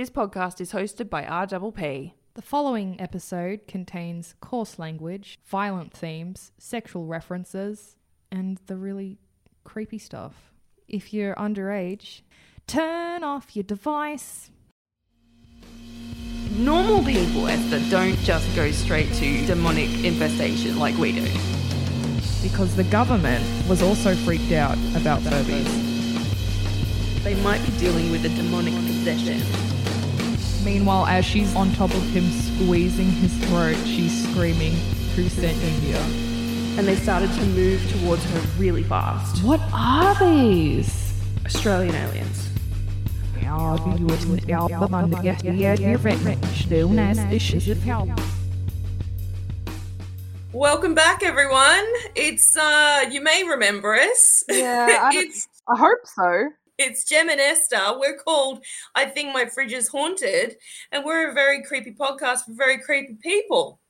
This 0.00 0.08
podcast 0.08 0.62
is 0.62 0.72
hosted 0.72 1.10
by 1.10 1.24
RPP. 1.24 2.12
The 2.32 2.40
following 2.40 2.98
episode 2.98 3.66
contains 3.68 4.34
coarse 4.40 4.78
language, 4.78 5.38
violent 5.44 5.92
themes, 5.92 6.52
sexual 6.56 7.04
references, 7.04 7.96
and 8.32 8.58
the 8.64 8.78
really 8.78 9.18
creepy 9.62 9.98
stuff. 9.98 10.54
If 10.88 11.12
you're 11.12 11.34
underage, 11.34 12.22
turn 12.66 13.22
off 13.22 13.54
your 13.54 13.62
device. 13.62 14.50
Normal 16.52 17.04
people, 17.04 17.46
Esther, 17.46 17.82
don't 17.90 18.16
just 18.20 18.56
go 18.56 18.70
straight 18.70 19.12
to 19.16 19.44
demonic 19.44 19.90
infestation 20.02 20.78
like 20.78 20.96
we 20.96 21.12
do. 21.12 21.30
Because 22.42 22.74
the 22.74 22.84
government 22.84 23.44
was 23.68 23.82
also 23.82 24.14
freaked 24.14 24.52
out 24.52 24.78
about 24.96 25.20
Furbies. 25.20 25.90
They 27.22 27.34
might 27.42 27.62
be 27.66 27.72
dealing 27.72 28.10
with 28.10 28.24
a 28.24 28.30
demonic 28.30 28.72
possession. 28.86 29.42
Meanwhile, 30.64 31.06
as 31.06 31.24
she's 31.24 31.56
on 31.56 31.72
top 31.72 31.90
of 31.90 32.02
him 32.10 32.30
squeezing 32.30 33.10
his 33.10 33.34
throat, 33.46 33.76
she's 33.86 34.28
screaming, 34.28 34.72
Who 35.16 35.28
sent 35.28 35.56
you 35.56 35.70
here? 35.80 36.02
And 36.78 36.86
they 36.86 36.96
started 36.96 37.32
to 37.32 37.46
move 37.46 37.80
towards 38.00 38.22
her 38.24 38.40
really 38.58 38.82
fast. 38.82 39.42
What 39.42 39.60
are 39.72 40.14
these? 40.16 41.14
Australian 41.46 41.94
aliens. 41.94 42.50
Welcome 50.52 50.94
back, 50.94 51.22
everyone. 51.22 51.86
It's 52.14 52.56
uh 52.56 53.06
you 53.10 53.22
may 53.22 53.44
remember 53.44 53.94
us. 53.94 54.44
Yeah, 54.48 54.98
I, 55.00 55.10
it's 55.14 55.48
I 55.68 55.78
hope 55.78 56.00
so. 56.04 56.50
It's 56.80 57.04
Gem 57.04 57.28
and 57.28 57.40
Esther. 57.40 57.98
We're 57.98 58.16
called 58.16 58.64
I 58.94 59.04
think 59.04 59.32
my 59.32 59.46
fridge 59.46 59.72
is 59.72 59.88
haunted, 59.88 60.56
and 60.90 61.04
we're 61.04 61.30
a 61.30 61.34
very 61.34 61.62
creepy 61.62 61.92
podcast 61.92 62.44
for 62.46 62.52
very 62.52 62.78
creepy 62.80 63.16
people. 63.22 63.80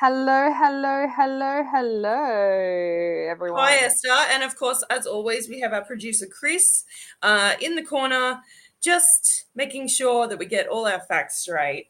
Hello, 0.00 0.52
hello, 0.54 1.08
hello, 1.08 1.64
hello, 1.72 3.30
everyone. 3.30 3.60
Hi, 3.60 3.74
Esther. 3.78 4.12
And 4.30 4.44
of 4.44 4.56
course, 4.56 4.84
as 4.90 5.06
always, 5.06 5.48
we 5.48 5.58
have 5.60 5.72
our 5.72 5.84
producer 5.84 6.26
Chris 6.26 6.84
uh, 7.22 7.54
in 7.60 7.74
the 7.74 7.82
corner, 7.82 8.40
just 8.80 9.46
making 9.56 9.88
sure 9.88 10.28
that 10.28 10.38
we 10.38 10.46
get 10.46 10.68
all 10.68 10.86
our 10.86 11.00
facts 11.00 11.40
straight. 11.40 11.88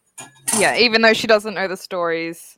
Yeah, 0.58 0.76
even 0.76 1.02
though 1.02 1.12
she 1.12 1.26
doesn't 1.26 1.54
know 1.54 1.68
the 1.68 1.76
stories 1.76 2.56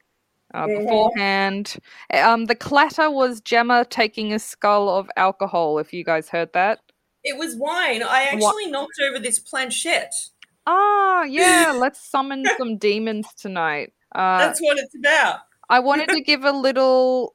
uh, 0.54 0.66
Yeah. 0.68 0.78
beforehand. 0.78 1.76
Um, 2.14 2.46
the 2.46 2.54
clatter 2.54 3.10
was 3.10 3.40
Gemma 3.40 3.84
taking 3.90 4.32
a 4.32 4.38
skull 4.38 4.88
of 4.88 5.10
alcohol. 5.16 5.78
If 5.78 5.92
you 5.92 6.04
guys 6.04 6.28
heard 6.28 6.52
that. 6.52 6.78
It 7.24 7.36
was 7.38 7.56
wine. 7.56 8.02
I 8.02 8.22
actually 8.22 8.66
knocked 8.66 9.00
over 9.02 9.18
this 9.18 9.38
planchette. 9.38 10.12
Ah, 10.66 11.24
yeah. 11.24 11.72
let's 11.76 12.00
summon 12.00 12.44
some 12.58 12.78
demons 12.78 13.26
tonight. 13.36 13.92
Uh, 14.14 14.38
That's 14.38 14.60
what 14.60 14.78
it's 14.78 14.94
about. 14.94 15.40
I 15.68 15.78
wanted 15.80 16.08
to 16.10 16.20
give 16.20 16.44
a 16.44 16.52
little. 16.52 17.34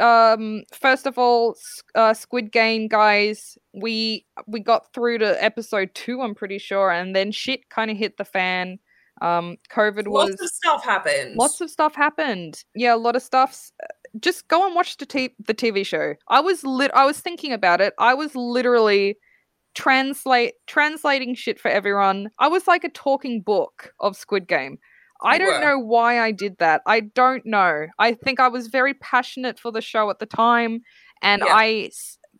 Um, 0.00 0.62
first 0.72 1.06
of 1.06 1.18
all, 1.18 1.54
uh, 1.94 2.14
Squid 2.14 2.50
Game 2.50 2.88
guys, 2.88 3.58
we 3.74 4.24
we 4.46 4.60
got 4.60 4.92
through 4.94 5.18
to 5.18 5.42
episode 5.44 5.90
two, 5.94 6.22
I'm 6.22 6.34
pretty 6.34 6.58
sure, 6.58 6.90
and 6.90 7.14
then 7.14 7.30
shit 7.32 7.68
kind 7.68 7.90
of 7.90 7.98
hit 7.98 8.16
the 8.16 8.24
fan. 8.24 8.78
Um, 9.20 9.56
COVID 9.70 10.06
was 10.08 10.30
Lots 10.30 10.42
of 10.42 10.48
stuff 10.48 10.84
happened. 10.84 11.36
lots 11.36 11.60
of 11.60 11.68
stuff 11.70 11.94
happened. 11.94 12.62
Yeah, 12.74 12.94
a 12.94 12.96
lot 12.96 13.14
of 13.16 13.22
stuff. 13.22 13.70
Just 14.20 14.48
go 14.48 14.66
and 14.66 14.74
watch 14.74 14.96
the 14.96 15.06
t- 15.06 15.34
the 15.46 15.54
TV 15.54 15.84
show. 15.84 16.14
I 16.28 16.40
was 16.40 16.64
lit. 16.64 16.90
I 16.94 17.04
was 17.04 17.20
thinking 17.20 17.52
about 17.52 17.80
it. 17.80 17.94
I 17.98 18.14
was 18.14 18.34
literally 18.34 19.16
translate 19.74 20.54
translating 20.66 21.34
shit 21.34 21.60
for 21.60 21.68
everyone. 21.70 22.30
I 22.38 22.48
was 22.48 22.66
like 22.66 22.84
a 22.84 22.88
talking 22.88 23.40
book 23.42 23.92
of 24.00 24.16
Squid 24.16 24.48
Game. 24.48 24.78
I 25.22 25.34
You 25.34 25.38
don't 25.40 25.60
were. 25.60 25.66
know 25.66 25.78
why 25.78 26.20
I 26.20 26.30
did 26.32 26.58
that. 26.58 26.82
I 26.86 27.00
don't 27.00 27.44
know. 27.44 27.86
I 27.98 28.14
think 28.14 28.40
I 28.40 28.48
was 28.48 28.68
very 28.68 28.94
passionate 28.94 29.58
for 29.58 29.72
the 29.72 29.80
show 29.80 30.10
at 30.10 30.18
the 30.20 30.26
time, 30.26 30.80
and 31.22 31.42
Yeah. 31.44 31.52
I, 31.54 31.90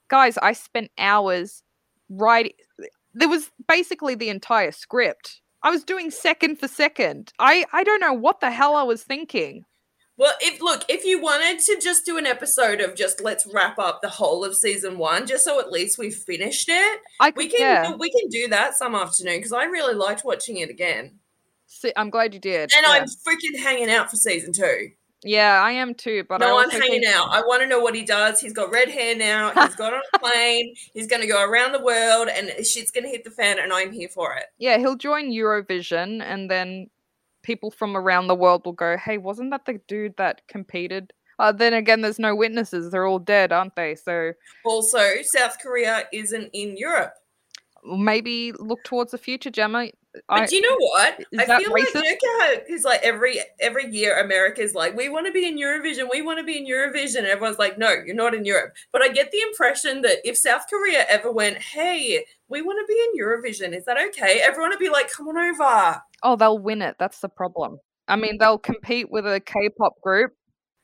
guys, 0.08 0.38
I 0.38 0.52
spent 0.52 0.90
hours 0.98 1.62
writing. 2.08 2.52
There 3.14 3.28
was 3.28 3.50
basically 3.66 4.14
the 4.14 4.28
entire 4.28 4.70
script. 4.72 5.40
I 5.64 5.70
was 5.70 5.82
doing 5.82 6.10
second 6.12 6.60
for 6.60 6.68
second. 6.68 7.32
I 7.40 7.64
I 7.72 7.82
don't 7.82 8.00
know 8.00 8.12
what 8.12 8.40
the 8.40 8.50
hell 8.50 8.76
I 8.76 8.84
was 8.84 9.02
thinking. 9.02 9.64
Well, 10.18 10.34
if 10.40 10.60
look, 10.60 10.84
if 10.88 11.04
you 11.04 11.22
wanted 11.22 11.60
to 11.60 11.78
just 11.80 12.04
do 12.04 12.18
an 12.18 12.26
episode 12.26 12.80
of 12.80 12.96
just 12.96 13.22
let's 13.22 13.46
wrap 13.46 13.78
up 13.78 14.02
the 14.02 14.08
whole 14.08 14.44
of 14.44 14.56
season 14.56 14.98
one, 14.98 15.26
just 15.26 15.44
so 15.44 15.60
at 15.60 15.70
least 15.70 15.96
we've 15.96 16.14
finished 16.14 16.68
it, 16.68 17.00
I 17.20 17.32
we 17.36 17.48
can 17.48 17.60
yeah. 17.60 17.94
we 17.96 18.10
can 18.10 18.28
do 18.28 18.48
that 18.48 18.74
some 18.76 18.94
afternoon 18.96 19.36
because 19.38 19.52
I 19.52 19.64
really 19.64 19.94
liked 19.94 20.24
watching 20.24 20.56
it 20.58 20.70
again, 20.70 21.20
See, 21.66 21.92
I'm 21.96 22.10
glad 22.10 22.34
you 22.34 22.40
did. 22.40 22.72
and 22.76 22.84
yeah. 22.84 22.92
I'm 22.92 23.04
freaking 23.04 23.62
hanging 23.62 23.90
out 23.90 24.10
for 24.10 24.16
season 24.16 24.52
two. 24.52 24.90
yeah, 25.22 25.60
I 25.62 25.70
am 25.72 25.94
too. 25.94 26.24
But 26.28 26.40
no, 26.40 26.58
I'm 26.58 26.70
hanging 26.70 27.02
think- 27.02 27.14
out. 27.14 27.28
I 27.30 27.42
want 27.42 27.62
to 27.62 27.68
know 27.68 27.78
what 27.78 27.94
he 27.94 28.02
does. 28.04 28.40
He's 28.40 28.52
got 28.52 28.72
red 28.72 28.88
hair 28.88 29.14
now. 29.16 29.50
He's 29.66 29.76
got 29.76 29.94
on 29.94 30.00
a 30.14 30.18
plane. 30.18 30.74
He's 30.94 31.06
going 31.06 31.22
to 31.22 31.28
go 31.28 31.44
around 31.48 31.72
the 31.72 31.82
world, 31.82 32.28
and 32.28 32.48
shit's 32.66 32.90
going 32.90 33.04
to 33.04 33.10
hit 33.10 33.22
the 33.22 33.30
fan, 33.30 33.58
and 33.60 33.72
I'm 33.72 33.92
here 33.92 34.08
for 34.08 34.34
it. 34.34 34.46
Yeah, 34.58 34.78
he'll 34.78 34.96
join 34.96 35.30
Eurovision, 35.30 36.22
and 36.22 36.50
then 36.50 36.90
people 37.48 37.70
from 37.70 37.96
around 37.96 38.26
the 38.26 38.34
world 38.34 38.64
will 38.66 38.72
go, 38.86 38.96
"Hey, 38.98 39.16
wasn't 39.18 39.50
that 39.52 39.64
the 39.64 39.80
dude 39.88 40.16
that 40.18 40.46
competed?" 40.48 41.12
Uh, 41.40 41.50
then 41.50 41.72
again, 41.72 42.02
there's 42.02 42.18
no 42.18 42.34
witnesses; 42.36 42.90
they're 42.92 43.06
all 43.06 43.18
dead, 43.18 43.52
aren't 43.52 43.74
they? 43.74 43.94
So 43.94 44.32
Also, 44.64 45.22
South 45.22 45.56
Korea 45.62 46.06
isn't 46.12 46.50
in 46.52 46.76
Europe. 46.76 47.14
maybe 47.84 48.52
look 48.52 48.84
towards 48.84 49.12
the 49.12 49.18
future, 49.18 49.50
Gemma. 49.50 49.90
But 50.28 50.40
I, 50.42 50.46
do 50.46 50.56
you 50.56 50.62
know 50.62 50.76
what? 50.78 51.24
I 51.38 51.58
feel 51.58 51.72
like 51.72 51.88
racist? 51.88 51.94
know 51.94 52.02
how 52.02 52.54
it's 52.66 52.84
like 52.84 53.02
every 53.02 53.40
every 53.60 53.92
year 53.94 54.18
America's 54.18 54.74
like, 54.74 54.96
we 54.96 55.08
want 55.08 55.26
to 55.26 55.32
be 55.32 55.46
in 55.46 55.58
Eurovision, 55.58 56.08
we 56.10 56.22
want 56.22 56.38
to 56.38 56.44
be 56.44 56.56
in 56.58 56.66
Eurovision, 56.66 57.18
and 57.18 57.26
everyone's 57.26 57.58
like, 57.58 57.78
no, 57.78 57.90
you're 57.90 58.14
not 58.14 58.34
in 58.34 58.44
Europe. 58.44 58.74
But 58.92 59.02
I 59.02 59.08
get 59.08 59.30
the 59.30 59.40
impression 59.40 60.02
that 60.02 60.18
if 60.24 60.36
South 60.36 60.62
Korea 60.68 61.04
ever 61.08 61.30
went, 61.30 61.58
hey, 61.58 62.24
we 62.48 62.62
want 62.62 62.78
to 62.80 62.92
be 62.92 62.98
in 63.00 63.24
Eurovision, 63.24 63.76
is 63.76 63.84
that 63.84 63.98
okay? 64.08 64.40
Everyone 64.42 64.70
would 64.70 64.78
be 64.78 64.88
like, 64.88 65.10
come 65.12 65.28
on 65.28 65.36
over. 65.36 66.02
oh, 66.22 66.36
they'll 66.36 66.58
win 66.58 66.82
it. 66.82 66.96
That's 66.98 67.20
the 67.20 67.28
problem. 67.28 67.78
I 68.08 68.16
mean, 68.16 68.38
they'll 68.38 68.58
compete 68.58 69.10
with 69.10 69.26
a 69.26 69.38
K-pop 69.40 70.00
group. 70.02 70.32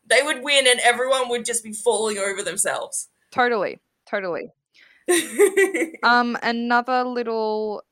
They 0.07 0.23
would 0.23 0.43
win, 0.43 0.67
and 0.67 0.79
everyone 0.81 1.31
would 1.31 1.47
just 1.47 1.65
be 1.65 1.73
falling 1.73 2.19
over 2.19 2.43
themselves. 2.43 3.09
Totally, 3.33 3.81
totally. 4.09 4.51
Um, 6.03 6.37
another 6.43 7.05
little 7.05 7.83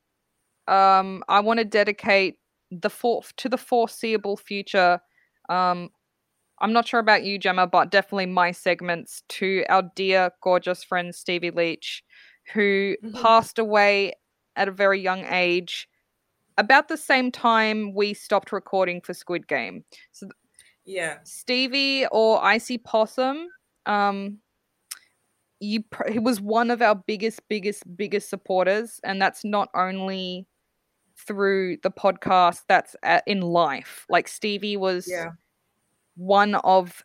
um 0.67 1.23
I 1.29 1.39
want 1.39 1.59
to 1.59 1.65
dedicate 1.65 2.35
the 2.71 2.89
for 2.89 3.21
to 3.37 3.49
the 3.49 3.57
foreseeable 3.57 4.37
future. 4.37 4.99
Um 5.49 5.89
I'm 6.59 6.71
not 6.73 6.87
sure 6.87 6.99
about 6.99 7.23
you, 7.23 7.37
Gemma, 7.39 7.67
but 7.67 7.91
definitely 7.91 8.27
my 8.27 8.51
segments 8.51 9.23
to 9.29 9.65
our 9.69 9.83
dear, 9.95 10.31
gorgeous 10.41 10.83
friend 10.83 11.13
Stevie 11.13 11.51
Leach, 11.51 12.03
who 12.53 12.95
Mhm. 13.03 13.21
passed 13.21 13.59
away 13.59 14.13
at 14.55 14.67
a 14.67 14.71
very 14.71 14.99
young 15.01 15.25
age, 15.25 15.89
about 16.57 16.87
the 16.87 16.97
same 16.97 17.31
time 17.31 17.93
we 17.93 18.13
stopped 18.13 18.51
recording 18.51 19.01
for 19.01 19.13
Squid 19.13 19.47
Game. 19.47 19.83
So, 20.11 20.29
yeah. 20.85 21.17
Stevie 21.23 22.05
or 22.11 22.43
Icy 22.43 22.77
Possum, 22.77 23.49
um, 23.85 24.39
you 25.59 25.83
pr- 25.83 26.11
he 26.11 26.19
was 26.19 26.39
one 26.41 26.69
of 26.71 26.81
our 26.81 26.95
biggest, 26.95 27.41
biggest, 27.49 27.83
biggest 27.97 28.29
supporters, 28.29 28.99
and 29.03 29.21
that's 29.21 29.43
not 29.43 29.69
only 29.75 30.45
through 31.27 31.77
the 31.83 31.91
podcast. 31.91 32.61
That's 32.67 32.95
at, 33.03 33.23
in 33.27 33.41
life. 33.41 34.05
Like 34.09 34.27
Stevie 34.27 34.77
was 34.77 35.07
Yeah. 35.07 35.31
one 36.15 36.55
of 36.55 37.03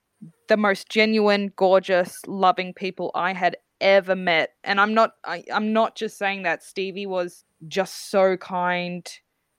the 0.49 0.57
most 0.57 0.89
genuine, 0.89 1.53
gorgeous, 1.57 2.21
loving 2.27 2.75
people 2.75 3.11
I 3.15 3.33
had 3.33 3.57
ever 3.81 4.17
met, 4.17 4.55
and 4.65 4.81
I'm 4.81 4.95
not. 4.95 5.13
I, 5.25 5.45
I'm 5.53 5.73
not 5.73 5.97
just 5.97 6.19
saying 6.19 6.43
that. 6.43 6.63
Stevie 6.63 7.07
was 7.07 7.45
just 7.69 8.11
so 8.11 8.37
kind. 8.37 9.09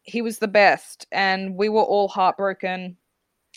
He 0.04 0.22
was 0.22 0.40
the 0.40 0.48
best, 0.48 1.08
and 1.12 1.56
we 1.56 1.70
were 1.70 1.84
all 1.84 2.08
heartbroken 2.08 2.98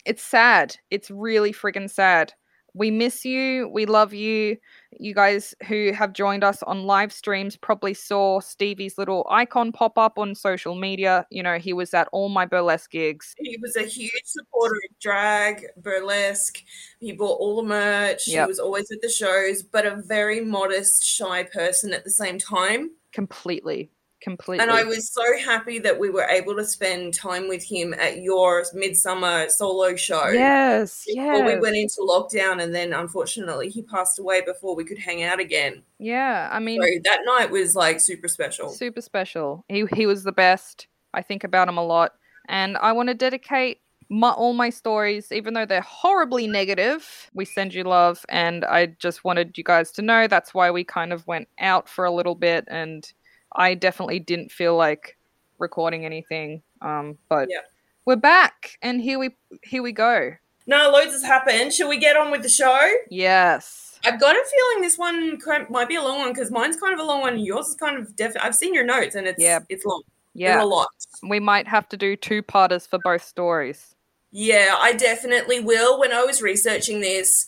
it's 0.05 0.23
sad. 0.23 0.76
It's 0.91 1.11
really 1.11 1.53
friggin' 1.53 1.88
sad. 1.91 2.32
We 2.75 2.91
miss 2.91 3.25
you. 3.25 3.69
We 3.69 3.87
love 3.87 4.15
you. 4.15 4.57
You 4.99 5.15
guys 5.15 5.55
who 5.67 5.93
have 5.93 6.13
joined 6.13 6.43
us 6.43 6.63
on 6.63 6.85
live 6.85 7.13
streams 7.13 7.57
probably 7.57 7.93
saw 7.93 8.41
Stevie's 8.41 8.97
little 8.97 9.27
icon 9.31 9.73
pop 9.73 9.99
up 9.99 10.19
on 10.19 10.35
social 10.35 10.75
media. 10.75 11.27
You 11.31 11.43
know, 11.43 11.59
he 11.59 11.73
was 11.73 11.93
at 11.93 12.09
all 12.13 12.29
my 12.29 12.47
burlesque 12.47 12.91
gigs. 12.91 13.35
He 13.39 13.59
was 13.61 13.77
a 13.77 13.83
huge 13.83 14.25
supporter 14.25 14.77
of 14.91 14.99
drag, 15.01 15.67
burlesque. 15.77 16.63
He 16.99 17.13
bought 17.13 17.39
all 17.41 17.57
the 17.57 17.69
merch. 17.69 18.27
Yep. 18.27 18.47
He 18.47 18.49
was 18.49 18.59
always 18.59 18.91
at 18.91 19.03
the 19.03 19.09
shows, 19.11 19.63
but 19.63 19.85
a 19.85 19.97
very 19.97 20.41
modest, 20.41 21.05
shy 21.05 21.43
person 21.45 21.93
at 21.93 22.05
the 22.05 22.11
same 22.11 22.39
time. 22.39 22.91
Completely. 23.13 23.91
Completely. 24.23 24.63
And 24.63 24.71
I 24.71 24.85
was 24.85 25.13
so 25.13 25.23
happy 25.45 25.81
that 25.81 25.99
we 25.99 26.09
were 26.09 26.23
able 26.25 26.55
to 26.57 26.65
spend 26.65 27.13
time 27.13 27.49
with 27.49 27.65
him 27.65 27.93
at 27.95 28.19
your 28.23 28.65
midsummer 28.73 29.49
solo 29.49 29.97
show. 29.97 30.29
Yes. 30.29 31.05
Before 31.07 31.25
Yeah. 31.39 31.47
we 31.55 31.61
went 31.61 31.77
into 31.77 31.97
lockdown, 32.01 32.63
and 32.63 32.73
then 32.75 32.93
unfortunately 32.93 33.69
he 33.69 33.83
passed 33.83 34.19
away 34.21 34.41
before 34.41 34.77
we 34.77 34.85
could 34.85 34.99
hang 34.99 35.25
out 35.25 35.41
again. 35.41 35.83
Yeah. 35.99 36.49
I 36.53 36.61
mean, 36.61 36.81
So 36.81 36.89
that 37.05 37.21
night 37.27 37.51
was 37.51 37.75
like 37.75 37.99
super 38.01 38.29
special. 38.29 38.69
super 38.71 39.01
special. 39.01 39.65
He 39.69 39.87
he 39.93 40.07
was 40.07 40.23
the 40.23 40.33
best. 40.33 40.87
I 41.13 41.23
think 41.23 41.43
about 41.45 41.69
him 41.69 41.77
a 41.77 41.85
lot, 41.85 42.13
and 42.49 42.77
I 42.79 42.93
want 42.93 43.09
to 43.09 43.15
dedicate 43.15 43.79
my, 44.09 44.31
all 44.31 44.53
my 44.53 44.71
stories, 44.71 45.33
even 45.33 45.55
though 45.55 45.67
they're 45.67 45.81
horribly 45.81 46.47
negative. 46.47 47.31
We 47.35 47.45
send 47.45 47.75
you 47.75 47.83
love, 47.85 48.25
and 48.29 48.65
I 48.65 48.87
just 48.99 49.25
wanted 49.25 49.59
you 49.59 49.65
guys 49.65 49.91
to 49.93 50.03
know 50.03 50.27
that's 50.29 50.55
why 50.55 50.71
we 50.71 50.85
kind 50.85 51.13
of 51.13 51.27
went 51.27 51.49
out 51.59 51.89
for 51.89 52.05
a 52.05 52.11
little 52.11 52.35
bit, 52.35 52.65
and 52.69 53.11
I 53.54 53.75
definitely 53.75 54.19
didn't 54.20 54.50
feel 54.52 54.76
like 54.76 55.16
recording 55.58 56.04
anything. 56.04 56.62
Um, 56.81 57.19
but 57.28 57.49
Yeah. 57.50 57.60
we're 58.04 58.16
back, 58.16 58.78
and 58.82 59.00
here 59.00 59.19
we 59.19 59.31
here 59.62 59.82
we 59.82 59.93
go. 59.93 60.32
No, 60.66 60.90
loads 60.90 61.12
has 61.12 61.22
happened. 61.25 61.72
Should 61.72 61.88
we 61.88 61.99
get 61.99 62.16
on 62.16 62.31
with 62.31 62.43
the 62.43 62.49
show? 62.49 62.88
Yes. 63.10 63.99
I've 64.04 64.20
got 64.20 64.34
a 64.37 64.44
feeling 64.44 64.82
this 64.82 64.96
one 64.99 65.38
might 65.70 65.88
be 65.88 65.96
a 65.96 66.02
long 66.02 66.19
one 66.20 66.32
because 66.32 66.50
mine's 66.50 66.76
kind 66.76 66.94
of 66.94 67.00
a 67.00 67.04
long 67.04 67.20
one. 67.20 67.34
and 67.34 67.44
Yours 67.44 67.69
is 67.69 67.75
kind 67.76 67.96
of 67.99 68.14
definitely. 68.16 68.46
I've 68.49 68.54
seen 68.54 68.72
your 68.75 68.84
notes 68.84 69.14
and 69.16 69.26
it's 69.26 69.40
Yeah. 69.43 69.60
it's 69.69 69.84
long. 69.84 70.02
Yeah. 70.34 70.62
A 70.62 70.64
lot. 70.64 70.88
We 71.28 71.40
might 71.40 71.66
have 71.69 71.88
to 71.90 71.96
do 71.96 72.16
two 72.16 72.43
parters 72.43 72.87
for 72.87 72.99
both 73.04 73.22
stories. 73.25 73.94
Yeah, 74.31 74.76
I 74.78 74.93
definitely 74.94 75.60
will. 75.60 76.00
When 76.00 76.12
I 76.12 76.22
was 76.25 76.40
researching 76.43 77.00
this, 77.00 77.44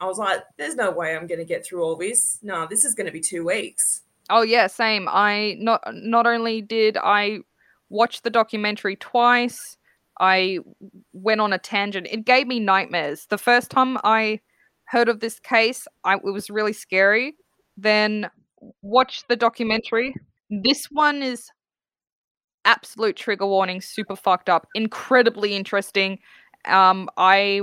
I 0.00 0.06
was 0.06 0.16
like, 0.18 0.42
"There's 0.56 0.76
no 0.76 0.90
way 0.90 1.14
I'm 1.14 1.26
going 1.26 1.40
to 1.40 1.44
get 1.44 1.64
through 1.66 1.82
all 1.82 1.94
this. 1.96 2.38
No, 2.42 2.66
this 2.66 2.84
is 2.84 2.94
going 2.94 3.06
to 3.06 3.12
be 3.12 3.20
two 3.20 3.44
weeks." 3.44 4.00
Oh 4.30 4.42
yeah, 4.42 4.68
same. 4.68 5.08
I 5.10 5.56
not 5.58 5.82
not 5.92 6.26
only 6.26 6.62
did 6.62 6.96
I 6.96 7.40
watch 7.88 8.22
the 8.22 8.30
documentary 8.30 8.96
twice, 8.96 9.76
I 10.20 10.60
went 11.12 11.40
on 11.40 11.52
a 11.52 11.58
tangent. 11.58 12.06
It 12.10 12.24
gave 12.24 12.46
me 12.46 12.60
nightmares. 12.60 13.26
The 13.28 13.38
first 13.38 13.70
time 13.70 13.98
I 14.04 14.40
heard 14.84 15.08
of 15.08 15.20
this 15.20 15.40
case, 15.40 15.86
I 16.04 16.14
it 16.14 16.24
was 16.24 16.48
really 16.48 16.72
scary. 16.72 17.34
Then 17.76 18.30
watched 18.82 19.28
the 19.28 19.36
documentary. 19.36 20.14
This 20.48 20.86
one 20.90 21.22
is 21.22 21.50
absolute 22.64 23.16
trigger 23.16 23.46
warning, 23.46 23.80
super 23.80 24.16
fucked 24.16 24.48
up, 24.48 24.66
incredibly 24.74 25.54
interesting. 25.54 26.18
Um 26.66 27.08
I 27.16 27.62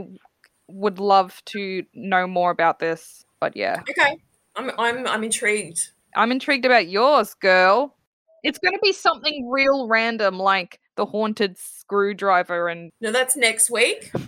would 0.67 0.99
love 0.99 1.41
to 1.45 1.83
know 1.93 2.27
more 2.27 2.51
about 2.51 2.79
this, 2.79 3.23
but 3.39 3.55
yeah. 3.55 3.81
Okay, 3.89 4.17
I'm 4.55 4.71
I'm 4.77 5.07
I'm 5.07 5.23
intrigued. 5.23 5.91
I'm 6.17 6.31
intrigued 6.31 6.65
about 6.65 6.87
yours, 6.87 7.33
girl. 7.35 7.95
It's 8.43 8.57
going 8.59 8.73
to 8.73 8.79
be 8.81 8.91
something 8.91 9.49
real 9.49 9.87
random 9.87 10.39
like 10.39 10.79
the 10.95 11.05
haunted 11.05 11.57
screwdriver 11.57 12.67
and 12.69 12.91
No, 13.01 13.11
that's 13.11 13.35
next 13.35 13.69
week. 13.69 14.11
uh, 14.15 14.21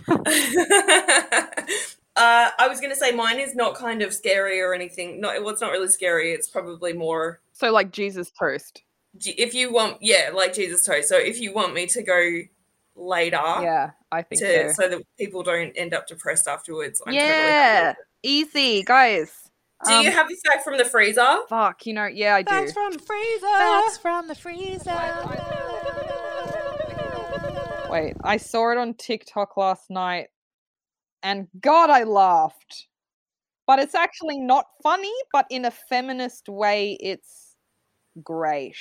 I 2.16 2.66
was 2.68 2.80
going 2.80 2.90
to 2.92 2.96
say 2.96 3.12
mine 3.12 3.40
is 3.40 3.54
not 3.54 3.74
kind 3.74 4.02
of 4.02 4.14
scary 4.14 4.60
or 4.60 4.72
anything. 4.72 5.20
No, 5.20 5.28
well, 5.40 5.50
it's 5.50 5.60
not 5.60 5.72
really 5.72 5.88
scary. 5.88 6.32
It's 6.32 6.48
probably 6.48 6.92
more 6.92 7.40
so 7.52 7.72
like 7.72 7.90
Jesus 7.90 8.30
toast. 8.30 8.82
if 9.20 9.52
you 9.54 9.72
want, 9.72 9.98
yeah, 10.00 10.30
like 10.34 10.54
Jesus 10.54 10.84
toast. 10.86 11.08
So 11.08 11.16
if 11.16 11.40
you 11.40 11.52
want 11.52 11.74
me 11.74 11.86
to 11.88 12.02
go 12.02 12.40
later, 12.94 13.36
Yeah, 13.36 13.90
I 14.12 14.22
think 14.22 14.40
to, 14.42 14.74
so. 14.74 14.82
so 14.84 14.88
that 14.90 15.02
people 15.18 15.42
don't 15.42 15.72
end 15.72 15.92
up 15.92 16.06
depressed 16.06 16.46
afterwards. 16.46 17.02
I'm 17.04 17.14
totally 17.14 17.16
Yeah, 17.26 17.82
happy 17.82 17.98
easy, 18.22 18.82
guys. 18.82 19.49
With 19.82 19.88
it. 19.90 19.92
Do 19.92 20.02
you 20.02 20.08
Um, 20.10 20.14
have 20.14 20.26
a 20.30 20.48
fact 20.48 20.64
from 20.64 20.76
the 20.78 20.84
freezer? 20.84 21.38
Fuck, 21.48 21.86
you 21.86 21.94
know, 21.94 22.06
yeah, 22.06 22.36
I 22.36 22.42
do. 22.42 22.50
Facts 22.50 22.72
from 22.72 22.92
the 22.92 22.98
freezer. 22.98 23.46
Facts 23.46 23.98
from 23.98 24.28
the 24.28 24.34
freezer. 24.34 24.90
Wait, 27.90 28.14
I 28.22 28.36
saw 28.36 28.70
it 28.70 28.78
on 28.78 28.94
TikTok 28.94 29.56
last 29.56 29.90
night 29.90 30.28
and 31.22 31.48
God, 31.60 31.90
I 31.90 32.04
laughed. 32.04 32.86
But 33.66 33.78
it's 33.78 33.94
actually 33.94 34.38
not 34.38 34.66
funny, 34.82 35.12
but 35.32 35.46
in 35.50 35.64
a 35.64 35.70
feminist 35.70 36.48
way, 36.48 36.96
it's 37.00 37.54
great. 38.22 38.74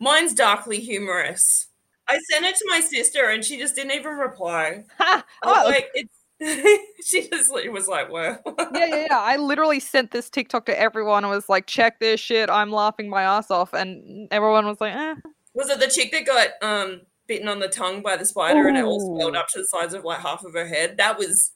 Mine's 0.00 0.34
darkly 0.34 0.80
humorous. 0.80 1.68
I 2.08 2.18
sent 2.30 2.44
it 2.44 2.56
to 2.56 2.64
my 2.68 2.80
sister 2.80 3.28
and 3.30 3.42
she 3.44 3.58
just 3.58 3.74
didn't 3.76 3.92
even 3.92 4.12
reply. 4.18 4.84
I 4.98 5.16
was 5.16 5.24
Oh, 5.42 5.64
like, 5.66 5.88
it's. 5.94 6.14
she 7.04 7.28
just 7.28 7.52
was 7.52 7.86
like, 7.86 8.10
"Well, 8.10 8.40
yeah, 8.74 8.86
yeah, 8.86 9.06
yeah. 9.10 9.18
I 9.18 9.36
literally 9.36 9.78
sent 9.78 10.10
this 10.10 10.30
TikTok 10.30 10.64
to 10.66 10.78
everyone 10.78 11.22
and 11.22 11.30
was 11.30 11.50
like, 11.50 11.66
check 11.66 12.00
this 12.00 12.18
shit. 12.18 12.48
I'm 12.48 12.72
laughing 12.72 13.10
my 13.10 13.22
ass 13.22 13.50
off. 13.50 13.74
And 13.74 14.26
everyone 14.30 14.66
was 14.66 14.80
like, 14.80 14.94
eh. 14.94 15.14
Was 15.52 15.68
it 15.68 15.80
the 15.80 15.88
chick 15.88 16.12
that 16.12 16.24
got 16.24 16.48
um 16.62 17.02
bitten 17.26 17.48
on 17.48 17.58
the 17.58 17.68
tongue 17.68 18.00
by 18.00 18.16
the 18.16 18.24
spider 18.24 18.66
and 18.66 18.76
it 18.76 18.84
all 18.84 19.00
swelled 19.00 19.36
up 19.36 19.48
to 19.48 19.58
the 19.58 19.66
size 19.66 19.92
of 19.92 20.04
like 20.04 20.20
half 20.20 20.42
of 20.44 20.54
her 20.54 20.66
head? 20.66 20.96
That 20.96 21.18
was 21.18 21.52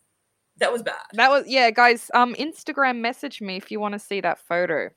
that 0.59 0.71
was 0.71 0.83
bad. 0.83 1.01
That 1.15 1.31
was, 1.31 1.45
yeah, 1.49 1.71
guys, 1.71 2.11
um, 2.15 2.35
Instagram 2.35 2.99
message 2.99 3.41
me 3.41 3.57
if 3.57 3.71
you 3.71 3.81
want 3.81 3.95
to 3.95 3.99
see 3.99 4.21
that 4.21 4.39
photo. 4.39 4.91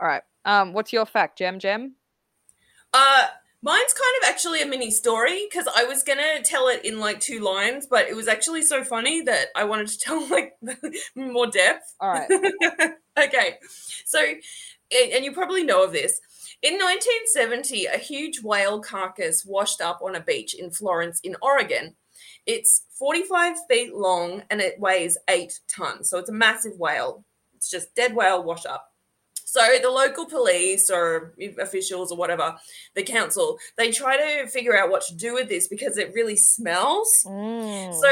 All 0.00 0.06
right. 0.06 0.22
Um, 0.44 0.72
what's 0.72 0.92
your 0.92 1.06
fact, 1.06 1.38
Gem 1.38 1.60
Gem? 1.60 1.94
Uh 2.92 3.26
mine's 3.62 3.92
kind 3.92 4.22
of 4.22 4.28
actually 4.28 4.62
a 4.62 4.66
mini 4.66 4.90
story 4.90 5.46
because 5.48 5.68
I 5.74 5.84
was 5.84 6.02
gonna 6.02 6.42
tell 6.42 6.68
it 6.68 6.84
in 6.84 6.98
like 6.98 7.20
two 7.20 7.40
lines, 7.40 7.86
but 7.86 8.08
it 8.08 8.16
was 8.16 8.28
actually 8.28 8.62
so 8.62 8.84
funny 8.84 9.22
that 9.22 9.48
I 9.56 9.64
wanted 9.64 9.88
to 9.88 9.98
tell 10.00 10.28
like 10.28 10.54
more 11.16 11.46
depth. 11.46 11.94
All 12.00 12.10
right. 12.10 12.30
okay, 13.18 13.58
so 14.04 14.20
and 14.20 15.12
and 15.12 15.24
you 15.24 15.32
probably 15.32 15.64
know 15.64 15.84
of 15.84 15.92
this. 15.92 16.20
In 16.60 16.74
1970, 16.74 17.86
a 17.86 17.98
huge 17.98 18.42
whale 18.42 18.80
carcass 18.80 19.44
washed 19.44 19.80
up 19.80 20.00
on 20.02 20.16
a 20.16 20.20
beach 20.20 20.54
in 20.54 20.70
Florence, 20.72 21.20
in 21.20 21.36
Oregon. 21.40 21.94
It's 22.46 22.82
45 22.98 23.56
feet 23.68 23.94
long 23.94 24.42
and 24.50 24.60
it 24.60 24.80
weighs 24.80 25.18
eight 25.28 25.60
tons. 25.68 26.10
So 26.10 26.18
it's 26.18 26.30
a 26.30 26.32
massive 26.32 26.76
whale. 26.76 27.24
It's 27.54 27.70
just 27.70 27.94
dead 27.94 28.14
whale 28.14 28.42
wash 28.42 28.66
up. 28.66 28.92
So 29.48 29.78
the 29.82 29.88
local 29.88 30.26
police 30.26 30.90
or 30.90 31.32
officials 31.58 32.12
or 32.12 32.18
whatever, 32.18 32.54
the 32.94 33.02
council, 33.02 33.58
they 33.78 33.90
try 33.90 34.18
to 34.18 34.46
figure 34.46 34.78
out 34.78 34.90
what 34.90 35.02
to 35.06 35.16
do 35.16 35.32
with 35.32 35.48
this 35.48 35.68
because 35.68 35.96
it 35.96 36.12
really 36.12 36.36
smells. 36.36 37.24
Mm. 37.26 37.94
So 37.94 38.08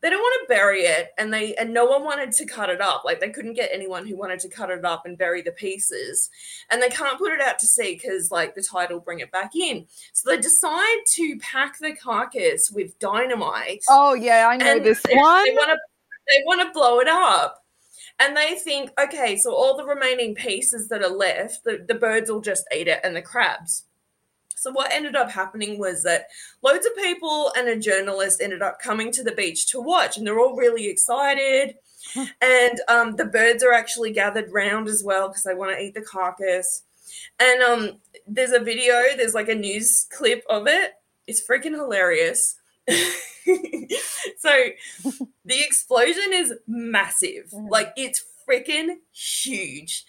they 0.00 0.08
don't 0.08 0.18
want 0.18 0.40
to 0.42 0.48
bury 0.48 0.80
it, 0.80 1.10
and 1.18 1.32
they 1.32 1.54
and 1.56 1.74
no 1.74 1.84
one 1.84 2.04
wanted 2.04 2.32
to 2.32 2.46
cut 2.46 2.70
it 2.70 2.80
up. 2.80 3.04
Like 3.04 3.20
they 3.20 3.28
couldn't 3.28 3.52
get 3.52 3.68
anyone 3.70 4.06
who 4.06 4.16
wanted 4.16 4.40
to 4.40 4.48
cut 4.48 4.70
it 4.70 4.82
up 4.82 5.04
and 5.04 5.18
bury 5.18 5.42
the 5.42 5.52
pieces, 5.52 6.30
and 6.70 6.80
they 6.80 6.88
can't 6.88 7.18
put 7.18 7.32
it 7.32 7.40
out 7.42 7.58
to 7.58 7.66
sea 7.66 7.94
because 7.94 8.30
like 8.30 8.54
the 8.54 8.62
tide 8.62 8.90
will 8.90 9.00
bring 9.00 9.20
it 9.20 9.30
back 9.30 9.54
in. 9.54 9.86
So 10.14 10.30
they 10.30 10.40
decide 10.40 11.00
to 11.06 11.38
pack 11.38 11.78
the 11.78 11.94
carcass 11.94 12.70
with 12.70 12.98
dynamite. 12.98 13.84
oh, 13.90 14.14
yeah, 14.14 14.48
I 14.48 14.56
know 14.56 14.78
this 14.78 15.02
they, 15.02 15.14
one. 15.16 15.44
They 15.44 15.52
want 15.52 15.68
to 15.68 15.78
they 16.28 16.42
want 16.46 16.62
to 16.62 16.72
blow 16.72 16.98
it 17.00 17.08
up. 17.08 17.61
And 18.18 18.36
they 18.36 18.54
think, 18.54 18.90
okay, 19.00 19.36
so 19.36 19.54
all 19.54 19.76
the 19.76 19.84
remaining 19.84 20.34
pieces 20.34 20.88
that 20.88 21.02
are 21.02 21.10
left, 21.10 21.64
the, 21.64 21.84
the 21.86 21.94
birds 21.94 22.30
will 22.30 22.40
just 22.40 22.64
eat 22.74 22.88
it 22.88 23.00
and 23.02 23.16
the 23.16 23.22
crabs. 23.22 23.84
So 24.62 24.70
what 24.70 24.92
ended 24.92 25.16
up 25.16 25.28
happening 25.28 25.76
was 25.76 26.04
that 26.04 26.26
loads 26.62 26.86
of 26.86 26.94
people 26.94 27.52
and 27.56 27.66
a 27.66 27.76
journalist 27.76 28.40
ended 28.40 28.62
up 28.62 28.78
coming 28.80 29.10
to 29.12 29.24
the 29.24 29.32
beach 29.32 29.66
to 29.68 29.80
watch, 29.80 30.16
and 30.16 30.24
they're 30.24 30.38
all 30.38 30.54
really 30.54 30.86
excited. 30.86 31.74
and 32.40 32.80
um, 32.88 33.16
the 33.16 33.24
birds 33.24 33.64
are 33.64 33.72
actually 33.72 34.12
gathered 34.12 34.52
round 34.52 34.86
as 34.86 35.02
well 35.04 35.26
because 35.28 35.42
they 35.42 35.54
want 35.54 35.72
to 35.72 35.82
eat 35.82 35.94
the 35.94 36.00
carcass. 36.00 36.84
And 37.40 37.62
um, 37.62 37.90
there's 38.26 38.52
a 38.52 38.60
video, 38.60 39.02
there's 39.16 39.34
like 39.34 39.48
a 39.48 39.54
news 39.54 40.06
clip 40.16 40.44
of 40.48 40.68
it. 40.68 40.92
It's 41.26 41.44
freaking 41.44 41.74
hilarious. 41.74 42.56
so 44.38 44.50
the 45.44 45.60
explosion 45.60 46.32
is 46.32 46.54
massive. 46.66 47.50
Mhm. 47.52 47.70
Like 47.70 47.92
it's 47.96 48.24
freaking 48.48 48.96
huge. 49.12 50.04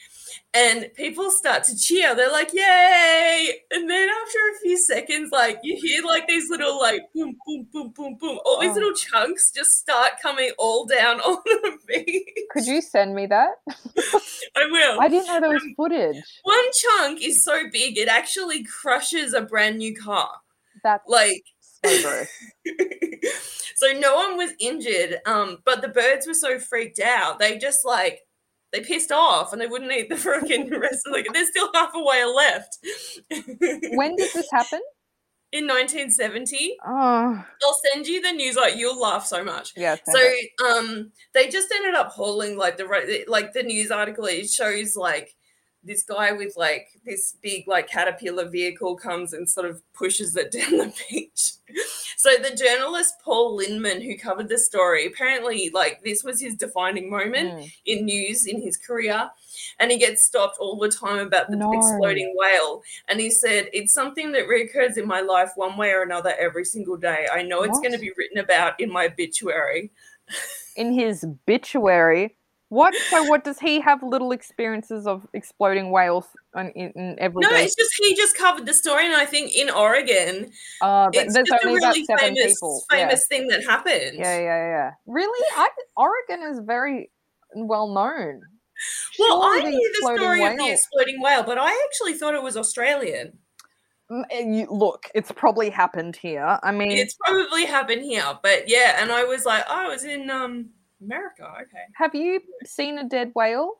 And 0.55 0.89
people 0.95 1.29
start 1.29 1.63
to 1.65 1.77
cheer. 1.77 2.15
They're 2.15 2.31
like, 2.31 2.53
yay! 2.53 3.53
And 3.71 3.87
then 3.89 4.09
after 4.09 4.37
a 4.39 4.59
few 4.61 4.77
seconds, 4.77 5.29
like 5.31 5.59
you 5.63 5.75
hear 5.79 6.03
like 6.03 6.27
these 6.27 6.49
little 6.49 6.79
like 6.79 7.01
boom, 7.13 7.35
boom, 7.45 7.67
boom, 7.71 7.93
boom, 7.95 8.17
boom. 8.19 8.39
All 8.45 8.59
these 8.59 8.71
Oh. 8.71 8.75
little 8.75 8.93
chunks 8.93 9.51
just 9.51 9.71
start 9.77 10.13
coming 10.21 10.51
all 10.57 10.85
down 10.85 11.19
on 11.21 11.77
me. 11.87 12.25
Could 12.51 12.65
you 12.65 12.81
send 12.81 13.13
me 13.13 13.27
that? 13.27 13.49
I 14.55 14.65
will. 14.69 14.99
I 15.01 15.07
didn't 15.07 15.27
know 15.27 15.39
there 15.39 15.49
was 15.51 15.65
footage. 15.77 16.23
One 16.43 16.65
chunk 16.81 17.21
is 17.23 17.43
so 17.43 17.63
big 17.71 17.97
it 17.97 18.07
actually 18.07 18.63
crushes 18.63 19.33
a 19.33 19.41
brand 19.41 19.77
new 19.77 19.95
car. 19.95 20.31
That's 20.83 21.07
Like 21.07 21.43
so 21.85 22.23
so 23.75 23.91
no 23.99 24.15
one 24.15 24.37
was 24.37 24.51
injured 24.59 25.17
um 25.25 25.57
but 25.65 25.81
the 25.81 25.87
birds 25.87 26.25
were 26.27 26.33
so 26.33 26.59
freaked 26.59 26.99
out 26.99 27.39
they 27.39 27.57
just 27.57 27.83
like 27.85 28.21
they 28.71 28.81
pissed 28.81 29.11
off 29.11 29.53
and 29.53 29.61
they 29.61 29.67
wouldn't 29.67 29.91
eat 29.91 30.09
the 30.09 30.15
freaking 30.15 30.69
rest 30.79 31.05
of 31.05 31.13
the 31.13 31.29
there's 31.33 31.49
still 31.49 31.69
half 31.73 31.91
a 31.93 32.03
whale 32.03 32.35
left 32.35 32.77
When 33.95 34.15
did 34.15 34.31
this 34.33 34.49
happen? 34.51 34.81
in 35.51 35.67
1970 35.67 36.77
Oh, 36.83 37.45
i'll 37.63 37.79
send 37.93 38.07
you 38.07 38.21
the 38.21 38.31
news 38.31 38.55
like 38.55 38.75
you'll 38.75 38.99
laugh 38.99 39.25
so 39.25 39.43
much 39.43 39.73
yeah. 39.75 39.95
so 40.03 40.17
it. 40.17 40.49
um 40.67 41.11
they 41.35 41.47
just 41.47 41.71
ended 41.71 41.93
up 41.93 42.09
hauling 42.09 42.57
like 42.57 42.77
the 42.77 42.87
ro- 42.87 43.05
like 43.27 43.53
the 43.53 43.61
news 43.61 43.91
article 43.91 44.25
it 44.25 44.49
shows 44.49 44.95
like 44.95 45.35
this 45.83 46.03
guy 46.03 46.31
with 46.31 46.55
like 46.55 46.87
this 47.05 47.35
big 47.41 47.67
like 47.67 47.89
caterpillar 47.89 48.47
vehicle 48.49 48.95
comes 48.95 49.33
and 49.33 49.49
sort 49.49 49.69
of 49.69 49.81
pushes 49.93 50.35
it 50.35 50.51
down 50.57 50.77
the 50.77 50.93
beach. 51.09 51.53
So 52.17 52.29
the 52.41 52.55
journalist 52.55 53.15
Paul 53.23 53.57
Linnman, 53.59 54.01
who 54.03 54.17
covered 54.17 54.47
the 54.47 54.57
story, 54.57 55.05
apparently 55.07 55.69
like 55.73 56.01
this 56.03 56.23
was 56.23 56.39
his 56.39 56.55
defining 56.55 57.09
moment 57.09 57.51
Mm. 57.53 57.71
in 57.85 58.05
news 58.05 58.45
in 58.45 58.61
his 58.61 58.77
career, 58.77 59.29
and 59.79 59.91
he 59.91 59.97
gets 59.97 60.23
stopped 60.25 60.57
all 60.59 60.77
the 60.77 60.89
time 60.89 61.19
about 61.27 61.49
the 61.49 61.57
No. 61.57 61.73
exploding 61.77 62.33
whale. 62.37 62.81
And 63.09 63.19
he 63.19 63.29
said 63.29 63.69
it's 63.73 63.93
something 63.93 64.31
that 64.33 64.47
reoccurs 64.47 64.97
in 64.97 65.05
my 65.07 65.19
life 65.21 65.51
one 65.55 65.75
way 65.77 65.89
or 65.91 66.03
another 66.03 66.33
every 66.39 66.63
single 66.63 66.95
day. 66.95 67.27
I 67.33 67.43
know 67.43 67.63
it's 67.63 67.79
going 67.79 67.91
to 67.93 67.97
be 67.99 68.11
written 68.17 68.37
about 68.37 68.79
in 68.79 68.89
my 68.91 69.05
obituary. 69.07 69.91
In 70.77 70.93
his 70.93 71.23
obituary. 71.23 72.35
What? 72.73 72.93
So, 73.11 73.23
what 73.23 73.43
does 73.43 73.59
he 73.59 73.79
have 73.81 74.01
little 74.01 74.31
experiences 74.31 75.05
of 75.05 75.27
exploding 75.33 75.91
whales 75.91 76.25
in, 76.55 76.71
in, 76.75 77.15
every 77.19 77.41
No, 77.41 77.49
day? 77.49 77.63
it's 77.65 77.75
just 77.75 77.91
he 78.01 78.15
just 78.15 78.35
covered 78.35 78.65
the 78.65 78.73
story, 78.73 79.05
and 79.05 79.13
I 79.15 79.25
think 79.25 79.55
in 79.55 79.69
Oregon, 79.69 80.51
Uh, 80.81 81.09
it's 81.13 81.33
there's 81.35 81.47
just 81.49 81.63
a 81.63 81.67
only 81.67 81.77
about 81.77 81.93
really 81.93 82.05
seven 82.05 82.35
famous, 82.35 82.53
people. 82.53 82.83
Yeah. 82.91 82.97
famous 82.97 83.27
thing 83.27 83.47
that 83.49 83.63
happened. 83.63 84.17
yeah, 84.17 84.37
yeah, 84.39 84.61
yeah. 84.75 84.91
Really? 85.05 85.45
I, 85.55 85.69
Oregon 85.95 86.41
is 86.51 86.59
very 86.65 87.11
well 87.55 87.87
known. 87.93 88.41
Well, 89.19 89.43
I 89.43 89.61
knew 89.61 89.91
the 90.01 90.15
story 90.17 90.43
of 90.43 90.57
the 90.57 90.71
exploding 90.71 91.21
whale, 91.21 91.43
but 91.43 91.57
I 91.59 91.71
actually 91.85 92.13
thought 92.15 92.33
it 92.33 92.41
was 92.41 92.57
Australian. 92.57 93.37
Mm, 94.11 94.23
and 94.31 94.57
you- 94.57 94.67
Look, 94.71 95.03
it's 95.13 95.31
probably 95.31 95.69
happened 95.69 96.15
here. 96.15 96.57
I 96.63 96.71
mean, 96.71 96.91
It's 96.91 97.15
probably 97.23 97.65
happened 97.65 98.01
here, 98.01 98.37
but 98.41 98.67
yeah, 98.67 98.97
and 98.99 99.11
I 99.11 99.23
was 99.25 99.45
like, 99.45 99.63
oh, 99.69 99.85
it 99.85 99.89
was 99.89 100.03
in 100.03 100.29
um 100.31 100.71
America. 101.03 101.43
Okay. 101.61 101.83
have 101.95 102.15
you 102.15 102.39
seen 102.65 102.97
a 102.97 103.07
dead 103.07 103.31
whale? 103.35 103.73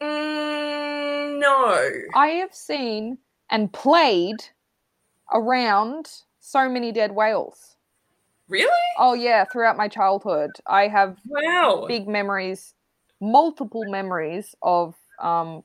Mm, 0.00 1.38
no. 1.38 1.90
I 2.14 2.28
have 2.28 2.52
seen 2.54 3.18
and 3.50 3.72
played 3.72 4.36
around 5.32 6.10
so 6.40 6.68
many 6.68 6.92
dead 6.92 7.12
whales. 7.12 7.76
Really? 8.48 8.70
Oh 8.98 9.14
yeah, 9.14 9.44
throughout 9.44 9.76
my 9.76 9.88
childhood, 9.88 10.50
I 10.66 10.88
have 10.88 11.16
Wow. 11.26 11.86
big 11.88 12.06
memories, 12.06 12.74
multiple 13.20 13.84
memories 13.90 14.54
of 14.62 14.94
um, 15.20 15.64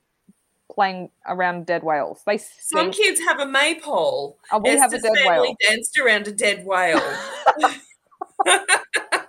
playing 0.74 1.10
around 1.28 1.66
dead 1.66 1.84
whales. 1.84 2.22
They, 2.26 2.38
Some 2.38 2.92
kids 2.92 3.20
have 3.22 3.40
a 3.40 3.46
maypole. 3.46 4.40
oh, 4.52 4.60
we 4.60 4.70
have 4.70 4.94
a 4.94 5.00
dead 5.00 5.12
family 5.16 5.28
whale. 5.28 5.58
danced 5.68 5.98
around 6.00 6.28
a 6.28 6.32
dead 6.32 6.66
whale. 6.66 7.00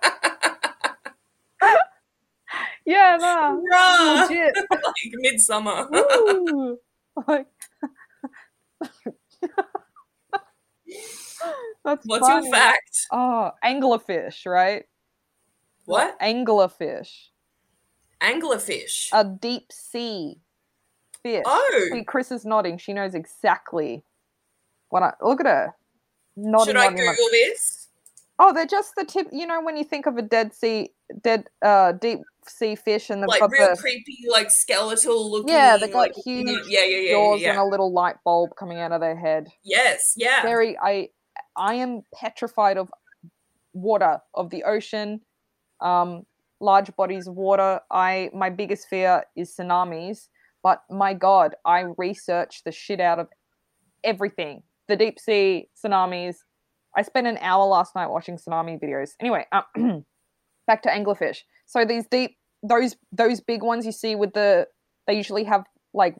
Yeah, 2.84 3.16
nah, 3.20 3.56
Bruh. 3.56 4.28
legit. 4.28 4.54
like 4.70 5.12
midsummer. 5.14 5.88
Like- 7.28 7.46
That's 11.84 12.06
What's 12.06 12.26
funny. 12.28 12.46
your 12.46 12.54
fact? 12.54 13.06
Oh, 13.10 13.50
anglerfish, 13.64 14.46
right? 14.46 14.84
What? 15.86 16.18
Anglerfish, 16.20 17.28
Anglerfish. 18.20 19.08
a 19.12 19.24
deep 19.24 19.72
sea 19.72 20.38
fish. 21.22 21.42
oh, 21.44 21.88
See, 21.92 22.04
Chris 22.04 22.30
is 22.30 22.44
nodding. 22.44 22.78
She 22.78 22.92
knows 22.92 23.14
exactly 23.14 24.04
what 24.90 25.02
I 25.02 25.12
look 25.20 25.40
at 25.40 25.46
her. 25.46 25.74
Nodding, 26.36 26.66
should 26.74 26.76
I. 26.76 26.88
Google 26.90 27.28
this? 27.32 27.88
Oh, 28.38 28.52
they're 28.52 28.64
just 28.66 28.94
the 28.96 29.04
tip. 29.04 29.26
You 29.32 29.46
know, 29.46 29.60
when 29.60 29.76
you 29.76 29.84
think 29.84 30.06
of 30.06 30.16
a 30.18 30.22
dead 30.22 30.54
sea, 30.54 30.90
dead, 31.22 31.48
uh, 31.62 31.92
deep 31.92 32.20
sea 32.48 32.74
fish, 32.74 33.10
and 33.10 33.22
they've 33.22 33.28
Like 33.28 33.40
got 33.40 33.50
real 33.50 33.70
the 33.70 33.76
creepy, 33.76 34.18
like 34.30 34.50
skeletal 34.50 35.30
looking. 35.30 35.50
Yeah, 35.54 35.76
they 35.76 35.88
got 35.88 35.98
like, 35.98 36.14
huge 36.24 36.66
Yeah, 36.66 36.84
yeah, 36.84 36.98
yeah, 36.98 37.12
jaws 37.12 37.40
yeah. 37.40 37.50
and 37.50 37.58
a 37.58 37.64
little 37.64 37.92
light 37.92 38.16
bulb 38.24 38.50
coming 38.58 38.78
out 38.78 38.92
of 38.92 39.00
their 39.00 39.16
head. 39.16 39.48
Yes, 39.62 40.14
yeah. 40.16 40.42
Very, 40.42 40.78
I, 40.78 41.08
I 41.56 41.74
am 41.74 42.02
petrified 42.14 42.78
of 42.78 42.90
water, 43.72 44.18
of 44.34 44.50
the 44.50 44.64
ocean, 44.64 45.20
um, 45.80 46.24
large 46.60 46.94
bodies 46.96 47.26
of 47.26 47.34
water. 47.34 47.80
I, 47.90 48.30
my 48.34 48.50
biggest 48.50 48.88
fear 48.88 49.24
is 49.36 49.54
tsunamis. 49.54 50.28
But 50.62 50.82
my 50.88 51.12
God, 51.12 51.56
I 51.64 51.86
research 51.98 52.62
the 52.64 52.72
shit 52.72 53.00
out 53.00 53.18
of 53.18 53.28
everything. 54.04 54.62
The 54.88 54.96
deep 54.96 55.18
sea 55.18 55.68
tsunamis. 55.76 56.36
I 56.96 57.02
spent 57.02 57.26
an 57.26 57.38
hour 57.40 57.64
last 57.64 57.94
night 57.94 58.08
watching 58.08 58.36
tsunami 58.36 58.80
videos. 58.80 59.10
Anyway, 59.18 59.46
um, 59.52 60.04
back 60.66 60.82
to 60.82 60.88
anglerfish. 60.88 61.38
So 61.72 61.86
these 61.86 62.06
deep, 62.06 62.36
those 62.62 62.96
those 63.12 63.40
big 63.40 63.62
ones 63.62 63.86
you 63.86 63.92
see 63.92 64.14
with 64.14 64.34
the, 64.34 64.68
they 65.06 65.14
usually 65.14 65.44
have 65.44 65.64
like 65.94 66.16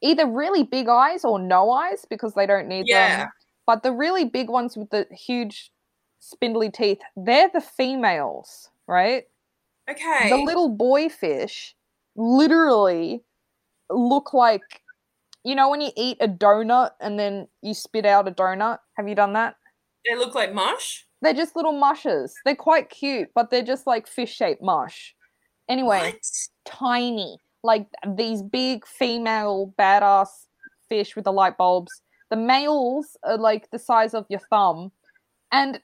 either 0.00 0.26
really 0.30 0.62
big 0.62 0.88
eyes 0.88 1.24
or 1.24 1.40
no 1.40 1.72
eyes 1.72 2.06
because 2.08 2.34
they 2.34 2.46
don't 2.46 2.68
need 2.68 2.86
Yeah. 2.88 3.16
them. 3.18 3.28
But 3.66 3.82
the 3.82 3.90
really 3.92 4.24
big 4.26 4.48
ones 4.48 4.76
with 4.76 4.90
the 4.90 5.06
huge 5.10 5.72
spindly 6.20 6.70
teeth, 6.70 7.00
they're 7.16 7.50
the 7.52 7.60
females, 7.60 8.70
right? 8.86 9.24
Okay. 9.90 10.30
The 10.30 10.36
little 10.36 10.68
boy 10.68 11.08
fish 11.08 11.74
literally 12.14 13.24
look 13.90 14.32
like 14.32 14.62
you 15.44 15.54
know 15.56 15.68
when 15.68 15.80
you 15.80 15.90
eat 15.96 16.18
a 16.20 16.28
donut 16.28 16.92
and 17.00 17.18
then 17.18 17.48
you 17.60 17.74
spit 17.74 18.06
out 18.06 18.28
a 18.28 18.30
donut? 18.30 18.78
Have 18.96 19.08
you 19.08 19.16
done 19.16 19.32
that? 19.32 19.56
they 20.06 20.14
look 20.16 20.34
like 20.34 20.52
mush. 20.52 21.06
They're 21.22 21.34
just 21.34 21.56
little 21.56 21.72
mushes. 21.72 22.34
They're 22.44 22.54
quite 22.56 22.90
cute, 22.90 23.30
but 23.34 23.50
they're 23.50 23.62
just 23.62 23.86
like 23.86 24.06
fish 24.06 24.34
shaped 24.34 24.62
mush. 24.62 25.14
Anyway, 25.68 26.12
What? 26.12 26.48
tiny. 26.64 27.38
Like 27.62 27.86
these 28.06 28.42
big 28.42 28.86
female 28.86 29.72
badass 29.78 30.28
fish 30.88 31.16
with 31.16 31.24
the 31.24 31.32
light 31.32 31.56
bulbs. 31.56 32.02
The 32.30 32.36
males 32.36 33.16
are 33.22 33.38
like 33.38 33.70
the 33.70 33.78
size 33.78 34.12
of 34.12 34.26
your 34.28 34.40
thumb. 34.50 34.92
And 35.50 35.80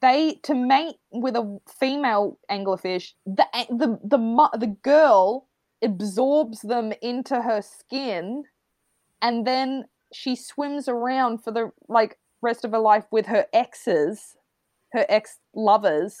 they 0.00 0.34
to 0.44 0.54
mate 0.54 0.96
with 1.12 1.36
a 1.36 1.60
female 1.78 2.38
anglerfish, 2.50 3.12
the 3.26 3.46
the 3.68 3.98
the 4.02 4.48
the 4.58 4.76
girl 4.82 5.46
absorbs 5.82 6.62
them 6.62 6.92
into 7.02 7.42
her 7.42 7.62
skin 7.62 8.44
and 9.22 9.46
then 9.46 9.84
she 10.12 10.34
swims 10.36 10.88
around 10.88 11.38
for 11.42 11.50
the 11.50 11.70
like 11.88 12.18
rest 12.40 12.64
of 12.64 12.72
her 12.72 12.78
life 12.78 13.04
with 13.10 13.26
her 13.26 13.46
exes, 13.52 14.36
her 14.92 15.06
ex 15.08 15.38
lovers 15.54 16.16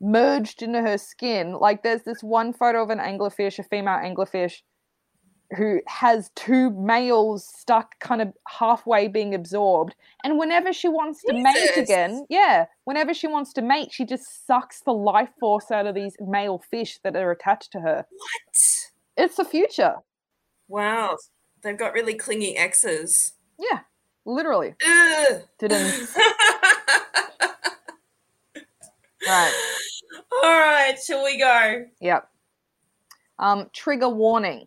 merged 0.00 0.62
into 0.62 0.80
her 0.80 0.98
skin. 0.98 1.52
Like 1.52 1.82
there's 1.82 2.02
this 2.02 2.22
one 2.22 2.52
photo 2.52 2.82
of 2.82 2.90
an 2.90 2.98
anglerfish, 2.98 3.58
a 3.58 3.62
female 3.62 3.98
anglerfish, 3.98 4.62
who 5.56 5.80
has 5.86 6.30
two 6.36 6.70
males 6.70 7.46
stuck 7.56 7.98
kind 8.00 8.20
of 8.20 8.32
halfway 8.46 9.08
being 9.08 9.34
absorbed. 9.34 9.94
And 10.22 10.38
whenever 10.38 10.72
she 10.72 10.88
wants 10.88 11.22
to 11.24 11.32
mate 11.32 11.76
again, 11.76 12.26
yeah, 12.28 12.66
whenever 12.84 13.14
she 13.14 13.26
wants 13.26 13.52
to 13.54 13.62
mate, 13.62 13.88
she 13.90 14.04
just 14.04 14.46
sucks 14.46 14.80
the 14.80 14.92
life 14.92 15.30
force 15.40 15.70
out 15.70 15.86
of 15.86 15.94
these 15.94 16.16
male 16.20 16.62
fish 16.70 16.98
that 17.02 17.16
are 17.16 17.30
attached 17.30 17.72
to 17.72 17.80
her. 17.80 18.04
What? 18.10 18.40
It's 19.16 19.36
the 19.36 19.44
future. 19.44 19.96
Wow. 20.68 21.16
They've 21.62 21.78
got 21.78 21.94
really 21.94 22.14
clingy 22.14 22.56
exes. 22.56 23.32
Yeah, 23.58 23.80
literally. 24.24 24.74
Didn't 25.58 26.08
right. 29.28 29.52
All 30.42 30.58
right, 30.58 30.94
shall 31.04 31.24
we 31.24 31.38
go? 31.38 31.84
Yep. 32.00 32.28
Um, 33.38 33.70
trigger 33.72 34.08
warning. 34.08 34.66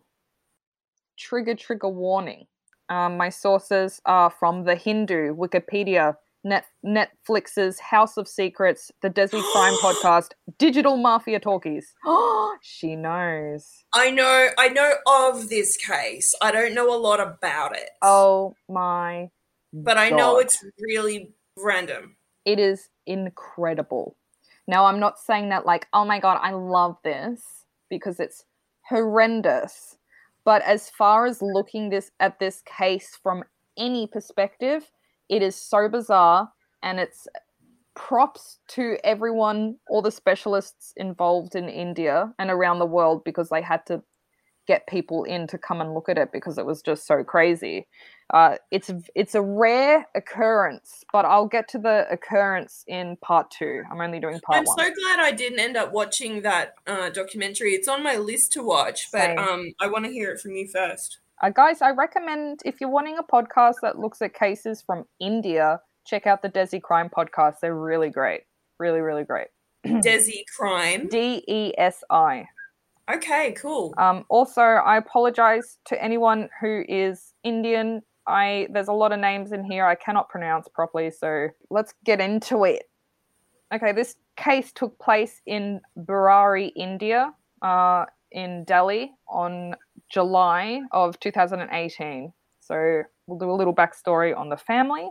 Trigger, 1.18 1.54
trigger 1.54 1.88
warning. 1.88 2.46
Um, 2.88 3.16
my 3.16 3.28
sources 3.28 4.00
are 4.06 4.30
from 4.30 4.64
The 4.64 4.74
Hindu, 4.74 5.34
Wikipedia, 5.36 6.16
Net- 6.44 6.66
Netflix's 6.84 7.78
House 7.78 8.16
of 8.16 8.26
Secrets, 8.26 8.90
the 9.00 9.08
Desi 9.10 9.40
Crime 9.52 9.74
Podcast, 9.74 10.30
Digital 10.58 10.96
Mafia 10.96 11.38
Talkies. 11.38 11.94
Oh, 12.04 12.56
she 12.62 12.96
knows. 12.96 13.84
I 13.94 14.10
know 14.10 14.48
I 14.58 14.68
know 14.68 14.94
of 15.06 15.48
this 15.48 15.76
case. 15.76 16.34
I 16.42 16.50
don't 16.50 16.74
know 16.74 16.94
a 16.94 16.98
lot 16.98 17.20
about 17.20 17.76
it. 17.76 17.90
Oh 18.02 18.54
my. 18.68 19.30
but 19.72 19.96
I 19.98 20.10
know 20.10 20.38
it's 20.38 20.64
really 20.80 21.32
random. 21.56 22.16
It 22.44 22.58
is 22.58 22.88
incredible. 23.06 24.16
Now, 24.66 24.86
I'm 24.86 25.00
not 25.00 25.18
saying 25.18 25.48
that 25.48 25.66
like, 25.66 25.86
oh 25.92 26.04
my 26.04 26.20
god, 26.20 26.38
I 26.42 26.52
love 26.52 26.96
this 27.04 27.64
because 27.90 28.20
it's 28.20 28.44
horrendous. 28.88 29.96
But 30.44 30.62
as 30.62 30.90
far 30.90 31.26
as 31.26 31.40
looking 31.40 31.90
this 31.90 32.10
at 32.20 32.38
this 32.38 32.62
case 32.62 33.18
from 33.22 33.44
any 33.76 34.06
perspective, 34.06 34.90
it 35.28 35.42
is 35.42 35.56
so 35.56 35.88
bizarre 35.88 36.50
and 36.82 36.98
it's 36.98 37.26
props 37.94 38.58
to 38.68 38.96
everyone, 39.04 39.76
all 39.88 40.02
the 40.02 40.10
specialists 40.10 40.92
involved 40.96 41.54
in 41.54 41.68
India 41.68 42.32
and 42.38 42.50
around 42.50 42.78
the 42.78 42.86
world 42.86 43.22
because 43.24 43.48
they 43.50 43.62
had 43.62 43.84
to 43.86 44.02
get 44.66 44.86
people 44.86 45.24
in 45.24 45.46
to 45.48 45.58
come 45.58 45.80
and 45.80 45.94
look 45.94 46.08
at 46.08 46.18
it 46.18 46.30
because 46.32 46.58
it 46.58 46.66
was 46.66 46.82
just 46.82 47.06
so 47.06 47.22
crazy. 47.24 47.86
Uh, 48.32 48.56
it's 48.70 48.90
it's 49.14 49.34
a 49.34 49.42
rare 49.42 50.06
occurrence, 50.14 51.04
but 51.12 51.26
I'll 51.26 51.46
get 51.46 51.68
to 51.68 51.78
the 51.78 52.06
occurrence 52.10 52.82
in 52.88 53.16
part 53.16 53.50
two. 53.50 53.82
I'm 53.90 54.00
only 54.00 54.20
doing 54.20 54.40
part 54.40 54.56
one. 54.56 54.58
I'm 54.58 54.64
one. 54.64 54.78
so 54.78 55.02
glad 55.02 55.20
I 55.20 55.32
didn't 55.32 55.60
end 55.60 55.76
up 55.76 55.92
watching 55.92 56.40
that 56.42 56.74
uh, 56.86 57.10
documentary. 57.10 57.72
It's 57.72 57.88
on 57.88 58.02
my 58.02 58.16
list 58.16 58.52
to 58.54 58.62
watch, 58.62 59.08
but 59.12 59.36
um, 59.36 59.74
I 59.80 59.86
want 59.88 60.06
to 60.06 60.10
hear 60.10 60.30
it 60.30 60.40
from 60.40 60.52
you 60.52 60.66
first. 60.66 61.18
Uh, 61.42 61.50
guys, 61.50 61.82
I 61.82 61.90
recommend 61.90 62.60
if 62.64 62.80
you're 62.80 62.88
wanting 62.88 63.18
a 63.18 63.22
podcast 63.22 63.76
that 63.82 63.98
looks 63.98 64.22
at 64.22 64.32
cases 64.32 64.80
from 64.80 65.04
India, 65.20 65.80
check 66.06 66.26
out 66.26 66.40
the 66.40 66.48
Desi 66.48 66.80
Crime 66.80 67.10
podcast. 67.10 67.56
They're 67.60 67.74
really 67.74 68.08
great, 68.08 68.42
really 68.78 69.00
really 69.00 69.24
great. 69.24 69.48
Desi 69.86 70.44
Crime. 70.56 71.06
D 71.08 71.44
E 71.46 71.72
S 71.76 72.02
I. 72.08 72.46
Okay, 73.12 73.52
cool. 73.60 73.92
Um, 73.98 74.24
also, 74.30 74.62
I 74.62 74.96
apologize 74.96 75.78
to 75.86 76.02
anyone 76.02 76.48
who 76.60 76.84
is 76.88 77.34
Indian. 77.44 78.02
I 78.26 78.68
there's 78.70 78.88
a 78.88 78.92
lot 78.92 79.12
of 79.12 79.20
names 79.20 79.52
in 79.52 79.64
here 79.64 79.86
I 79.86 79.94
cannot 79.94 80.28
pronounce 80.28 80.68
properly, 80.68 81.10
so 81.10 81.48
let's 81.70 81.94
get 82.04 82.20
into 82.20 82.64
it. 82.64 82.84
Okay, 83.74 83.92
this 83.92 84.16
case 84.36 84.70
took 84.72 84.98
place 84.98 85.40
in 85.46 85.80
Burari, 85.96 86.68
India, 86.76 87.32
uh, 87.62 88.04
in 88.30 88.64
Delhi 88.64 89.12
on 89.28 89.74
July 90.10 90.82
of 90.92 91.18
2018. 91.20 92.32
So 92.60 93.02
we'll 93.26 93.38
do 93.38 93.50
a 93.50 93.52
little 93.52 93.74
backstory 93.74 94.36
on 94.36 94.48
the 94.48 94.56
family. 94.56 95.10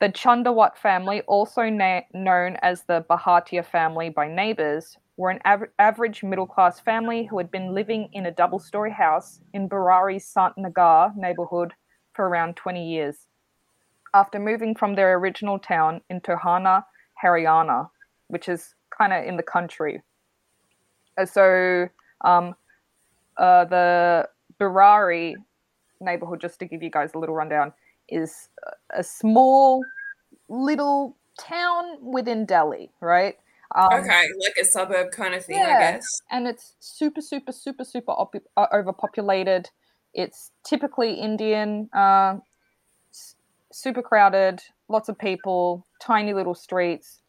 The 0.00 0.08
Chandawat 0.08 0.76
family, 0.76 1.22
also 1.22 1.62
na- 1.68 2.02
known 2.12 2.56
as 2.62 2.82
the 2.82 3.04
Bhatia 3.08 3.64
family 3.64 4.08
by 4.08 4.28
neighbors, 4.28 4.98
were 5.16 5.30
an 5.30 5.40
av- 5.44 5.68
average 5.78 6.22
middle 6.22 6.46
class 6.46 6.80
family 6.80 7.24
who 7.24 7.38
had 7.38 7.50
been 7.50 7.74
living 7.74 8.08
in 8.12 8.26
a 8.26 8.30
double 8.30 8.58
story 8.58 8.90
house 8.90 9.40
in 9.54 9.68
Burari's 9.68 10.26
Sant 10.26 10.58
Nagar 10.58 11.12
neighborhood 11.16 11.72
for 12.14 12.28
around 12.28 12.56
20 12.56 12.86
years. 12.86 13.26
After 14.14 14.38
moving 14.38 14.74
from 14.74 14.94
their 14.94 15.14
original 15.14 15.58
town 15.58 16.02
in 16.10 16.20
Tohana, 16.20 16.84
Haryana, 17.22 17.88
which 18.28 18.48
is 18.48 18.74
kind 18.96 19.12
of 19.12 19.24
in 19.24 19.36
the 19.36 19.42
country. 19.42 20.02
Uh, 21.16 21.24
So, 21.26 21.88
um, 22.22 22.54
uh, 23.36 23.64
the 23.64 24.28
Burari 24.58 25.34
neighborhood, 26.00 26.40
just 26.40 26.58
to 26.60 26.66
give 26.66 26.82
you 26.82 26.90
guys 26.90 27.14
a 27.14 27.18
little 27.18 27.34
rundown, 27.34 27.72
is 28.08 28.48
a- 28.90 29.02
small 29.02 29.82
little 30.48 31.16
town 31.38 31.98
within 32.02 32.44
Delhi, 32.44 32.90
right? 33.00 33.38
Um, 33.74 33.88
okay, 33.94 34.24
like 34.38 34.56
a 34.60 34.64
suburb 34.66 35.12
kind 35.12 35.34
of 35.34 35.46
thing, 35.46 35.56
I 35.64 35.78
guess. 35.92 36.04
and 36.30 36.46
it's 36.46 36.76
super, 36.80 37.22
super, 37.22 37.52
super, 37.52 37.84
super 37.84 38.12
op- 38.12 38.34
uh, 38.58 38.66
overpopulated. 38.70 39.70
It's 40.14 40.50
typically 40.64 41.14
Indian, 41.14 41.88
uh, 41.92 42.38
super 43.72 44.02
crowded, 44.02 44.62
lots 44.88 45.08
of 45.08 45.18
people, 45.18 45.86
tiny 46.00 46.34
little 46.34 46.54
streets, 46.54 47.22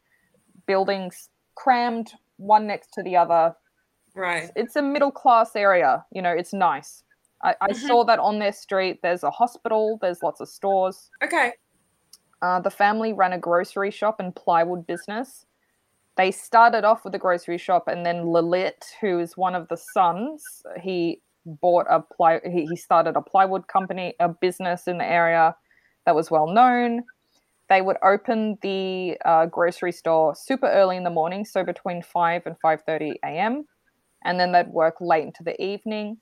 buildings 0.66 1.30
crammed 1.56 2.14
one 2.38 2.68
next 2.68 2.94
to 2.94 3.04
the 3.04 3.16
other. 3.16 3.56
Right. 4.16 4.52
It's 4.56 4.76
a 4.76 4.82
middle 4.82 5.12
class 5.12 5.56
area, 5.56 6.06
you 6.12 6.22
know, 6.22 6.32
it's 6.32 6.54
nice. 6.54 7.04
I, 7.44 7.56
I 7.62 7.68
Mhm. 7.70 7.88
saw 7.88 8.04
that 8.06 8.20
on 8.20 8.40
their 8.40 8.54
street. 8.54 9.02
There's 9.02 9.24
a 9.24 9.32
hospital, 9.32 9.98
there's 10.02 10.24
lots 10.24 10.40
of 10.42 10.50
stores. 10.50 11.10
Okay. 11.24 11.54
Uh, 12.42 12.60
the 12.60 12.70
family 12.70 13.14
ran 13.14 13.34
a 13.34 13.38
grocery 13.38 13.92
shop 13.92 14.20
and 14.20 14.36
plywood 14.36 14.86
business. 14.86 15.46
They 16.16 16.32
started 16.32 16.84
off 16.84 17.06
with 17.06 17.16
a 17.16 17.20
grocery 17.20 17.58
shop, 17.58 17.88
and 17.88 18.06
then 18.06 18.26
Lalit, 18.26 18.94
who 19.02 19.20
is 19.20 19.36
one 19.38 19.56
of 19.56 19.68
the 19.70 19.78
sons, 19.78 20.64
he 20.82 21.22
bought 21.46 21.86
a 21.90 22.02
ply. 22.02 22.40
He, 22.44 22.66
he 22.66 22.76
started 22.76 23.16
a 23.16 23.22
plywood 23.22 23.68
company, 23.68 24.14
a 24.20 24.30
business 24.30 24.88
in 24.88 24.98
the 24.98 25.06
area 25.06 25.56
that 26.06 26.16
was 26.16 26.32
well 26.32 26.48
known. 26.48 27.04
They 27.70 27.82
would 27.82 27.98
open 28.04 28.58
the 28.62 29.18
uh, 29.26 29.46
grocery 29.48 29.92
store 29.92 30.36
super 30.36 30.68
early 30.68 30.98
in 30.98 31.04
the 31.04 31.10
morning, 31.10 31.46
so 31.46 31.64
between 31.64 32.02
five 32.02 32.44
and 32.46 32.56
five 32.60 32.82
thirty 32.86 33.20
a.m., 33.24 33.66
and 34.24 34.40
then 34.40 34.52
they'd 34.52 34.68
work 34.68 34.96
late 35.00 35.24
into 35.24 35.44
the 35.44 35.62
evening, 35.62 36.18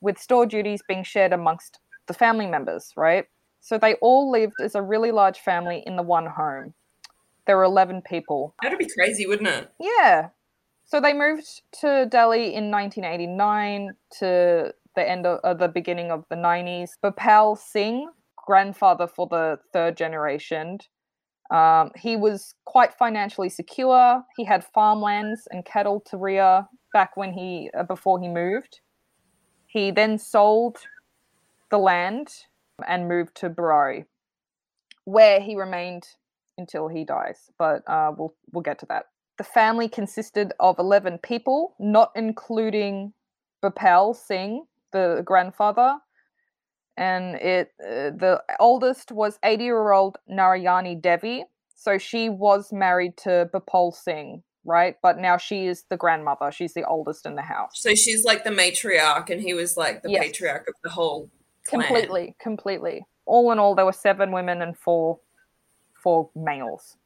with 0.00 0.18
store 0.18 0.46
duties 0.46 0.82
being 0.86 1.04
shared 1.04 1.32
amongst 1.32 1.78
the 2.06 2.14
family 2.14 2.46
members. 2.46 2.92
Right. 2.96 3.26
So 3.60 3.78
they 3.78 3.94
all 3.94 4.30
lived 4.30 4.54
as 4.62 4.74
a 4.74 4.82
really 4.82 5.10
large 5.10 5.38
family 5.38 5.82
in 5.86 5.96
the 5.96 6.02
one 6.02 6.26
home. 6.26 6.74
There 7.46 7.56
were 7.56 7.64
11 7.64 8.02
people. 8.02 8.54
That'd 8.62 8.78
be 8.78 8.88
crazy, 8.94 9.26
wouldn't 9.26 9.48
it? 9.48 9.70
Yeah. 9.80 10.28
So 10.86 11.00
they 11.00 11.12
moved 11.12 11.62
to 11.80 12.06
Delhi 12.06 12.54
in 12.54 12.70
1989 12.70 13.96
to 14.18 14.74
the 14.94 15.10
end 15.10 15.26
of 15.26 15.40
uh, 15.42 15.54
the 15.54 15.68
beginning 15.68 16.10
of 16.10 16.24
the 16.28 16.36
90s. 16.36 16.90
Bhopal 17.02 17.56
Singh, 17.56 18.08
grandfather 18.36 19.06
for 19.06 19.26
the 19.26 19.58
third 19.72 19.96
generation, 19.96 20.78
um, 21.50 21.90
he 21.96 22.16
was 22.16 22.54
quite 22.64 22.94
financially 22.94 23.48
secure. 23.48 24.22
He 24.36 24.44
had 24.44 24.64
farmlands 24.64 25.46
and 25.50 25.64
cattle 25.64 26.00
to 26.06 26.16
rear 26.16 26.66
back 26.92 27.16
when 27.16 27.32
he 27.32 27.70
uh, 27.76 27.82
before 27.82 28.20
he 28.20 28.28
moved. 28.28 28.80
He 29.66 29.90
then 29.90 30.18
sold 30.18 30.78
the 31.70 31.78
land 31.78 32.28
and 32.86 33.08
moved 33.08 33.34
to 33.36 33.48
Burari, 33.48 34.04
where 35.04 35.40
he 35.40 35.56
remained 35.56 36.04
until 36.56 36.88
he 36.88 37.04
dies. 37.04 37.50
But 37.58 37.82
uh, 37.88 38.12
we'll 38.16 38.34
we'll 38.52 38.62
get 38.62 38.78
to 38.80 38.86
that. 38.86 39.06
The 39.36 39.44
family 39.44 39.88
consisted 39.88 40.52
of 40.60 40.78
eleven 40.78 41.18
people, 41.18 41.74
not 41.78 42.12
including 42.14 43.12
Bhopal 43.62 44.14
Singh, 44.14 44.64
the 44.92 45.22
grandfather, 45.24 45.98
and 46.96 47.34
it 47.36 47.72
uh, 47.82 48.10
the 48.16 48.42
oldest 48.60 49.10
was 49.10 49.38
eighty 49.44 49.64
year 49.64 49.90
old 49.92 50.18
Narayani 50.30 51.00
Devi. 51.00 51.44
So 51.74 51.98
she 51.98 52.28
was 52.28 52.72
married 52.72 53.16
to 53.18 53.48
Bhopal 53.52 53.90
Singh, 53.92 54.42
right? 54.64 54.94
But 55.02 55.18
now 55.18 55.36
she 55.36 55.66
is 55.66 55.84
the 55.90 55.96
grandmother. 55.96 56.52
She's 56.52 56.72
the 56.74 56.84
oldest 56.84 57.26
in 57.26 57.34
the 57.34 57.42
house. 57.42 57.72
So 57.74 57.94
she's 57.94 58.24
like 58.24 58.44
the 58.44 58.50
matriarch, 58.50 59.30
and 59.30 59.40
he 59.40 59.52
was 59.52 59.76
like 59.76 60.02
the 60.02 60.10
Yes. 60.10 60.22
patriarch 60.22 60.68
of 60.68 60.74
the 60.84 60.90
whole 60.90 61.28
clan. 61.66 61.82
completely 61.82 62.36
completely 62.40 63.06
all 63.26 63.50
in 63.50 63.58
all 63.58 63.74
there 63.74 63.86
were 63.86 63.92
seven 63.92 64.30
women 64.32 64.60
and 64.60 64.76
four 64.76 65.18
four 66.02 66.28
males 66.36 66.98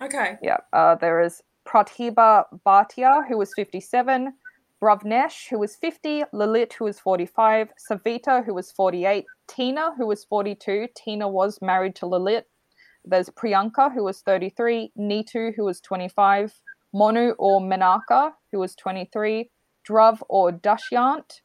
Okay. 0.00 0.38
yeah 0.40 0.58
uh, 0.72 0.94
there 0.94 1.20
is 1.20 1.42
pratibha 1.66 2.44
bhatia 2.64 3.26
who 3.28 3.36
was 3.36 3.52
57 3.54 4.32
bravnesh 4.80 5.48
who 5.48 5.58
was 5.58 5.76
50 5.76 6.24
lalit 6.32 6.72
who 6.74 6.84
was 6.84 7.00
45 7.00 7.72
savita 7.90 8.44
who 8.44 8.54
was 8.54 8.70
48 8.72 9.24
tina 9.48 9.92
who 9.96 10.06
was 10.06 10.24
42 10.24 10.88
tina 10.94 11.28
was 11.28 11.60
married 11.62 11.94
to 11.96 12.06
lalit. 12.06 12.44
There's 13.04 13.30
priyanka 13.30 13.92
who 13.92 14.04
was 14.04 14.20
33 14.20 14.92
neetu 14.98 15.54
who 15.54 15.64
was 15.64 15.80
25 15.80 16.54
monu 16.94 17.34
or 17.38 17.60
menaka 17.60 18.32
who 18.52 18.58
was 18.58 18.74
23 18.76 19.50
dhruv 19.88 20.20
or 20.28 20.52
dashyant 20.52 21.40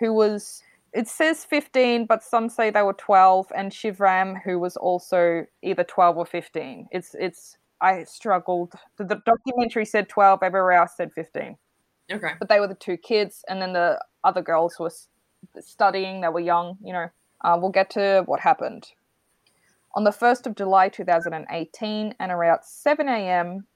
who 0.00 0.12
was 0.12 0.62
it 0.92 1.08
says 1.08 1.44
15 1.44 2.06
but 2.06 2.22
some 2.22 2.48
say 2.48 2.70
they 2.70 2.82
were 2.82 2.94
12 2.94 3.52
and 3.54 3.72
shivram 3.72 4.40
who 4.42 4.58
was 4.58 4.76
also 4.76 5.46
either 5.62 5.84
12 5.84 6.16
or 6.16 6.26
15 6.26 6.88
it's 6.90 7.14
it's 7.18 7.58
i 7.80 8.04
struggled. 8.04 8.72
The, 8.96 9.04
the 9.04 9.22
documentary 9.26 9.84
said 9.84 10.08
12 10.08 10.42
everywhere 10.42 10.72
else 10.72 10.92
said 10.96 11.12
15 11.14 11.56
Okay. 12.12 12.32
but 12.38 12.48
they 12.48 12.60
were 12.60 12.68
the 12.68 12.74
two 12.74 12.96
kids 12.96 13.44
and 13.48 13.60
then 13.60 13.72
the 13.72 14.00
other 14.22 14.42
girls 14.42 14.78
were 14.78 14.92
studying 15.60 16.20
they 16.20 16.28
were 16.28 16.40
young 16.40 16.78
you 16.82 16.92
know. 16.92 17.08
Uh, 17.42 17.56
we'll 17.60 17.70
get 17.70 17.90
to 17.90 18.22
what 18.26 18.40
happened. 18.40 18.88
On 19.94 20.04
the 20.04 20.10
1st 20.10 20.46
of 20.46 20.54
july 20.56 20.88
2018 20.88 22.14
and 22.18 22.32
around 22.32 22.60
7 22.62 23.08
a.m 23.08 23.66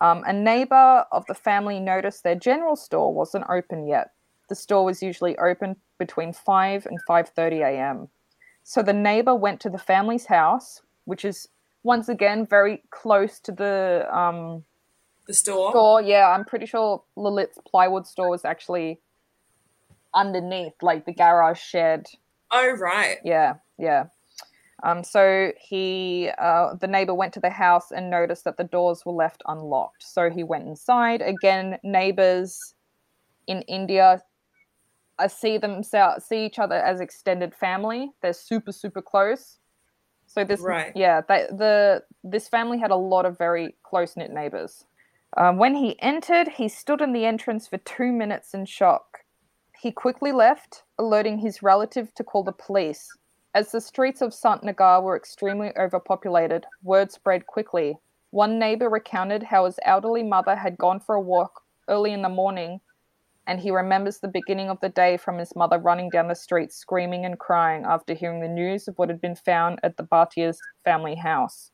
um, 0.00 0.22
a 0.26 0.32
neighbor 0.32 1.06
of 1.12 1.24
the 1.26 1.34
family 1.34 1.78
noticed 1.78 2.24
their 2.24 2.34
general 2.34 2.76
store 2.76 3.14
wasn't 3.14 3.44
open 3.48 3.86
yet. 3.86 4.10
The 4.48 4.54
store 4.54 4.84
was 4.84 5.02
usually 5.02 5.38
open 5.38 5.76
between 5.98 6.32
5 6.32 6.86
and 6.86 6.98
5:30 7.08 7.64
a.m. 7.64 8.08
So 8.62 8.82
the 8.82 8.92
neighbor 8.92 9.34
went 9.34 9.60
to 9.60 9.70
the 9.70 9.78
family's 9.78 10.26
house, 10.26 10.82
which 11.04 11.24
is 11.24 11.48
once 11.84 12.08
again 12.08 12.46
very 12.46 12.82
close 12.90 13.38
to 13.40 13.52
the 13.52 14.06
um, 14.10 14.64
The 15.26 15.34
store. 15.34 15.70
store. 15.70 16.02
Yeah, 16.02 16.28
I'm 16.28 16.44
pretty 16.44 16.66
sure 16.66 17.04
Lalit's 17.16 17.58
plywood 17.64 18.06
store 18.06 18.30
was 18.30 18.44
actually 18.44 19.00
underneath, 20.12 20.74
like 20.82 21.06
the 21.06 21.12
garage 21.12 21.60
shed. 21.60 22.06
Oh 22.50 22.72
right. 22.72 23.18
Yeah, 23.24 23.54
yeah. 23.78 24.06
Um, 24.82 25.04
so 25.04 25.52
he, 25.58 26.30
uh, 26.38 26.74
the 26.74 26.86
neighbor 26.88 27.14
went 27.14 27.32
to 27.34 27.40
the 27.40 27.48
house 27.48 27.90
and 27.90 28.10
noticed 28.10 28.44
that 28.44 28.56
the 28.56 28.64
doors 28.64 29.06
were 29.06 29.12
left 29.12 29.42
unlocked. 29.46 30.02
So 30.02 30.28
he 30.28 30.42
went 30.42 30.66
inside. 30.66 31.22
Again, 31.22 31.78
neighbors 31.84 32.74
in 33.46 33.62
India 33.62 34.22
I 35.18 35.28
see 35.28 35.58
themselves 35.58 36.24
see 36.24 36.44
each 36.44 36.58
other 36.58 36.74
as 36.74 37.00
extended 37.00 37.54
family. 37.54 38.10
They're 38.20 38.32
super 38.32 38.72
super 38.72 39.02
close. 39.02 39.58
So 40.34 40.42
this 40.42 40.60
Right. 40.60 40.90
yeah, 40.96 41.20
they, 41.20 41.46
the 41.48 42.02
this 42.24 42.48
family 42.48 42.78
had 42.78 42.90
a 42.90 42.96
lot 42.96 43.24
of 43.24 43.38
very 43.38 43.76
close 43.84 44.16
knit 44.16 44.32
neighbors. 44.32 44.84
Um, 45.36 45.58
when 45.58 45.76
he 45.76 46.00
entered, 46.02 46.48
he 46.48 46.68
stood 46.68 47.00
in 47.00 47.12
the 47.12 47.24
entrance 47.24 47.68
for 47.68 47.78
two 47.78 48.10
minutes 48.10 48.52
in 48.52 48.66
shock. 48.66 49.20
He 49.78 49.92
quickly 49.92 50.32
left, 50.32 50.82
alerting 50.98 51.38
his 51.38 51.62
relative 51.62 52.12
to 52.16 52.24
call 52.24 52.42
the 52.42 52.50
police. 52.50 53.16
As 53.54 53.70
the 53.70 53.80
streets 53.80 54.22
of 54.22 54.34
Sant 54.34 54.64
Nagar 54.64 55.00
were 55.02 55.16
extremely 55.16 55.70
overpopulated, 55.76 56.66
word 56.82 57.12
spread 57.12 57.46
quickly. 57.46 57.96
One 58.30 58.58
neighbor 58.58 58.88
recounted 58.88 59.44
how 59.44 59.66
his 59.66 59.78
elderly 59.84 60.24
mother 60.24 60.56
had 60.56 60.76
gone 60.76 60.98
for 60.98 61.14
a 61.14 61.20
walk 61.20 61.62
early 61.88 62.12
in 62.12 62.22
the 62.22 62.28
morning, 62.28 62.80
and 63.46 63.60
he 63.60 63.70
remembers 63.70 64.18
the 64.18 64.28
beginning 64.28 64.70
of 64.70 64.80
the 64.80 64.88
day 64.88 65.16
from 65.16 65.38
his 65.38 65.54
mother 65.54 65.78
running 65.78 66.10
down 66.10 66.28
the 66.28 66.34
street 66.34 66.72
screaming 66.72 67.24
and 67.24 67.38
crying 67.38 67.84
after 67.84 68.14
hearing 68.14 68.40
the 68.40 68.48
news 68.48 68.88
of 68.88 68.96
what 68.96 69.08
had 69.08 69.20
been 69.20 69.36
found 69.36 69.78
at 69.82 69.96
the 69.96 70.02
Bhatia's 70.02 70.58
family 70.84 71.14
house. 71.14 71.70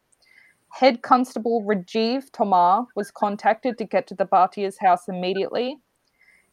Head 0.73 1.03
Constable 1.03 1.65
Rajiv 1.65 2.31
Tomar 2.33 2.87
was 2.95 3.11
contacted 3.11 3.79
to 3.79 3.85
get 3.85 4.07
to 4.09 4.15
the 4.15 4.25
Bhatia's 4.25 4.79
house 4.79 5.09
immediately. 5.09 5.79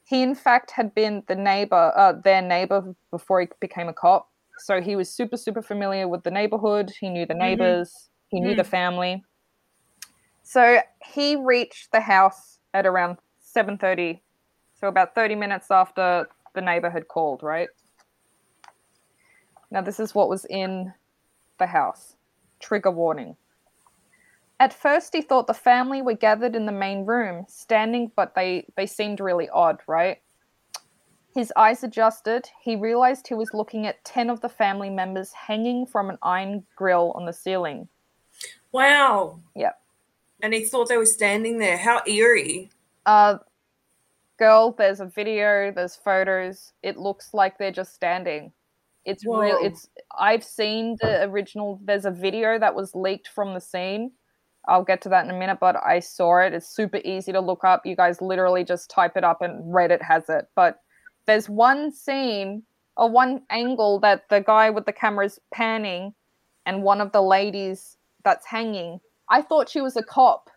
He, 0.06 0.24
in 0.24 0.36
fact, 0.36 0.72
had 0.72 0.96
been 0.96 1.24
the 1.28 1.36
neighbor, 1.36 1.94
uh, 1.96 2.14
their 2.14 2.42
neighbor 2.42 2.96
before 3.12 3.42
he 3.42 3.48
became 3.60 3.90
a 3.90 3.94
cop. 3.94 4.30
So 4.60 4.82
he 4.82 4.96
was 4.96 5.10
super, 5.10 5.38
super 5.38 5.62
familiar 5.62 6.08
with 6.08 6.24
the 6.24 6.32
neighborhood. 6.32 6.92
He 7.00 7.10
knew 7.10 7.26
the 7.26 7.36
neighbors. 7.36 8.10
He 8.30 8.40
knew 8.40 8.56
the 8.56 8.64
family. 8.64 9.24
So 10.44 10.80
he 11.06 11.36
reached 11.36 11.92
the 11.92 12.00
house 12.00 12.60
at 12.74 12.86
around 12.86 13.18
7:30. 13.40 14.22
So 14.80 14.88
about 14.88 15.16
30 15.16 15.36
minutes 15.36 15.72
after 15.72 16.28
the 16.54 16.62
neighbor 16.62 16.90
had 16.90 17.08
called, 17.08 17.44
right? 17.44 17.70
Now 19.72 19.82
this 19.82 20.00
is 20.00 20.16
what 20.16 20.30
was 20.30 20.46
in 20.46 20.94
the 21.58 21.68
house. 21.68 22.16
Trigger 22.60 22.92
warning. 22.92 23.36
At 24.60 24.74
first 24.74 25.14
he 25.14 25.22
thought 25.22 25.48
the 25.48 25.54
family 25.54 26.02
were 26.02 26.14
gathered 26.14 26.56
in 26.56 26.66
the 26.66 26.72
main 26.72 27.06
room, 27.06 27.46
standing, 27.48 28.12
but 28.16 28.34
they 28.34 28.66
they 28.76 28.86
seemed 28.86 29.20
really 29.20 29.50
odd, 29.50 29.80
right? 29.88 30.20
His 31.36 31.54
eyes 31.56 31.84
adjusted. 31.84 32.50
He 32.64 32.76
realized 32.76 33.28
he 33.28 33.36
was 33.36 33.54
looking 33.54 33.86
at 33.86 34.04
10 34.06 34.32
of 34.32 34.42
the 34.42 34.50
family 34.50 34.90
members 34.90 35.32
hanging 35.34 35.86
from 35.86 36.10
an 36.10 36.18
iron 36.24 36.66
grill 36.76 37.12
on 37.16 37.26
the 37.26 37.34
ceiling. 37.34 37.88
Wow. 38.72 39.40
Yep. 39.56 39.80
And 40.42 40.54
he 40.54 40.66
thought 40.66 40.90
they 40.90 40.98
were 40.98 41.06
standing 41.06 41.60
there. 41.60 41.78
How 41.78 42.02
eerie. 42.08 42.72
Uh, 43.06 43.38
girl, 44.38 44.72
there's 44.78 45.00
a 45.00 45.06
video, 45.06 45.72
there's 45.72 45.96
photos. 45.96 46.74
It 46.84 46.98
looks 46.98 47.34
like 47.34 47.58
they're 47.58 47.72
just 47.72 47.94
standing. 47.94 48.52
It's 49.06 49.26
real. 49.26 49.58
It's. 49.62 49.88
I've 50.20 50.44
seen 50.44 50.98
the 51.02 51.24
original. 51.24 51.80
There's 51.84 52.06
a 52.06 52.12
video 52.12 52.60
that 52.60 52.76
was 52.76 52.94
leaked 52.94 53.30
from 53.30 53.54
the 53.54 53.62
scene. 53.62 54.12
I'll 54.68 54.84
get 54.84 55.02
to 55.04 55.10
that 55.10 55.24
in 55.24 55.32
a 55.32 55.40
minute, 55.40 55.60
but 55.62 55.78
I 55.78 56.00
saw 56.00 56.40
it. 56.40 56.54
It's 56.54 56.68
super 56.68 57.00
easy 57.06 57.32
to 57.32 57.40
look 57.40 57.64
up. 57.64 57.86
You 57.86 57.96
guys 57.96 58.22
literally 58.22 58.66
just 58.66 58.90
type 58.90 59.16
it 59.16 59.24
up, 59.24 59.42
and 59.42 59.64
Reddit 59.74 60.02
has 60.02 60.28
it. 60.28 60.50
But 60.56 60.82
there's 61.26 61.48
one 61.48 61.90
scene 61.92 62.64
or 62.98 63.10
one 63.10 63.44
angle 63.50 64.00
that 64.02 64.28
the 64.30 64.42
guy 64.42 64.70
with 64.70 64.86
the 64.86 64.92
camera 64.92 65.26
is 65.26 65.40
panning, 65.54 66.14
and 66.66 66.84
one 66.84 67.00
of 67.00 67.14
the 67.14 67.22
ladies 67.22 67.96
that's 68.26 68.46
hanging. 68.46 69.00
I 69.30 69.42
thought 69.42 69.70
she 69.70 69.80
was 69.80 69.96
a 69.96 70.04
cop 70.04 70.50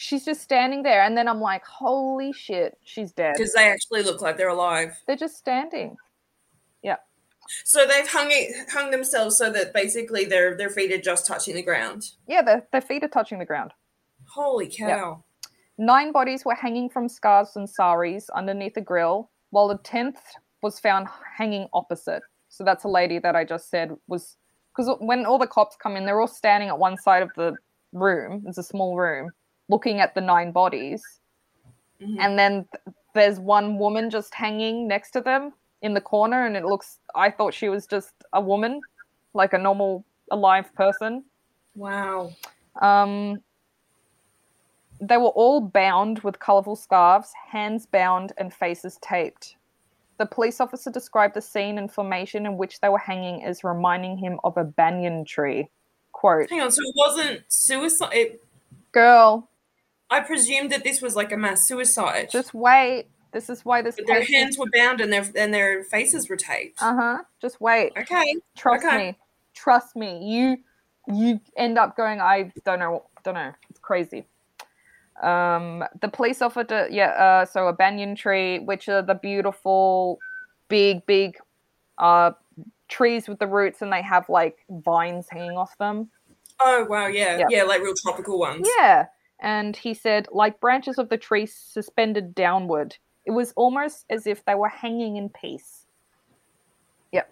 she's 0.00 0.24
just 0.24 0.40
standing 0.40 0.82
there 0.84 1.02
and 1.02 1.16
then 1.16 1.26
i'm 1.28 1.40
like 1.40 1.64
holy 1.66 2.32
shit 2.32 2.78
she's 2.84 3.10
dead 3.12 3.34
Because 3.36 3.52
they 3.52 3.68
actually 3.68 4.02
look 4.04 4.22
like 4.22 4.36
they're 4.36 4.48
alive. 4.48 4.96
they're 5.06 5.16
just 5.16 5.36
standing 5.36 5.96
Yeah. 6.82 6.96
So 7.64 7.84
they've 7.86 8.06
hung 8.08 8.28
it, 8.30 8.68
hung 8.70 8.90
themselves 8.90 9.36
so 9.38 9.50
that 9.50 9.72
basically 9.74 10.24
their 10.24 10.56
their 10.56 10.70
feet 10.70 10.92
are 10.92 11.00
just 11.00 11.26
touching 11.26 11.54
the 11.56 11.62
ground. 11.62 12.04
yeah 12.28 12.42
their, 12.42 12.66
their 12.72 12.80
feet 12.80 13.02
are 13.04 13.08
touching 13.08 13.38
the 13.40 13.44
ground 13.44 13.72
Holy 14.32 14.68
cow. 14.68 15.24
nine 15.78 16.12
bodies 16.12 16.44
were 16.44 16.54
hanging 16.54 16.88
from 16.88 17.08
scarves 17.08 17.56
and 17.56 17.68
saris 17.68 18.30
underneath 18.30 18.74
the 18.74 18.80
grill 18.80 19.30
while 19.50 19.66
the 19.68 19.78
10th 19.78 20.18
was 20.62 20.78
found 20.78 21.08
hanging 21.36 21.66
opposite 21.72 22.22
so 22.48 22.62
that's 22.62 22.84
a 22.84 22.88
lady 22.88 23.18
that 23.18 23.34
i 23.34 23.44
just 23.44 23.68
said 23.70 23.96
was 24.06 24.36
because 24.70 24.94
when 25.00 25.26
all 25.26 25.38
the 25.38 25.46
cops 25.46 25.76
come 25.82 25.96
in 25.96 26.04
they're 26.06 26.20
all 26.20 26.28
standing 26.28 26.68
at 26.68 26.78
one 26.78 26.96
side 26.96 27.22
of 27.22 27.30
the 27.34 27.52
room 27.92 28.44
it's 28.46 28.58
a 28.58 28.62
small 28.62 28.96
room 28.96 29.30
looking 29.68 30.00
at 30.00 30.14
the 30.14 30.20
nine 30.20 30.50
bodies 30.52 31.02
Mhm. 32.00 32.16
and 32.20 32.38
then 32.38 32.66
th- 32.72 32.96
there's 33.14 33.40
one 33.40 33.78
woman 33.78 34.08
just 34.10 34.32
hanging 34.34 34.86
next 34.86 35.10
to 35.12 35.20
them 35.20 35.52
in 35.82 35.94
the 35.94 36.00
corner 36.00 36.46
and 36.46 36.56
it 36.56 36.64
looks 36.64 36.98
i 37.14 37.30
thought 37.30 37.52
she 37.54 37.68
was 37.68 37.86
just 37.86 38.12
a 38.32 38.40
woman 38.40 38.80
like 39.34 39.52
a 39.52 39.58
normal 39.58 40.04
alive 40.30 40.72
person 40.74 41.24
Wow. 41.74 42.30
um 42.82 43.42
they 45.00 45.16
were 45.16 45.28
all 45.28 45.60
bound 45.60 46.20
with 46.20 46.38
colorful 46.40 46.76
scarves 46.76 47.32
hands 47.50 47.86
bound 47.86 48.32
and 48.38 48.52
faces 48.52 48.98
taped 49.00 49.56
the 50.18 50.26
police 50.26 50.60
officer 50.60 50.90
described 50.90 51.34
the 51.34 51.40
scene 51.42 51.78
and 51.78 51.92
formation 51.92 52.44
in 52.46 52.56
which 52.56 52.80
they 52.80 52.88
were 52.88 52.98
hanging 52.98 53.44
as 53.44 53.62
reminding 53.62 54.18
him 54.18 54.40
of 54.42 54.56
a 54.56 54.64
banyan 54.64 55.24
tree 55.24 55.68
quote 56.12 56.50
Hang 56.50 56.60
on. 56.60 56.70
So 56.72 56.82
it 56.82 56.94
wasn't 56.96 57.42
suicide. 57.48 58.12
It, 58.12 58.44
girl 58.90 59.48
I 60.10 60.20
presumed 60.20 60.70
that 60.72 60.84
this 60.84 61.00
was 61.02 61.14
like 61.16 61.32
a 61.32 61.36
mass 61.36 61.66
suicide. 61.68 62.30
just 62.30 62.54
wait 62.54 63.06
this 63.32 63.50
is 63.50 63.62
why 63.64 63.82
this 63.82 63.96
but 63.96 64.06
their 64.06 64.20
is- 64.22 64.28
hands 64.28 64.58
were 64.58 64.66
bound 64.72 65.00
and 65.02 65.12
their 65.12 65.24
and 65.36 65.52
their 65.52 65.84
faces 65.84 66.28
were 66.30 66.36
taped. 66.36 66.82
uh-huh 66.82 67.18
just 67.42 67.60
wait 67.60 67.92
okay. 67.96 68.34
Trust 68.56 68.84
Okay. 68.86 68.96
me. 68.98 69.18
Trust 69.54 69.96
me. 69.96 70.24
You 70.24 70.56
you 71.14 71.40
end 71.56 71.78
up 71.78 71.96
going, 71.96 72.20
I 72.20 72.52
don't 72.64 72.78
know 72.78 73.04
don't 73.24 73.34
know. 73.34 73.52
It's 73.70 73.78
crazy. 73.80 74.24
Um 75.22 75.84
the 76.00 76.08
police 76.08 76.40
officer 76.40 76.88
yeah, 76.90 77.08
uh 77.10 77.44
so 77.44 77.66
a 77.68 77.72
banyan 77.72 78.14
tree, 78.14 78.60
which 78.60 78.88
are 78.88 79.02
the 79.02 79.14
beautiful 79.16 80.18
big, 80.68 81.04
big 81.06 81.36
uh 81.98 82.30
trees 82.88 83.28
with 83.28 83.38
the 83.40 83.46
roots 83.46 83.82
and 83.82 83.92
they 83.92 84.00
have 84.00 84.28
like 84.30 84.58
vines 84.70 85.26
hanging 85.28 85.56
off 85.58 85.76
them. 85.78 86.08
Oh 86.60 86.86
wow. 86.88 87.08
Yeah. 87.08 87.38
Yeah. 87.38 87.46
Yeah. 87.50 87.62
Like 87.64 87.82
real 87.82 87.94
tropical 88.02 88.38
ones. 88.38 88.66
Yeah. 88.78 89.06
And 89.40 89.76
he 89.76 89.94
said, 89.94 90.26
like 90.32 90.60
branches 90.60 90.98
of 90.98 91.08
the 91.08 91.16
tree 91.16 91.46
suspended 91.46 92.34
downward. 92.34 92.96
It 93.24 93.30
was 93.32 93.52
almost 93.56 94.06
as 94.10 94.26
if 94.26 94.44
they 94.44 94.54
were 94.54 94.68
hanging 94.68 95.16
in 95.16 95.28
peace. 95.28 95.86
Yep. 97.12 97.30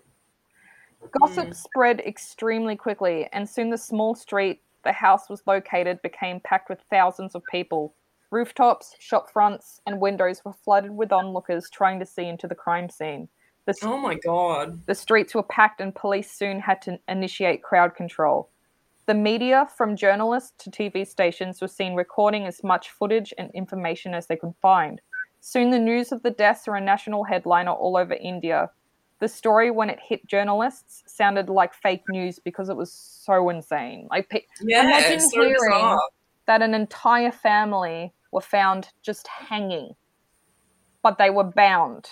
Gossip 1.21 1.49
mm. 1.49 1.55
spread 1.57 2.01
extremely 2.01 2.77
quickly, 2.77 3.29
and 3.33 3.49
soon 3.49 3.71
the 3.71 3.79
small 3.79 4.15
street 4.15 4.63
the 4.85 4.93
house 4.93 5.29
was 5.29 5.43
located 5.47 6.01
became 6.03 6.39
packed 6.41 6.69
with 6.69 6.79
thousands 6.91 7.35
of 7.35 7.43
people. 7.51 7.95
Rooftops, 8.31 8.95
shop 9.01 9.31
fronts, 9.31 9.81
and 9.87 10.01
windows 10.01 10.45
were 10.45 10.53
flooded 10.53 10.93
with 10.93 11.13
onlookers 11.13 11.69
trying 11.71 11.99
to 11.99 12.07
see 12.07 12.27
into 12.27 12.47
the 12.47 12.55
crime 12.55 12.89
scene. 12.89 13.29
The, 13.65 13.71
s- 13.71 13.83
Oh 13.83 13.99
my 13.99 14.15
god. 14.15 14.87
the 14.87 14.95
streets 14.95 15.35
were 15.35 15.43
packed, 15.43 15.81
and 15.81 15.95
police 15.95 16.31
soon 16.31 16.61
had 16.61 16.81
to 16.83 17.01
initiate 17.09 17.63
crowd 17.63 17.97
control. 17.97 18.49
The 19.07 19.15
media, 19.15 19.69
from 19.77 19.95
journalists 19.97 20.53
to 20.65 20.71
TV 20.71 21.07
stations, 21.07 21.61
were 21.61 21.69
seen 21.69 21.95
recording 21.95 22.45
as 22.47 22.65
much 22.65 22.91
footage 22.91 23.33
and 23.39 23.51
information 23.53 24.15
as 24.15 24.27
they 24.27 24.37
could 24.37 24.55
find. 24.61 25.01
Soon, 25.41 25.71
the 25.71 25.79
news 25.79 26.11
of 26.11 26.23
the 26.25 26.31
deaths 26.31 26.67
were 26.67 26.75
a 26.77 26.81
national 26.81 27.23
headliner 27.23 27.71
all 27.71 27.97
over 27.97 28.15
India. 28.15 28.69
The 29.21 29.29
story, 29.29 29.71
when 29.71 29.91
it 29.91 30.01
hit 30.03 30.27
journalists, 30.27 31.05
sounded 31.07 31.49
like 31.49 31.73
fake 31.73 32.03
news 32.09 32.39
because 32.41 32.69
it 32.69 32.77
was 32.77 32.93
so 32.93 33.49
insane. 33.49 34.09
Like, 34.11 34.29
pe- 34.29 34.43
Yeah. 34.61 34.83
Imagine 34.83 35.21
so 35.21 35.41
hearing- 35.41 35.55
bizarre. 35.61 36.01
that 36.47 36.63
an 36.63 36.75
entire 36.75 37.33
family 37.33 38.13
were 38.33 38.41
found 38.41 38.91
just 39.03 39.27
hanging, 39.29 39.95
but 41.03 41.17
they 41.19 41.31
were 41.31 41.45
bound. 41.45 42.11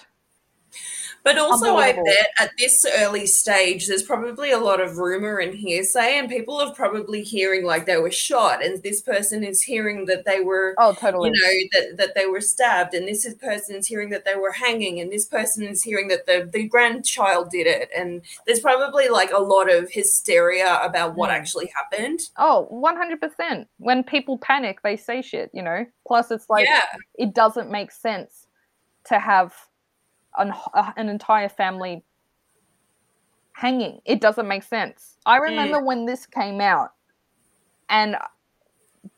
But 1.23 1.39
also, 1.39 1.77
I 1.77 1.93
bet 1.93 2.29
at 2.39 2.51
this 2.59 2.85
early 2.99 3.25
stage, 3.27 3.87
there's 3.87 4.03
probably 4.03 4.51
a 4.51 4.59
lot 4.59 4.79
of 4.79 4.99
rumor 4.99 5.39
and 5.39 5.55
hearsay, 5.55 6.19
and 6.19 6.29
people 6.29 6.61
are 6.61 6.75
probably 6.75 7.23
hearing 7.23 7.65
like 7.65 7.87
they 7.87 7.97
were 7.97 8.11
shot, 8.11 8.63
and 8.63 8.83
this 8.83 9.01
person 9.01 9.43
is 9.43 9.63
hearing 9.63 10.05
that 10.05 10.27
they 10.27 10.41
were, 10.41 10.75
Oh, 10.77 10.93
totally. 10.93 11.31
you 11.33 11.41
know, 11.41 11.81
that, 11.81 11.97
that 11.97 12.15
they 12.15 12.27
were 12.27 12.43
stabbed, 12.43 12.93
and 12.93 13.09
this 13.09 13.27
person 13.37 13.75
is 13.77 13.87
hearing 13.87 14.11
that 14.11 14.27
they 14.27 14.35
were 14.35 14.53
hanging, 14.53 15.01
and 15.01 15.11
this 15.11 15.25
person 15.25 15.63
is 15.67 15.83
hearing 15.83 16.09
that 16.09 16.27
the, 16.27 16.47
the 16.53 16.69
grandchild 16.69 17.49
did 17.49 17.67
it, 17.67 17.89
and 17.97 18.21
there's 18.47 18.61
probably 18.61 19.09
like 19.09 19.31
a 19.33 19.41
lot 19.41 19.73
of 19.73 19.91
hysteria 19.91 20.79
about 20.83 21.15
what 21.15 21.31
Mm. 21.31 21.37
actually 21.37 21.73
happened. 21.75 22.21
Oh, 22.37 22.69
100%. 22.71 23.65
When 23.79 24.05
people 24.05 24.37
panic, 24.37 24.83
they 24.83 24.99
say 24.99 25.23
shit, 25.23 25.51
you 25.55 25.63
know? 25.63 25.87
Plus, 26.07 26.31
it's 26.31 26.51
like, 26.51 26.67
yeah, 26.67 26.83
it 27.15 27.35
doesn't 27.35 27.71
make 27.71 27.93
sense 27.93 28.47
to 29.07 29.19
have 29.19 29.55
an, 30.37 30.53
uh, 30.73 30.92
an 30.97 31.09
entire 31.09 31.49
family 31.49 32.05
hanging. 33.53 34.01
It 34.05 34.20
doesn't 34.20 34.49
make 34.49 34.62
sense. 34.62 35.16
I 35.27 35.38
remember 35.38 35.81
when 35.81 36.07
this 36.07 36.27
came 36.27 36.61
out 36.61 36.90
and 37.88 38.16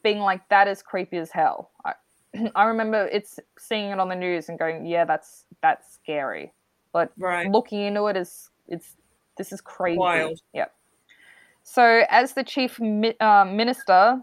being 0.03 0.19
like, 0.21 0.49
that 0.49 0.69
is 0.69 0.83
creepy 0.83 1.17
as 1.17 1.31
hell. 1.31 1.71
I, 1.85 1.93
I 2.55 2.65
remember 2.65 3.09
it's 3.13 3.39
seeing 3.59 3.91
it 3.91 3.99
on 3.99 4.09
the 4.09 4.17
news 4.17 4.49
and 4.49 4.59
going, 4.59 4.87
yeah, 4.87 5.05
that's 5.05 5.47
that's 5.63 5.93
scary. 5.95 6.53
But 6.93 7.13
right. 7.19 7.51
looking 7.51 7.81
into 7.83 8.07
it 8.07 8.17
is 8.17 8.51
it's 8.69 8.97
this 9.37 9.53
is 9.53 9.61
crazy. 9.61 9.99
Wild. 9.99 10.41
Yep. 10.55 10.73
So, 11.63 12.05
as 12.09 12.35
the 12.35 12.45
chief 12.45 12.79
mi- 12.79 13.19
uh, 13.19 13.45
minister, 13.45 14.21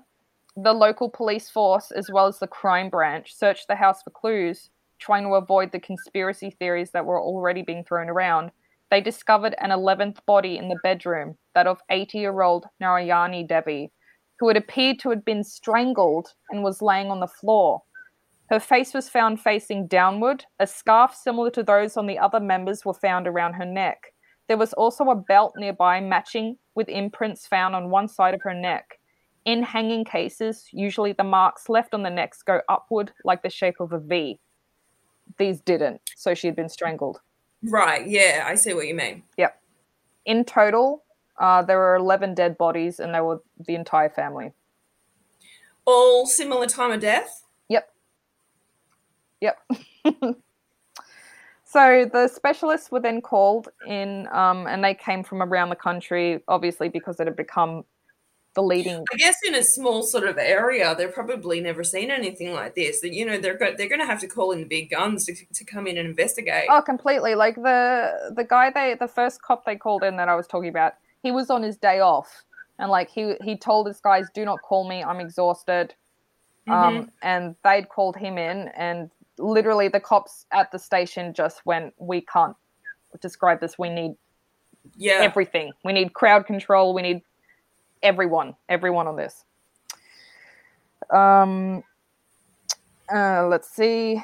the 0.56 0.74
local 0.74 1.10
police 1.10 1.50
force, 1.50 1.92
as 1.92 2.10
well 2.12 2.28
as 2.28 2.40
the 2.40 2.48
crime 2.48 2.90
branch, 2.90 3.36
searched 3.36 3.68
the 3.68 3.76
house 3.76 4.02
for 4.02 4.12
clues, 4.12 4.70
trying 5.04 5.24
to 5.24 5.36
avoid 5.36 5.72
the 5.72 5.80
conspiracy 5.80 6.50
theories 6.50 6.92
that 6.92 7.06
were 7.06 7.22
already 7.22 7.62
being 7.62 7.84
thrown 7.84 8.10
around. 8.10 8.52
they 8.90 9.02
discovered 9.02 9.56
an 9.60 9.72
11th 9.72 10.18
body 10.26 10.58
in 10.58 10.70
the 10.70 10.80
bedroom, 10.84 11.36
that 11.56 11.68
of 11.68 11.82
80 11.90 12.20
year 12.20 12.42
old 12.42 12.68
Narayani 12.82 13.46
Devi, 13.46 13.92
who 14.40 14.48
had 14.48 14.56
appeared 14.56 15.00
to 15.00 15.10
have 15.10 15.26
been 15.26 15.44
strangled 15.44 16.34
and 16.52 16.64
was 16.64 16.82
laying 16.82 17.10
on 17.12 17.20
the 17.20 17.28
floor. 17.28 17.82
Her 18.50 18.60
face 18.60 18.94
was 18.94 19.10
found 19.10 19.42
facing 19.42 19.88
downward. 19.88 20.46
A 20.60 20.68
scarf 20.68 21.16
similar 21.16 21.50
to 21.52 21.64
those 21.64 21.98
on 21.98 22.08
the 22.08 22.20
other 22.20 22.40
members 22.40 22.86
were 22.86 22.94
found 22.94 23.28
around 23.28 23.54
her 23.54 23.66
neck. 23.66 24.14
There 24.48 24.58
was 24.58 24.74
also 24.74 25.06
a 25.06 25.16
belt 25.16 25.54
nearby 25.58 26.00
matching 26.00 26.58
with 26.76 26.88
imprints 26.88 27.48
found 27.48 27.76
on 27.76 27.90
one 27.90 28.08
side 28.08 28.36
of 28.36 28.42
her 28.44 28.54
neck. 28.54 29.00
In 29.46 29.64
hanging 29.64 30.06
cases, 30.06 30.68
usually 30.72 31.14
the 31.14 31.24
marks 31.24 31.68
left 31.68 31.94
on 31.94 32.04
the 32.04 32.10
necks 32.10 32.44
go 32.44 32.62
upward 32.70 33.12
like 33.26 33.42
the 33.42 33.50
shape 33.50 33.80
of 33.80 33.92
a 33.92 34.00
V. 34.00 34.40
These 35.38 35.62
didn't, 35.62 36.02
so 36.16 36.34
she 36.34 36.48
had 36.48 36.56
been 36.56 36.70
strangled. 36.70 37.22
Right. 37.64 38.08
Yeah, 38.08 38.44
I 38.46 38.56
see 38.56 38.74
what 38.74 38.88
you 38.88 38.96
mean. 38.96 39.24
Yep. 39.38 39.60
In 40.26 40.44
total, 40.46 41.04
uh, 41.40 41.62
there 41.62 41.78
were 41.78 41.96
11 41.96 42.36
dead 42.36 42.58
bodies, 42.58 43.00
and 43.00 43.14
they 43.14 43.22
were 43.22 43.42
the 43.66 43.76
entire 43.76 44.10
family. 44.10 44.52
All 45.86 46.26
similar 46.26 46.68
time 46.68 46.92
of 46.92 47.00
death. 47.00 47.44
Yep. 47.70 47.90
Yep. 49.42 49.58
so 51.66 52.10
the 52.12 52.28
specialists 52.28 52.92
were 52.92 53.00
then 53.00 53.22
called 53.22 53.70
in, 53.88 54.28
um, 54.32 54.68
and 54.68 54.84
they 54.84 54.94
came 54.94 55.24
from 55.24 55.42
around 55.42 55.70
the 55.70 55.76
country, 55.76 56.42
obviously 56.48 56.90
because 56.90 57.20
it 57.20 57.28
had 57.28 57.36
become 57.36 57.84
the 58.54 58.62
leading. 58.62 59.04
I 59.12 59.18
guess 59.18 59.38
in 59.46 59.56
a 59.56 59.64
small 59.64 60.04
sort 60.04 60.28
of 60.28 60.38
area, 60.38 60.96
they've 60.96 61.14
probably 61.14 61.60
never 61.60 61.84
seen 61.84 62.12
anything 62.12 62.54
like 62.54 62.76
this. 62.76 63.02
That 63.02 63.14
you 63.14 63.26
know, 63.26 63.38
they're 63.38 63.58
go- 63.58 63.74
they're 63.76 63.90
going 63.90 64.02
to 64.02 64.06
have 64.06 64.20
to 64.22 64.28
call 64.28 64.52
in 64.52 64.60
the 64.60 64.66
big 64.66 64.90
guns 64.90 65.26
to, 65.26 65.36
to 65.54 65.66
come 65.66 65.88
in 65.88 65.98
and 65.98 66.08
investigate. 66.08 66.66
Oh, 66.70 66.82
completely. 66.82 67.36
Like 67.36 67.56
the 67.56 68.34
the 68.36 68.44
guy 68.44 68.70
they 68.70 68.96
the 69.00 69.08
first 69.08 69.42
cop 69.42 69.66
they 69.66 69.76
called 69.76 70.04
in 70.04 70.18
that 70.18 70.30
I 70.30 70.36
was 70.36 70.48
talking 70.48 70.70
about, 70.70 70.94
he 71.22 71.32
was 71.32 71.50
on 71.50 71.64
his 71.64 71.78
day 71.78 72.00
off, 72.00 72.44
and 72.80 72.90
like 72.90 73.10
he 73.10 73.36
he 73.42 73.58
told 73.58 73.88
his 73.88 74.00
guys, 74.00 74.28
"Do 74.34 74.46
not 74.46 74.62
call 74.62 74.88
me. 74.88 75.04
I'm 75.04 75.20
exhausted." 75.20 75.94
Um, 76.66 77.12
and 77.22 77.58
they'd 77.66 77.90
called 77.90 78.16
him 78.16 78.38
in, 78.38 78.70
and 78.70 79.12
literally 79.38 79.90
the 79.90 80.00
cops 80.00 80.46
at 80.54 80.72
the 80.72 80.80
station 80.80 81.34
just 81.34 81.66
went, 81.66 81.94
"We 81.98 82.22
can't 82.22 82.56
describe 83.20 83.60
this. 83.60 83.78
We 83.78 83.90
need 83.90 84.16
yeah. 84.96 85.20
everything. 85.22 85.72
We 85.84 85.94
need 85.94 86.14
crowd 86.14 86.46
control. 86.46 86.94
We 86.94 87.02
need 87.02 87.22
everyone, 88.04 88.56
everyone 88.70 89.08
on 89.08 89.16
this. 89.16 89.46
Um, 91.10 91.84
uh, 93.14 93.48
let's 93.48 93.70
see. 93.70 94.22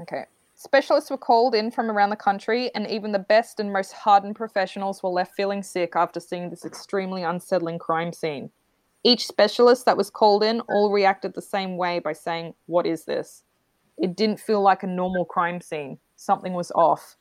Okay. 0.00 0.24
Specialists 0.56 1.10
were 1.10 1.18
called 1.18 1.54
in 1.54 1.70
from 1.72 1.90
around 1.90 2.10
the 2.10 2.16
country, 2.16 2.70
and 2.74 2.86
even 2.88 3.10
the 3.10 3.18
best 3.18 3.58
and 3.58 3.72
most 3.72 3.92
hardened 3.92 4.36
professionals 4.36 5.02
were 5.02 5.10
left 5.10 5.34
feeling 5.34 5.62
sick 5.62 5.94
after 5.96 6.20
seeing 6.20 6.50
this 6.50 6.64
extremely 6.64 7.24
unsettling 7.24 7.78
crime 7.78 8.12
scene. 8.12 8.48
Each 9.04 9.26
specialist 9.26 9.86
that 9.86 9.96
was 9.96 10.10
called 10.10 10.44
in 10.44 10.60
all 10.68 10.92
reacted 10.92 11.34
the 11.34 11.42
same 11.42 11.76
way 11.76 11.98
by 11.98 12.12
saying, 12.12 12.54
What 12.66 12.86
is 12.86 13.04
this? 13.04 13.42
It 13.98 14.16
didn't 14.16 14.38
feel 14.38 14.62
like 14.62 14.84
a 14.84 14.86
normal 14.86 15.24
crime 15.24 15.60
scene. 15.60 15.98
Something 16.14 16.54
was 16.54 16.70
off. 16.72 17.16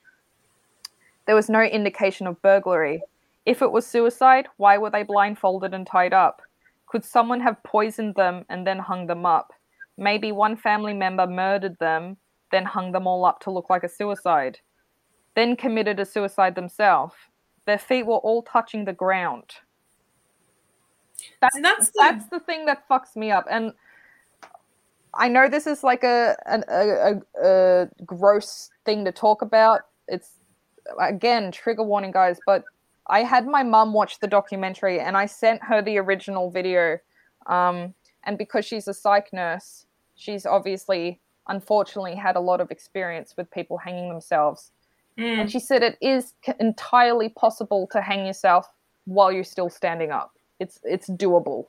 There 1.26 1.36
was 1.36 1.50
no 1.50 1.62
indication 1.62 2.28
of 2.28 2.42
burglary. 2.44 3.02
If 3.46 3.62
it 3.62 3.72
was 3.72 3.88
suicide, 3.88 4.48
why 4.58 4.78
were 4.78 4.90
they 4.90 5.04
blindfolded 5.04 5.74
and 5.74 5.86
tied 5.86 6.14
up? 6.14 6.42
Could 6.88 7.04
someone 7.06 7.40
have 7.42 7.64
poisoned 7.64 8.16
them 8.16 8.46
and 8.50 8.68
then 8.68 8.80
hung 8.80 9.08
them 9.08 9.26
up? 9.26 9.52
Maybe 9.98 10.32
one 10.32 10.56
family 10.58 10.94
member 10.94 11.26
murdered 11.28 11.78
them, 11.80 12.18
then 12.52 12.66
hung 12.66 12.92
them 12.92 13.08
all 13.08 13.26
up 13.26 13.40
to 13.42 13.52
look 13.52 13.70
like 13.70 13.84
a 13.84 13.90
suicide. 13.90 14.60
Then 15.36 15.56
committed 15.56 16.00
a 16.00 16.06
suicide 16.06 16.56
themselves. 16.56 17.14
Their 17.66 17.78
feet 17.80 18.06
were 18.06 18.18
all 18.18 18.44
touching 18.44 18.86
the 18.86 18.94
ground. 18.94 19.46
That's, 21.40 21.56
the- 21.56 21.92
that's 21.98 22.26
the 22.28 22.40
thing 22.40 22.66
that 22.66 22.88
fucks 22.90 23.16
me 23.16 23.32
up. 23.32 23.46
And 23.50 23.74
I 25.14 25.28
know 25.28 25.48
this 25.50 25.68
is 25.68 25.84
like 25.84 26.04
a, 26.04 26.36
an, 26.46 26.64
a, 26.68 27.22
a, 27.44 27.44
a 27.44 27.88
gross 28.06 28.70
thing 28.86 29.06
to 29.06 29.12
talk 29.12 29.42
about. 29.42 29.82
It's 30.08 30.40
again 31.00 31.52
trigger 31.52 31.84
warning, 31.84 32.12
guys. 32.12 32.40
But 32.46 32.64
I 33.12 33.24
had 33.24 33.46
my 33.46 33.62
mum 33.62 33.92
watch 33.92 34.20
the 34.20 34.28
documentary, 34.28 35.00
and 35.00 35.18
I 35.18 35.26
sent 35.26 35.62
her 35.64 35.82
the 35.82 35.98
original 35.98 36.50
video. 36.50 36.98
Um, 37.46 37.94
and 38.24 38.38
because 38.38 38.66
she's 38.66 38.88
a 38.88 38.94
psych 38.94 39.34
nurse, 39.34 39.86
she's 40.16 40.46
obviously, 40.46 41.20
unfortunately, 41.48 42.16
had 42.16 42.38
a 42.38 42.40
lot 42.40 42.62
of 42.62 42.72
experience 42.72 43.36
with 43.36 43.52
people 43.52 43.78
hanging 43.78 44.08
themselves. 44.08 44.72
Mm. 45.18 45.42
And 45.42 45.52
she 45.52 45.60
said 45.60 45.84
it 45.84 45.98
is 46.02 46.34
entirely 46.60 47.28
possible 47.30 47.86
to 47.92 48.02
hang 48.02 48.26
yourself 48.26 48.66
while 49.06 49.32
you're 49.32 49.44
still 49.44 49.70
standing 49.70 50.12
up. 50.12 50.32
It's 50.62 50.80
it's 50.84 51.10
doable. 51.10 51.66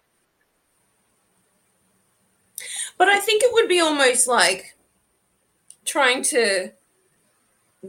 But 2.99 3.09
I 3.09 3.19
think 3.19 3.43
it 3.43 3.53
would 3.53 3.69
be 3.69 3.81
almost 3.81 4.29
like 4.29 4.77
trying 5.85 6.23
to 6.25 6.71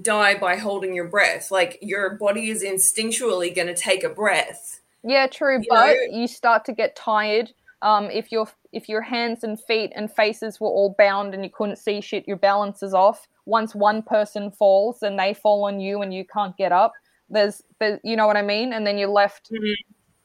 die 0.02 0.36
by 0.36 0.56
holding 0.56 0.94
your 0.94 1.08
breath. 1.08 1.52
Like 1.52 1.78
your 1.82 2.12
body 2.16 2.50
is 2.50 2.64
instinctually 2.64 3.54
going 3.56 3.68
to 3.68 3.76
take 3.76 4.04
a 4.04 4.10
breath. 4.10 4.82
Yeah, 5.04 5.28
true, 5.28 5.60
You 5.60 5.66
but 5.70 5.88
know- 5.88 6.18
you 6.20 6.28
start 6.28 6.66
to 6.66 6.74
get 6.74 6.96
tired. 6.96 7.52
Um, 7.82 8.10
if 8.10 8.32
your 8.32 8.48
if 8.72 8.88
your 8.90 9.02
hands 9.02 9.44
and 9.44 9.60
feet 9.62 9.92
and 9.96 10.12
faces 10.12 10.60
were 10.60 10.70
all 10.70 10.96
bound 10.98 11.34
and 11.34 11.44
you 11.44 11.50
couldn't 11.50 11.76
see 11.76 12.02
shit, 12.02 12.28
your 12.28 12.38
balance 12.38 12.82
is 12.82 12.94
off. 12.94 13.28
Once 13.46 13.76
one 13.76 14.02
person 14.02 14.50
falls 14.52 15.04
and 15.04 15.20
they 15.20 15.34
fall 15.34 15.66
on 15.66 15.80
you 15.82 16.02
and 16.02 16.14
you 16.14 16.26
can't 16.26 16.56
get 16.58 16.72
up, 16.72 16.94
there's, 17.30 17.62
there's 17.80 18.00
you 18.04 18.16
know 18.16 18.26
what 18.26 18.38
I 18.38 18.42
mean, 18.42 18.72
and 18.74 18.88
then 18.88 18.98
you're 18.98 19.10
left 19.10 19.52
Mhm. 19.52 19.76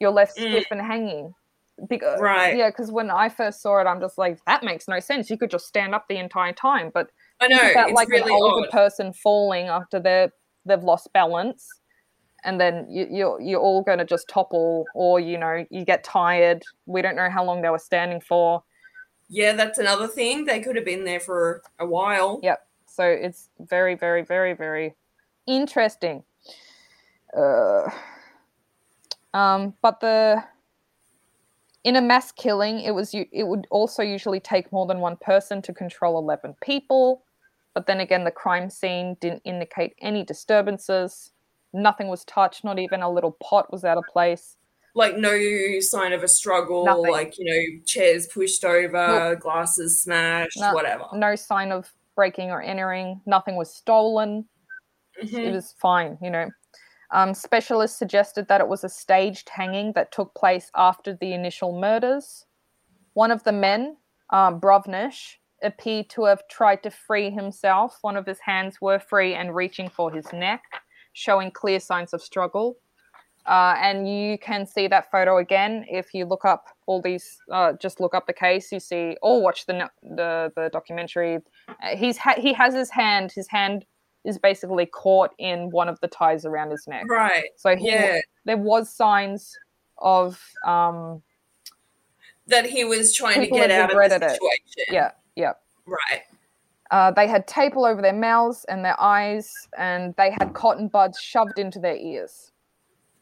you're 0.00 0.12
left 0.12 0.36
Mm. 0.38 0.52
stiff 0.52 0.66
and 0.70 0.80
hanging. 0.80 1.34
Because, 1.88 2.20
Right. 2.20 2.56
Yeah, 2.56 2.70
because 2.70 2.90
when 2.92 3.10
I 3.10 3.28
first 3.28 3.60
saw 3.60 3.80
it, 3.80 3.86
I'm 3.86 4.00
just 4.00 4.16
like, 4.18 4.38
that 4.46 4.62
makes 4.62 4.86
no 4.88 4.98
sense. 5.00 5.28
You 5.28 5.36
could 5.36 5.50
just 5.50 5.66
stand 5.66 5.94
up 5.94 6.06
the 6.08 6.16
entire 6.16 6.52
time, 6.52 6.90
but 6.94 7.10
I 7.40 7.48
know 7.48 7.58
think 7.58 7.72
about 7.72 7.88
it's 7.90 7.96
like 7.96 8.08
really 8.08 8.32
an 8.32 8.40
older 8.40 8.66
odd. 8.66 8.70
person 8.70 9.12
falling 9.12 9.66
after 9.66 10.00
they 10.00 10.28
they've 10.64 10.82
lost 10.82 11.12
balance, 11.12 11.68
and 12.44 12.60
then 12.60 12.86
you, 12.90 13.06
you're 13.10 13.40
you're 13.40 13.60
all 13.60 13.82
going 13.82 13.98
to 13.98 14.04
just 14.04 14.28
topple, 14.28 14.84
or 14.94 15.20
you 15.20 15.38
know 15.38 15.64
you 15.70 15.84
get 15.84 16.04
tired. 16.04 16.62
We 16.86 17.02
don't 17.02 17.16
know 17.16 17.30
how 17.30 17.44
long 17.44 17.62
they 17.62 17.70
were 17.70 17.78
standing 17.78 18.20
for. 18.20 18.62
Yeah, 19.28 19.52
that's 19.52 19.78
another 19.78 20.08
thing. 20.08 20.44
They 20.44 20.60
could 20.60 20.76
have 20.76 20.84
been 20.84 21.04
there 21.04 21.20
for 21.20 21.62
a 21.78 21.86
while. 21.86 22.40
Yep. 22.42 22.66
So 22.86 23.04
it's 23.04 23.50
very, 23.60 23.94
very, 23.94 24.22
very, 24.22 24.54
very 24.54 24.94
interesting. 25.46 26.24
Uh, 27.36 27.90
um, 29.34 29.74
but 29.82 30.00
the 30.00 30.42
in 31.84 31.96
a 31.96 32.00
mass 32.00 32.32
killing, 32.32 32.80
it 32.80 32.92
was 32.92 33.14
it 33.14 33.46
would 33.46 33.66
also 33.70 34.02
usually 34.02 34.40
take 34.40 34.72
more 34.72 34.86
than 34.86 35.00
one 35.00 35.16
person 35.16 35.62
to 35.62 35.72
control 35.72 36.18
eleven 36.18 36.54
people. 36.62 37.22
But 37.78 37.86
then 37.86 38.00
again, 38.00 38.24
the 38.24 38.32
crime 38.32 38.70
scene 38.70 39.16
didn't 39.20 39.42
indicate 39.44 39.94
any 40.00 40.24
disturbances. 40.24 41.30
Nothing 41.72 42.08
was 42.08 42.24
touched. 42.24 42.64
Not 42.64 42.80
even 42.80 43.02
a 43.02 43.08
little 43.08 43.36
pot 43.40 43.70
was 43.72 43.84
out 43.84 43.96
of 43.96 44.02
place. 44.12 44.56
Like 44.96 45.16
no 45.16 45.38
sign 45.78 46.12
of 46.12 46.24
a 46.24 46.26
struggle. 46.26 46.84
Nothing. 46.86 47.12
Like 47.12 47.38
you 47.38 47.44
know, 47.44 47.82
chairs 47.86 48.26
pushed 48.26 48.64
over, 48.64 49.36
glasses 49.36 50.02
smashed, 50.02 50.58
No- 50.58 50.72
whatever. 50.74 51.04
No 51.12 51.36
sign 51.36 51.70
of 51.70 51.92
breaking 52.16 52.50
or 52.50 52.60
entering. 52.60 53.20
Nothing 53.26 53.54
was 53.54 53.72
stolen. 53.72 54.48
it 55.20 55.28
Mhm. 55.30 55.52
was 55.52 55.70
fine, 55.78 56.18
you 56.20 56.30
know. 56.30 56.48
Um, 57.12 57.32
specialists 57.32 57.96
suggested 57.96 58.48
that 58.48 58.60
it 58.60 58.66
was 58.66 58.82
a 58.82 58.88
staged 58.88 59.48
hanging 59.50 59.92
that 59.92 60.10
took 60.10 60.34
place 60.34 60.68
after 60.74 61.14
the 61.14 61.32
initial 61.32 61.78
murders. 61.78 62.44
One 63.14 63.30
of 63.30 63.44
the 63.44 63.52
men, 63.52 63.98
um, 64.30 64.60
Brovnish, 64.60 65.38
appeared 65.62 66.08
to 66.10 66.24
have 66.24 66.46
tried 66.48 66.82
to 66.84 66.90
free 66.90 67.30
himself. 67.30 67.98
One 68.02 68.16
of 68.16 68.26
his 68.26 68.38
hands 68.40 68.80
were 68.80 68.98
free 68.98 69.34
and 69.34 69.54
reaching 69.54 69.88
for 69.88 70.10
his 70.10 70.32
neck, 70.32 70.62
showing 71.12 71.50
clear 71.50 71.80
signs 71.80 72.12
of 72.12 72.22
struggle. 72.22 72.76
Uh, 73.46 73.74
and 73.78 74.06
you 74.08 74.36
can 74.38 74.66
see 74.66 74.88
that 74.88 75.10
photo 75.10 75.38
again 75.38 75.84
if 75.88 76.12
you 76.12 76.26
look 76.26 76.44
up 76.44 76.66
all 76.86 77.00
these. 77.00 77.38
Uh, 77.50 77.72
just 77.80 77.98
look 77.98 78.14
up 78.14 78.26
the 78.26 78.32
case. 78.32 78.70
You 78.70 78.78
see, 78.80 79.16
or 79.22 79.40
watch 79.42 79.64
the 79.66 79.88
the 80.02 80.52
the 80.54 80.68
documentary. 80.70 81.38
Uh, 81.68 81.96
he's 81.96 82.18
ha- 82.18 82.34
he 82.38 82.52
has 82.52 82.74
his 82.74 82.90
hand. 82.90 83.32
His 83.32 83.48
hand 83.48 83.86
is 84.24 84.36
basically 84.38 84.84
caught 84.84 85.30
in 85.38 85.70
one 85.70 85.88
of 85.88 85.98
the 86.00 86.08
ties 86.08 86.44
around 86.44 86.70
his 86.70 86.86
neck. 86.86 87.04
Right. 87.08 87.44
So 87.56 87.74
he, 87.74 87.86
Yeah. 87.88 88.18
there 88.44 88.58
was 88.58 88.90
signs 88.90 89.56
of 89.96 90.38
um 90.66 91.22
That 92.48 92.66
he 92.66 92.84
was 92.84 93.14
trying 93.14 93.40
to 93.40 93.46
get 93.46 93.70
out 93.70 93.84
of 93.84 93.90
the 93.90 93.96
regretted 93.96 94.22
it. 94.24 94.30
situation. 94.32 94.92
yeah 94.94 95.10
yeah. 95.38 95.52
Right. 95.86 96.22
Uh, 96.90 97.10
they 97.12 97.26
had 97.28 97.46
tape 97.46 97.76
all 97.76 97.84
over 97.86 98.02
their 98.02 98.14
mouths 98.14 98.64
and 98.68 98.84
their 98.84 99.00
eyes, 99.00 99.50
and 99.76 100.14
they 100.16 100.30
had 100.30 100.52
cotton 100.52 100.88
buds 100.88 101.18
shoved 101.20 101.58
into 101.58 101.78
their 101.78 101.96
ears. 101.96 102.52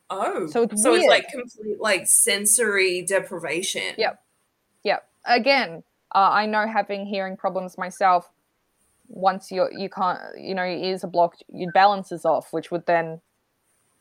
Oh. 0.09 0.47
So 0.47 0.63
it's 0.63 0.83
so 0.83 0.95
it's 0.95 1.07
like 1.07 1.29
complete 1.29 1.81
like 1.81 2.07
sensory 2.07 3.03
deprivation. 3.03 3.95
Yep. 3.99 4.23
Yep. 4.85 5.09
Again, 5.25 5.83
uh, 6.15 6.31
I 6.31 6.47
know 6.47 6.67
having 6.67 7.07
hearing 7.07 7.37
problems 7.37 7.77
myself, 7.77 8.31
once 9.09 9.51
you 9.51 9.69
you 9.77 9.89
can't 9.89 10.21
you 10.39 10.55
know 10.55 10.65
your 10.65 10.79
ears 10.79 11.05
are 11.05 11.11
blocked, 11.11 11.43
your 11.53 11.73
balance 11.73 12.13
is 12.13 12.25
off, 12.25 12.53
which 12.53 12.71
would 12.71 12.87
then, 12.87 13.21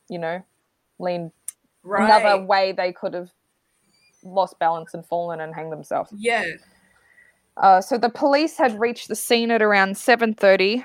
you 0.10 0.20
know, 0.20 0.44
lean 1.00 1.32
Right. 1.84 2.06
another 2.06 2.44
way 2.44 2.72
they 2.72 2.92
could 2.92 3.14
have 3.14 3.30
lost 4.24 4.58
balance 4.58 4.96
and 4.96 5.06
fallen 5.06 5.40
and 5.40 5.54
hanged 5.54 5.72
themselves. 5.72 6.12
Yeah. 6.18 6.46
Uh, 7.58 7.82
so 7.82 7.98
the 7.98 8.10
police 8.10 8.58
had 8.58 8.80
reached 8.80 9.08
the 9.08 9.16
scene 9.16 9.52
at 9.52 9.62
around 9.62 9.96
7:30, 9.96 10.84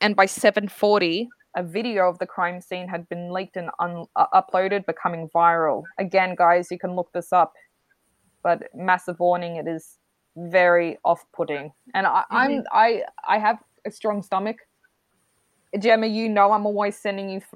and 0.00 0.16
by 0.16 0.26
7:40, 0.26 1.28
a 1.54 1.62
video 1.62 2.08
of 2.08 2.18
the 2.18 2.26
crime 2.26 2.60
scene 2.60 2.88
had 2.88 3.08
been 3.08 3.32
leaked 3.32 3.56
and 3.56 3.70
un- 3.78 4.06
uh, 4.16 4.26
uploaded, 4.34 4.86
becoming 4.86 5.28
viral. 5.34 5.84
Again, 5.98 6.34
guys, 6.34 6.70
you 6.70 6.78
can 6.78 6.94
look 6.96 7.12
this 7.12 7.32
up, 7.32 7.52
but 8.42 8.68
massive 8.74 9.20
warning: 9.20 9.56
it 9.56 9.68
is 9.68 9.98
very 10.36 10.98
off-putting. 11.04 11.72
And 11.94 12.06
I, 12.06 12.24
I'm 12.30 12.64
I 12.72 13.04
I 13.26 13.38
have 13.38 13.58
a 13.84 13.90
strong 13.90 14.22
stomach. 14.22 14.56
Gemma, 15.78 16.06
you 16.06 16.28
know 16.28 16.50
I'm 16.50 16.66
always 16.66 16.96
sending 16.96 17.30
you 17.30 17.36
f- 17.36 17.54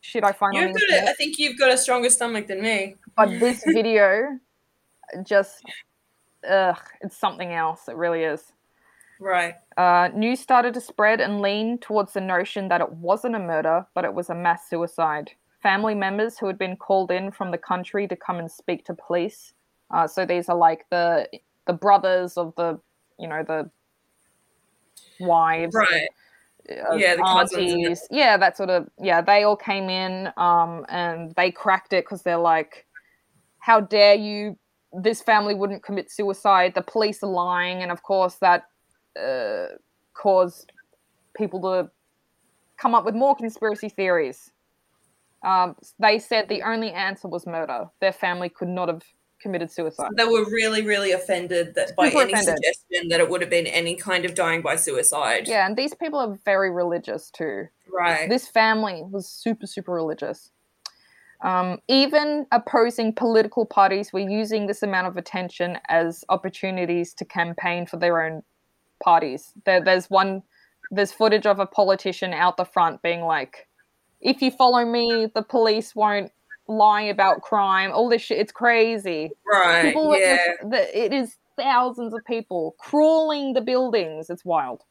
shit 0.00 0.22
I 0.22 0.32
find 0.32 0.54
You've 0.54 0.72
got 0.72 0.90
a, 0.90 1.10
I 1.10 1.12
think 1.14 1.38
you've 1.38 1.58
got 1.58 1.72
a 1.72 1.76
stronger 1.76 2.08
stomach 2.10 2.46
than 2.46 2.62
me. 2.62 2.96
but 3.16 3.40
this 3.40 3.64
video 3.66 4.38
just 5.24 5.64
ugh 6.48 6.78
it's 7.00 7.16
something 7.16 7.52
else 7.52 7.88
it 7.88 7.96
really 7.96 8.22
is 8.24 8.52
Right. 9.20 9.54
uh, 9.76 10.08
news 10.14 10.40
started 10.40 10.74
to 10.74 10.80
spread 10.80 11.20
and 11.20 11.40
lean 11.40 11.78
towards 11.78 12.12
the 12.14 12.20
notion 12.20 12.68
that 12.68 12.80
it 12.80 12.92
wasn't 12.94 13.36
a 13.36 13.38
murder 13.38 13.86
but 13.94 14.04
it 14.04 14.12
was 14.14 14.30
a 14.30 14.34
mass 14.34 14.68
suicide 14.68 15.30
family 15.62 15.94
members 15.94 16.38
who 16.38 16.46
had 16.48 16.58
been 16.58 16.76
called 16.76 17.10
in 17.12 17.30
from 17.30 17.50
the 17.52 17.58
country 17.58 18.08
to 18.08 18.16
come 18.16 18.38
and 18.38 18.50
speak 18.50 18.84
to 18.86 18.94
police 18.94 19.52
uh, 19.92 20.06
so 20.08 20.24
these 20.26 20.48
are 20.48 20.56
like 20.56 20.86
the 20.90 21.28
the 21.66 21.72
brothers 21.72 22.36
of 22.36 22.52
the 22.56 22.78
you 23.18 23.28
know 23.28 23.44
the 23.44 23.70
wives 25.20 25.74
Right. 25.74 26.08
uh, 26.90 26.96
Yeah, 26.96 27.14
the 27.16 27.22
cousins 27.22 28.08
the- 28.08 28.16
Yeah, 28.16 28.36
that 28.36 28.56
sort 28.56 28.70
of. 28.70 28.88
Yeah, 28.98 29.20
they 29.20 29.42
all 29.44 29.56
came 29.56 29.88
in 29.90 30.32
um, 30.36 30.84
and 30.88 31.32
they 31.36 31.50
cracked 31.50 31.92
it 31.92 32.04
because 32.04 32.22
they're 32.22 32.36
like, 32.38 32.86
"How 33.58 33.80
dare 33.80 34.14
you? 34.14 34.56
This 34.92 35.22
family 35.22 35.54
wouldn't 35.54 35.82
commit 35.82 36.10
suicide. 36.10 36.74
The 36.74 36.82
police 36.82 37.22
are 37.22 37.30
lying." 37.30 37.82
And 37.82 37.90
of 37.90 38.02
course, 38.02 38.34
that 38.36 38.64
uh, 39.20 39.76
caused 40.14 40.72
people 41.36 41.60
to 41.62 41.90
come 42.76 42.94
up 42.94 43.04
with 43.04 43.14
more 43.14 43.34
conspiracy 43.34 43.88
theories. 43.88 44.50
Um, 45.44 45.76
they 45.98 46.18
said 46.18 46.48
the 46.48 46.62
only 46.62 46.92
answer 46.92 47.28
was 47.28 47.46
murder. 47.46 47.90
Their 48.00 48.12
family 48.12 48.48
could 48.48 48.68
not 48.68 48.88
have 48.88 49.02
committed 49.40 49.70
suicide. 49.70 50.10
They 50.16 50.24
were 50.24 50.44
really, 50.44 50.82
really 50.82 51.12
offended 51.12 51.74
that 51.74 51.94
by 51.96 52.08
Super 52.08 52.22
any 52.22 52.32
offended. 52.32 52.56
suggestion 52.56 53.08
that 53.08 53.20
it 53.20 53.28
would 53.28 53.40
have 53.40 53.50
been 53.50 53.66
any 53.66 53.96
kind 53.96 54.24
of 54.24 54.34
dying 54.34 54.62
by 54.62 54.76
suicide. 54.76 55.48
Yeah, 55.48 55.66
and 55.66 55.76
these 55.76 55.94
people 55.94 56.20
are 56.20 56.38
very 56.44 56.70
religious 56.70 57.30
too. 57.30 57.66
Right. 57.92 58.28
this 58.28 58.48
family 58.48 59.02
was 59.10 59.28
super 59.28 59.66
super 59.66 59.92
religious 59.92 60.50
um, 61.42 61.78
even 61.88 62.46
opposing 62.52 63.12
political 63.12 63.66
parties 63.66 64.12
were 64.12 64.20
using 64.20 64.66
this 64.66 64.82
amount 64.82 65.08
of 65.08 65.16
attention 65.16 65.78
as 65.88 66.24
opportunities 66.28 67.12
to 67.14 67.24
campaign 67.24 67.86
for 67.86 67.96
their 67.96 68.22
own 68.22 68.42
parties 69.02 69.52
there, 69.64 69.82
there's 69.82 70.08
one 70.08 70.42
there's 70.90 71.12
footage 71.12 71.46
of 71.46 71.58
a 71.58 71.66
politician 71.66 72.32
out 72.32 72.56
the 72.56 72.64
front 72.64 73.02
being 73.02 73.22
like 73.22 73.68
if 74.20 74.40
you 74.40 74.50
follow 74.50 74.84
me 74.84 75.26
the 75.34 75.42
police 75.42 75.94
won't 75.94 76.30
lie 76.68 77.02
about 77.02 77.42
crime 77.42 77.90
all 77.90 78.08
this 78.08 78.22
shit 78.22 78.38
it's 78.38 78.52
crazy 78.52 79.30
right. 79.52 79.82
people 79.82 80.16
yeah. 80.16 80.36
it 80.72 81.12
is 81.12 81.36
thousands 81.58 82.14
of 82.14 82.20
people 82.24 82.76
crawling 82.78 83.52
the 83.52 83.60
buildings 83.60 84.30
it's 84.30 84.44
wild 84.44 84.82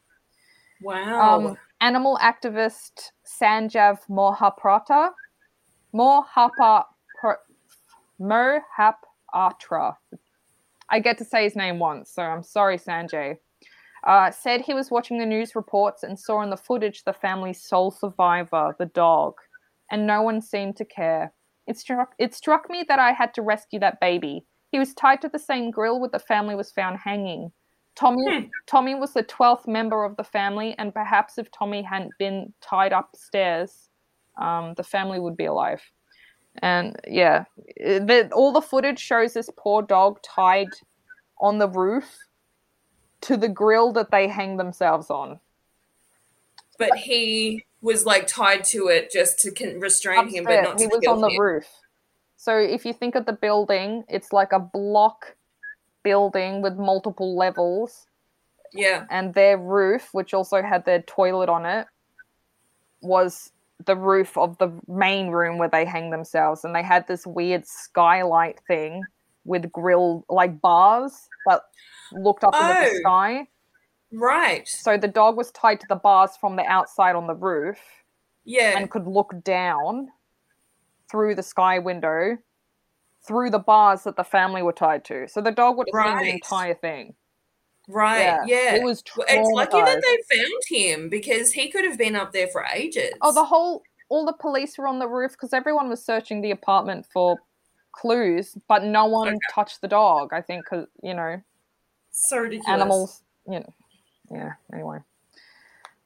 Wow. 0.82 1.38
um, 1.38 1.56
animal 1.80 2.18
activist 2.20 3.12
Sanjay 3.26 3.96
Mohaprata, 4.10 5.10
Mohapa, 5.94 6.84
Mohapatra. 8.20 9.96
I 10.88 10.98
get 11.00 11.18
to 11.18 11.24
say 11.24 11.44
his 11.44 11.56
name 11.56 11.78
once, 11.78 12.10
so 12.10 12.22
I'm 12.22 12.42
sorry, 12.42 12.78
Sanjay. 12.78 13.38
Uh, 14.04 14.30
said 14.30 14.60
he 14.60 14.74
was 14.74 14.90
watching 14.90 15.18
the 15.18 15.26
news 15.26 15.54
reports 15.54 16.02
and 16.02 16.18
saw 16.18 16.42
in 16.42 16.50
the 16.50 16.56
footage 16.56 17.04
the 17.04 17.12
family's 17.12 17.62
sole 17.62 17.90
survivor, 17.90 18.74
the 18.78 18.86
dog, 18.86 19.34
and 19.90 20.06
no 20.06 20.22
one 20.22 20.40
seemed 20.40 20.76
to 20.76 20.84
care. 20.84 21.32
It 21.66 21.78
struck, 21.78 22.14
it 22.18 22.34
struck 22.34 22.68
me 22.68 22.84
that 22.88 22.98
I 22.98 23.12
had 23.12 23.32
to 23.34 23.42
rescue 23.42 23.78
that 23.80 24.00
baby. 24.00 24.44
He 24.72 24.78
was 24.78 24.94
tied 24.94 25.22
to 25.22 25.28
the 25.28 25.38
same 25.38 25.70
grill 25.70 26.00
where 26.00 26.10
the 26.10 26.18
family 26.18 26.56
was 26.56 26.72
found 26.72 26.98
hanging. 26.98 27.52
Tommy, 27.94 28.24
Hmm. 28.28 28.46
Tommy 28.66 28.94
was 28.94 29.12
the 29.12 29.22
12th 29.22 29.68
member 29.68 30.04
of 30.04 30.16
the 30.16 30.24
family, 30.24 30.74
and 30.78 30.92
perhaps 30.92 31.38
if 31.38 31.50
Tommy 31.52 31.82
hadn't 31.82 32.12
been 32.18 32.52
tied 32.60 32.92
upstairs, 32.92 33.90
um, 34.38 34.74
the 34.76 34.82
family 34.84 35.18
would 35.20 35.36
be 35.36 35.44
alive. 35.46 35.82
And 36.58 36.96
yeah, 37.08 37.44
the, 37.76 38.28
all 38.34 38.52
the 38.52 38.60
footage 38.60 38.98
shows 38.98 39.32
this 39.32 39.48
poor 39.56 39.82
dog 39.82 40.20
tied 40.22 40.68
on 41.40 41.58
the 41.58 41.68
roof 41.68 42.18
to 43.22 43.36
the 43.36 43.48
grill 43.48 43.92
that 43.92 44.10
they 44.10 44.28
hang 44.28 44.56
themselves 44.56 45.08
on. 45.10 45.40
but 46.78 46.96
he 46.96 47.64
was 47.80 48.04
like 48.06 48.26
tied 48.26 48.64
to 48.64 48.88
it 48.88 49.10
just 49.10 49.38
to 49.40 49.50
con- 49.50 49.80
restrain 49.80 50.28
him, 50.28 50.44
but 50.44 50.52
Upstairs. 50.58 50.68
not 50.68 50.80
he 50.80 50.86
was 50.86 51.06
on 51.06 51.20
the 51.20 51.28
him. 51.30 51.40
roof. 51.40 51.66
So 52.36 52.56
if 52.58 52.84
you 52.84 52.92
think 52.92 53.14
of 53.14 53.24
the 53.26 53.32
building, 53.32 54.04
it's 54.08 54.32
like 54.32 54.52
a 54.52 54.58
block 54.58 55.36
building 56.02 56.60
with 56.62 56.76
multiple 56.76 57.36
levels, 57.36 58.06
Yeah. 58.72 59.06
and 59.10 59.32
their 59.34 59.56
roof, 59.56 60.08
which 60.12 60.34
also 60.34 60.60
had 60.62 60.84
their 60.84 61.02
toilet 61.02 61.48
on 61.48 61.64
it, 61.66 61.86
was 63.00 63.52
the 63.84 63.96
roof 63.96 64.36
of 64.38 64.56
the 64.58 64.70
main 64.86 65.28
room 65.28 65.58
where 65.58 65.68
they 65.68 65.84
hang 65.84 66.10
themselves, 66.10 66.64
and 66.64 66.74
they 66.74 66.82
had 66.82 67.06
this 67.08 67.26
weird 67.26 67.66
skylight 67.66 68.60
thing 68.66 69.02
with 69.44 69.70
grill 69.72 70.24
like 70.28 70.60
bars 70.60 71.28
that 71.46 71.62
looked 72.12 72.44
up 72.44 72.54
into 72.54 72.66
Oh. 72.66 72.84
the 72.90 72.96
sky. 73.00 73.48
Right. 74.12 74.68
So 74.68 74.96
the 74.96 75.08
dog 75.08 75.36
was 75.36 75.50
tied 75.52 75.80
to 75.80 75.86
the 75.88 75.96
bars 75.96 76.36
from 76.36 76.56
the 76.56 76.64
outside 76.66 77.16
on 77.16 77.26
the 77.26 77.34
roof 77.34 77.80
Yeah. 78.44 78.76
and 78.78 78.90
could 78.90 79.06
look 79.06 79.32
down 79.42 80.12
through 81.10 81.34
the 81.34 81.42
sky 81.42 81.78
window 81.78 82.38
through 83.26 83.50
the 83.50 83.58
bars 83.58 84.02
that 84.04 84.16
the 84.16 84.24
family 84.24 84.62
were 84.62 84.72
tied 84.72 85.04
to. 85.06 85.28
So 85.28 85.40
the 85.40 85.50
dog 85.52 85.76
would 85.76 85.88
have 85.94 86.18
seen 86.18 86.26
the 86.26 86.32
entire 86.34 86.74
thing. 86.74 87.14
Right. 87.88 88.20
yeah, 88.20 88.44
Yeah. 88.46 88.74
it 88.76 88.82
was 88.82 89.02
It's 89.28 89.50
lucky 89.52 89.80
that 89.80 90.02
they 90.02 90.36
found 90.36 90.62
him 90.68 91.08
because 91.08 91.52
he 91.52 91.70
could 91.70 91.84
have 91.84 91.98
been 91.98 92.16
up 92.16 92.32
there 92.32 92.48
for 92.48 92.64
ages. 92.72 93.12
Oh, 93.20 93.32
the 93.32 93.44
whole 93.44 93.82
all 94.08 94.26
the 94.26 94.32
police 94.34 94.76
were 94.76 94.86
on 94.86 94.98
the 94.98 95.08
roof 95.08 95.32
because 95.32 95.52
everyone 95.52 95.88
was 95.88 96.04
searching 96.04 96.40
the 96.42 96.50
apartment 96.50 97.06
for 97.12 97.38
clues, 97.92 98.56
but 98.68 98.84
no 98.84 99.06
one 99.06 99.28
Okay. 99.28 99.38
touched 99.52 99.80
the 99.80 99.88
dog. 99.88 100.32
I 100.32 100.40
think 100.42 100.64
because 100.64 100.86
you 101.02 101.14
know 101.14 101.42
so 102.10 102.38
ridiculous. 102.38 102.68
animals. 102.68 103.22
You 103.46 103.60
know, 103.60 103.74
yeah. 104.30 104.52
Anyway, 104.72 104.98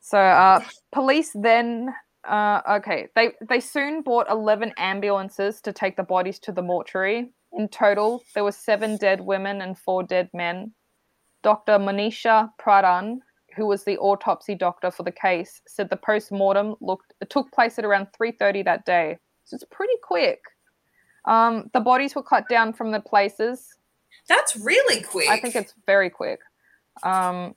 so 0.00 0.18
uh, 0.18 0.60
police 0.92 1.30
then. 1.34 1.94
Uh, 2.24 2.60
okay, 2.78 3.06
they 3.14 3.30
they 3.48 3.60
soon 3.60 4.02
bought 4.02 4.28
eleven 4.28 4.72
ambulances 4.78 5.60
to 5.60 5.72
take 5.72 5.96
the 5.96 6.02
bodies 6.02 6.40
to 6.40 6.50
the 6.50 6.62
mortuary. 6.62 7.30
In 7.52 7.68
total, 7.68 8.20
there 8.34 8.42
were 8.42 8.50
seven 8.50 8.96
dead 8.96 9.20
women 9.20 9.60
and 9.60 9.78
four 9.78 10.02
dead 10.02 10.28
men. 10.34 10.72
Dr. 11.46 11.78
Manisha 11.78 12.50
Pradhan, 12.60 13.20
who 13.54 13.68
was 13.68 13.84
the 13.84 13.96
autopsy 13.98 14.56
doctor 14.56 14.90
for 14.90 15.04
the 15.04 15.12
case, 15.12 15.62
said 15.68 15.88
the 15.88 15.96
post-mortem 15.96 16.74
looked 16.80 17.14
took 17.30 17.52
place 17.52 17.78
at 17.78 17.84
around 17.84 18.08
3:30 18.20 18.64
that 18.64 18.84
day. 18.84 19.18
So 19.44 19.54
it's 19.54 19.62
pretty 19.70 19.94
quick. 20.02 20.40
Um, 21.24 21.70
the 21.72 21.78
bodies 21.78 22.16
were 22.16 22.24
cut 22.24 22.48
down 22.48 22.72
from 22.72 22.90
the 22.90 22.98
places 22.98 23.78
That's 24.28 24.56
really 24.56 25.02
quick. 25.02 25.28
I 25.28 25.38
think 25.38 25.54
it's 25.54 25.72
very 25.86 26.10
quick. 26.10 26.40
Um, 27.04 27.54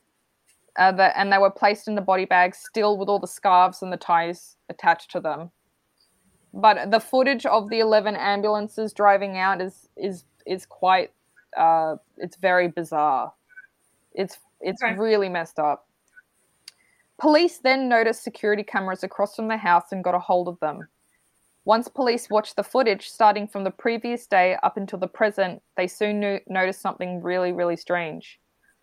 uh, 0.78 0.92
the, 0.92 1.20
and 1.20 1.34
they 1.34 1.40
were 1.40 1.50
placed 1.50 1.88
in 1.88 1.96
the 1.96 2.02
body 2.02 2.26
bags, 2.26 2.60
still 2.60 2.96
with 2.96 3.10
all 3.10 3.18
the 3.18 3.34
scarves 3.40 3.82
and 3.82 3.92
the 3.92 3.98
ties 3.98 4.56
attached 4.70 5.10
to 5.14 5.20
them. 5.20 5.50
But 6.54 6.92
the 6.92 7.00
footage 7.00 7.48
of 7.48 7.70
the 7.72 7.80
eleven 7.80 8.16
ambulances 8.16 8.94
driving 8.94 9.40
out 9.40 9.62
is 9.62 9.90
is 9.98 10.26
is 10.46 10.68
quite. 10.68 11.12
Uh, 11.58 11.96
it's 12.18 12.38
very 12.38 12.68
bizarre. 12.68 13.34
It's 14.14 14.38
it's 14.62 14.84
Okay. 14.84 14.96
really 14.96 15.30
messed 15.30 15.60
up. 15.60 15.88
Police 17.20 17.58
then 17.60 17.90
noticed 17.90 18.24
security 18.24 18.64
cameras 18.64 19.04
across 19.04 19.36
from 19.36 19.48
the 19.48 19.58
house 19.58 19.92
and 19.92 20.04
got 20.04 20.16
a 20.16 20.20
hold 20.20 20.48
of 20.48 20.60
them. 20.60 20.88
Once 21.66 21.88
police 21.88 22.30
watched 22.30 22.56
the 22.56 22.64
footage 22.64 23.10
starting 23.10 23.48
from 23.48 23.64
the 23.64 23.72
previous 23.72 24.26
day 24.26 24.58
up 24.64 24.78
until 24.78 24.98
the 24.98 25.08
present, 25.08 25.62
they 25.76 25.88
soon 25.88 26.20
knew, 26.20 26.40
noticed 26.48 26.82
something 26.82 27.22
really, 27.22 27.52
really 27.52 27.76
strange. 27.76 28.40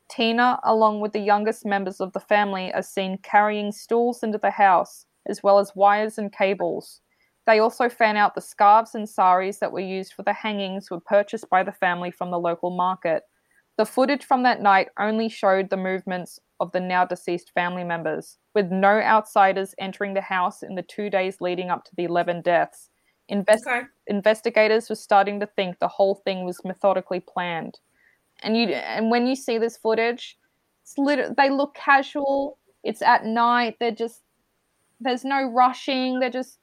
Tina, 0.09 0.61
along 0.63 1.01
with 1.01 1.13
the 1.13 1.19
youngest 1.19 1.65
members 1.67 2.01
of 2.01 2.13
the 2.13 2.21
family, 2.21 2.73
are 2.75 2.83
seen 2.83 3.19
carrying 3.19 3.73
stools 3.73 4.23
into 4.23 4.39
the 4.39 4.51
house, 4.51 5.07
as 5.27 5.43
well 5.43 5.59
as 5.59 5.75
wires 5.75 6.19
and 6.19 6.33
cables. 6.33 7.01
They 7.47 7.59
also 7.59 7.89
found 7.89 8.19
out 8.19 8.35
the 8.35 8.41
scarves 8.41 8.95
and 8.95 9.09
saris 9.09 9.59
that 9.59 9.73
were 9.73 9.81
used 9.81 10.13
for 10.13 10.23
the 10.23 10.33
hangings 10.33 10.91
were 10.91 11.01
purchased 11.01 11.49
by 11.49 11.63
the 11.63 11.73
family 11.73 12.11
from 12.11 12.31
the 12.31 12.39
local 12.39 12.71
market. 12.71 13.23
The 13.77 13.85
footage 13.87 14.25
from 14.25 14.43
that 14.45 14.61
night 14.63 14.89
only 14.99 15.29
showed 15.29 15.69
the 15.71 15.77
movements 15.77 16.41
of 16.61 16.73
the 16.73 16.81
now 16.81 17.05
deceased 17.05 17.53
family 17.53 17.85
members, 17.85 18.39
with 18.55 18.71
no 18.71 18.89
outsiders 19.01 19.75
entering 19.79 20.15
the 20.15 20.23
house 20.23 20.63
in 20.63 20.75
the 20.75 20.83
two 20.83 21.11
days 21.11 21.41
leading 21.41 21.71
up 21.71 21.85
to 21.85 21.95
the 21.97 22.05
11 22.05 22.41
deaths. 22.43 22.89
Invest- 23.29 23.67
Okay. 23.67 23.83
investigators 24.07 24.89
were 24.89 24.95
starting 24.95 25.41
to 25.41 25.47
think 25.47 25.79
the 25.79 25.89
whole 25.89 26.15
thing 26.15 26.45
was 26.45 26.65
methodically 26.65 27.21
planned. 27.21 27.81
And 28.43 28.57
you 28.57 28.69
and 28.69 29.11
when 29.11 29.27
you 29.27 29.35
see 29.35 29.59
this 29.59 29.77
footage, 29.77 30.39
it's 30.83 30.97
lit- 30.97 31.37
they 31.37 31.51
look 31.51 31.75
casual. 31.75 32.59
It's 32.85 33.03
at 33.03 33.25
night. 33.25 33.77
They're 33.81 33.91
just 33.91 34.23
there's 35.01 35.25
no 35.25 35.45
rushing. 35.51 36.21
They're 36.21 36.31
just 36.31 36.59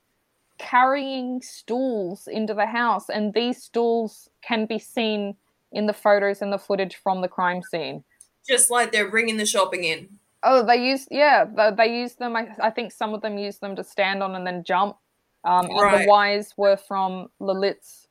carrying 0.57 1.41
stools 1.41 2.27
into 2.27 2.53
the 2.53 2.65
house, 2.65 3.09
and 3.09 3.33
these 3.33 3.61
stools 3.61 4.29
can 4.41 4.65
be 4.65 4.79
seen 4.79 5.35
in 5.73 5.85
the 5.87 5.93
photos 5.93 6.41
and 6.41 6.53
the 6.53 6.57
footage 6.57 6.95
from 6.95 7.21
the 7.21 7.27
crime 7.27 7.61
scene. 7.61 8.03
Just 8.47 8.69
like 8.71 8.91
they're 8.91 9.09
bringing 9.09 9.37
the 9.37 9.45
shopping 9.45 9.83
in. 9.83 10.07
Oh, 10.43 10.63
they 10.65 10.75
use 10.85 11.07
yeah, 11.11 11.45
they, 11.45 11.71
they 11.77 11.99
use 11.99 12.15
them. 12.15 12.35
I, 12.35 12.49
I 12.61 12.69
think 12.69 12.91
some 12.91 13.13
of 13.13 13.21
them 13.21 13.37
use 13.37 13.59
them 13.59 13.75
to 13.75 13.83
stand 13.83 14.21
on 14.23 14.35
and 14.35 14.45
then 14.45 14.63
jump. 14.63 14.97
Um, 15.45 15.65
and 15.65 15.79
Right. 15.81 16.03
the 16.03 16.09
wires 16.09 16.53
were 16.55 16.77
from 16.77 17.27
Lalit's 17.39 18.07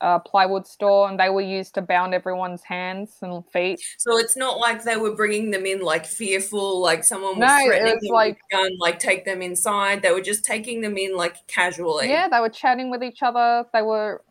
uh, 0.00 0.18
plywood 0.18 0.66
store, 0.66 1.08
and 1.08 1.18
they 1.18 1.30
were 1.30 1.40
used 1.40 1.74
to 1.74 1.80
bound 1.82 2.12
everyone's 2.12 2.62
hands 2.62 3.16
and 3.22 3.44
feet. 3.50 3.80
So 3.98 4.18
it's 4.18 4.36
not 4.36 4.58
like 4.58 4.82
they 4.84 4.96
were 4.96 5.14
bringing 5.16 5.50
them 5.52 5.64
in 5.64 5.80
like 5.80 6.04
fearful, 6.06 6.80
like 6.82 7.02
someone 7.02 7.38
was 7.38 7.48
No, 7.48 7.66
threatening 7.66 7.98
them 8.02 8.12
like- 8.12 8.34
with 8.52 8.60
a 8.60 8.62
gun, 8.64 8.78
like 8.78 8.98
take 8.98 9.24
them 9.24 9.42
inside. 9.42 10.02
They 10.02 10.12
were 10.12 10.20
just 10.20 10.44
taking 10.44 10.80
them 10.82 10.96
in 10.98 11.16
like 11.16 11.46
casually. 11.46 12.08
Yeah, 12.10 12.28
they 12.28 12.40
were 12.40 12.48
chatting 12.50 12.90
with 12.90 13.02
each 13.02 13.22
other. 13.22 13.64
They 13.72 13.82
were 13.82 14.22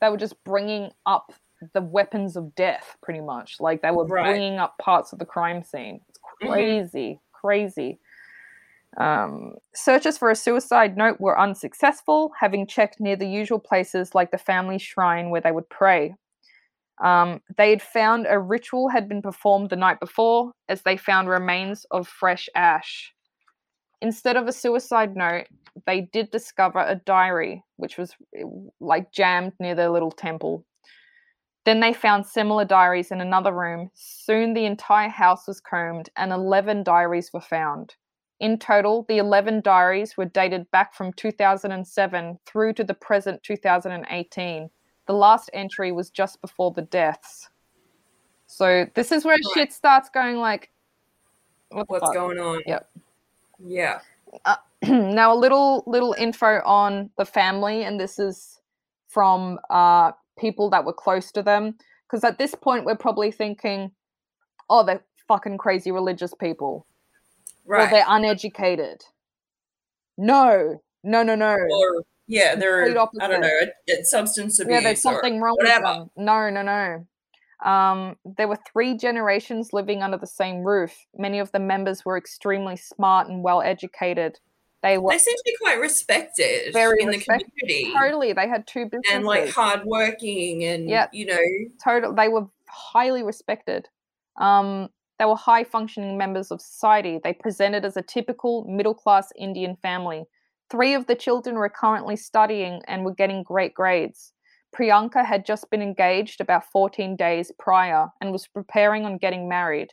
they 0.00 0.08
were 0.08 0.16
just 0.18 0.42
bringing 0.44 0.90
up 1.06 1.32
the 1.74 1.80
weapons 1.82 2.36
of 2.36 2.54
death, 2.54 2.96
pretty 3.02 3.20
much. 3.20 3.60
Like 3.60 3.82
they 3.82 3.90
were 3.90 4.04
Right. 4.06 4.26
bringing 4.26 4.58
up 4.58 4.78
parts 4.78 5.12
of 5.12 5.18
the 5.18 5.26
crime 5.26 5.62
scene. 5.62 6.00
It's 6.08 6.18
Mhm. 6.42 6.48
crazy, 6.48 7.20
crazy. 7.32 7.98
Um, 8.96 9.54
searches 9.74 10.18
for 10.18 10.30
a 10.30 10.36
suicide 10.36 10.96
note 10.96 11.20
were 11.20 11.38
unsuccessful, 11.38 12.32
having 12.38 12.66
checked 12.66 13.00
near 13.00 13.16
the 13.16 13.28
usual 13.28 13.60
places 13.60 14.14
like 14.14 14.30
the 14.32 14.38
family 14.38 14.78
shrine 14.78 15.30
where 15.30 15.40
they 15.40 15.52
would 15.52 15.68
pray. 15.68 16.14
Um, 17.02 17.40
they 17.56 17.70
had 17.70 17.82
found 17.82 18.26
a 18.28 18.38
ritual 18.38 18.88
had 18.88 19.08
been 19.08 19.22
performed 19.22 19.70
the 19.70 19.76
night 19.76 20.00
before, 20.00 20.52
as 20.68 20.82
they 20.82 20.96
found 20.96 21.28
remains 21.28 21.86
of 21.90 22.08
fresh 22.08 22.48
ash. 22.54 23.14
Instead 24.02 24.36
of 24.36 24.46
a 24.48 24.52
suicide 24.52 25.16
note, 25.16 25.46
they 25.86 26.02
did 26.02 26.30
discover 26.30 26.80
a 26.80 26.96
diary, 26.96 27.62
which 27.76 27.96
was 27.98 28.14
like 28.80 29.12
jammed 29.12 29.52
near 29.60 29.74
their 29.74 29.90
little 29.90 30.10
temple. 30.10 30.64
Then 31.70 31.78
they 31.78 31.92
found 31.92 32.26
similar 32.26 32.64
diaries 32.64 33.12
in 33.12 33.20
another 33.20 33.52
room. 33.52 33.92
Soon 33.94 34.54
the 34.54 34.64
entire 34.64 35.08
house 35.08 35.46
was 35.46 35.60
combed 35.60 36.10
and 36.16 36.32
11 36.32 36.82
diaries 36.82 37.32
were 37.32 37.40
found. 37.40 37.94
In 38.40 38.58
total, 38.58 39.04
the 39.08 39.18
11 39.18 39.60
diaries 39.60 40.16
were 40.16 40.24
dated 40.24 40.68
back 40.72 40.92
from 40.92 41.12
2007 41.12 42.40
through 42.44 42.72
to 42.72 42.82
the 42.82 42.94
present 42.94 43.44
2018. 43.44 44.68
The 45.06 45.12
last 45.12 45.48
entry 45.52 45.92
was 45.92 46.10
just 46.10 46.40
before 46.40 46.72
the 46.72 46.82
deaths. 46.82 47.48
So 48.48 48.86
this 48.96 49.12
is 49.12 49.24
where 49.24 49.36
shit 49.54 49.72
starts 49.72 50.10
going 50.10 50.38
like, 50.38 50.72
what 51.68 51.88
What's 51.88 52.06
fuck? 52.06 52.14
going 52.14 52.40
on? 52.40 52.62
Yep. 52.66 52.90
Yeah. 53.60 54.00
now 54.82 55.32
a 55.32 55.38
little 55.38 55.84
little 55.86 56.16
info 56.18 56.62
on 56.64 57.10
the 57.16 57.24
family 57.24 57.84
and 57.84 58.00
this 58.00 58.18
is 58.18 58.60
from 59.06 59.60
uh 59.70 60.10
people 60.40 60.70
that 60.70 60.84
were 60.84 60.92
close 60.92 61.30
to 61.32 61.42
them 61.42 61.74
because 62.06 62.24
at 62.24 62.38
this 62.38 62.54
point 62.54 62.84
we're 62.84 62.96
probably 62.96 63.30
thinking 63.30 63.90
oh 64.68 64.84
they're 64.84 65.04
fucking 65.28 65.58
crazy 65.58 65.92
religious 65.92 66.34
people 66.34 66.86
or 67.66 67.86
they're 67.86 68.04
uneducated 68.08 69.02
no 70.18 70.80
no 71.04 71.22
no 71.22 71.34
no 71.34 71.54
or 71.54 72.04
yeah, 72.26 72.54
they're 72.54 72.84
I 72.84 73.26
don't 73.26 73.40
know, 73.40 73.48
it's 73.88 74.08
substance 74.08 74.60
abuse. 74.60 74.74
yeah 74.74 74.80
there's 74.80 75.02
something 75.02 75.40
wrong 75.40 75.56
whatever. 75.58 75.84
with 75.84 75.96
them 75.96 76.10
no 76.16 76.50
no 76.50 76.62
no 76.62 77.06
um, 77.64 78.16
there 78.24 78.48
were 78.48 78.58
three 78.72 78.96
generations 78.96 79.72
living 79.72 80.02
under 80.02 80.16
the 80.16 80.26
same 80.26 80.64
roof. 80.64 80.94
Many 81.16 81.40
of 81.40 81.52
the 81.52 81.58
members 81.58 82.04
were 82.04 82.16
extremely 82.16 82.76
smart 82.76 83.28
and 83.28 83.42
well 83.42 83.60
educated. 83.60 84.38
They 84.82 84.96
were 84.98 85.10
They 85.12 85.18
seem 85.18 85.36
to 85.36 85.42
be 85.44 85.56
quite 85.60 85.78
respected 85.80 86.72
Very 86.72 87.02
in 87.02 87.08
respected. 87.08 87.50
the 87.54 87.60
community. 87.60 87.92
totally. 87.98 88.32
They 88.32 88.48
had 88.48 88.66
two 88.66 88.84
businesses. 88.86 89.12
and 89.14 89.24
like 89.26 89.48
hardworking 89.50 90.64
and 90.64 90.88
Yep. 90.88 91.10
you 91.12 91.26
know 91.26 91.38
total 91.82 92.14
they 92.14 92.28
were 92.28 92.46
highly 92.68 93.22
respected 93.22 93.88
um 94.40 94.88
they 95.18 95.24
were 95.26 95.36
high 95.36 95.64
functioning 95.64 96.16
members 96.16 96.50
of 96.50 96.60
society 96.60 97.18
they 97.22 97.32
presented 97.32 97.84
as 97.84 97.96
a 97.96 98.02
typical 98.02 98.64
middle 98.68 98.94
class 98.94 99.32
indian 99.36 99.76
family 99.82 100.24
three 100.70 100.94
of 100.94 101.06
the 101.06 101.16
children 101.16 101.56
were 101.56 101.68
currently 101.68 102.16
studying 102.16 102.80
and 102.86 103.04
were 103.04 103.14
getting 103.14 103.42
great 103.42 103.74
grades 103.74 104.32
priyanka 104.74 105.24
had 105.26 105.44
just 105.44 105.68
been 105.70 105.82
engaged 105.82 106.40
about 106.40 106.64
14 106.64 107.16
days 107.16 107.50
prior 107.58 108.06
and 108.20 108.30
was 108.30 108.46
preparing 108.46 109.04
on 109.04 109.18
getting 109.18 109.48
married 109.48 109.88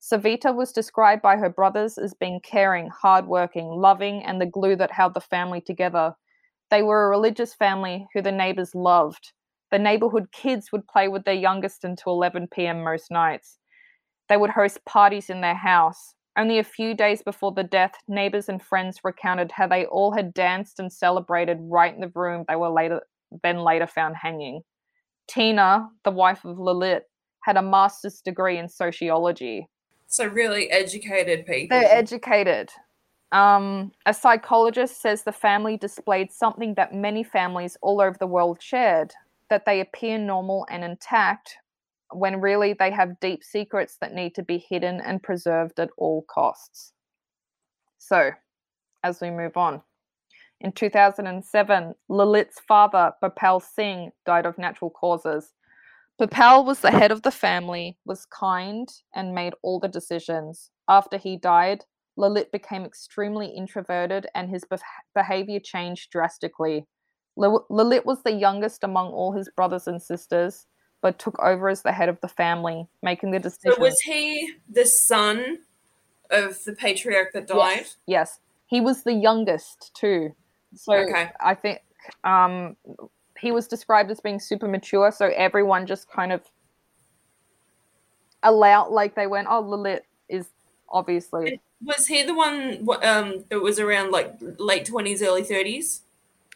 savita 0.00 0.54
was 0.54 0.72
described 0.72 1.22
by 1.22 1.36
her 1.36 1.50
brothers 1.50 1.98
as 1.98 2.14
being 2.14 2.40
caring 2.40 2.88
hardworking 2.88 3.66
loving 3.66 4.24
and 4.24 4.40
the 4.40 4.46
glue 4.46 4.76
that 4.76 4.92
held 4.92 5.14
the 5.14 5.20
family 5.20 5.60
together 5.60 6.14
they 6.70 6.82
were 6.82 7.06
a 7.06 7.08
religious 7.08 7.54
family 7.54 8.06
who 8.14 8.22
the 8.22 8.32
neighbors 8.32 8.74
loved 8.74 9.32
the 9.70 9.78
neighborhood 9.78 10.32
kids 10.32 10.72
would 10.72 10.86
play 10.86 11.08
with 11.08 11.24
their 11.24 11.34
youngest 11.34 11.84
until 11.84 12.12
11 12.14 12.48
p.m. 12.52 12.82
most 12.82 13.10
nights. 13.10 13.58
They 14.28 14.36
would 14.36 14.50
host 14.50 14.84
parties 14.86 15.28
in 15.28 15.40
their 15.40 15.54
house. 15.54 16.14
Only 16.36 16.58
a 16.58 16.64
few 16.64 16.94
days 16.94 17.22
before 17.22 17.52
the 17.52 17.64
death, 17.64 17.94
neighbors 18.06 18.48
and 18.48 18.62
friends 18.62 19.00
recounted 19.02 19.52
how 19.52 19.66
they 19.66 19.84
all 19.86 20.12
had 20.12 20.32
danced 20.32 20.78
and 20.78 20.92
celebrated 20.92 21.58
right 21.60 21.92
in 21.92 22.00
the 22.00 22.12
room 22.14 22.44
they 22.48 22.56
were 22.56 22.70
later 22.70 23.02
then 23.42 23.58
later 23.58 23.86
found 23.86 24.16
hanging. 24.16 24.62
Tina, 25.28 25.88
the 26.04 26.10
wife 26.10 26.46
of 26.46 26.56
Lalit, 26.56 27.00
had 27.42 27.58
a 27.58 27.62
master's 27.62 28.22
degree 28.22 28.56
in 28.56 28.70
sociology. 28.70 29.68
So 30.08 30.26
really 30.26 30.70
educated 30.70 31.46
people. 31.46 31.78
They're 31.78 31.94
educated. 31.94 32.70
Um, 33.30 33.92
a 34.06 34.14
psychologist 34.14 35.02
says 35.02 35.22
the 35.22 35.32
family 35.32 35.76
displayed 35.76 36.32
something 36.32 36.74
that 36.74 36.94
many 36.94 37.22
families 37.22 37.76
all 37.82 38.00
over 38.00 38.16
the 38.18 38.26
world 38.26 38.60
shared 38.60 39.12
that 39.50 39.66
they 39.66 39.80
appear 39.80 40.18
normal 40.18 40.66
and 40.70 40.82
intact 40.82 41.56
when 42.12 42.40
really 42.40 42.72
they 42.72 42.90
have 42.90 43.20
deep 43.20 43.44
secrets 43.44 43.98
that 44.00 44.14
need 44.14 44.34
to 44.34 44.42
be 44.42 44.56
hidden 44.56 45.00
and 45.02 45.22
preserved 45.22 45.78
at 45.78 45.90
all 45.98 46.22
costs. 46.22 46.94
So, 47.98 48.30
as 49.04 49.20
we 49.20 49.30
move 49.30 49.58
on, 49.58 49.82
in 50.60 50.72
2007, 50.72 51.94
Lalit's 52.08 52.60
father, 52.66 53.12
Bhopal 53.20 53.60
Singh, 53.60 54.10
died 54.24 54.46
of 54.46 54.56
natural 54.58 54.90
causes. 54.90 55.52
Bhopal 56.18 56.64
was 56.64 56.80
the 56.80 56.90
head 56.90 57.12
of 57.12 57.22
the 57.22 57.30
family, 57.30 57.96
was 58.04 58.26
kind, 58.26 58.88
and 59.14 59.34
made 59.34 59.54
all 59.62 59.78
the 59.78 59.88
decisions. 59.88 60.70
After 60.88 61.16
he 61.16 61.36
died, 61.36 61.84
Lalit 62.18 62.50
became 62.50 62.84
extremely 62.84 63.46
introverted 63.46 64.26
and 64.34 64.50
his 64.50 64.64
beh 64.64 64.80
behavior 65.14 65.60
changed 65.60 66.10
drastically. 66.10 66.86
Lil- 67.36 67.66
Lalit 67.70 68.04
was 68.04 68.22
the 68.24 68.32
youngest 68.32 68.82
among 68.82 69.12
all 69.12 69.32
his 69.32 69.48
brothers 69.54 69.86
and 69.86 70.02
sisters, 70.02 70.66
but 71.00 71.20
took 71.20 71.38
over 71.38 71.68
as 71.68 71.82
the 71.82 71.92
head 71.92 72.08
of 72.08 72.20
the 72.20 72.28
family, 72.28 72.88
making 73.00 73.30
the 73.30 73.38
decision. 73.38 73.74
so 73.76 73.80
was 73.80 74.00
he 74.00 74.54
the 74.68 74.84
son 74.86 75.58
of 76.30 76.64
the 76.64 76.72
patriarch 76.72 77.32
that 77.32 77.46
died? 77.46 77.78
Yes, 77.78 77.96
yes. 78.06 78.40
He 78.66 78.80
was 78.80 79.04
the 79.04 79.14
youngest 79.14 79.92
too. 79.94 80.34
So 80.74 80.94
Okay. 80.94 81.30
I 81.40 81.54
think 81.54 81.80
um, 82.24 82.76
he 83.40 83.52
was 83.52 83.66
described 83.66 84.10
as 84.10 84.20
being 84.20 84.40
super 84.40 84.68
mature, 84.68 85.10
so 85.10 85.26
everyone 85.36 85.86
just 85.86 86.10
kind 86.10 86.32
of 86.32 86.42
allowed, 88.42 88.88
like 88.88 89.14
they 89.14 89.26
went, 89.26 89.48
oh, 89.50 89.62
Lalit 89.62 90.00
is 90.28 90.46
obviously. 90.88 91.60
Was 91.84 92.06
he 92.06 92.22
the 92.24 92.34
one 92.34 92.86
um 93.02 93.44
that 93.50 93.60
was 93.60 93.78
around 93.78 94.10
like 94.10 94.34
late 94.58 94.84
twenties, 94.86 95.22
early 95.22 95.44
thirties? 95.44 96.02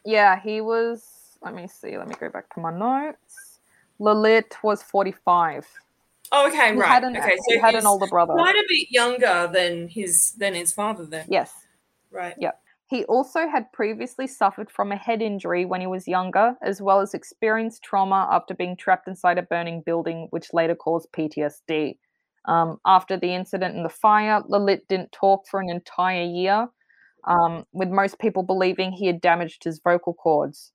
Yeah, 0.05 0.41
he 0.41 0.61
was. 0.61 1.39
Let 1.43 1.55
me 1.55 1.69
see. 1.69 1.97
Let 1.97 2.09
me 2.09 2.15
go 2.19 2.29
back 2.29 2.53
to 2.55 2.61
my 2.61 2.77
notes. 2.77 3.59
Lalit 4.01 4.55
was 4.63 4.83
45. 4.83 5.67
Oh, 6.33 6.49
okay, 6.49 6.73
He 6.73 6.79
right. 6.81 6.89
had 6.89 7.05
an, 7.05 7.17
okay, 7.17 7.37
so 7.37 7.55
he 7.55 7.59
had 7.61 7.75
an 7.75 7.87
older 7.87 8.07
brother. 8.07 8.33
quite 8.33 8.55
a 8.57 8.65
bit 8.69 8.89
younger 8.91 9.51
than 9.53 9.89
his 9.89 10.33
than 10.33 10.55
his 10.55 10.73
father. 10.73 11.05
Then, 11.05 11.27
Yes. 11.29 11.53
right? 12.11 12.35
He 12.93 13.07
also 13.07 13.49
had 13.49 13.73
previously 13.73 14.27
suffered 14.27 14.71
from 14.71 14.93
a 14.93 14.97
head 14.97 15.23
injury 15.23 15.65
when 15.65 15.81
he 15.81 15.87
was 15.87 16.07
younger, 16.07 16.57
as 16.61 16.83
well 16.83 17.01
as 17.01 17.15
experienced 17.15 17.83
trauma 17.83 18.29
after 18.31 18.53
being 18.53 18.77
trapped 18.77 19.09
inside 19.09 19.39
a 19.39 19.43
burning 19.43 19.81
building, 19.81 20.27
which 20.29 20.53
later 20.53 20.75
caused 20.75 21.11
PTSD. 21.11 21.97
Um, 22.47 22.81
after 22.85 23.17
the 23.17 23.35
incident 23.35 23.77
in 23.77 23.83
the 23.83 23.89
fire, 23.89 24.43
Lalit 24.43 24.81
didn't 24.91 25.11
talk 25.11 25.49
for 25.51 25.59
an 25.59 25.71
entire 25.71 26.25
year, 26.25 26.69
um, 27.27 27.65
with 27.73 27.89
most 27.89 28.19
people 28.19 28.43
believing 28.43 28.93
he 28.93 29.07
had 29.07 29.23
damaged 29.23 29.65
his 29.65 29.81
vocal 29.83 30.13
cords. 30.13 30.73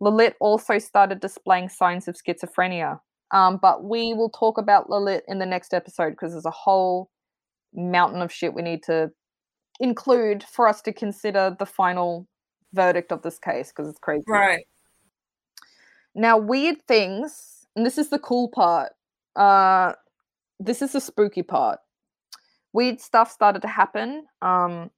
Lalit 0.00 0.34
also 0.38 0.78
started 0.78 1.18
displaying 1.18 1.68
signs 1.68 2.06
of 2.06 2.14
schizophrenia. 2.14 3.00
Um, 3.32 3.58
but 3.60 3.82
we 3.82 4.14
will 4.14 4.30
talk 4.30 4.56
about 4.56 4.88
Lalit 4.88 5.22
in 5.26 5.40
the 5.40 5.46
next 5.46 5.74
episode 5.74 6.10
because 6.10 6.30
there's 6.30 6.46
a 6.46 6.50
whole 6.52 7.10
mountain 7.74 8.22
of 8.22 8.30
shit 8.30 8.54
we 8.54 8.62
need 8.62 8.84
to 8.84 9.10
include 9.80 10.42
for 10.42 10.68
us 10.68 10.80
to 10.82 10.92
consider 10.92 11.54
the 11.58 11.66
final 11.66 12.26
verdict 12.72 13.12
of 13.12 13.22
this 13.22 13.38
case 13.38 13.72
because 13.74 13.88
it's 13.88 13.98
crazy. 13.98 14.24
Right. 14.28 14.66
Now, 16.14 16.38
weird 16.38 16.86
things, 16.88 17.66
and 17.74 17.84
this 17.84 17.98
is 17.98 18.08
the 18.08 18.18
cool 18.18 18.48
part. 18.48 18.92
Uh, 19.34 19.92
this 20.58 20.80
is 20.80 20.92
the 20.92 21.00
spooky 21.00 21.42
part. 21.42 21.78
Weird 22.72 23.00
stuff 23.00 23.30
started 23.30 23.62
to 23.62 23.68
happen 23.68 24.24
um, 24.40 24.90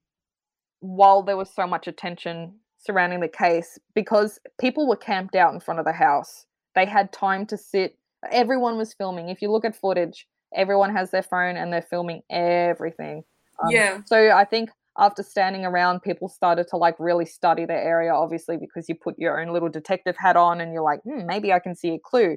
while 0.81 1.23
there 1.23 1.37
was 1.37 1.51
so 1.51 1.67
much 1.67 1.87
attention 1.89 2.55
surrounding 2.79 3.21
the 3.21 3.29
case 3.29 3.79
because 3.95 4.39
people 4.61 4.89
were 4.89 4.97
camped 4.97 5.35
out 5.35 5.53
in 5.53 5.61
front 5.61 5.81
of 5.81 5.87
the 5.87 5.93
house. 5.93 6.47
They 6.75 6.87
had 6.87 7.13
time 7.13 7.47
to 7.47 7.57
sit. 7.57 7.99
Everyone 8.31 8.77
was 8.79 8.95
filming. 8.95 9.29
If 9.29 9.43
you 9.43 9.51
look 9.51 9.65
at 9.65 9.77
footage, 9.77 10.27
everyone 10.55 10.95
has 10.95 11.11
their 11.11 11.23
phone 11.23 11.57
and 11.57 11.73
they're 11.73 11.83
filming 11.83 12.23
everything. 12.31 13.25
Um, 13.63 13.71
Yeah. 13.71 14.01
So 14.07 14.31
I 14.31 14.45
think 14.45 14.71
after 14.99 15.23
standing 15.23 15.65
around, 15.65 16.01
people 16.01 16.29
started 16.29 16.67
to 16.69 16.77
like 16.77 16.97
really 16.99 17.25
study 17.25 17.65
the 17.65 17.75
area, 17.75 18.13
obviously, 18.13 18.57
because 18.57 18.89
you 18.89 18.95
put 18.95 19.19
your 19.19 19.41
own 19.41 19.53
little 19.53 19.69
detective 19.69 20.17
hat 20.17 20.37
on 20.37 20.61
and 20.61 20.73
you're 20.73 20.83
like, 20.83 21.01
hmm, 21.03 21.27
maybe 21.27 21.53
I 21.53 21.61
can 21.61 21.75
see 21.75 21.91
a 21.91 21.99
clue. 21.99 22.37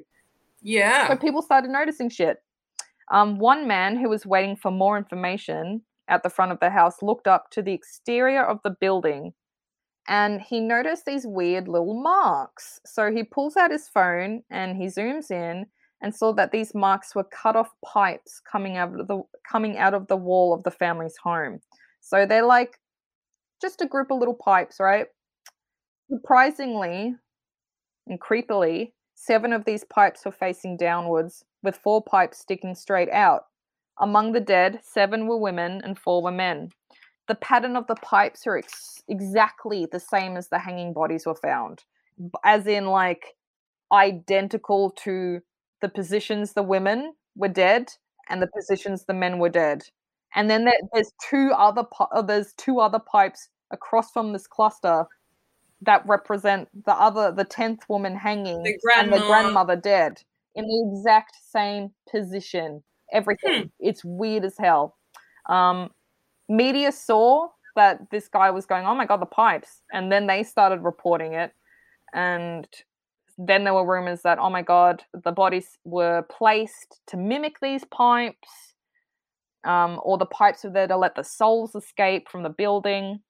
Yeah. 0.62 1.08
So 1.08 1.16
people 1.16 1.42
started 1.42 1.70
noticing 1.70 2.08
shit. 2.08 2.38
Um, 3.10 3.38
one 3.38 3.66
man 3.66 3.96
who 3.96 4.08
was 4.08 4.24
waiting 4.24 4.56
for 4.56 4.70
more 4.70 4.96
information 4.96 5.82
at 6.08 6.22
the 6.22 6.30
front 6.30 6.52
of 6.52 6.60
the 6.60 6.70
house 6.70 7.02
looked 7.02 7.26
up 7.26 7.50
to 7.50 7.62
the 7.62 7.72
exterior 7.72 8.44
of 8.44 8.60
the 8.62 8.70
building 8.80 9.32
and 10.08 10.40
he 10.40 10.60
noticed 10.60 11.04
these 11.04 11.26
weird 11.26 11.68
little 11.68 12.00
marks. 12.00 12.80
So 12.84 13.12
he 13.12 13.22
pulls 13.22 13.56
out 13.56 13.70
his 13.70 13.88
phone 13.88 14.42
and 14.50 14.76
he 14.76 14.86
zooms 14.86 15.30
in 15.30 15.66
and 16.02 16.14
saw 16.14 16.32
that 16.32 16.50
these 16.50 16.74
marks 16.74 17.14
were 17.14 17.24
cut 17.24 17.56
off 17.56 17.70
pipes 17.84 18.40
coming 18.40 18.76
out 18.76 18.98
of 18.98 19.06
the 19.06 19.22
coming 19.50 19.78
out 19.78 19.94
of 19.94 20.08
the 20.08 20.16
wall 20.16 20.52
of 20.52 20.64
the 20.64 20.70
family's 20.70 21.16
home. 21.22 21.60
So 22.00 22.26
they're 22.26 22.44
like 22.44 22.78
just 23.60 23.80
a 23.80 23.86
group 23.86 24.10
of 24.10 24.18
little 24.18 24.34
pipes, 24.34 24.78
right? 24.80 25.06
Surprisingly 26.10 27.14
and 28.08 28.20
creepily, 28.20 28.92
seven 29.14 29.52
of 29.52 29.64
these 29.64 29.84
pipes 29.84 30.24
were 30.24 30.32
facing 30.32 30.76
downwards, 30.76 31.44
with 31.62 31.76
four 31.76 32.02
pipes 32.02 32.38
sticking 32.38 32.74
straight 32.74 33.08
out. 33.10 33.44
Among 34.00 34.32
the 34.32 34.40
dead, 34.40 34.80
seven 34.82 35.28
were 35.28 35.36
women 35.38 35.80
and 35.84 35.96
four 35.96 36.22
were 36.22 36.32
men. 36.32 36.70
The 37.28 37.36
pattern 37.36 37.76
of 37.76 37.86
the 37.86 37.94
pipes 37.94 38.46
are 38.48 38.56
ex- 38.58 39.02
exactly 39.06 39.86
the 39.86 40.00
same 40.00 40.36
as 40.36 40.48
the 40.48 40.58
hanging 40.58 40.92
bodies 40.92 41.24
were 41.24 41.36
found, 41.36 41.84
as 42.44 42.66
in, 42.66 42.86
like, 42.86 43.36
identical 43.92 44.90
to 45.04 45.40
the 45.82 45.88
positions 45.88 46.54
the 46.54 46.62
women 46.62 47.12
were 47.36 47.48
dead 47.48 47.92
and 48.28 48.40
the 48.40 48.48
positions 48.48 49.04
the 49.04 49.14
men 49.14 49.38
were 49.38 49.50
dead. 49.50 49.82
And 50.34 50.48
then 50.48 50.64
there, 50.64 50.74
there's 50.94 51.12
two 51.28 51.52
other 51.54 51.84
uh, 52.00 52.22
there's 52.22 52.54
two 52.54 52.80
other 52.80 52.98
pipes 52.98 53.48
across 53.70 54.10
from 54.10 54.32
this 54.32 54.46
cluster 54.46 55.04
that 55.82 56.06
represent 56.06 56.68
the 56.86 56.94
other 56.94 57.32
the 57.32 57.44
tenth 57.44 57.82
woman 57.88 58.16
hanging 58.16 58.62
The 58.62 58.78
and 58.96 59.12
the 59.12 59.18
grandmother 59.18 59.76
dead 59.76 60.22
in 60.54 60.64
the 60.64 60.90
exact 60.90 61.36
same 61.50 61.90
position. 62.10 62.82
Everything. 63.12 63.70
It's 63.78 64.02
weird 64.04 64.44
as 64.44 64.56
hell. 64.58 64.96
Um, 65.46 65.90
media 66.48 66.92
saw 66.92 67.48
that 67.76 68.10
this 68.10 68.28
guy 68.28 68.50
was 68.50 68.64
going, 68.64 68.86
oh 68.86 68.94
my 68.94 69.04
god, 69.04 69.20
the 69.20 69.26
pipes, 69.26 69.82
and 69.92 70.10
then 70.10 70.26
they 70.26 70.42
started 70.42 70.80
reporting 70.80 71.34
it, 71.34 71.52
and 72.14 72.66
then 73.38 73.64
there 73.64 73.74
were 73.74 73.86
rumors 73.86 74.22
that 74.22 74.38
oh 74.38 74.50
my 74.50 74.62
god, 74.62 75.02
the 75.12 75.32
bodies 75.32 75.78
were 75.84 76.22
placed 76.22 77.00
to 77.08 77.16
mimic 77.16 77.60
these 77.60 77.84
pipes, 77.84 78.74
um, 79.64 80.00
or 80.02 80.18
the 80.18 80.26
pipes 80.26 80.64
were 80.64 80.70
there 80.70 80.88
to 80.88 80.96
let 80.96 81.14
the 81.14 81.24
souls 81.24 81.74
escape 81.74 82.28
from 82.28 82.42
the 82.42 82.50
building. 82.50 83.20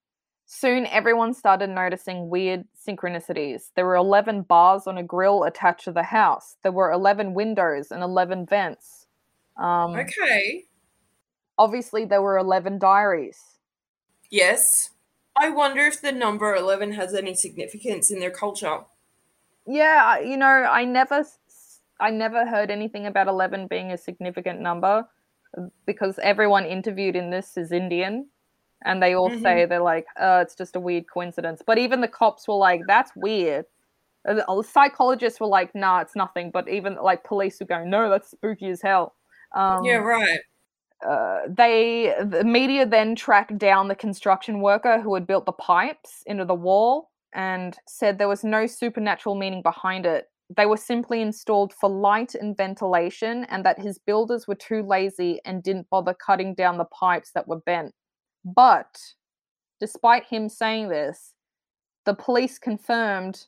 Soon, 0.47 0.87
everyone 0.87 1.33
started 1.33 1.71
noticing 1.71 2.29
weird 2.29 2.65
synchronicities. 2.87 3.71
There 3.75 3.87
were 3.87 3.97
11 3.97 4.43
bars 4.43 4.87
on 4.87 4.99
a 4.99 5.03
grill 5.03 5.45
attached 5.45 5.85
to 5.85 5.93
the 5.93 6.03
house. 6.03 6.57
There 6.63 6.73
were 6.73 6.93
11 6.93 7.33
windows 7.33 7.91
and 7.91 8.03
11 8.03 8.47
vents. 8.47 9.07
Um, 9.57 9.95
Okay. 9.95 10.65
Obviously, 11.57 12.05
there 12.05 12.21
were 12.21 12.37
11 12.39 12.79
diaries. 12.79 13.39
Yes. 14.31 14.91
I 15.37 15.49
wonder 15.51 15.83
if 15.83 16.03
the 16.03 16.13
number 16.13 16.55
11 16.55 16.93
has 16.93 17.15
any 17.15 17.35
significance 17.35 18.11
in 18.11 18.21
their 18.21 18.31
culture. 18.31 18.81
Yeah, 19.67 20.19
you 20.19 20.37
know, 20.37 20.47
I 20.47 20.85
never, 20.85 21.25
I 22.01 22.11
never 22.11 22.47
heard 22.47 22.71
anything 22.71 23.07
about 23.07 23.29
11 23.29 23.69
being 23.69 23.93
a 23.93 23.99
significant 23.99 24.61
number 24.61 25.07
uh, 25.57 25.63
because 25.87 26.19
everyone 26.23 26.65
interviewed 26.67 27.17
in 27.17 27.31
this 27.31 27.57
is 27.57 27.73
Indian. 27.73 28.29
And 28.85 29.01
they 29.01 29.15
all 29.15 29.31
Mhm. 29.31 29.43
say 29.43 29.65
they're 29.67 29.81
like, 29.81 30.07
oh, 30.19 30.41
it's 30.41 30.57
just 30.57 30.75
a 30.75 30.81
weird 30.81 31.05
coincidence. 31.13 31.63
But 31.65 31.79
even 31.79 32.01
the 32.01 32.09
cops 32.09 32.49
were 32.49 32.55
like, 32.57 32.83
that's 32.89 33.13
weird. 33.15 33.67
Uh, 34.29 34.35
The 34.35 34.65
psychologists 34.65 35.41
were 35.41 35.49
like, 35.49 35.75
nah, 35.75 36.01
it's 36.01 36.17
nothing. 36.17 36.51
But 36.53 36.69
even 36.69 36.97
like 36.97 37.25
police 37.25 37.61
were 37.61 37.67
going, 37.67 37.91
no, 37.91 38.11
that's 38.11 38.31
spooky 38.33 38.71
as 38.71 38.83
hell. 38.83 39.15
Um, 39.55 39.85
yeah, 39.85 39.97
right. 39.97 40.41
uh, 41.07 41.43
they 41.49 42.15
the 42.25 42.45
media 42.45 42.87
then 42.87 43.17
tracked 43.17 43.59
down 43.59 43.89
the 43.89 43.97
construction 43.97 44.61
worker 44.61 45.01
who 45.01 45.15
had 45.15 45.27
built 45.29 45.47
the 45.47 45.53
pipes 45.53 46.25
into 46.27 46.45
the 46.47 46.55
wall 46.57 47.12
and 47.35 47.77
said 47.87 48.19
there 48.19 48.29
was 48.29 48.45
no 48.45 48.67
supernatural 48.67 49.35
meaning 49.35 49.63
behind 49.63 50.07
it. 50.07 50.27
They 50.55 50.67
were 50.67 50.77
simply 50.77 51.23
installed 51.23 51.73
for 51.73 51.89
light 51.89 52.35
and 52.35 52.57
ventilation, 52.57 53.45
and 53.45 53.65
that 53.65 53.79
his 53.81 53.99
builders 53.99 54.47
were 54.47 54.55
too 54.55 54.83
lazy 54.83 55.41
and 55.45 55.63
didn't 55.63 55.89
bother 55.89 56.15
cutting 56.15 56.55
down 56.55 56.77
the 56.79 56.85
pipes 56.85 57.31
that 57.35 57.49
were 57.49 57.61
bent. 57.61 57.95
But 58.45 58.99
despite 59.81 60.25
him 60.27 60.49
saying 60.49 60.89
this, 60.89 61.33
the 62.05 62.15
police 62.15 62.59
confirmed 62.59 63.47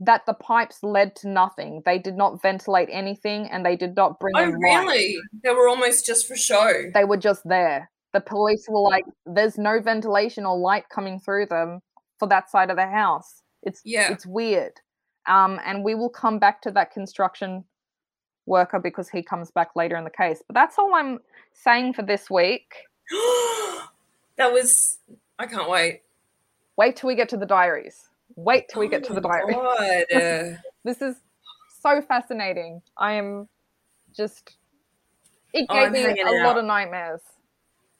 that 0.00 0.26
the 0.26 0.34
pipes 0.34 0.82
led 0.82 1.14
to 1.16 1.28
nothing. 1.28 1.82
They 1.84 1.98
did 1.98 2.16
not 2.16 2.42
ventilate 2.42 2.88
anything 2.92 3.48
and 3.50 3.64
they 3.64 3.76
did 3.76 3.94
not 3.96 4.18
bring 4.20 4.34
Oh, 4.36 4.42
in 4.42 4.50
light 4.60 4.84
really? 4.84 5.16
They 5.42 5.50
were 5.50 5.68
almost 5.68 6.04
just 6.06 6.26
for 6.28 6.36
show. 6.36 6.90
they 6.94 7.04
were 7.04 7.16
just 7.16 7.42
there. 7.44 7.90
The 8.12 8.20
police 8.20 8.66
were 8.68 8.80
like, 8.80 9.04
"There's 9.26 9.56
no 9.58 9.80
ventilation 9.80 10.44
or 10.44 10.56
light 10.58 10.88
coming 10.90 11.18
through 11.18 11.46
them 11.46 11.80
for 12.22 12.28
that 12.28 12.48
side 12.48 12.70
of 12.70 12.76
the 12.76 12.86
house. 12.86 13.42
It's 13.64 13.80
Yeah. 13.84 14.12
it's 14.12 14.24
weird." 14.24 14.74
Um, 15.26 15.58
and 15.64 15.82
we 15.82 15.96
will 15.96 16.08
come 16.10 16.38
back 16.38 16.62
to 16.62 16.70
that 16.72 16.92
construction 16.92 17.64
worker 18.46 18.78
because 18.78 19.08
he 19.08 19.22
comes 19.22 19.50
back 19.50 19.74
later 19.74 19.96
in 19.96 20.04
the 20.04 20.10
case. 20.10 20.40
But 20.46 20.54
that's 20.54 20.78
all 20.78 20.94
I'm 20.94 21.18
saying 21.52 21.94
for 21.94 22.02
this 22.02 22.30
week. 22.30 22.72
that 24.36 24.52
was. 24.52 24.98
I 25.38 25.46
can't 25.46 25.68
wait. 25.68 26.02
Wait 26.76 26.94
till 26.96 27.08
we 27.08 27.16
get 27.16 27.28
to 27.30 27.36
the 27.36 27.46
diaries. 27.46 28.08
Wait 28.36 28.68
till 28.68 28.80
we 28.80 28.88
get 28.88 29.02
to 29.04 29.12
Oh 29.12 29.14
the. 29.16 29.20
God. 29.20 30.04
Uh, 30.14 30.56
This 30.84 31.00
is 31.02 31.16
so 31.80 32.02
fascinating. 32.02 32.82
I 32.96 33.14
am 33.14 33.48
just. 34.16 34.56
It 35.52 35.66
Oh, 35.68 35.74
gave 35.74 35.86
I'm 35.86 35.92
me 35.92 36.20
a 36.20 36.44
lot 36.44 36.56
of 36.56 36.64
nightmares. 36.64 37.20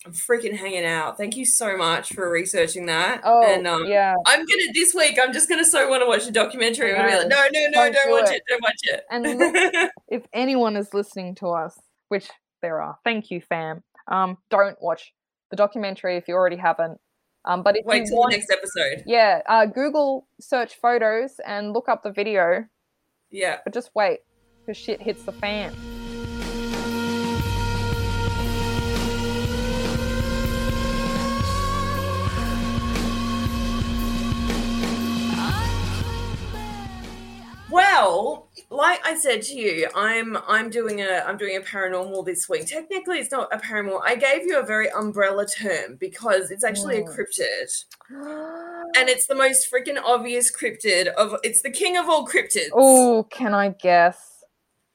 I'm 0.04 0.12
freaking 0.12 0.56
hanging 0.56 0.84
out. 0.84 1.16
Thank 1.16 1.36
you 1.36 1.44
so 1.44 1.76
much 1.76 2.12
for 2.12 2.28
researching 2.30 2.86
that. 2.86 3.20
Oh, 3.24 3.44
and 3.46 3.66
um, 3.66 3.86
yeah. 3.86 4.14
I'm 4.26 4.40
gonna 4.40 4.72
this 4.74 4.94
week. 4.94 5.18
I'm 5.22 5.32
just 5.32 5.48
gonna 5.48 5.64
so 5.64 5.88
want 5.88 6.02
to 6.02 6.06
watch 6.08 6.24
the 6.24 6.32
documentary. 6.32 6.90
I'm 6.92 6.96
gonna 6.96 7.10
be 7.10 7.16
like, 7.18 7.28
no, 7.28 7.36
no, 7.52 7.66
no, 7.66 7.70
Don't 7.70 7.92
don't, 7.92 8.06
do 8.06 8.12
watch 8.12 8.30
it. 8.30 8.34
it. 8.36 8.42
Don't 8.48 8.62
watch 8.62 8.80
it. 8.82 9.04
And 9.10 9.38
look, 9.82 9.90
if 10.08 10.22
anyone 10.32 10.76
is 10.76 10.92
listening 10.92 11.36
to 11.36 11.48
us, 11.48 11.78
which 12.08 12.28
there 12.62 12.80
are, 12.82 12.98
thank 13.04 13.30
you, 13.30 13.40
fam. 13.40 13.82
Um, 14.08 14.38
don't 14.50 14.76
watch 14.80 15.12
the 15.50 15.56
documentary 15.56 16.16
if 16.16 16.26
you 16.26 16.34
already 16.34 16.56
haven't. 16.56 16.98
Um, 17.44 17.62
but 17.62 17.76
if 17.76 17.84
Wait 17.84 18.06
till 18.06 18.18
want, 18.18 18.32
the 18.32 18.38
next 18.38 18.50
episode. 18.50 19.04
yeah, 19.06 19.42
uh, 19.48 19.66
Google 19.66 20.26
search 20.40 20.76
photos 20.76 21.40
and 21.46 21.72
look 21.72 21.88
up 21.88 22.02
the 22.02 22.12
video. 22.12 22.64
Yeah. 23.30 23.58
But 23.64 23.72
just 23.74 23.90
wait, 23.94 24.20
because 24.60 24.76
shit 24.76 25.00
hits 25.00 25.22
the 25.22 25.32
fan. 25.32 25.72
Well, 38.02 38.48
like 38.68 38.98
I 39.06 39.16
said 39.16 39.42
to 39.42 39.54
you, 39.54 39.88
I'm 39.94 40.36
I'm 40.48 40.70
doing 40.70 41.02
a 41.02 41.22
I'm 41.24 41.36
doing 41.36 41.56
a 41.56 41.60
paranormal 41.60 42.26
this 42.26 42.48
week. 42.48 42.66
Technically, 42.66 43.18
it's 43.18 43.30
not 43.30 43.48
a 43.54 43.58
paranormal. 43.58 44.00
I 44.04 44.16
gave 44.16 44.42
you 44.42 44.58
a 44.58 44.66
very 44.66 44.90
umbrella 44.90 45.46
term 45.46 45.98
because 46.00 46.50
it's 46.50 46.64
actually 46.64 46.98
a 46.98 47.04
cryptid, 47.04 47.84
and 48.10 49.08
it's 49.08 49.28
the 49.28 49.36
most 49.36 49.68
freaking 49.72 50.02
obvious 50.04 50.50
cryptid 50.50 51.06
of. 51.14 51.36
It's 51.44 51.62
the 51.62 51.70
king 51.70 51.96
of 51.96 52.08
all 52.08 52.26
cryptids. 52.26 52.70
Oh, 52.72 53.24
can 53.30 53.54
I 53.54 53.68
guess? 53.68 54.42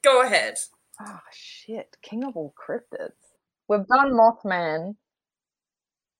Go 0.03 0.21
ahead. 0.23 0.57
Oh 1.01 1.19
shit, 1.31 1.95
king 2.01 2.25
of 2.25 2.35
all 2.35 2.53
cryptids. 2.57 3.13
We've 3.69 3.87
done 3.87 4.11
Mothman. 4.11 4.95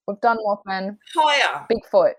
We've 0.06 0.20
done 0.22 0.38
Mothman. 0.38 0.96
Higher. 1.14 1.66
Bigfoot. 1.70 2.14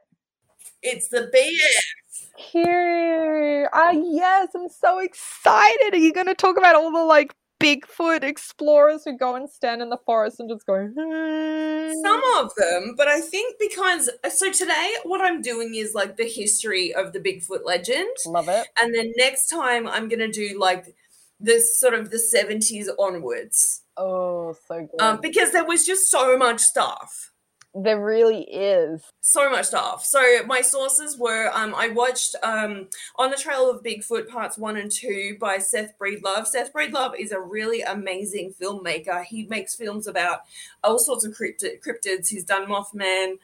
It's 0.84 1.07
the 1.07 1.32
BS. 1.34 1.99
Cute. 2.40 3.68
Ah, 3.74 3.92
yes, 3.92 4.50
I'm 4.56 4.70
so 4.70 5.00
excited. 5.00 5.94
Are 5.94 5.98
you 5.98 6.14
going 6.14 6.28
to 6.28 6.36
talk 6.36 6.58
about 6.58 6.76
all 6.76 6.92
the 6.92 7.04
like 7.04 7.36
Bigfoot 7.62 8.24
explorers 8.24 9.04
who 9.04 9.18
go 9.18 9.36
and 9.36 9.50
stand 9.50 9.82
in 9.82 9.90
the 9.90 9.98
forest 10.06 10.40
and 10.40 10.50
just 10.50 10.66
go? 10.66 10.88
"Hmm." 10.88 11.94
Some 12.02 12.24
of 12.38 12.52
them, 12.56 12.94
but 12.96 13.08
I 13.10 13.20
think 13.20 13.58
because 13.60 14.10
so 14.30 14.52
today 14.52 14.96
what 15.04 15.20
I'm 15.22 15.42
doing 15.42 15.76
is 15.76 15.94
like 15.94 16.16
the 16.16 16.30
history 16.30 16.94
of 16.94 17.12
the 17.12 17.20
Bigfoot 17.20 17.66
legend. 17.66 18.16
Love 18.26 18.48
it. 18.48 18.68
And 18.82 18.96
then 18.96 19.12
next 19.18 19.48
time 19.48 19.88
I'm 19.88 20.08
gonna 20.08 20.32
do 20.32 20.58
like 20.58 20.96
this 21.40 21.80
sort 21.80 21.94
of 21.94 22.12
the 22.12 22.18
70s 22.18 22.88
onwards. 22.98 23.82
Oh, 23.98 24.56
so 24.68 24.88
good. 24.90 25.02
Um, 25.02 25.20
because 25.22 25.52
there 25.52 25.66
was 25.66 25.86
just 25.86 26.10
so 26.10 26.38
much 26.38 26.62
stuff. 26.62 27.32
There 27.76 28.03
really 28.03 28.41
is. 28.41 29.03
So 29.22 29.49
much 29.49 29.65
stuff. 29.65 30.03
So 30.03 30.43
my 30.45 30.61
sources 30.61 31.17
were 31.17 31.51
um, 31.53 31.76
I 31.76 31.89
watched 31.89 32.36
um, 32.41 32.88
On 33.17 33.30
the 33.30 33.38
Trail 33.38 33.70
of 33.70 33.84
Bigfoot 33.84 34.28
parts 34.28 34.57
one 34.57 34.78
and 34.78 34.91
two 34.91 35.38
by 35.39 35.59
Seth 35.59 35.93
Breedlove. 35.99 36.47
Seth 36.47 36.74
Breedlove 36.74 37.13
is 37.20 37.32
a 37.32 37.39
really 37.39 37.82
amazing 37.82 38.53
filmmaker. 38.59 39.24
He 39.24 39.45
makes 39.45 39.76
films 39.76 40.07
about 40.07 40.41
all 40.84 40.97
sorts 40.97 41.26
of 41.26 41.34
cryptid, 41.34 41.82
cryptids. 41.86 42.30
He's 42.30 42.43
done 42.43 42.67
Mothman, 42.67 43.38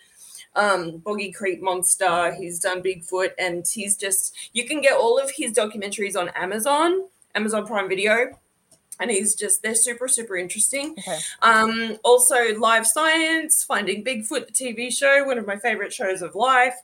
um, 0.55 0.97
Boggy 0.97 1.31
Creek 1.31 1.61
Monster. 1.61 2.33
He's 2.33 2.59
done 2.59 2.81
Bigfoot, 2.81 3.31
and 3.37 3.65
he's 3.71 3.95
just 3.95 4.35
you 4.53 4.65
can 4.65 4.81
get 4.81 4.97
all 4.97 5.19
of 5.19 5.31
his 5.35 5.53
documentaries 5.53 6.17
on 6.19 6.29
Amazon, 6.29 7.05
Amazon 7.35 7.67
Prime 7.67 7.87
Video. 7.87 8.39
And 8.99 9.11
he's 9.11 9.35
just, 9.35 9.61
they're 9.61 9.75
super, 9.75 10.07
super 10.07 10.37
interesting. 10.37 10.95
Okay. 10.97 11.17
Um, 11.41 11.97
also, 12.03 12.57
Live 12.57 12.87
Science, 12.87 13.63
Finding 13.63 14.03
Bigfoot, 14.03 14.47
the 14.47 14.53
TV 14.53 14.91
show, 14.91 15.25
one 15.25 15.37
of 15.37 15.45
my 15.45 15.57
favorite 15.57 15.91
shows 15.93 16.21
of 16.21 16.35
life. 16.35 16.75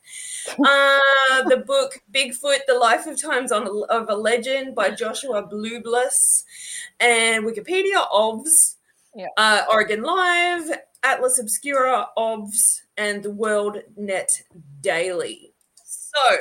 Uh, 0.59 1.43
the 1.49 1.57
book 1.67 2.01
Bigfoot, 2.11 2.57
The 2.67 2.73
Life 2.73 3.05
of 3.05 3.21
Times 3.21 3.51
on, 3.51 3.83
of 3.89 4.09
a 4.09 4.15
Legend 4.15 4.73
by 4.73 4.89
Joshua 4.89 5.43
Bluebless. 5.47 6.43
And 6.99 7.45
Wikipedia, 7.45 8.09
OVS, 8.11 8.75
Yeah. 9.15 9.27
uh, 9.37 9.61
Oregon 9.71 10.01
Live, 10.01 10.63
Atlas 11.03 11.39
Obscura, 11.39 12.07
OVS, 12.17 12.81
and 12.97 13.21
the 13.23 13.29
World 13.31 13.77
Net 13.95 14.29
Daily. 14.81 15.53
So, 15.85 16.37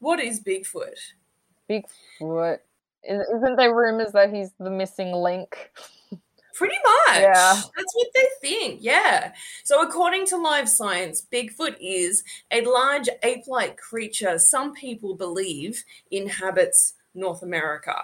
what 0.00 0.18
is 0.20 0.40
Bigfoot? 0.40 0.96
Bigfoot. 1.68 2.58
Is- 3.04 3.26
Isn't 3.36 3.56
there 3.56 3.74
rumors 3.74 4.12
that 4.12 4.32
he's 4.32 4.50
the 4.58 4.70
missing 4.70 5.12
link? 5.12 5.70
Pretty 6.54 6.76
much. 6.84 7.20
Yeah. 7.20 7.54
That's 7.54 7.94
what 7.94 8.08
they 8.14 8.26
think. 8.42 8.80
Yeah. 8.82 9.32
So, 9.64 9.80
according 9.82 10.26
to 10.26 10.36
Live 10.36 10.68
Science, 10.68 11.26
Bigfoot 11.32 11.76
is 11.80 12.22
a 12.50 12.60
large 12.62 13.08
ape 13.22 13.46
like 13.46 13.78
creature 13.78 14.38
some 14.38 14.74
people 14.74 15.14
believe 15.14 15.82
inhabits 16.10 16.94
North 17.14 17.42
America. 17.42 17.94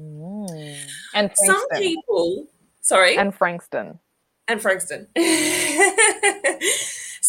Mm. 0.00 0.78
And 1.14 1.30
Some 1.34 1.68
people, 1.76 2.46
sorry, 2.80 3.18
And 3.18 3.34
Frankston. 3.34 3.98
and 4.48 4.62
Frankston. 4.62 5.08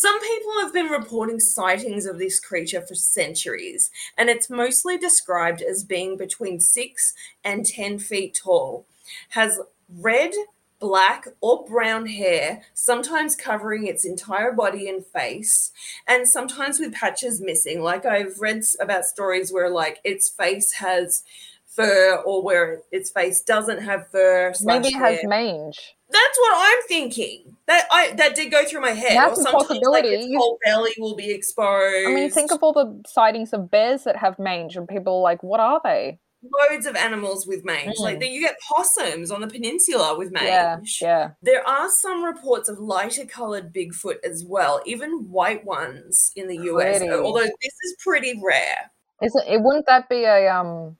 Some 0.01 0.19
people 0.19 0.53
have 0.61 0.73
been 0.73 0.87
reporting 0.87 1.39
sightings 1.39 2.07
of 2.07 2.17
this 2.17 2.39
creature 2.39 2.81
for 2.81 2.95
centuries, 2.95 3.91
and 4.17 4.31
it's 4.31 4.49
mostly 4.49 4.97
described 4.97 5.61
as 5.61 5.83
being 5.83 6.17
between 6.17 6.59
six 6.59 7.13
and 7.43 7.63
10 7.63 7.99
feet 7.99 8.39
tall. 8.43 8.87
Has 9.29 9.59
red, 9.87 10.31
black, 10.79 11.27
or 11.39 11.63
brown 11.65 12.07
hair, 12.07 12.63
sometimes 12.73 13.35
covering 13.35 13.85
its 13.85 14.03
entire 14.03 14.51
body 14.51 14.89
and 14.89 15.05
face, 15.05 15.71
and 16.07 16.27
sometimes 16.27 16.79
with 16.79 16.95
patches 16.95 17.39
missing. 17.39 17.83
Like 17.83 18.03
I've 18.03 18.39
read 18.39 18.63
about 18.79 19.05
stories 19.05 19.53
where, 19.53 19.69
like, 19.69 19.99
its 20.03 20.31
face 20.31 20.71
has 20.79 21.23
fur 21.67 22.15
or 22.25 22.41
where 22.41 22.81
its 22.91 23.11
face 23.11 23.41
doesn't 23.41 23.83
have 23.83 24.07
fur. 24.09 24.51
Maybe 24.63 24.87
it 24.87 24.95
has 24.95 25.19
mange. 25.25 25.93
That's 26.11 26.39
what 26.39 26.53
I'm 26.55 26.83
thinking. 26.87 27.55
That 27.67 27.87
I 27.91 28.11
that 28.13 28.35
did 28.35 28.51
go 28.51 28.65
through 28.65 28.81
my 28.81 28.91
head. 28.91 29.15
That's 29.15 29.39
or 29.39 29.41
a 29.41 29.45
like 29.45 29.53
possibility. 29.53 30.09
its 30.09 30.35
whole 30.35 30.57
belly 30.65 30.91
will 30.97 31.15
be 31.15 31.31
exposed. 31.31 32.07
I 32.07 32.13
mean, 32.13 32.29
think 32.29 32.51
of 32.51 32.59
all 32.61 32.73
the 32.73 33.01
sightings 33.07 33.53
of 33.53 33.71
bears 33.71 34.03
that 34.03 34.17
have 34.17 34.37
mange, 34.39 34.75
and 34.75 34.87
people 34.87 35.17
are 35.17 35.21
like, 35.21 35.41
what 35.43 35.59
are 35.59 35.79
they? 35.83 36.19
loads 36.43 36.85
of 36.85 36.95
animals 36.95 37.45
with 37.45 37.63
mange. 37.63 37.95
Mm. 37.97 38.01
Like 38.01 38.25
you 38.25 38.41
get 38.41 38.57
possums 38.59 39.31
on 39.31 39.41
the 39.41 39.47
peninsula 39.47 40.17
with 40.17 40.31
mange. 40.31 40.47
Yeah, 40.47 40.79
yeah. 41.01 41.31
There 41.41 41.67
are 41.67 41.89
some 41.89 42.23
reports 42.23 42.69
of 42.69 42.79
lighter 42.79 43.25
colored 43.25 43.73
Bigfoot 43.73 44.17
as 44.23 44.43
well, 44.45 44.81
even 44.85 45.29
white 45.29 45.65
ones 45.65 46.31
in 46.35 46.47
the 46.47 46.57
US. 46.57 47.01
Although 47.01 47.41
this 47.41 47.73
is 47.83 47.95
pretty 47.99 48.39
rare. 48.43 48.91
Is 49.21 49.35
it, 49.35 49.43
it? 49.47 49.61
Wouldn't 49.61 49.85
that 49.85 50.09
be 50.09 50.23
a 50.23 50.47
um? 50.49 50.97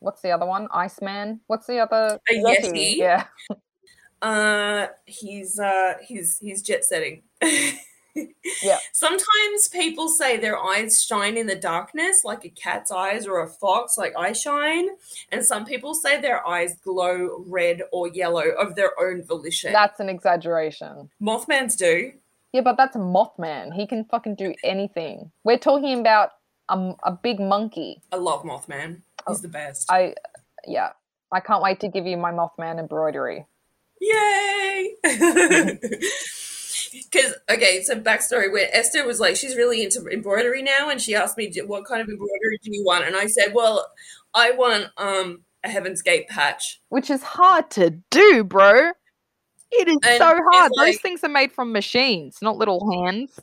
What's 0.00 0.22
the 0.22 0.30
other 0.30 0.46
one? 0.46 0.66
Iceman. 0.72 1.40
What's 1.46 1.66
the 1.66 1.78
other? 1.78 2.18
A 2.28 2.34
Yeti? 2.34 2.96
Yeah. 2.96 3.24
Uh 4.22 4.88
he's 5.06 5.58
uh 5.58 5.94
he's 6.02 6.38
he's 6.38 6.62
jet 6.62 6.84
setting. 6.84 7.22
Yeah. 8.62 8.78
Sometimes 8.92 9.68
people 9.70 10.08
say 10.08 10.36
their 10.36 10.58
eyes 10.58 11.02
shine 11.02 11.36
in 11.36 11.46
the 11.46 11.54
darkness 11.54 12.22
like 12.24 12.44
a 12.44 12.48
cat's 12.48 12.90
eyes 12.90 13.24
or 13.26 13.40
a 13.40 13.48
fox 13.48 13.96
like 13.96 14.12
I 14.18 14.32
shine, 14.32 14.88
and 15.30 15.46
some 15.46 15.64
people 15.64 15.94
say 15.94 16.20
their 16.20 16.44
eyes 16.46 16.74
glow 16.82 17.44
red 17.46 17.82
or 17.92 18.08
yellow 18.08 18.48
of 18.48 18.74
their 18.74 19.00
own 19.00 19.22
volition. 19.22 19.72
That's 19.72 20.00
an 20.00 20.08
exaggeration. 20.08 21.08
Mothman's 21.22 21.76
do. 21.76 22.12
Yeah, 22.52 22.62
but 22.62 22.76
that's 22.76 22.96
a 22.96 22.98
Mothman. 22.98 23.72
He 23.74 23.86
can 23.86 24.04
fucking 24.04 24.34
do 24.34 24.54
anything. 24.64 25.30
We're 25.44 25.56
talking 25.58 26.00
about 26.00 26.30
a, 26.68 26.92
a 27.04 27.12
big 27.12 27.38
monkey. 27.38 28.02
I 28.10 28.16
love 28.16 28.42
Mothman. 28.42 29.02
He's 29.28 29.38
Oh, 29.38 29.40
the 29.40 29.48
best. 29.48 29.90
I, 29.90 30.14
yeah. 30.66 30.90
I 31.30 31.38
can't 31.38 31.62
wait 31.62 31.78
to 31.80 31.88
give 31.88 32.06
you 32.06 32.16
my 32.16 32.32
Mothman 32.32 32.80
embroidery. 32.80 33.46
Yay! 34.00 34.94
Because 36.92 37.34
okay, 37.48 37.82
so 37.82 38.00
backstory 38.00 38.50
where 38.50 38.68
Esther 38.72 39.06
was 39.06 39.20
like, 39.20 39.36
she's 39.36 39.56
really 39.56 39.82
into 39.82 40.06
embroidery 40.08 40.62
now, 40.62 40.88
and 40.90 41.00
she 41.00 41.14
asked 41.14 41.36
me, 41.36 41.52
"What 41.66 41.84
kind 41.84 42.00
of 42.00 42.08
embroidery 42.08 42.58
do 42.62 42.70
you 42.72 42.84
want?" 42.84 43.04
And 43.04 43.14
I 43.14 43.26
said, 43.26 43.52
"Well, 43.54 43.86
I 44.34 44.52
want 44.52 44.86
um 44.96 45.42
a 45.62 45.68
Heaven's 45.68 46.02
Gate 46.02 46.28
patch." 46.28 46.80
Which 46.88 47.10
is 47.10 47.22
hard 47.22 47.70
to 47.72 47.90
do, 48.10 48.44
bro. 48.44 48.92
It 49.70 49.88
is 49.88 49.98
And 50.02 50.18
so 50.18 50.30
it's 50.30 50.40
hard. 50.52 50.72
Those 50.76 51.00
things 51.00 51.22
are 51.22 51.28
made 51.28 51.52
from 51.52 51.70
machines, 51.72 52.38
not 52.42 52.56
little 52.56 52.90
hands. 52.90 53.38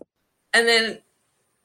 And 0.54 0.68
then 0.68 1.00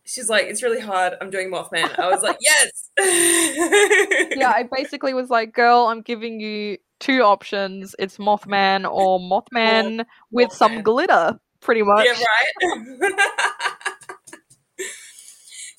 she's 0.04 0.28
like, 0.28 0.44
"It's 0.46 0.62
really 0.62 0.80
hard. 0.80 1.14
I'm 1.20 1.30
doing 1.30 1.50
Mothman." 1.50 1.98
I 1.98 2.10
was 2.10 2.22
like, 2.22 2.38
"Yes." 2.40 2.90
yeah, 4.36 4.50
I 4.50 4.68
basically 4.76 5.14
was 5.14 5.30
like, 5.30 5.52
girl, 5.52 5.86
I'm 5.86 6.02
giving 6.02 6.40
you 6.40 6.78
two 7.02 7.22
options. 7.22 7.94
It's 7.98 8.16
Mothman 8.16 8.90
or 8.90 9.18
Mothman 9.18 10.06
with 10.30 10.52
some 10.52 10.82
glitter, 10.82 11.38
pretty 11.60 11.82
much. 11.82 12.06
Yeah, 12.06 12.14
right. 12.70 13.12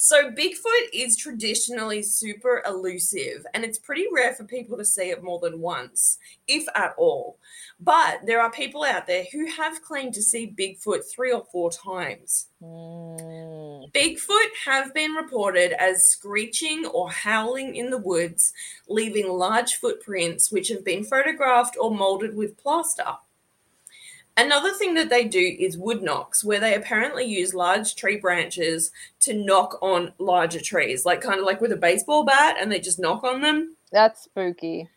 so 0.03 0.29
Bigfoot 0.29 0.89
is 0.91 1.15
traditionally 1.15 2.03
super 2.03 2.61
elusive, 2.67 3.45
and 3.53 3.63
it's 3.63 3.79
pretty 3.79 4.05
rare 4.11 4.33
for 4.33 4.43
people 4.43 4.77
to 4.77 4.83
see 4.83 5.11
it 5.11 5.23
more 5.23 5.39
than 5.39 5.61
once, 5.61 6.17
if 6.45 6.67
at 6.75 6.93
all. 6.97 7.37
But 7.79 8.19
there 8.25 8.41
are 8.41 8.51
people 8.51 8.83
out 8.83 9.07
there 9.07 9.23
who 9.31 9.49
have 9.49 9.81
claimed 9.81 10.13
to 10.15 10.21
see 10.21 10.53
Bigfoot 10.59 11.09
three 11.09 11.31
or 11.31 11.45
four 11.53 11.71
times. 11.71 12.47
Mm. 12.61 13.93
Bigfoot 13.93 14.49
have 14.65 14.93
been 14.93 15.13
reported 15.13 15.71
as 15.81 16.09
screeching 16.09 16.85
or 16.85 17.09
howling 17.09 17.77
in 17.77 17.89
the 17.89 17.97
woods, 17.97 18.51
leaving 18.89 19.29
large 19.29 19.75
footprints 19.75 20.51
which 20.51 20.67
have 20.67 20.83
been 20.83 21.05
photographed 21.05 21.77
or 21.79 21.95
molded 21.95 22.35
with 22.35 22.57
plaster. 22.57 23.19
Another 24.35 24.71
thing 24.71 24.95
that 24.95 25.09
they 25.09 25.25
do 25.25 25.55
is 25.59 25.77
wood 25.77 26.01
knocks, 26.01 26.43
where 26.43 26.59
they 26.59 26.73
apparently 26.73 27.23
use 27.23 27.53
large 27.53 27.95
tree 27.95 28.17
branches 28.17 28.91
to 29.19 29.33
knock 29.33 29.77
on 29.81 30.13
larger 30.17 30.59
trees, 30.59 31.05
like 31.05 31.21
kind 31.21 31.39
of 31.39 31.45
like 31.45 31.61
with 31.61 31.71
a 31.71 31.77
baseball 31.77 32.23
bat, 32.23 32.55
and 32.59 32.71
they 32.71 32.79
just 32.79 32.99
knock 32.99 33.23
on 33.23 33.41
them. 33.41 33.77
That's 33.91 34.23
spooky. 34.23 34.89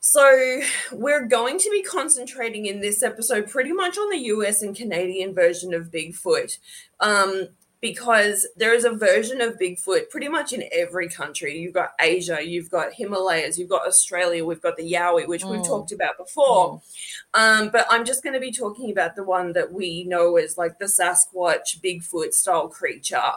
So, 0.00 0.60
we're 0.90 1.26
going 1.26 1.58
to 1.58 1.70
be 1.70 1.80
concentrating 1.80 2.66
in 2.66 2.80
this 2.80 3.02
episode 3.02 3.48
pretty 3.48 3.72
much 3.72 3.96
on 3.96 4.10
the 4.10 4.24
US 4.26 4.60
and 4.60 4.76
Canadian 4.76 5.32
version 5.32 5.72
of 5.72 5.90
Bigfoot. 5.90 6.58
Um, 7.00 7.48
because 7.82 8.46
there 8.56 8.72
is 8.72 8.84
a 8.84 8.92
version 8.92 9.40
of 9.40 9.58
Bigfoot 9.58 10.08
pretty 10.08 10.28
much 10.28 10.52
in 10.52 10.62
every 10.72 11.08
country. 11.08 11.58
You've 11.58 11.74
got 11.74 11.90
Asia, 12.00 12.38
you've 12.40 12.70
got 12.70 12.92
Himalayas, 12.94 13.58
you've 13.58 13.68
got 13.68 13.86
Australia, 13.86 14.44
we've 14.44 14.62
got 14.62 14.76
the 14.76 14.90
Yowie, 14.90 15.26
which 15.26 15.44
we've 15.44 15.60
Mm. 15.60 15.66
talked 15.66 15.90
about 15.90 16.16
before. 16.16 16.80
Um, 17.34 17.70
but 17.70 17.84
I'm 17.90 18.04
just 18.04 18.22
going 18.22 18.34
to 18.34 18.40
be 18.40 18.52
talking 18.52 18.92
about 18.92 19.16
the 19.16 19.24
one 19.24 19.52
that 19.54 19.72
we 19.72 20.04
know 20.04 20.36
as 20.36 20.56
like 20.56 20.78
the 20.78 20.84
Sasquatch 20.84 21.80
Bigfoot 21.82 22.32
style 22.32 22.68
creature. 22.68 23.32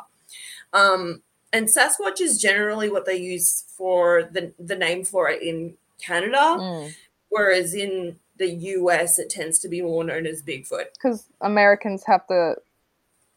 Um, 0.74 1.24
and 1.52 1.68
Sasquatch 1.68 2.22
is 2.22 2.40
generally 2.40 2.90
what 2.90 3.06
they 3.08 3.18
use 3.18 3.64
for 3.76 4.30
the, 4.32 4.54
the 4.60 4.76
name 4.76 5.04
for 5.06 5.28
it 5.28 5.42
in 5.42 5.74
Canada, 6.00 6.38
Mm. 6.38 6.94
whereas 7.30 7.74
in 7.74 8.20
the 8.38 8.50
US 8.50 9.18
it 9.18 9.32
tends 9.32 9.58
to 9.60 9.68
be 9.70 9.82
more 9.82 10.04
known 10.04 10.28
as 10.28 10.44
Bigfoot. 10.44 10.94
Because 10.94 11.26
Americans 11.42 12.04
have 12.06 12.22
the 12.30 12.58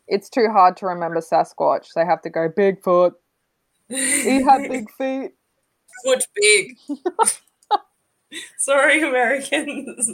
It's 0.08 0.28
too 0.28 0.48
hard 0.50 0.76
to 0.78 0.86
remember 0.86 1.20
Sasquatch. 1.20 1.88
They 1.94 2.04
have 2.04 2.22
to 2.22 2.30
go 2.30 2.48
Bigfoot. 2.48 3.12
He 3.88 4.42
had 4.42 4.68
big 4.68 4.90
feet. 4.98 5.32
Foot 6.04 6.24
big. 6.34 6.76
Sorry, 8.58 9.02
Americans. 9.02 10.10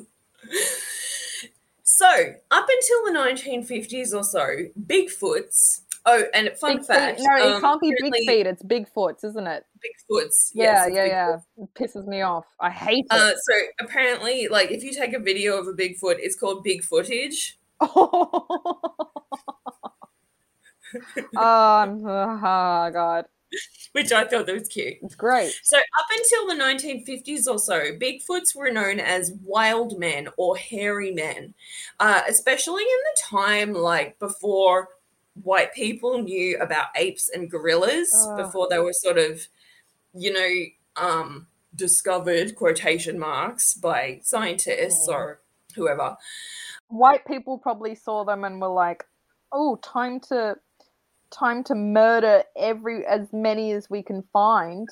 So, 1.82 2.06
up 2.50 2.66
until 2.68 3.04
the 3.12 3.18
1950s 3.18 4.14
or 4.14 4.24
so, 4.24 4.46
Bigfoots. 4.86 5.80
Oh, 6.06 6.22
and 6.34 6.50
fun 6.58 6.76
Big 6.78 6.86
fact. 6.86 7.18
feet. 7.18 7.26
No, 7.26 7.36
it 7.48 7.54
um, 7.54 7.60
can't 7.62 7.80
be 7.80 7.94
big 8.00 8.14
feet. 8.26 8.46
It's 8.46 8.62
Bigfoots, 8.62 9.24
isn't 9.24 9.46
it? 9.46 9.64
Bigfoots. 9.78 10.50
Yeah, 10.52 10.86
yes, 10.86 10.90
yeah, 10.92 11.06
Bigfoot. 11.06 11.08
yeah. 11.08 11.64
It 11.64 11.74
pisses 11.74 12.06
me 12.06 12.20
off. 12.22 12.44
I 12.60 12.70
hate 12.70 13.06
Uh, 13.10 13.30
it. 13.32 13.38
so 13.42 13.54
apparently, 13.80 14.48
like 14.48 14.70
if 14.70 14.82
you 14.84 14.92
take 14.92 15.14
a 15.14 15.18
video 15.18 15.56
of 15.58 15.66
a 15.66 15.72
Bigfoot, 15.72 16.16
it's 16.18 16.36
called 16.38 16.62
Big 16.62 16.82
footage. 16.84 17.58
um, 21.36 22.02
oh 22.06 22.90
god, 22.92 23.26
which 23.92 24.12
I 24.12 24.24
thought 24.24 24.46
that 24.46 24.54
was 24.54 24.68
cute. 24.68 24.98
it's 25.02 25.14
great. 25.14 25.52
So 25.62 25.78
up 25.78 26.06
until 26.12 26.46
the 26.48 26.62
1950s 26.62 27.46
or 27.48 27.58
so, 27.58 27.92
Bigfoots 27.98 28.54
were 28.54 28.70
known 28.70 29.00
as 29.00 29.32
wild 29.42 29.98
men 29.98 30.28
or 30.36 30.56
hairy 30.56 31.12
men, 31.12 31.54
uh, 32.00 32.22
especially 32.28 32.82
in 32.82 32.88
the 32.88 33.20
time 33.22 33.72
like 33.72 34.18
before 34.18 34.88
white 35.42 35.74
people 35.74 36.22
knew 36.22 36.56
about 36.58 36.86
apes 36.96 37.28
and 37.28 37.50
gorillas, 37.50 38.12
Ugh. 38.28 38.36
before 38.38 38.68
they 38.70 38.78
were 38.78 38.92
sort 38.92 39.18
of, 39.18 39.46
you 40.14 40.32
know, 40.32 41.04
um, 41.04 41.48
discovered 41.74 42.54
quotation 42.54 43.18
marks 43.18 43.74
by 43.74 44.20
scientists 44.22 45.08
Mm. 45.08 45.12
or 45.12 45.40
whoever. 45.74 46.16
White 46.88 47.26
people 47.26 47.58
probably 47.58 47.94
saw 47.94 48.24
them 48.24 48.44
and 48.44 48.60
were 48.60 48.68
like, 48.68 49.04
"Oh, 49.52 49.76
time 49.76 50.20
to, 50.28 50.56
time 51.30 51.64
to 51.64 51.74
murder 51.74 52.44
every 52.56 53.04
as 53.06 53.32
many 53.32 53.72
as 53.72 53.88
we 53.90 54.02
can 54.02 54.22
find." 54.32 54.88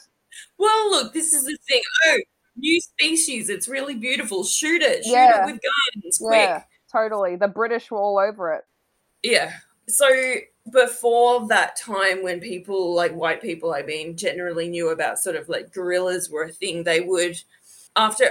Well, 0.58 0.90
look, 0.90 1.12
this 1.12 1.32
is 1.32 1.44
the 1.44 1.56
thing. 1.68 1.82
Oh, 2.06 2.18
new 2.56 2.80
species. 2.80 3.50
It's 3.50 3.68
really 3.68 3.94
beautiful. 3.94 4.44
Shoot 4.44 4.82
it. 4.82 5.04
Shoot 5.04 5.12
Yeah. 5.12 5.42
it 5.42 5.52
with 5.52 5.60
guns. 6.02 6.18
Quick. 6.18 6.32
Yeah, 6.32 6.62
totally. 6.90 7.36
The 7.36 7.48
British 7.48 7.90
were 7.90 7.98
all 7.98 8.18
over 8.18 8.52
it. 8.52 8.64
Yeah. 9.22 9.52
So 9.88 10.08
before 10.70 11.46
that 11.48 11.76
time 11.76 12.22
when 12.22 12.40
people 12.40 12.94
like 12.94 13.12
white 13.12 13.42
people, 13.42 13.74
I 13.74 13.82
mean, 13.82 14.16
generally 14.16 14.68
knew 14.68 14.90
about 14.90 15.18
sort 15.18 15.36
of 15.36 15.48
like 15.48 15.72
gorillas 15.72 16.30
were 16.30 16.44
a 16.44 16.52
thing, 16.52 16.84
they 16.84 17.00
would 17.00 17.36
after 17.96 18.30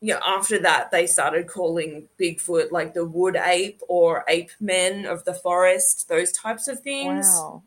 you 0.00 0.14
know, 0.14 0.20
after 0.26 0.58
that 0.60 0.90
they 0.90 1.06
started 1.06 1.46
calling 1.46 2.08
Bigfoot 2.18 2.70
like 2.72 2.94
the 2.94 3.04
wood 3.04 3.36
ape 3.36 3.80
or 3.88 4.24
ape 4.28 4.50
men 4.60 5.04
of 5.06 5.24
the 5.24 5.34
forest, 5.34 6.08
those 6.08 6.32
types 6.32 6.68
of 6.68 6.80
things. 6.80 7.26
Wow. 7.28 7.62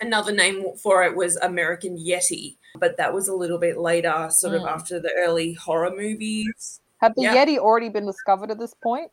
Another 0.00 0.32
name 0.32 0.76
for 0.82 1.02
it 1.04 1.16
was 1.16 1.36
American 1.36 1.96
Yeti, 1.96 2.56
but 2.78 2.96
that 2.98 3.14
was 3.14 3.28
a 3.28 3.34
little 3.34 3.58
bit 3.58 3.78
later, 3.78 4.28
sort 4.30 4.54
of 4.54 4.62
Mm. 4.62 4.68
after 4.70 5.00
the 5.00 5.12
early 5.16 5.54
horror 5.54 5.90
movies. 5.90 6.80
Had 7.00 7.14
the 7.14 7.22
Yeah. 7.22 7.34
Yeti 7.46 7.56
already 7.58 7.88
been 7.88 8.04
discovered 8.06 8.50
at 8.50 8.58
this 8.58 8.74
point? 8.74 9.10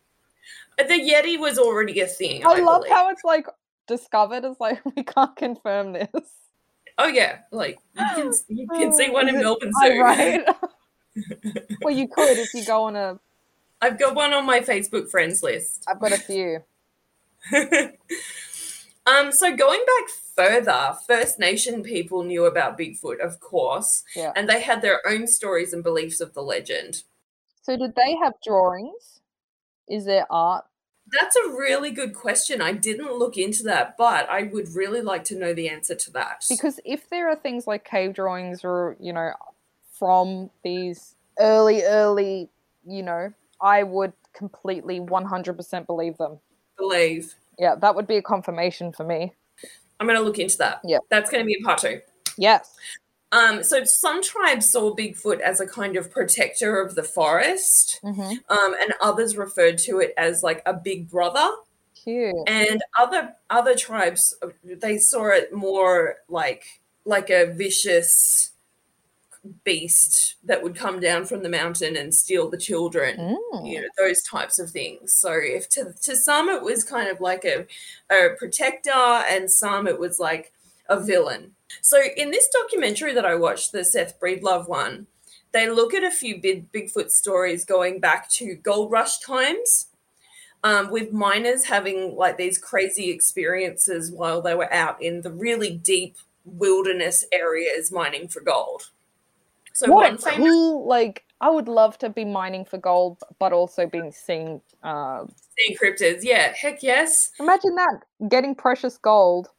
The 0.78 0.86
Yeti 0.86 1.40
was 1.40 1.58
already 1.60 2.00
a 2.02 2.08
thing. 2.08 2.46
I, 2.46 2.54
I, 2.54 2.60
love 2.60 2.82
believe. 2.82 2.92
how 2.94 3.10
it's 3.10 3.24
like 3.24 3.48
discovered. 3.88 4.44
It's 4.44 4.60
like 4.60 4.82
we 4.98 5.04
can't 5.04 5.36
confirm 5.36 5.94
this. 5.94 6.10
Oh 6.98 7.08
yeah, 7.08 7.40
like 7.52 7.78
you 7.96 8.06
can 8.16 8.32
you 8.50 8.68
can 8.68 8.92
see 8.94 9.10
one 9.10 9.30
in 9.30 9.36
Is 9.36 9.42
Melbourne 9.42 9.72
Zoo. 9.82 10.02
right. 10.02 10.46
well, 11.82 11.94
you 11.94 12.08
could 12.08 12.38
if 12.38 12.54
you 12.54 12.66
go 12.66 12.84
on 12.84 12.96
a. 12.96 13.20
I've 13.82 14.00
got 14.00 14.16
one 14.16 14.34
on 14.34 14.46
my 14.46 14.62
Facebook 14.62 15.10
friends 15.10 15.44
list. 15.44 15.84
I've 15.88 16.00
got 16.00 16.14
a 16.14 16.18
few. 16.18 16.64
um, 19.06 19.32
so 19.32 19.56
going 19.56 19.84
back 19.86 20.10
further, 20.36 20.96
First 21.06 21.40
Nation 21.40 21.84
people 21.84 22.24
knew 22.24 22.46
about 22.46 22.78
Bigfoot, 22.78 23.20
of 23.20 23.40
course, 23.40 24.04
Yeah. 24.16 24.32
and 24.36 24.48
they 24.48 24.62
had 24.62 24.82
their 24.82 25.06
own 25.06 25.28
stories 25.28 25.74
and 25.74 25.84
beliefs 25.84 26.22
of 26.22 26.34
the 26.34 26.42
legend. 26.42 27.04
So 27.62 27.78
did 27.78 27.96
they 27.96 28.16
have 28.16 28.34
drawings? 28.44 29.20
Is 29.90 30.06
there 30.06 30.26
art? 30.30 30.66
That's 31.12 31.36
a 31.36 31.50
really 31.50 31.92
good 31.92 32.14
question. 32.16 32.62
I 32.62 32.72
didn't 32.72 33.12
look 33.12 33.38
into 33.38 33.64
that, 33.64 33.98
but 33.98 34.30
I 34.30 34.44
would 34.44 34.70
really 34.74 35.02
like 35.02 35.26
to 35.26 35.38
know 35.38 35.54
the 35.54 35.68
answer 35.68 35.96
to 35.96 36.12
that. 36.12 36.46
Because 36.50 36.80
if 36.86 37.10
there 37.10 37.30
are 37.30 37.36
things 37.36 37.68
like 37.68 37.84
cave 37.84 38.14
drawings 38.14 38.64
or 38.64 38.96
you 39.00 39.12
know 39.12 39.34
from 39.98 40.50
these 40.64 41.16
early, 41.40 41.84
early, 41.84 42.50
you 42.86 43.04
know, 43.04 43.34
I 43.62 43.84
would 43.84 44.14
completely 44.34 45.00
one 45.00 45.26
hundred 45.26 45.56
percent 45.58 45.88
believe 45.88 46.18
them. 46.18 46.40
believe. 46.78 47.36
Yeah, 47.60 47.76
that 47.76 47.96
would 47.96 48.08
be 48.08 48.18
a 48.18 48.22
confirmation 48.22 48.92
for 48.92 49.04
me. 49.04 49.34
I'm 50.00 50.08
going 50.08 50.18
to 50.20 50.26
look 50.26 50.40
into 50.40 50.58
that. 50.58 50.82
Yeah. 50.84 50.98
That's 51.10 51.30
going 51.30 51.44
to 51.44 51.46
be 51.46 51.58
a 51.62 51.64
part 51.64 51.80
two. 51.80 52.02
Yes. 52.38 52.76
Um, 53.32 53.64
so 53.64 53.84
some 53.84 54.22
tribes 54.22 54.70
saw 54.70 54.96
Bigfoot 54.96 55.40
as 55.40 55.60
a 55.60 55.68
kind 55.68 55.96
of 55.96 56.12
protector 56.12 56.80
of 56.82 56.96
the 56.96 57.04
forest. 57.04 58.00
hmm 58.04 58.20
um, 58.22 58.76
and 58.82 58.94
others 59.02 59.38
referred 59.38 59.78
to 59.80 60.00
it 60.00 60.14
as 60.18 60.44
like 60.44 60.62
a 60.66 60.74
big 60.74 61.10
brother 61.10 61.48
Cute. 61.96 62.36
and 62.48 62.84
other 63.00 63.34
other 63.50 63.76
tribes 63.76 64.36
uh, 64.44 64.50
they 64.64 64.98
saw 64.98 65.30
it 65.30 65.54
more 65.54 66.18
like 66.28 66.64
like 67.06 67.30
a 67.30 67.46
vicious 67.46 68.52
beast 69.64 70.36
that 70.44 70.64
would 70.64 70.76
come 70.76 71.00
down 71.00 71.26
from 71.26 71.44
the 71.44 71.50
mountain 71.50 71.96
and 71.98 72.14
steal 72.16 72.50
the 72.50 72.58
children 72.58 73.18
Mm. 73.18 73.70
you 73.70 73.82
know 73.82 73.88
those 73.98 74.22
types 74.24 74.58
of 74.60 74.70
things. 74.72 75.14
So 75.14 75.32
if 75.34 75.68
to, 75.70 75.94
to 76.04 76.16
some 76.16 76.50
it 76.50 76.64
was 76.64 76.84
kind 76.84 77.10
of 77.10 77.20
like 77.20 77.44
a, 77.46 77.66
a 78.10 78.30
protector 78.38 78.92
and 78.92 79.52
some 79.52 79.88
it 79.88 80.00
was 80.00 80.20
like 80.20 80.54
a 80.90 81.00
villain. 81.00 81.52
So 81.82 82.02
in 82.18 82.32
this 82.32 82.48
documentary 82.50 83.14
that 83.14 83.26
i 83.26 83.36
watched 83.36 83.72
the 83.72 83.84
seth 83.84 84.20
breedlove 84.20 84.68
one 84.70 85.08
they 85.52 85.70
look 85.70 85.94
at 85.94 86.04
a 86.04 86.12
few 86.12 86.40
big 86.42 86.72
bigfoot 86.72 87.12
stories 87.12 87.66
going 87.66 88.00
back 88.00 88.30
to 88.32 88.56
gold 88.56 88.92
rush 88.92 89.20
times 89.20 89.88
um, 90.64 90.90
with 90.90 91.12
miners 91.12 91.66
having 91.66 92.16
like 92.16 92.38
these 92.38 92.58
crazy 92.58 93.10
experiences 93.12 94.12
while 94.12 94.42
they 94.42 94.56
were 94.56 94.72
out 94.74 95.02
in 95.02 95.22
the 95.22 95.32
really 95.32 95.72
deep 95.76 96.16
wilderness 96.46 97.24
areas 97.32 97.92
mining 97.92 98.28
for 98.28 98.42
gold 98.42 98.90
so 99.74 99.92
what 99.92 100.12
one 100.12 100.18
famous 100.18 100.38
cool 100.38 100.88
like 100.88 101.24
I 101.42 101.50
would 101.50 101.68
love 101.68 101.98
to 101.98 102.10
be 102.10 102.24
mining 102.24 102.64
for 102.64 102.78
gold, 102.78 103.20
but 103.38 103.52
also 103.52 103.86
being 103.86 104.12
seen. 104.12 104.62
Uh, 104.82 105.26
sea 105.58 105.78
cryptids 105.82 106.20
yeah 106.24 106.52
heck 106.56 106.82
yes 106.82 107.32
imagine 107.40 107.76
that 107.76 108.00
getting 108.28 108.56
precious 108.56 108.98
gold 108.98 109.50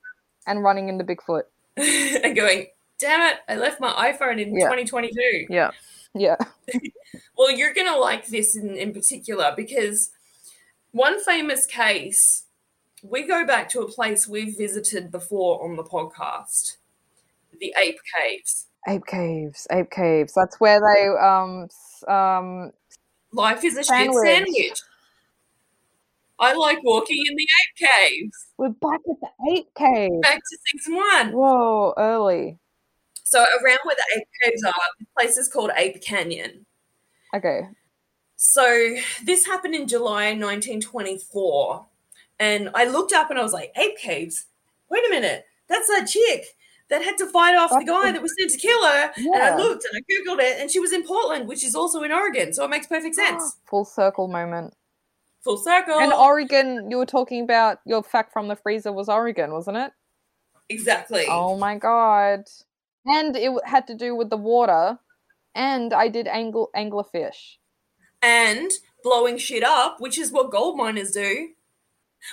and 0.47 0.63
running 0.63 0.89
into 0.89 1.05
Bigfoot. 1.05 1.43
and 1.77 2.37
going, 2.37 2.67
damn 2.99 3.23
it, 3.33 3.39
I 3.49 3.57
left 3.57 3.81
my 3.81 4.13
iPhone 4.13 4.41
in 4.41 4.55
Yeah. 4.55 4.65
2022. 4.65 5.47
Yeah, 5.51 5.71
yeah. 6.15 6.37
Well, 7.37 7.51
you're 7.51 7.75
going 7.75 7.87
to 7.87 7.99
like 7.99 8.27
this 8.27 8.57
in, 8.57 8.77
in 8.77 8.93
particular 8.93 9.53
because 9.57 10.11
one 10.93 11.23
famous 11.23 11.67
case, 11.67 12.45
we 13.03 13.27
go 13.27 13.45
back 13.45 13.69
to 13.71 13.81
a 13.81 13.91
place 13.91 14.29
we've 14.29 14.57
visited 14.57 15.11
before 15.11 15.63
on 15.65 15.77
the 15.77 15.83
podcast 15.83 16.77
the 17.61 17.75
Ape 17.79 17.99
Caves. 18.17 18.67
Ape 18.87 19.07
caves, 19.07 19.67
ape 19.73 19.91
caves. 19.91 20.35
That's 20.35 20.61
where 20.61 20.81
they 20.81 21.09
um 21.25 21.69
um. 22.09 22.73
Life 23.33 23.65
is 23.65 23.77
a 23.77 23.85
Sandwich. 23.85 24.15
shit 24.27 24.47
sandwich. 24.47 24.81
I 26.39 26.53
like 26.55 26.79
walking 26.85 27.23
in 27.29 27.37
the 27.37 27.43
Ape 27.45 27.91
Caves. 27.91 28.47
We're 28.59 28.69
back 28.71 29.01
at 29.09 29.17
the 29.21 29.53
ape 29.53 29.75
cave. 29.75 30.21
Back 30.21 30.39
to 30.39 30.59
season 30.67 30.97
one. 30.97 31.33
Whoa, 31.33 31.95
early. 31.97 32.59
So, 33.23 33.41
around 33.41 33.79
where 33.85 33.97
the 33.97 34.19
Ape 34.19 34.29
Caves 34.45 34.65
are, 34.65 34.73
the 34.99 35.07
place 35.19 35.37
is 35.37 35.49
called 35.49 35.71
Ape 35.77 36.03
Canyon. 36.03 36.67
Okay. 37.35 37.63
So 38.37 38.97
this 39.25 39.47
happened 39.47 39.75
in 39.75 39.89
July 39.89 40.27
1924. 40.35 41.87
And 42.39 42.71
I 42.75 42.85
looked 42.85 43.13
up 43.13 43.31
and 43.31 43.39
I 43.39 43.43
was 43.43 43.53
like, 43.53 43.73
Ape 43.77 43.97
Caves? 43.99 44.47
Wait 44.91 45.05
a 45.07 45.11
minute. 45.11 45.47
That's 45.69 45.89
that 45.89 46.07
chick 46.07 46.45
that 46.91 47.03
had 47.03 47.17
to 47.19 47.27
fight 47.27 47.57
off 47.57 47.71
the 47.71 47.85
guy 47.85 48.13
that 48.13 48.23
was 48.23 48.35
sent 48.39 48.51
to 48.51 48.59
kill 48.59 48.85
her. 48.85 49.13
Yeah. 49.17 49.33
And 49.35 49.43
I 49.43 49.57
looked 49.57 49.85
and 49.85 49.97
I 49.97 50.01
Googled 50.13 50.41
it 50.41 50.61
and 50.61 50.71
she 50.71 50.81
was 50.81 50.93
in 50.93 51.03
Portland, 51.03 51.49
which 51.49 51.65
is 51.65 51.75
also 51.75 52.03
in 52.03 52.13
Oregon. 52.13 52.53
So 52.53 52.65
it 52.65 52.71
makes 52.71 52.87
perfect 52.87 53.17
ah, 53.19 53.25
sense. 53.25 53.57
Full 53.69 53.85
circle 53.85 54.29
moment. 54.29 54.75
Full 55.43 55.59
circle. 55.59 55.99
And 55.99 56.13
Oregon, 56.13 56.91
you 56.91 56.99
were 56.99 57.07
talking 57.07 57.43
about 57.43 57.79
your 57.85 58.03
fact 58.03 58.33
from 58.33 58.49
the 58.49 58.57
freezer 58.57 58.93
was 58.93 59.09
Oregon, 59.09 59.53
wasn't 59.53 59.77
it? 59.79 59.93
exactly. 60.71 61.27
Oh 61.29 61.57
my 61.57 61.77
god. 61.77 62.45
And 63.07 63.37
it 63.37 63.53
had 63.65 63.87
to 63.89 63.95
do 63.95 64.15
with 64.15 64.31
the 64.31 64.37
water. 64.37 64.99
And 65.55 65.93
I 65.93 66.09
did 66.09 66.27
angle 66.27 66.71
anglerfish. 66.75 67.57
and 68.23 68.71
blowing 69.03 69.37
shit 69.37 69.63
up, 69.63 70.01
which 70.01 70.19
is 70.19 70.33
what 70.33 70.51
gold 70.51 70.77
miners 70.77 71.11
do. 71.13 71.51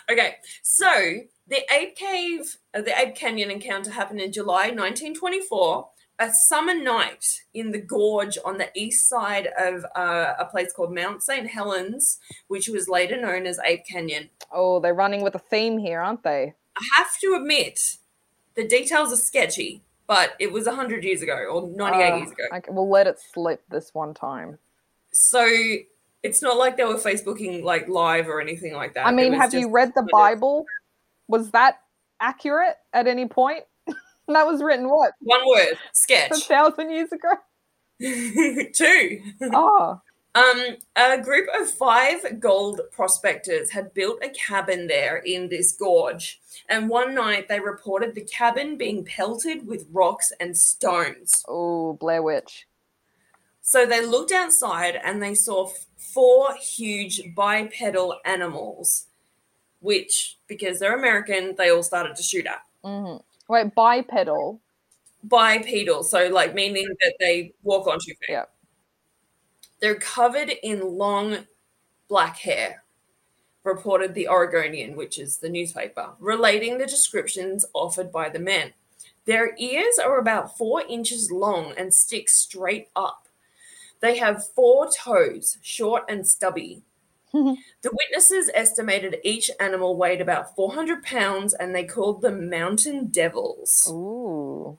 Okay, 0.09 0.35
so 0.63 1.17
the 1.51 1.61
Ape 1.69 1.95
Cave, 1.95 2.55
uh, 2.73 2.81
the 2.81 2.97
Ape 2.97 3.13
Canyon 3.13 3.51
encounter 3.51 3.91
happened 3.91 4.21
in 4.21 4.31
July 4.31 4.67
1924. 4.69 5.89
A 6.17 6.31
summer 6.31 6.73
night 6.75 7.25
in 7.53 7.71
the 7.71 7.81
gorge 7.81 8.37
on 8.45 8.57
the 8.57 8.69
east 8.75 9.09
side 9.09 9.49
of 9.59 9.83
uh, 9.95 10.33
a 10.39 10.45
place 10.45 10.71
called 10.71 10.93
Mount 10.93 11.23
St. 11.23 11.47
Helens, 11.47 12.19
which 12.47 12.67
was 12.67 12.87
later 12.87 13.19
known 13.19 13.47
as 13.47 13.59
Ape 13.65 13.85
Canyon. 13.85 14.29
Oh, 14.51 14.79
they're 14.79 14.93
running 14.93 15.23
with 15.23 15.33
a 15.35 15.39
theme 15.39 15.79
here, 15.79 15.99
aren't 15.99 16.23
they? 16.23 16.53
I 16.77 16.87
have 16.97 17.17
to 17.21 17.33
admit, 17.33 17.79
the 18.55 18.67
details 18.67 19.11
are 19.11 19.17
sketchy, 19.17 19.81
but 20.05 20.33
it 20.39 20.51
was 20.51 20.67
100 20.67 21.03
years 21.03 21.23
ago 21.23 21.47
or 21.51 21.67
98 21.67 22.11
Uh, 22.11 22.15
years 22.17 22.31
ago. 22.31 22.43
Okay, 22.53 22.71
we'll 22.71 22.89
let 22.89 23.07
it 23.07 23.19
slip 23.33 23.63
this 23.69 23.93
one 23.93 24.13
time. 24.13 24.59
So 25.11 25.43
it's 26.23 26.41
not 26.41 26.57
like 26.57 26.77
they 26.77 26.83
were 26.83 26.95
Facebooking 26.95 27.63
like 27.63 27.89
live 27.89 28.27
or 28.27 28.39
anything 28.39 28.73
like 28.73 28.93
that. 28.93 29.07
I 29.07 29.11
mean, 29.11 29.33
have 29.33 29.53
you 29.55 29.69
read 29.71 29.93
the 29.95 30.07
Bible? 30.11 30.65
Was 31.31 31.51
that 31.51 31.79
accurate 32.19 32.75
at 32.93 33.07
any 33.07 33.25
point? 33.27 33.63
that 34.27 34.45
was 34.45 34.61
written 34.61 34.89
what 34.89 35.13
One 35.21 35.41
word, 35.47 35.77
sketch. 35.93 36.31
a 36.31 36.35
thousand 36.35 36.91
years 36.91 37.09
ago? 37.11 37.29
Two. 38.73 39.21
Oh, 39.53 40.01
Um, 40.33 40.77
a 40.95 41.21
group 41.21 41.47
of 41.59 41.69
five 41.69 42.39
gold 42.39 42.79
prospectors 42.91 43.71
had 43.71 43.93
built 43.93 44.19
a 44.23 44.29
cabin 44.29 44.87
there 44.87 45.17
in 45.17 45.49
this 45.49 45.71
gorge, 45.73 46.39
and 46.69 46.89
one 46.89 47.13
night 47.13 47.47
they 47.49 47.59
reported 47.59 48.15
the 48.15 48.23
cabin 48.25 48.77
being 48.77 49.03
pelted 49.03 49.67
with 49.67 49.87
rocks 49.91 50.31
and 50.39 50.57
stones. 50.57 51.43
oh, 51.47 51.93
Blair 51.93 52.23
Witch. 52.23 52.67
So 53.61 53.85
they 53.85 54.05
looked 54.05 54.31
outside 54.31 54.95
and 55.03 55.21
they 55.21 55.35
saw 55.35 55.67
f- 55.69 55.85
four 55.97 56.55
huge 56.55 57.21
bipedal 57.35 58.17
animals, 58.25 59.07
which, 59.81 60.37
because 60.47 60.79
they're 60.79 60.97
American, 60.97 61.55
they 61.57 61.69
all 61.69 61.83
started 61.83 62.15
to 62.15 62.23
shoot 62.23 62.45
at. 62.45 62.61
hmm 62.83 63.17
Wait, 63.47 63.75
bipedal. 63.75 64.61
Bipedal, 65.23 66.03
so 66.03 66.29
like 66.29 66.55
meaning 66.55 66.87
that 67.01 67.15
they 67.19 67.53
walk 67.63 67.87
on 67.87 67.99
two 67.99 68.13
feet. 68.13 68.29
Yeah. 68.29 68.45
They're 69.81 69.95
covered 69.95 70.51
in 70.63 70.97
long 70.97 71.39
black 72.07 72.37
hair, 72.37 72.83
reported 73.63 74.13
the 74.13 74.29
Oregonian, 74.29 74.95
which 74.95 75.19
is 75.19 75.37
the 75.37 75.49
newspaper, 75.49 76.11
relating 76.19 76.77
the 76.77 76.85
descriptions 76.85 77.65
offered 77.73 78.11
by 78.11 78.29
the 78.29 78.39
men. 78.39 78.73
Their 79.25 79.55
ears 79.57 79.99
are 79.99 80.17
about 80.17 80.57
four 80.57 80.81
inches 80.87 81.31
long 81.31 81.73
and 81.77 81.93
stick 81.93 82.29
straight 82.29 82.89
up. 82.95 83.27
They 83.99 84.17
have 84.17 84.47
four 84.55 84.89
toes, 84.89 85.57
short 85.61 86.03
and 86.09 86.27
stubby. 86.27 86.83
the 87.81 87.91
witnesses 87.91 88.49
estimated 88.53 89.17
each 89.23 89.49
animal 89.59 89.95
weighed 89.95 90.21
about 90.21 90.55
400 90.55 91.03
pounds 91.03 91.53
and 91.53 91.73
they 91.73 91.83
called 91.85 92.21
them 92.21 92.49
mountain 92.49 93.07
devils, 93.07 93.87
Ooh, 93.91 94.77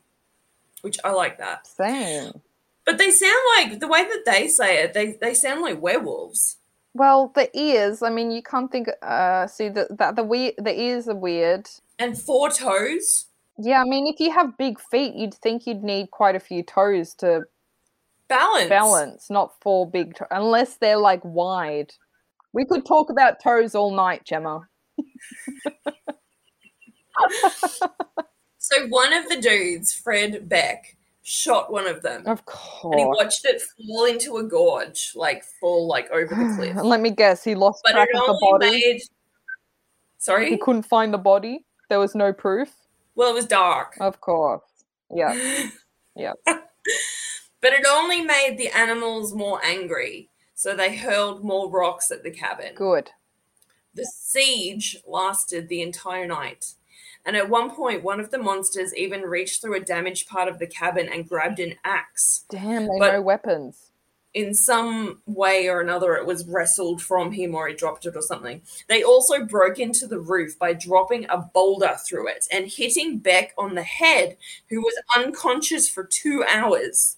which 0.83 0.99
I 1.05 1.11
like 1.13 1.39
that. 1.39 1.67
same. 1.67 2.41
But 2.85 2.99
they 2.99 3.11
sound 3.11 3.39
like 3.57 3.79
the 3.81 3.89
way 3.89 4.03
that 4.05 4.25
they 4.27 4.49
say 4.49 4.83
it, 4.83 4.93
they, 4.93 5.13
they 5.13 5.35
sound 5.35 5.63
like 5.63 5.81
werewolves. 5.81 6.57
Well, 6.95 7.33
the 7.35 7.49
ears. 7.59 8.03
I 8.03 8.11
mean, 8.11 8.31
you 8.31 8.43
can't 8.43 8.71
think. 8.71 8.89
Uh, 9.01 9.47
see 9.47 9.71
the 9.71 9.87
that 9.99 10.15
the 10.17 10.23
weird. 10.25 10.55
The 10.59 10.79
ears 10.79 11.09
are 11.09 11.15
weird. 11.15 11.67
And 11.99 12.21
four 12.21 12.51
toes? 12.51 13.27
Yeah, 13.57 13.81
I 13.81 13.85
mean, 13.85 14.07
if 14.13 14.21
you 14.21 14.31
have 14.33 14.59
big 14.59 14.79
feet, 14.79 15.15
you'd 15.15 15.33
think 15.33 15.67
you'd 15.67 15.83
need 15.83 16.11
quite 16.11 16.35
a 16.35 16.41
few 16.41 16.63
toes 16.63 17.15
to 17.15 17.45
Balance. 18.29 18.69
balance, 18.69 19.31
not 19.31 19.55
four 19.63 19.89
big, 19.89 20.17
to- 20.17 20.27
unless 20.31 20.77
they're 20.77 20.99
like 20.99 21.21
wide. 21.25 21.95
We 22.53 22.65
could 22.65 22.85
talk 22.85 23.11
about 23.11 23.43
toes 23.43 23.75
all 23.75 23.95
night, 23.95 24.25
Gemma. 24.25 24.69
So 28.63 28.87
one 28.87 29.13
of 29.13 29.29
the 29.29 29.41
dudes, 29.41 29.93
Fred 29.93 30.49
Beck, 30.49 30.97
shot 31.25 31.73
one 31.73 31.89
of 31.89 32.01
them. 32.03 32.25
Of 32.29 32.45
course. 32.45 32.95
And 32.95 33.01
he 33.01 33.05
watched 33.05 33.45
it 33.45 33.61
fall 33.61 34.05
into 34.05 34.37
a 34.37 34.45
gorge, 34.45 35.13
like 35.17 35.43
fall 35.61 35.89
like 35.89 36.09
over 36.13 36.33
the 36.33 36.55
cliff. 36.57 36.77
And 36.77 36.83
let 36.89 37.01
me 37.01 37.11
guess, 37.11 37.43
he 37.43 37.57
lost 37.57 37.83
But 37.85 37.93
track 37.93 38.09
it 38.09 38.17
of 38.17 38.27
the 38.27 38.47
only 38.47 38.67
body. 38.69 38.71
made 38.71 39.01
Sorry? 40.19 40.49
He 40.49 40.57
couldn't 40.57 40.85
find 40.85 41.13
the 41.13 41.19
body. 41.19 41.67
There 41.91 41.99
was 41.99 42.15
no 42.15 42.33
proof. 42.33 42.73
Well, 43.17 43.33
it 43.33 43.35
was 43.35 43.47
dark. 43.47 43.97
Of 44.01 44.21
course. 44.21 44.63
Yeah. 45.11 45.69
Yeah. 46.15 46.33
But 47.63 47.73
it 47.73 47.87
only 47.89 48.21
made 48.23 48.59
the 48.59 48.69
animals 48.77 49.35
more 49.35 49.65
angry, 49.65 50.29
so 50.63 50.77
they 50.77 50.95
hurled 50.97 51.43
more 51.43 51.69
rocks 51.69 52.13
at 52.13 52.23
the 52.23 52.31
cabin. 52.31 52.73
Good. 52.77 53.11
The 53.95 54.05
siege 54.05 54.97
lasted 55.05 55.69
the 55.69 55.83
entire 55.83 56.25
night. 56.25 56.75
And 57.27 57.37
at 57.37 57.51
one 57.51 57.73
point, 57.73 58.05
one 58.05 58.21
of 58.21 58.31
the 58.31 58.39
monsters 58.39 58.95
even 58.95 59.23
reached 59.23 59.61
through 59.61 59.75
a 59.75 59.81
damaged 59.81 60.29
part 60.29 60.47
of 60.47 60.61
the 60.61 60.69
cabin 60.69 61.09
and 61.13 61.29
grabbed 61.29 61.59
an 61.59 61.75
axe. 61.85 62.45
Damn, 62.49 62.85
they 62.87 62.97
But- 63.01 63.13
know 63.13 63.23
weapons. 63.23 63.89
In 64.35 64.55
some 64.55 65.21
way 65.27 65.69
or 65.69 65.81
another, 65.81 66.15
it 66.15 66.27
was 66.27 66.47
wrestled 66.47 67.03
from 67.03 67.33
him 67.33 67.57
or 67.57 67.67
he 67.67 67.75
dropped 67.75 68.07
it 68.07 68.15
or 68.17 68.23
something. 68.23 68.63
They 68.89 69.03
also 69.03 69.45
broke 69.45 69.81
into 69.81 70.07
the 70.07 70.21
roof 70.21 70.57
by 70.57 70.75
dropping 70.75 71.27
a 71.29 71.39
boulder 71.39 71.97
through 72.07 72.29
it 72.29 72.47
and 72.53 72.69
hitting 72.69 73.19
Beck 73.19 73.53
on 73.59 73.75
the 73.75 73.83
head, 73.83 74.37
who 74.69 74.81
was 74.81 74.95
unconscious 75.17 75.89
for 75.89 76.05
two 76.05 76.45
hours. 76.49 77.17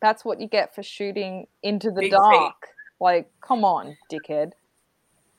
That's 0.00 0.24
what 0.24 0.40
you 0.40 0.48
get 0.48 0.74
for 0.74 0.82
shooting 0.82 1.46
into 1.62 1.90
the 1.90 2.00
Big 2.00 2.10
feet. 2.12 2.18
dark. 2.18 2.68
Like, 3.00 3.30
come 3.40 3.64
on, 3.64 3.96
dickhead. 4.10 4.52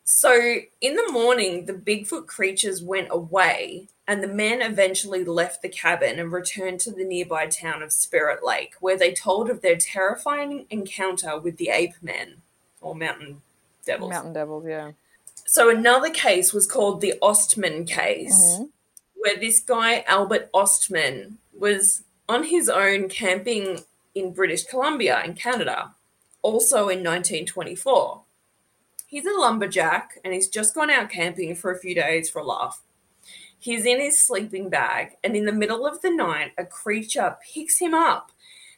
So, 0.03 0.33
in 0.81 0.95
the 0.95 1.11
morning, 1.11 1.65
the 1.65 1.73
Bigfoot 1.73 2.27
creatures 2.27 2.81
went 2.81 3.07
away, 3.11 3.87
and 4.07 4.21
the 4.21 4.27
men 4.27 4.61
eventually 4.61 5.23
left 5.23 5.61
the 5.61 5.69
cabin 5.69 6.19
and 6.19 6.31
returned 6.31 6.79
to 6.81 6.91
the 6.91 7.03
nearby 7.03 7.45
town 7.47 7.81
of 7.83 7.93
Spirit 7.93 8.43
Lake, 8.43 8.73
where 8.79 8.97
they 8.97 9.13
told 9.13 9.49
of 9.49 9.61
their 9.61 9.77
terrifying 9.77 10.65
encounter 10.69 11.39
with 11.39 11.57
the 11.57 11.69
ape 11.69 11.93
men 12.01 12.41
or 12.81 12.95
mountain 12.95 13.41
devils. 13.85 14.09
Mountain 14.09 14.33
devils, 14.33 14.65
yeah. 14.67 14.91
So, 15.45 15.69
another 15.69 16.09
case 16.09 16.51
was 16.51 16.67
called 16.67 16.99
the 17.01 17.13
Ostman 17.21 17.87
case, 17.87 18.57
Mhm. 18.57 18.69
where 19.15 19.37
this 19.37 19.59
guy, 19.59 20.01
Albert 20.07 20.49
Ostman, 20.51 21.37
was 21.53 22.03
on 22.27 22.45
his 22.45 22.67
own 22.69 23.07
camping 23.07 23.83
in 24.15 24.33
British 24.33 24.65
Columbia 24.65 25.21
in 25.23 25.33
Canada, 25.33 25.95
also 26.41 26.89
in 26.89 27.03
1924. 27.03 28.23
He's 29.07 29.25
a 29.25 29.31
lumberjack 29.31 30.19
and 30.23 30.33
he's 30.33 30.47
just 30.47 30.75
gone 30.75 30.89
out 30.89 31.09
camping 31.09 31.55
for 31.55 31.71
a 31.71 31.79
few 31.79 31.93
days 31.93 32.29
for 32.29 32.39
a 32.39 32.45
laugh. 32.45 32.81
He's 33.61 33.85
in 33.85 33.99
his 33.99 34.17
sleeping 34.17 34.69
bag, 34.69 35.17
and 35.23 35.35
in 35.35 35.45
the 35.45 35.51
middle 35.51 35.85
of 35.85 36.01
the 36.01 36.09
night, 36.09 36.51
a 36.57 36.65
creature 36.65 37.37
picks 37.53 37.77
him 37.77 37.93
up 37.93 38.31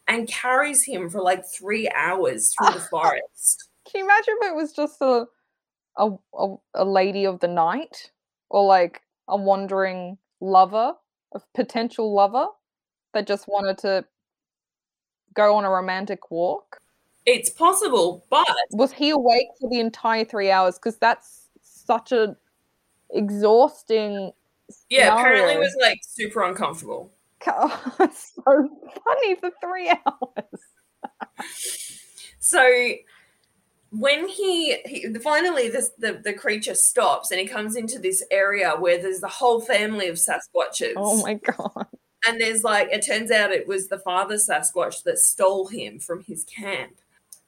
and 0.09 0.27
carries 0.27 0.83
him 0.83 1.09
for 1.09 1.21
like 1.21 1.45
three 1.45 1.89
hours 1.95 2.53
through 2.53 2.73
the 2.73 2.79
forest. 2.91 3.69
Can 3.85 3.99
you 3.99 4.05
imagine 4.05 4.35
if 4.41 4.51
it 4.51 4.55
was 4.55 4.73
just 4.73 5.01
a, 5.01 5.25
a 5.97 6.11
a 6.37 6.55
a 6.73 6.83
lady 6.83 7.25
of 7.25 7.39
the 7.39 7.47
night, 7.47 8.11
or 8.49 8.65
like 8.65 9.01
a 9.29 9.37
wandering 9.37 10.17
lover, 10.41 10.95
a 11.33 11.39
potential 11.55 12.13
lover 12.13 12.47
that 13.13 13.25
just 13.25 13.47
wanted 13.47 13.77
to 13.77 14.03
go 15.33 15.55
on 15.55 15.65
a 15.65 15.69
romantic 15.69 16.31
walk? 16.31 16.79
It's 17.25 17.49
possible, 17.49 18.25
but 18.29 18.47
Was 18.71 18.91
he 18.91 19.09
awake 19.09 19.47
for 19.59 19.69
the 19.69 19.79
entire 19.79 20.25
three 20.25 20.51
hours? 20.51 20.75
Because 20.77 20.97
that's 20.97 21.47
such 21.61 22.11
a 22.11 22.35
exhausting. 23.11 24.31
yeah, 24.89 25.13
apparently 25.13 25.53
it 25.53 25.59
was 25.59 25.75
like 25.79 25.99
super 26.03 26.43
uncomfortable. 26.43 27.11
Oh, 27.45 27.95
it's 27.99 28.31
so 28.35 28.69
funny 29.03 29.35
for 29.35 29.51
three 29.61 29.89
hours. 29.89 30.61
So 32.39 32.93
when 33.91 34.27
he, 34.27 34.77
he 34.85 35.13
finally 35.15 35.69
this 35.69 35.91
the, 35.97 36.21
the 36.23 36.33
creature 36.33 36.73
stops 36.73 37.31
and 37.31 37.39
he 37.39 37.45
comes 37.45 37.75
into 37.75 37.99
this 37.99 38.23
area 38.31 38.75
where 38.79 38.97
there's 39.01 39.19
the 39.19 39.27
whole 39.27 39.59
family 39.61 40.07
of 40.07 40.15
Sasquatches. 40.15 40.93
Oh 40.95 41.21
my 41.21 41.33
god! 41.35 41.87
And 42.27 42.39
there's 42.39 42.63
like 42.63 42.89
it 42.91 43.05
turns 43.05 43.31
out 43.31 43.51
it 43.51 43.67
was 43.67 43.87
the 43.87 43.99
father 43.99 44.35
Sasquatch 44.35 45.03
that 45.03 45.19
stole 45.19 45.67
him 45.67 45.99
from 45.99 46.23
his 46.23 46.43
camp. 46.43 46.93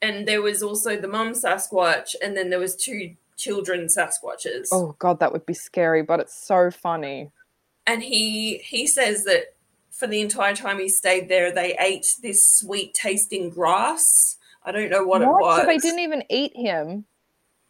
And 0.02 0.28
there 0.28 0.42
was 0.42 0.62
also 0.62 0.96
the 0.96 1.08
mum 1.08 1.32
Sasquatch, 1.32 2.14
and 2.22 2.36
then 2.36 2.50
there 2.50 2.58
was 2.58 2.76
two 2.76 3.14
children 3.36 3.86
Sasquatches. 3.86 4.68
Oh 4.72 4.94
god, 4.98 5.20
that 5.20 5.32
would 5.32 5.46
be 5.46 5.54
scary, 5.54 6.02
but 6.02 6.20
it's 6.20 6.34
so 6.46 6.70
funny. 6.70 7.30
And 7.86 8.02
he 8.02 8.58
he 8.58 8.86
says 8.86 9.24
that 9.24 9.54
for 9.90 10.06
the 10.06 10.20
entire 10.20 10.54
time 10.54 10.78
he 10.78 10.88
stayed 10.88 11.28
there, 11.28 11.50
they 11.52 11.74
ate 11.80 12.06
this 12.22 12.50
sweet 12.50 12.92
tasting 12.92 13.48
grass. 13.48 14.36
I 14.64 14.72
don't 14.72 14.90
know 14.90 15.04
what, 15.04 15.22
it 15.22 15.26
was. 15.26 15.60
So 15.60 15.66
they 15.66 15.78
didn't 15.78 16.00
even 16.00 16.24
eat 16.28 16.54
him. 16.54 17.04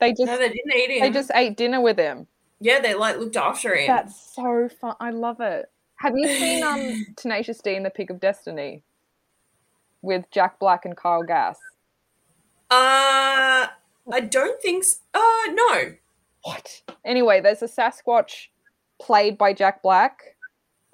They 0.00 0.10
just 0.10 0.26
No, 0.26 0.36
they 0.38 0.48
didn't 0.48 0.72
eat 0.74 0.90
him. 0.90 1.00
they 1.02 1.10
just 1.10 1.30
ate 1.34 1.56
dinner 1.56 1.80
with 1.80 1.98
him. 1.98 2.26
yeah, 2.58 2.80
they 2.80 2.94
like 2.94 3.18
looked 3.18 3.36
after 3.36 3.74
him. 3.76 3.86
That's 3.86 4.34
so 4.34 4.68
fun. 4.80 4.96
I 4.98 5.10
love 5.10 5.40
it. 5.40 5.70
Have 5.98 6.14
you 6.16 6.28
seen 6.28 6.62
um 6.62 7.06
Tenacious 7.16 7.58
D 7.58 7.74
and 7.74 7.84
the 7.84 7.90
Pick 7.90 8.10
of 8.10 8.20
Destiny 8.20 8.82
with 10.02 10.24
Jack 10.30 10.58
Black 10.58 10.84
and 10.84 10.96
Kyle 10.96 11.22
Gass? 11.22 11.58
Uh, 12.70 13.66
I 14.12 14.20
don't 14.28 14.60
think. 14.60 14.84
So. 14.84 14.98
Uh, 15.14 15.52
no. 15.52 15.94
What? 16.42 16.82
Anyway, 17.04 17.40
there's 17.40 17.62
a 17.62 17.66
Sasquatch 17.66 18.48
played 19.00 19.38
by 19.38 19.52
Jack 19.52 19.82
Black. 19.82 20.20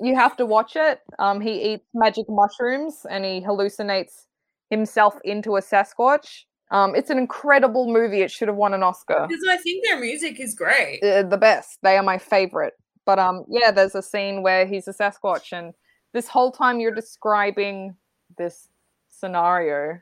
You 0.01 0.15
have 0.15 0.37
to 0.39 0.47
watch 0.47 0.77
it. 0.77 1.01
Um, 1.19 1.41
he 1.41 1.75
eats 1.75 1.85
magic 1.95 2.27
mushrooms 2.29 3.07
and 3.09 3.25
he 3.25 3.41
hallucinates 3.41 4.27
himself 4.71 5.17
into 5.25 5.57
a 5.57 5.61
Sasquatch. 5.61 6.45
Um, 6.71 6.95
it's 6.95 7.11
an 7.11 7.19
incredible 7.19 7.93
movie. 7.93 8.23
It 8.23 8.31
should 8.31 8.49
have 8.49 8.57
won 8.57 8.73
an 8.73 8.83
Oscar. 8.83 9.27
Because 9.29 9.45
I 9.49 9.59
think 9.59 9.85
their 9.85 10.01
music 10.01 10.41
is 10.41 10.55
great. 10.55 11.03
Uh, 11.03 11.23
the 11.23 11.37
best. 11.37 11.79
They 11.83 11.99
are 11.99 12.03
my 12.03 12.17
favorite 12.19 12.73
But 13.05 13.19
um, 13.19 13.45
yeah, 13.49 13.71
there's 13.71 13.95
a 13.95 14.03
scene 14.03 14.43
where 14.43 14.67
he's 14.67 14.87
a 14.89 14.93
Sasquatch, 14.93 15.53
and 15.53 15.75
this 16.13 16.29
whole 16.29 16.53
time 16.53 16.81
you're 16.81 16.95
describing 16.95 17.97
this 18.39 18.69
scenario. 19.11 20.01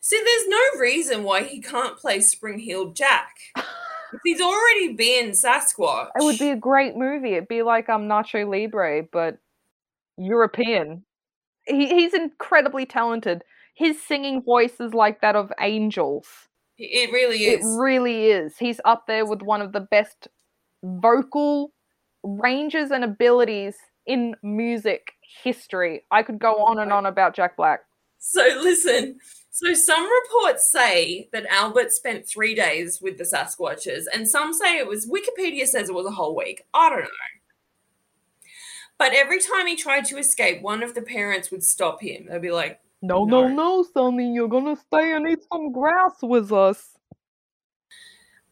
See, 0.00 0.20
there's 0.24 0.48
no 0.48 0.80
reason 0.80 1.24
why 1.24 1.42
he 1.42 1.60
can't 1.60 1.96
play 1.96 2.20
Spring 2.20 2.58
Heeled 2.58 2.96
Jack. 2.96 3.36
He's 4.24 4.40
already 4.40 4.94
been 4.94 5.30
Sasquatch. 5.30 6.08
It 6.18 6.24
would 6.24 6.38
be 6.38 6.50
a 6.50 6.56
great 6.56 6.96
movie. 6.96 7.32
It'd 7.34 7.48
be 7.48 7.62
like 7.62 7.88
um 7.88 8.08
Nacho 8.08 8.48
Libre, 8.48 9.02
but 9.12 9.38
European. 10.16 11.04
He, 11.66 11.88
he's 11.88 12.14
incredibly 12.14 12.86
talented. 12.86 13.42
His 13.74 14.00
singing 14.00 14.42
voice 14.42 14.80
is 14.80 14.94
like 14.94 15.20
that 15.20 15.36
of 15.36 15.52
angels. 15.60 16.26
It 16.78 17.10
really 17.12 17.44
It 17.44 17.60
is. 17.60 17.76
really 17.78 18.26
is. 18.26 18.56
He's 18.58 18.80
up 18.84 19.06
there 19.06 19.26
with 19.26 19.42
one 19.42 19.60
of 19.60 19.72
the 19.72 19.80
best 19.80 20.28
vocal 20.84 21.72
ranges 22.22 22.90
and 22.90 23.04
abilities 23.04 23.76
in 24.06 24.34
music 24.42 25.12
history. 25.42 26.04
I 26.10 26.22
could 26.22 26.38
go 26.38 26.54
on 26.64 26.78
and 26.78 26.92
on 26.92 27.06
about 27.06 27.34
Jack 27.34 27.56
Black. 27.56 27.80
So 28.18 28.42
listen. 28.60 29.18
So 29.50 29.72
some 29.72 30.06
reports 30.24 30.70
say 30.70 31.28
that 31.32 31.46
Albert 31.46 31.90
spent 31.92 32.28
three 32.28 32.54
days 32.54 33.00
with 33.00 33.16
the 33.16 33.24
Sasquatches, 33.24 34.04
and 34.12 34.28
some 34.28 34.52
say 34.52 34.76
it 34.76 34.86
was 34.86 35.06
Wikipedia 35.08 35.66
says 35.66 35.88
it 35.88 35.94
was 35.94 36.06
a 36.06 36.10
whole 36.10 36.36
week. 36.36 36.62
I 36.74 36.90
don't 36.90 37.00
know. 37.00 37.08
But 38.98 39.12
every 39.14 39.40
time 39.40 39.66
he 39.66 39.76
tried 39.76 40.04
to 40.06 40.18
escape, 40.18 40.62
one 40.62 40.82
of 40.82 40.94
the 40.94 41.02
parents 41.02 41.50
would 41.50 41.62
stop 41.62 42.00
him. 42.02 42.26
They'd 42.28 42.42
be 42.42 42.50
like, 42.50 42.80
No, 43.02 43.24
No. 43.24 43.48
no, 43.48 43.54
no, 43.54 43.82
Sonny, 43.94 44.32
you're 44.34 44.48
gonna 44.48 44.76
stay 44.76 45.12
and 45.14 45.26
eat 45.28 45.40
some 45.52 45.72
grass 45.72 46.14
with 46.22 46.52
us. 46.52 46.95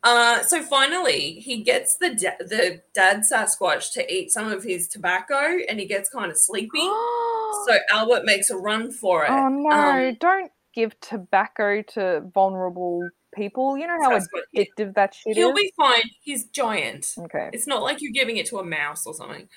Uh, 0.05 0.43
so 0.43 0.63
finally, 0.63 1.41
he 1.41 1.63
gets 1.63 1.97
the 1.97 2.11
da- 2.15 2.37
the 2.39 2.83
dad 2.95 3.23
Sasquatch 3.23 3.93
to 3.95 4.13
eat 4.15 4.31
some 4.31 4.53
of 4.53 4.63
his 4.63 4.87
tobacco, 4.87 5.57
and 5.69 5.81
he 5.81 5.87
gets 5.87 6.11
kind 6.11 6.31
of 6.31 6.37
sleepy. 6.37 6.79
so 6.79 7.79
Albert 7.91 8.25
makes 8.25 8.51
a 8.51 8.57
run 8.57 8.91
for 8.93 9.25
it. 9.25 9.31
oh 9.31 9.49
no, 9.49 9.71
Um, 9.71 10.17
don't 10.21 10.53
give 10.75 10.99
tobacco 11.01 11.81
to 11.95 12.23
vulnerable 12.35 13.09
people. 13.35 13.79
You 13.79 13.87
know 13.87 13.97
how 14.03 14.11
Sasquatch, 14.11 14.27
yeah. 14.53 14.65
addictive 14.79 14.95
that 14.95 15.15
shit 15.15 15.31
is. 15.31 15.37
he'll 15.39 15.55
be 15.55 15.73
fine. 15.77 16.03
He's 16.23 16.45
giant. 16.51 17.15
Okay. 17.19 17.49
It's 17.55 17.67
not 17.67 17.83
like 17.83 18.03
you're 18.03 18.13
giving 18.13 18.37
it 18.37 18.45
to 18.47 18.59
a 18.59 18.65
mouse 18.65 19.07
or 19.07 19.15
something. 19.15 19.49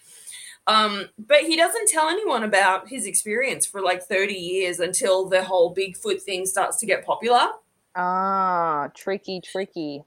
Um, 0.66 1.10
but 1.18 1.42
he 1.42 1.56
doesn't 1.56 1.88
tell 1.90 2.10
anyone 2.10 2.44
about 2.44 2.90
his 2.90 3.06
experience 3.06 3.66
for 3.66 3.82
like 3.82 4.04
30 4.04 4.34
years 4.34 4.80
until 4.80 5.28
the 5.28 5.44
whole 5.44 5.74
Bigfoot 5.76 6.22
thing 6.22 6.46
starts 6.46 6.78
to 6.78 6.86
get 6.86 7.06
popular. 7.06 7.48
Ah, 7.96 8.90
tricky, 8.94 9.42
tricky. 9.42 10.04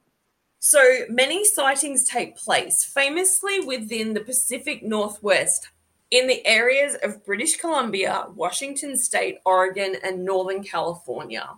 So 0.60 1.00
many 1.08 1.44
sightings 1.44 2.04
take 2.04 2.36
place, 2.36 2.84
famously 2.84 3.60
within 3.60 4.12
the 4.12 4.20
Pacific 4.20 4.82
Northwest, 4.82 5.68
in 6.10 6.26
the 6.26 6.44
areas 6.46 6.96
of 7.02 7.24
British 7.24 7.56
Columbia, 7.56 8.26
Washington 8.34 8.96
State, 8.96 9.38
Oregon, 9.46 9.96
and 10.04 10.24
Northern 10.24 10.62
California. 10.62 11.48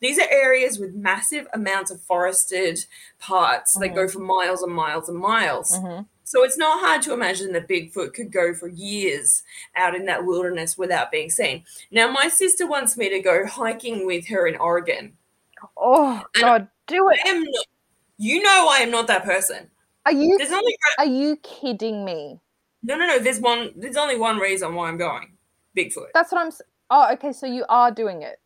These 0.00 0.18
are 0.18 0.30
areas 0.30 0.78
with 0.78 0.94
massive 0.94 1.46
amounts 1.52 1.90
of 1.90 2.00
forested 2.00 2.78
parts 3.18 3.74
that 3.78 3.94
go 3.94 4.08
for 4.08 4.20
miles 4.20 4.62
and 4.62 4.72
miles 4.72 5.08
and 5.10 5.18
miles. 5.18 5.76
hmm 5.76 6.00
So 6.24 6.42
it's 6.44 6.56
not 6.56 6.80
hard 6.80 7.02
to 7.02 7.12
imagine 7.12 7.52
that 7.52 7.68
Bigfoot 7.68 8.14
could 8.14 8.32
go 8.32 8.54
for 8.54 8.68
years 8.68 9.42
out 9.74 9.94
in 9.94 10.06
that 10.06 10.24
wilderness 10.24 10.78
without 10.78 11.10
being 11.10 11.28
seen. 11.28 11.64
Now, 11.90 12.10
my 12.10 12.28
sister 12.28 12.66
wants 12.66 12.96
me 12.96 13.10
to 13.10 13.20
go 13.20 13.44
hiking 13.46 14.06
with 14.06 14.28
her 14.28 14.46
in 14.46 14.56
Oregon. 14.56 15.12
Oh 15.76 16.22
And- 16.34 16.42
God, 16.42 16.68
do 16.86 17.08
it! 17.10 17.18
I 17.26 17.30
am 17.30 17.42
not, 17.42 17.66
you 18.18 18.42
know, 18.42 18.68
I 18.70 18.78
am 18.78 18.90
not 18.90 19.06
that 19.08 19.24
person. 19.24 19.70
Are 20.04 20.12
you 20.12 20.38
There's 20.38 20.52
only 20.52 20.76
are 20.98 21.06
you 21.06 21.36
kidding 21.42 22.04
me? 22.04 22.40
no, 22.82 22.96
no, 22.96 23.06
no. 23.06 23.18
There's 23.18 23.40
one. 23.40 23.72
There's 23.76 23.96
only 23.96 24.16
one 24.16 24.38
reason 24.38 24.74
why 24.74 24.88
I'm 24.88 24.96
going. 24.96 25.36
Bigfoot. 25.76 26.08
That's 26.14 26.32
what 26.32 26.40
I'm. 26.40 26.52
Oh, 26.90 27.12
okay. 27.14 27.32
So 27.32 27.46
you 27.46 27.64
are 27.68 27.90
doing 27.90 28.22
it. 28.22 28.38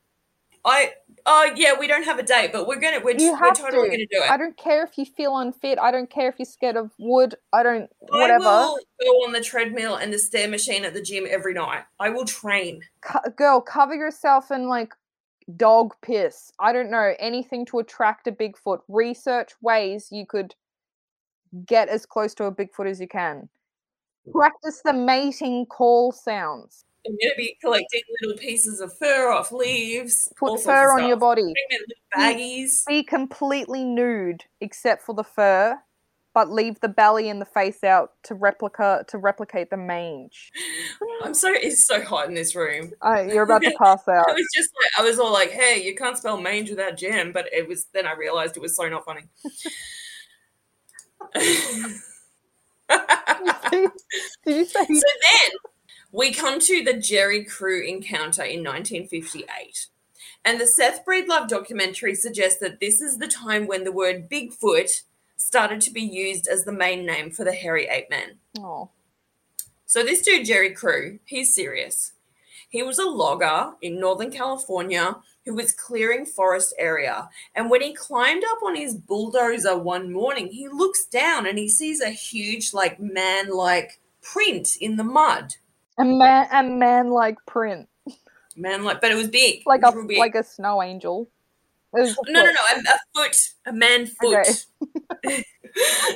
I. 0.65 0.93
Oh 1.27 1.53
yeah, 1.55 1.75
we 1.79 1.87
don't 1.87 2.05
have 2.05 2.19
a 2.19 2.23
date, 2.23 2.51
but 2.53 2.67
we're 2.67 2.81
gonna. 2.81 3.01
We're, 3.01 3.15
we're 3.19 3.55
totally 3.55 3.91
to. 3.91 3.91
gonna 3.91 4.07
do 4.11 4.23
it. 4.25 4.31
I 4.31 4.39
don't 4.39 4.57
care 4.57 4.83
if 4.85 4.97
you 4.97 5.05
feel 5.05 5.37
unfit. 5.37 5.79
I 5.79 5.91
don't 5.91 6.09
care 6.09 6.31
if 6.31 6.37
you're 6.39 6.47
scared 6.47 6.77
of 6.77 6.93
wood. 6.99 7.35
I 7.53 7.63
don't. 7.63 7.91
Whatever. 7.99 8.45
I 8.45 8.65
will 8.65 8.79
go 9.03 9.11
on 9.27 9.33
the 9.33 9.43
treadmill 9.43 9.97
and 9.97 10.11
the 10.11 10.19
stair 10.19 10.49
machine 10.49 10.87
at 10.87 10.95
the 10.95 11.03
gym 11.03 11.27
every 11.29 11.53
night. 11.53 11.85
I 11.99 12.09
will 12.09 12.25
train. 12.25 12.81
Co- 13.03 13.31
girl, 13.37 13.61
cover 13.61 13.95
yourself 13.95 14.51
in 14.51 14.67
like 14.67 14.95
dog 15.57 15.95
piss. 16.03 16.53
I 16.59 16.73
don't 16.73 16.91
know 16.91 17.15
anything 17.19 17.67
to 17.67 17.79
attract 17.79 18.27
a 18.27 18.33
Bigfoot. 18.33 18.81
Research 18.89 19.53
ways 19.61 20.09
you 20.11 20.27
could 20.27 20.55
get 21.67 21.89
as 21.89 22.07
close 22.07 22.35
to 22.35 22.45
a 22.45 22.53
Bigfoot 22.53 22.89
as 22.89 23.01
you 23.01 23.09
can. 23.09 23.49
Practice 24.33 24.83
the 24.85 24.93
mating 24.93 25.67
call 25.67 26.13
sounds. 26.13 26.85
I'm 27.07 27.17
gonna 27.23 27.35
be 27.37 27.57
collecting 27.63 28.03
little 28.21 28.37
pieces 28.37 28.81
of 28.81 28.97
fur 28.99 29.31
off 29.31 29.51
leaves. 29.51 30.31
Put 30.39 30.61
fur 30.61 30.93
on 30.93 31.09
your 31.09 31.17
body. 31.17 31.55
Baggies. 32.15 32.85
Be 32.87 33.03
completely 33.03 33.85
nude 33.85 34.45
except 34.61 35.03
for 35.03 35.15
the 35.15 35.25
fur, 35.25 35.79
but 36.41 36.51
leave 36.51 36.81
the 36.81 36.89
belly 36.89 37.29
and 37.29 37.39
the 37.39 37.45
face 37.45 37.85
out 37.85 38.13
to 38.23 38.35
replica 38.35 39.05
to 39.09 39.19
replicate 39.19 39.69
the 39.69 39.77
mange. 39.77 40.51
I'm 41.23 41.35
so 41.35 41.53
it's 41.53 41.87
so 41.87 42.03
hot 42.03 42.29
in 42.29 42.35
this 42.35 42.57
room. 42.57 42.93
Uh, 43.03 43.27
you're 43.29 43.43
about 43.43 43.61
to 43.61 43.75
pass 43.77 44.01
out. 44.09 44.25
I 44.27 44.33
was 44.33 44.49
just 44.55 44.71
like 44.81 44.91
I 44.99 45.03
was 45.03 45.19
all 45.19 45.31
like, 45.31 45.51
"Hey, 45.51 45.83
you 45.85 45.95
can't 45.95 46.17
spell 46.17 46.41
mange 46.41 46.71
without 46.71 46.97
jam," 46.97 47.33
but 47.33 47.45
it 47.53 47.69
was 47.69 47.89
then 47.93 48.07
I 48.07 48.15
realized 48.15 48.57
it 48.57 48.63
was 48.63 48.75
so 48.75 48.89
not 48.89 49.05
funny. 49.05 49.25
Did 54.47 54.57
you 54.57 54.65
say? 54.65 54.87
So 54.87 54.95
then 54.95 55.51
we 56.11 56.33
come 56.33 56.59
to 56.59 56.83
the 56.83 56.95
Jerry 56.95 57.45
Crew 57.45 57.87
encounter 57.87 58.45
in 58.45 58.65
1958. 58.65 59.89
And 60.43 60.59
the 60.59 60.67
Seth 60.67 61.05
Breedlove 61.05 61.49
documentary 61.49 62.15
suggests 62.15 62.61
that 62.61 62.81
this 62.81 63.03
is 63.03 63.19
the 63.19 63.29
time 63.29 63.67
when 63.67 63.85
the 63.85 63.93
word 63.93 64.31
Bigfoot 64.31 65.03
started 65.41 65.81
to 65.83 65.91
be 65.93 66.03
used 66.03 66.47
as 66.49 66.65
the 66.65 66.73
main 66.73 67.05
name 67.07 67.31
for 67.31 67.45
the 67.45 67.53
hairy 67.53 67.87
ape 67.89 68.11
man. 68.11 68.37
Oh, 68.59 68.91
So 69.87 70.03
this 70.03 70.23
dude, 70.23 70.47
Jerry 70.47 70.73
Crew, 70.73 71.19
he's 71.25 71.55
serious. 71.55 72.13
He 72.69 72.83
was 72.83 72.99
a 72.99 73.07
logger 73.07 73.73
in 73.83 73.99
Northern 73.99 74.31
California 74.31 75.17
who 75.45 75.55
was 75.55 75.73
clearing 75.73 76.27
forest 76.27 76.75
area. 76.79 77.29
And 77.55 77.71
when 77.71 77.81
he 77.81 77.95
climbed 77.95 78.45
up 78.45 78.63
on 78.65 78.77
his 78.77 78.95
bulldozer 78.95 79.77
one 79.77 80.13
morning, 80.13 80.49
he 80.49 80.69
looks 80.69 81.05
down 81.07 81.47
and 81.47 81.59
he 81.59 81.69
sees 81.69 82.01
a 82.01 82.11
huge, 82.11 82.73
like, 82.75 83.01
man-like 83.01 83.99
print 84.23 84.77
in 84.81 84.97
the 84.97 85.03
mud. 85.05 85.55
a 85.99 86.05
man, 86.05 86.47
a 86.53 86.63
man 86.63 87.09
like 87.11 87.39
print, 87.47 87.89
Man, 88.57 88.85
like, 88.85 89.01
but 89.01 89.11
it 89.11 89.17
was 89.17 89.29
big. 89.29 89.63
like 89.67 89.81
a 89.83 89.91
big. 90.07 90.19
like 90.19 90.35
a 90.35 90.45
snow 90.45 90.83
angel. 90.83 91.29
It 91.95 92.01
was 92.03 92.17
a 92.27 92.31
no, 92.31 92.43
no, 92.45 92.51
no, 92.51 92.61
a, 92.77 92.79
a 92.79 92.99
foot, 93.15 93.49
a 93.67 93.73
man 93.73 94.07
foot. 94.07 94.67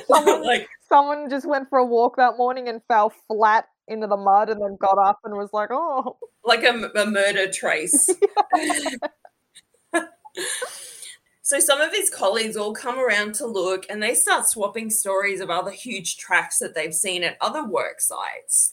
Someone- 0.07 0.43
like, 0.43 0.67
Someone 0.87 1.29
just 1.29 1.47
went 1.47 1.67
for 1.69 1.79
a 1.79 1.85
walk 1.85 2.15
that 2.17 2.37
morning 2.37 2.69
and 2.69 2.81
fell 2.87 3.11
flat 3.27 3.67
into 3.87 4.07
the 4.07 4.17
mud, 4.17 4.49
and 4.49 4.61
then 4.61 4.77
got 4.77 4.97
up 4.97 5.19
and 5.23 5.33
was 5.35 5.49
like, 5.51 5.69
"Oh, 5.71 6.17
like 6.43 6.63
a, 6.63 6.89
a 6.95 7.05
murder 7.05 7.51
trace. 7.51 8.09
so 11.41 11.59
some 11.59 11.81
of 11.81 11.91
his 11.91 12.09
colleagues 12.09 12.55
all 12.57 12.73
come 12.73 12.99
around 12.99 13.35
to 13.35 13.45
look, 13.47 13.85
and 13.89 14.01
they 14.01 14.13
start 14.13 14.47
swapping 14.47 14.89
stories 14.89 15.39
of 15.41 15.49
other 15.49 15.71
huge 15.71 16.17
tracks 16.17 16.59
that 16.59 16.75
they've 16.75 16.93
seen 16.93 17.23
at 17.23 17.37
other 17.41 17.65
work 17.67 17.99
sites. 17.99 18.71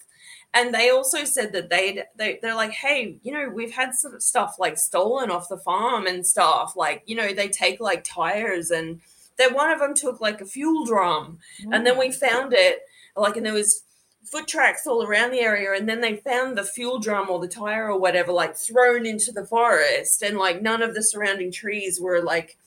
And 0.55 0.75
they 0.75 0.91
also 0.91 1.25
said 1.25 1.53
that 1.53 1.71
they'd 1.71 2.05
they, 2.17 2.39
they're 2.43 2.55
like, 2.55 2.73
hey, 2.73 3.17
you 3.23 3.33
know, 3.33 3.49
we've 3.49 3.73
had 3.73 3.95
some 3.95 4.21
stuff 4.21 4.57
like 4.59 4.77
stolen 4.77 5.31
off 5.31 5.49
the 5.49 5.57
farm 5.57 6.07
and 6.07 6.27
stuff. 6.27 6.75
Like, 6.77 7.03
you 7.07 7.17
know, 7.17 7.33
they 7.33 7.49
take 7.49 7.81
like 7.81 8.05
tires 8.05 8.71
and 8.71 9.01
that 9.39 9.55
one 9.55 9.71
of 9.71 9.79
them 9.79 9.95
took 9.95 10.21
like 10.21 10.41
a 10.41 10.47
fuel 10.47 10.85
drum. 10.85 11.39
And 11.71 11.87
then 11.87 11.99
we 11.99 12.13
found 12.13 12.53
it 12.53 12.81
like 13.17 13.37
and 13.37 13.47
there 13.47 13.55
was 13.55 13.83
foot 14.25 14.47
tracks 14.47 14.87
all 14.87 15.03
around 15.03 15.31
the 15.31 15.41
area. 15.41 15.73
And 15.73 15.89
then 15.89 16.03
they 16.03 16.17
found 16.17 16.59
the 16.59 16.65
fuel 16.65 16.99
drum 16.99 17.31
or 17.31 17.41
the 17.41 17.49
tire 17.49 17.91
or 17.91 17.99
whatever 17.99 18.31
like 18.31 18.55
thrown 18.55 19.07
into 19.07 19.33
the 19.33 19.47
forest. 19.47 20.23
And 20.23 20.37
like 20.37 20.61
none 20.61 20.83
of 20.83 20.95
the 20.95 21.03
surrounding 21.03 21.51
trees 21.51 21.99
were 21.99 22.23
like 22.23 22.59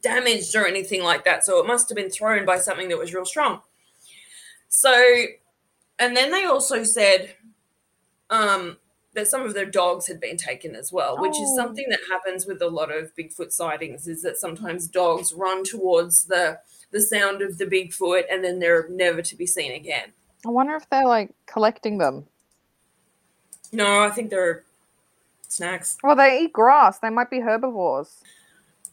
damaged 0.00 0.54
or 0.56 0.66
anything 0.66 1.02
like 1.02 1.24
that. 1.24 1.44
So 1.44 1.58
it 1.60 1.66
must 1.66 1.90
have 1.90 1.96
been 1.96 2.10
thrown 2.10 2.46
by 2.46 2.58
something 2.58 2.88
that 2.88 2.98
was 2.98 3.12
real 3.12 3.26
strong. 3.26 3.60
So 4.68 5.26
and 5.98 6.16
then 6.16 6.30
they 6.30 6.44
also 6.44 6.82
said 6.84 7.34
um 8.30 8.76
that 9.14 9.28
some 9.28 9.42
of 9.42 9.54
their 9.54 9.66
dogs 9.66 10.08
had 10.08 10.18
been 10.20 10.36
taken 10.36 10.74
as 10.74 10.92
well, 10.92 11.16
which 11.20 11.36
is 11.36 11.48
Oh. 11.52 11.56
something 11.56 11.86
that 11.90 12.00
happens 12.10 12.46
with 12.46 12.60
a 12.60 12.66
lot 12.68 12.90
of 12.90 13.14
Bigfoot 13.14 13.52
sightings. 13.52 14.08
Is 14.08 14.22
that 14.22 14.36
sometimes 14.38 14.88
dogs 14.88 15.32
run 15.32 15.62
towards 15.64 16.24
the 16.24 16.58
the 16.90 17.00
sound 17.00 17.40
of 17.42 17.58
the 17.58 17.64
Bigfoot 17.66 18.24
and 18.30 18.42
then 18.44 18.58
they're 18.58 18.88
never 18.88 19.22
to 19.22 19.36
be 19.36 19.46
seen 19.46 19.72
again. 19.72 20.12
I 20.46 20.50
wonder 20.50 20.74
if 20.74 20.88
they're 20.90 21.06
like 21.06 21.30
collecting 21.46 21.98
them. 21.98 22.26
No, 23.72 24.02
I 24.04 24.10
think 24.10 24.30
they're 24.30 24.64
snacks. 25.48 25.96
Well, 26.02 26.16
they 26.16 26.40
eat 26.40 26.52
grass. 26.52 26.98
They 26.98 27.10
might 27.10 27.30
be 27.30 27.40
herbivores. 27.40 28.22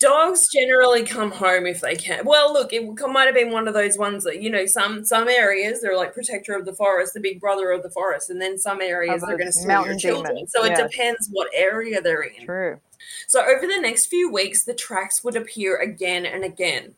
Dogs 0.02 0.48
generally 0.52 1.04
come 1.04 1.32
home 1.32 1.66
if 1.66 1.80
they 1.80 1.96
can. 1.96 2.26
Well, 2.26 2.52
look, 2.52 2.74
it 2.74 2.84
might 3.08 3.26
have 3.26 3.36
been 3.36 3.52
one 3.52 3.68
of 3.68 3.74
those 3.74 3.98
ones 3.98 4.24
that 4.26 4.42
you 4.42 4.50
know 4.50 4.66
some 4.66 5.06
some 5.06 5.28
areas 5.30 5.82
they're 5.82 5.96
like 5.96 6.14
protector 6.14 6.54
of 6.54 6.66
the 6.66 6.74
forest, 6.74 7.14
the 7.14 7.20
big 7.22 7.40
brother 7.40 7.72
of 7.72 7.84
the 7.84 7.90
forest, 7.92 8.30
and 8.30 8.42
then 8.42 8.58
some 8.58 8.82
areas 8.82 9.22
they're 9.22 9.38
going 9.38 9.52
to 9.52 9.54
steal 9.54 9.86
your 9.86 9.98
children. 9.98 10.36
demons, 10.36 10.52
So 10.52 10.66
it 10.66 10.76
depends 10.76 11.30
what 11.32 11.50
area 11.54 12.02
they're 12.02 12.24
in. 12.24 12.46
True. 12.46 12.80
So 13.28 13.42
over 13.42 13.68
the 13.68 13.80
next 13.80 14.08
few 14.08 14.32
weeks, 14.32 14.64
the 14.64 14.74
tracks 14.74 15.24
would 15.24 15.36
appear 15.36 15.78
again 15.78 16.26
and 16.26 16.44
again. 16.44 16.96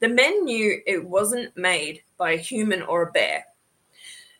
The 0.00 0.08
men 0.08 0.44
knew 0.44 0.80
it 0.86 1.06
wasn't 1.06 1.56
made 1.56 2.02
by 2.18 2.32
a 2.32 2.38
human 2.38 2.82
or 2.82 3.02
a 3.02 3.12
bear. 3.12 3.44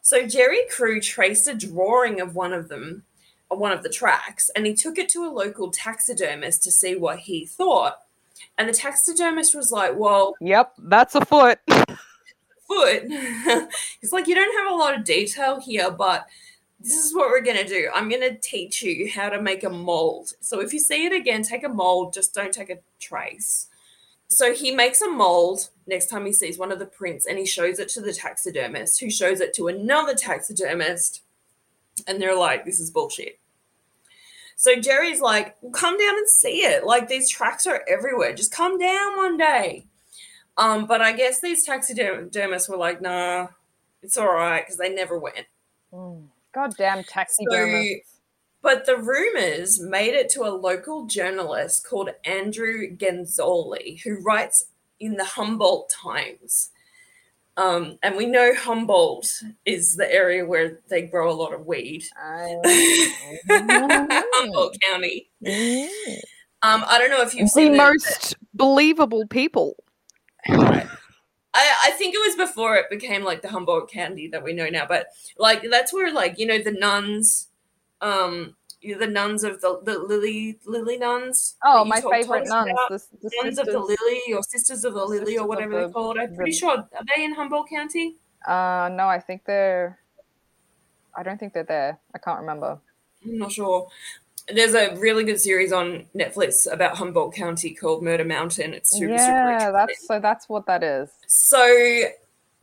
So 0.03 0.27
Jerry 0.27 0.63
Crew 0.71 1.01
traced 1.01 1.49
a 1.49 1.55
drawing 1.55 2.21
of 2.21 2.35
one 2.35 2.53
of 2.53 2.69
them, 2.69 3.05
one 3.49 3.73
of 3.73 3.83
the 3.83 3.89
tracks, 3.89 4.51
and 4.55 4.67
he 4.67 4.75
took 4.75 4.99
it 4.99 5.09
to 5.11 5.25
a 5.25 5.31
local 5.33 5.71
taxidermist 5.71 6.63
to 6.63 6.71
see 6.71 6.95
what 6.97 7.21
he 7.21 7.47
thought. 7.47 7.99
And 8.59 8.69
the 8.69 8.73
taxidermist 8.73 9.55
was 9.55 9.71
like, 9.71 9.97
"Well, 9.97 10.35
Yep, 10.41 10.75
that's 10.79 11.15
a 11.15 11.25
foot. 11.25 11.59
foot." 11.69 13.03
He's 14.01 14.13
like, 14.13 14.27
"You 14.27 14.35
don't 14.35 14.59
have 14.59 14.73
a 14.73 14.77
lot 14.77 14.97
of 14.97 15.05
detail 15.05 15.61
here, 15.61 15.91
but." 15.91 16.27
This 16.79 17.07
is 17.07 17.15
what 17.15 17.31
we're 17.31 17.41
going 17.41 17.57
to 17.57 17.67
do. 17.67 17.89
I'm 17.95 18.11
going 18.11 18.21
to 18.21 18.37
teach 18.37 18.83
you 18.83 19.11
how 19.11 19.31
to 19.31 19.41
make 19.41 19.65
a 19.65 19.71
mold. 19.71 20.35
So 20.41 20.61
if 20.61 20.75
you 20.75 20.79
see 20.79 21.07
it 21.07 21.13
again, 21.13 21.43
take 21.43 21.65
a 21.65 21.71
mold, 21.71 22.13
just 22.13 22.35
don't 22.35 22.53
take 22.53 22.69
a 22.69 22.79
trace. 23.01 23.69
So 24.29 24.53
he 24.53 24.73
makes 24.73 25.01
a 25.01 25.09
mold 25.09 25.71
next 25.87 26.07
time 26.07 26.27
he 26.27 26.33
sees 26.33 26.59
one 26.59 26.73
of 26.73 26.79
the 26.79 26.87
prints 26.87 27.27
and 27.27 27.39
he 27.39 27.47
shows 27.47 27.79
it 27.79 27.89
to 27.91 28.01
the 28.01 28.13
taxidermist, 28.13 29.01
who 29.01 29.11
shows 29.11 29.41
it 29.41 29.55
to 29.55 29.69
another 29.69 30.15
taxidermist. 30.15 31.23
And 32.07 32.21
they're 32.21 32.39
like, 32.39 32.65
this 32.65 32.81
is 32.81 32.91
bullshit. 32.91 33.39
So 34.57 34.75
Jerry's 34.77 35.21
like, 35.21 35.57
well, 35.61 35.71
come 35.71 35.99
down 35.99 36.17
and 36.17 36.29
see 36.29 36.63
it. 36.63 36.85
Like 36.85 37.09
these 37.09 37.31
tracks 37.31 37.67
are 37.67 37.85
everywhere. 37.87 38.35
Just 38.35 38.53
come 38.53 38.79
down 38.79 39.17
one 39.17 39.37
day. 39.37 39.87
Um, 40.57 40.87
but 40.87 41.03
I 41.03 41.13
guess 41.13 41.41
these 41.41 41.65
taxidermists 41.65 42.69
were 42.69 42.79
like, 42.79 43.03
nah, 43.03 43.49
it's 44.03 44.17
all 44.17 44.33
right 44.33 44.65
because 44.65 44.79
they 44.79 44.89
never 44.89 45.19
went. 45.19 45.47
Goddamn 46.53 47.05
taxidermists. 47.05 48.15
But 48.63 48.87
the 48.87 48.97
rumors 48.97 49.79
made 49.81 50.15
it 50.15 50.31
to 50.31 50.43
a 50.43 50.57
local 50.57 51.07
journalist 51.07 51.87
called 51.87 52.11
Andrew 52.25 52.89
Genzoli, 52.97 54.03
who 54.03 54.23
writes 54.23 54.69
in 54.99 55.17
the 55.17 55.25
Humboldt 55.25 55.91
Times. 55.91 56.71
Um, 57.59 57.99
and 58.03 58.17
we 58.17 58.27
know 58.27 58.55
Humboldt 58.55 59.27
is 59.65 59.97
the 59.97 60.13
area 60.13 60.45
where 60.45 60.81
they 60.91 61.03
grow 61.03 61.31
a 61.31 61.33
lot 61.33 61.55
of 61.55 61.65
weed. 61.65 62.05
Humboldt 63.49 64.77
County. 64.83 65.31
Um, 66.63 66.85
I 66.87 66.99
don't 66.99 67.11
know 67.11 67.23
if 67.23 67.35
you've 67.35 67.47
the 67.47 67.61
seen 67.61 67.75
it, 67.75 67.79
most 67.79 68.37
believable 68.55 69.27
people. 69.27 69.77
but- 70.49 70.87
I, 71.59 71.75
I 71.87 71.91
think 71.93 72.15
it 72.15 72.19
was 72.19 72.37
before 72.37 72.77
it 72.77 72.91
became 72.91 73.25
like 73.25 73.41
the 73.41 73.49
Humboldt 73.49 73.91
County 73.91 74.29
that 74.29 74.45
we 74.45 74.53
know 74.53 74.69
now, 74.69 74.85
but 74.87 75.07
like 75.39 75.65
that's 75.71 75.91
where 75.91 76.13
like 76.13 76.39
you 76.39 76.45
know 76.45 76.59
the 76.63 76.73
nuns, 76.73 77.49
um, 78.03 78.55
the 78.95 79.07
nuns 79.07 79.45
of 79.45 79.61
the 79.61 79.81
the 79.83 79.99
Lily 79.99 80.59
Lily 80.65 80.97
nuns. 80.97 81.57
Oh, 81.65 81.85
my 81.85 82.01
favorite 82.01 82.47
nuns. 82.47 82.71
The, 82.89 83.01
the 83.23 83.31
Nuns 83.43 83.59
of 83.59 83.67
the 83.67 83.79
Lily 83.79 84.23
or 84.35 84.43
Sisters 84.43 84.85
of 84.85 84.95
the 84.95 85.05
Lily 85.05 85.39
or 85.39 85.47
whatever 85.47 85.73
the- 85.73 85.79
they're 85.81 85.89
called. 85.91 86.19
I'm 86.19 86.35
pretty 86.35 86.53
sure 86.53 86.79
are 86.79 87.05
they 87.17 87.25
in 87.25 87.35
Humboldt 87.35 87.69
County? 87.69 88.17
Uh, 88.47 88.89
no, 88.93 89.09
I 89.09 89.21
think 89.21 89.45
they're. 89.45 89.99
I 91.17 91.23
don't 91.23 91.39
think 91.39 91.55
they're 91.55 91.65
there. 91.65 91.99
I 92.15 92.19
can't 92.19 92.41
remember. 92.41 92.79
I'm 93.25 93.39
not 93.39 93.53
sure. 93.53 93.89
There's 94.49 94.75
a 94.75 94.95
really 94.97 95.25
good 95.25 95.41
series 95.41 95.73
on 95.73 96.07
Netflix 96.15 96.71
about 96.71 96.97
Humboldt 96.97 97.35
County 97.35 97.75
called 97.75 98.03
Murder 98.03 98.25
Mountain. 98.25 98.75
It's 98.75 98.91
super, 98.91 99.19
super 99.19 99.33
yeah, 99.33 99.53
interesting. 99.55 99.73
that's 99.73 100.07
so. 100.07 100.21
That's 100.21 100.49
what 100.49 100.67
that 100.67 100.85
is. 100.85 101.11
So 101.27 102.05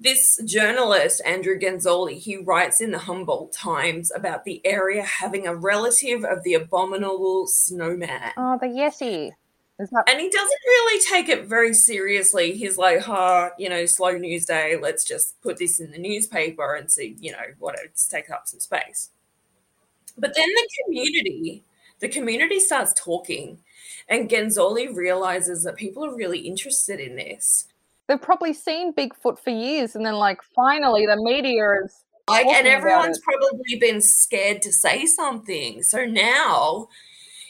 this 0.03 0.39
journalist, 0.45 1.21
Andrew 1.25 1.57
Genzoli, 1.57 2.17
he 2.17 2.37
writes 2.37 2.81
in 2.81 2.91
the 2.91 2.99
Humboldt 2.99 3.53
Times 3.53 4.11
about 4.13 4.43
the 4.43 4.61
area 4.65 5.03
having 5.03 5.47
a 5.47 5.55
relative 5.55 6.25
of 6.25 6.43
the 6.43 6.55
abominable 6.55 7.47
snowman. 7.47 8.33
Oh, 8.35 8.57
the 8.59 8.67
Yeti. 8.67 9.31
That? 9.79 10.03
And 10.07 10.19
he 10.19 10.29
doesn't 10.29 10.59
really 10.65 11.01
take 11.01 11.29
it 11.29 11.45
very 11.45 11.73
seriously. 11.73 12.51
He's 12.51 12.77
like, 12.77 13.01
huh, 13.01 13.49
you 13.57 13.69
know, 13.69 13.85
slow 13.85 14.11
news 14.11 14.45
day. 14.45 14.77
Let's 14.79 15.03
just 15.03 15.41
put 15.41 15.57
this 15.57 15.79
in 15.79 15.91
the 15.91 15.97
newspaper 15.97 16.75
and 16.75 16.91
see, 16.91 17.15
you 17.19 17.31
know, 17.31 17.39
what 17.57 17.75
it's 17.83 18.07
take 18.07 18.29
up 18.29 18.47
some 18.47 18.59
space. 18.59 19.09
But 20.17 20.35
then 20.35 20.47
the 20.47 20.69
community, 20.85 21.63
the 21.99 22.09
community 22.09 22.59
starts 22.59 22.93
talking, 22.93 23.59
and 24.07 24.29
Genzoli 24.29 24.93
realizes 24.93 25.63
that 25.63 25.75
people 25.75 26.05
are 26.05 26.15
really 26.15 26.39
interested 26.39 26.99
in 26.99 27.15
this. 27.15 27.65
They've 28.13 28.21
probably 28.21 28.53
seen 28.53 28.93
Bigfoot 28.93 29.39
for 29.39 29.49
years, 29.49 29.95
and 29.95 30.05
then 30.05 30.13
like 30.13 30.43
finally 30.55 31.07
the 31.07 31.17
media 31.17 31.63
is. 31.83 32.03
Like, 32.29 32.45
and 32.45 32.67
everyone's 32.67 33.19
probably 33.19 33.75
been 33.79 34.01
scared 34.01 34.61
to 34.61 34.71
say 34.71 35.07
something. 35.07 35.81
So 35.81 36.05
now, 36.05 36.89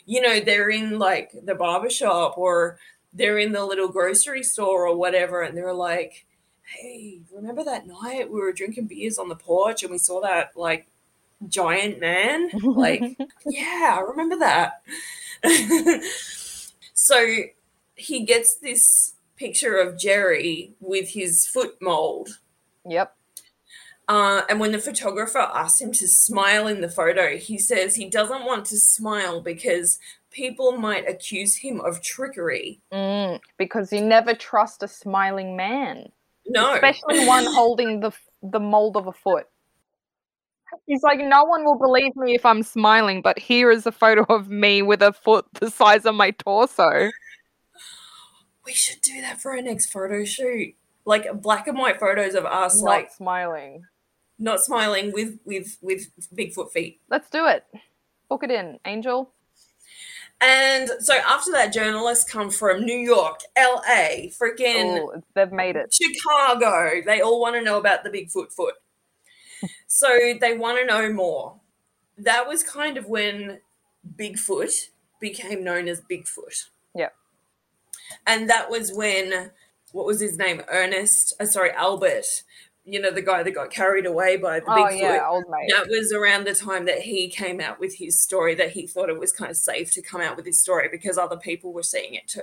you 0.05 0.21
know, 0.21 0.39
they're 0.39 0.69
in 0.69 0.99
like 0.99 1.31
the 1.43 1.53
barbershop 1.53 2.37
or 2.37 2.79
they're 3.11 3.37
in 3.37 3.51
the 3.51 3.65
little 3.65 3.89
grocery 3.89 4.41
store 4.41 4.87
or 4.87 4.95
whatever, 4.95 5.41
and 5.41 5.57
they're 5.57 5.73
like, 5.73 6.25
hey, 6.63 7.19
remember 7.35 7.65
that 7.65 7.85
night 7.85 8.31
we 8.31 8.39
were 8.39 8.53
drinking 8.53 8.87
beers 8.87 9.17
on 9.17 9.27
the 9.27 9.35
porch 9.35 9.83
and 9.83 9.91
we 9.91 9.97
saw 9.97 10.21
that 10.21 10.55
like 10.55 10.87
giant 11.45 11.99
man? 11.99 12.51
Like, 12.63 13.01
yeah, 13.45 13.97
I 13.97 13.99
remember 13.99 14.39
that. 14.39 14.81
so 16.93 17.35
he 17.95 18.21
gets 18.21 18.55
this 18.55 19.15
picture 19.43 19.75
of 19.75 19.97
Jerry 19.97 20.73
with 20.79 21.09
his 21.09 21.45
foot 21.45 21.75
mold. 21.81 22.39
Yep. 22.87 23.13
Uh, 24.07 24.41
and 24.49 24.57
when 24.59 24.71
the 24.71 24.79
photographer 24.79 25.39
asks 25.39 25.81
him 25.81 25.91
to 25.91 26.07
smile 26.07 26.65
in 26.67 26.79
the 26.79 26.89
photo, 26.89 27.35
he 27.35 27.57
says 27.57 27.93
he 27.95 28.09
doesn't 28.09 28.45
want 28.45 28.65
to 28.67 28.77
smile 28.77 29.41
because 29.41 29.99
people 30.31 30.71
might 30.77 31.09
accuse 31.09 31.57
him 31.57 31.81
of 31.81 32.01
trickery. 32.01 32.79
Mm, 32.93 33.41
because 33.57 33.91
you 33.91 33.99
never 33.99 34.33
trust 34.33 34.81
a 34.81 34.87
smiling 34.87 35.57
man, 35.57 36.09
No. 36.47 36.73
especially 36.75 37.27
one 37.27 37.45
holding 37.59 37.99
the 37.99 38.11
the 38.41 38.59
mold 38.61 38.95
of 38.95 39.07
a 39.07 39.13
foot. 39.13 39.47
He's 40.87 41.03
like, 41.03 41.19
no 41.19 41.43
one 41.43 41.63
will 41.65 41.77
believe 41.77 42.15
me 42.15 42.33
if 42.33 42.45
I'm 42.45 42.63
smiling, 42.63 43.21
but 43.21 43.37
here 43.39 43.71
is 43.71 43.85
a 43.85 43.91
photo 43.91 44.23
of 44.33 44.49
me 44.49 44.81
with 44.81 45.01
a 45.01 45.11
foot 45.13 45.45
the 45.59 45.69
size 45.69 46.05
of 46.05 46.15
my 46.15 46.31
torso. 46.31 47.11
We 48.65 48.73
should 48.73 49.01
do 49.01 49.21
that 49.21 49.41
for 49.41 49.51
our 49.51 49.61
next 49.61 49.91
photo 49.91 50.23
shoot. 50.25 50.75
Like 51.05 51.41
black 51.41 51.67
and 51.67 51.77
white 51.77 51.99
photos 51.99 52.33
of 52.33 52.45
us, 52.45 52.81
Not 52.81 52.89
like 52.89 53.11
smiling. 53.11 53.85
not 54.39 54.59
smiling 54.61 55.11
with 55.11 55.37
with 55.45 55.77
with 55.81 56.07
Bigfoot 56.33 56.71
feet. 56.71 57.01
Let's 57.09 57.29
do 57.29 57.45
it. 57.47 57.65
Book 58.29 58.43
it 58.43 58.51
in, 58.51 58.79
Angel. 58.85 59.31
And 60.41 60.89
so 60.99 61.15
after 61.27 61.51
that, 61.51 61.71
journalists 61.73 62.29
come 62.29 62.49
from 62.49 62.83
New 62.83 62.97
York, 62.97 63.41
LA, 63.57 64.27
freaking 64.29 64.99
Oh, 64.99 65.21
they've 65.35 65.51
made 65.51 65.75
it. 65.75 65.93
Chicago. 65.93 67.01
They 67.05 67.21
all 67.21 67.39
want 67.39 67.55
to 67.55 67.61
know 67.61 67.77
about 67.77 68.03
the 68.03 68.09
Bigfoot 68.09 68.51
foot. 68.51 68.75
so 69.87 70.07
they 70.41 70.57
want 70.57 70.79
to 70.79 70.85
know 70.85 71.11
more. 71.13 71.59
That 72.17 72.47
was 72.47 72.63
kind 72.63 72.97
of 72.97 73.07
when 73.07 73.59
Bigfoot 74.17 74.87
became 75.21 75.63
known 75.63 75.87
as 75.87 76.01
Bigfoot. 76.01 76.65
Yep. 76.95 77.13
And 78.25 78.49
that 78.49 78.69
was 78.69 78.91
when, 78.93 79.51
what 79.91 80.05
was 80.05 80.21
his 80.21 80.37
name? 80.37 80.61
Ernest, 80.69 81.33
uh, 81.39 81.45
sorry, 81.45 81.71
Albert, 81.71 82.25
you 82.85 82.99
know, 82.99 83.11
the 83.11 83.21
guy 83.21 83.43
that 83.43 83.51
got 83.51 83.69
carried 83.71 84.05
away 84.05 84.37
by 84.37 84.59
the 84.59 84.65
Oh 84.67 84.75
Bigfoot. 84.75 84.99
yeah, 84.99 85.27
old 85.27 85.45
mate. 85.49 85.71
That 85.71 85.87
was 85.87 86.11
around 86.11 86.45
the 86.45 86.53
time 86.53 86.85
that 86.85 86.99
he 86.99 87.29
came 87.29 87.61
out 87.61 87.79
with 87.79 87.95
his 87.95 88.21
story 88.21 88.55
that 88.55 88.71
he 88.71 88.87
thought 88.87 89.09
it 89.09 89.19
was 89.19 89.31
kind 89.31 89.49
of 89.49 89.57
safe 89.57 89.91
to 89.93 90.01
come 90.01 90.21
out 90.21 90.35
with 90.35 90.45
his 90.45 90.59
story 90.61 90.89
because 90.91 91.17
other 91.17 91.37
people 91.37 91.71
were 91.73 91.83
seeing 91.83 92.13
it 92.13 92.27
too. 92.27 92.41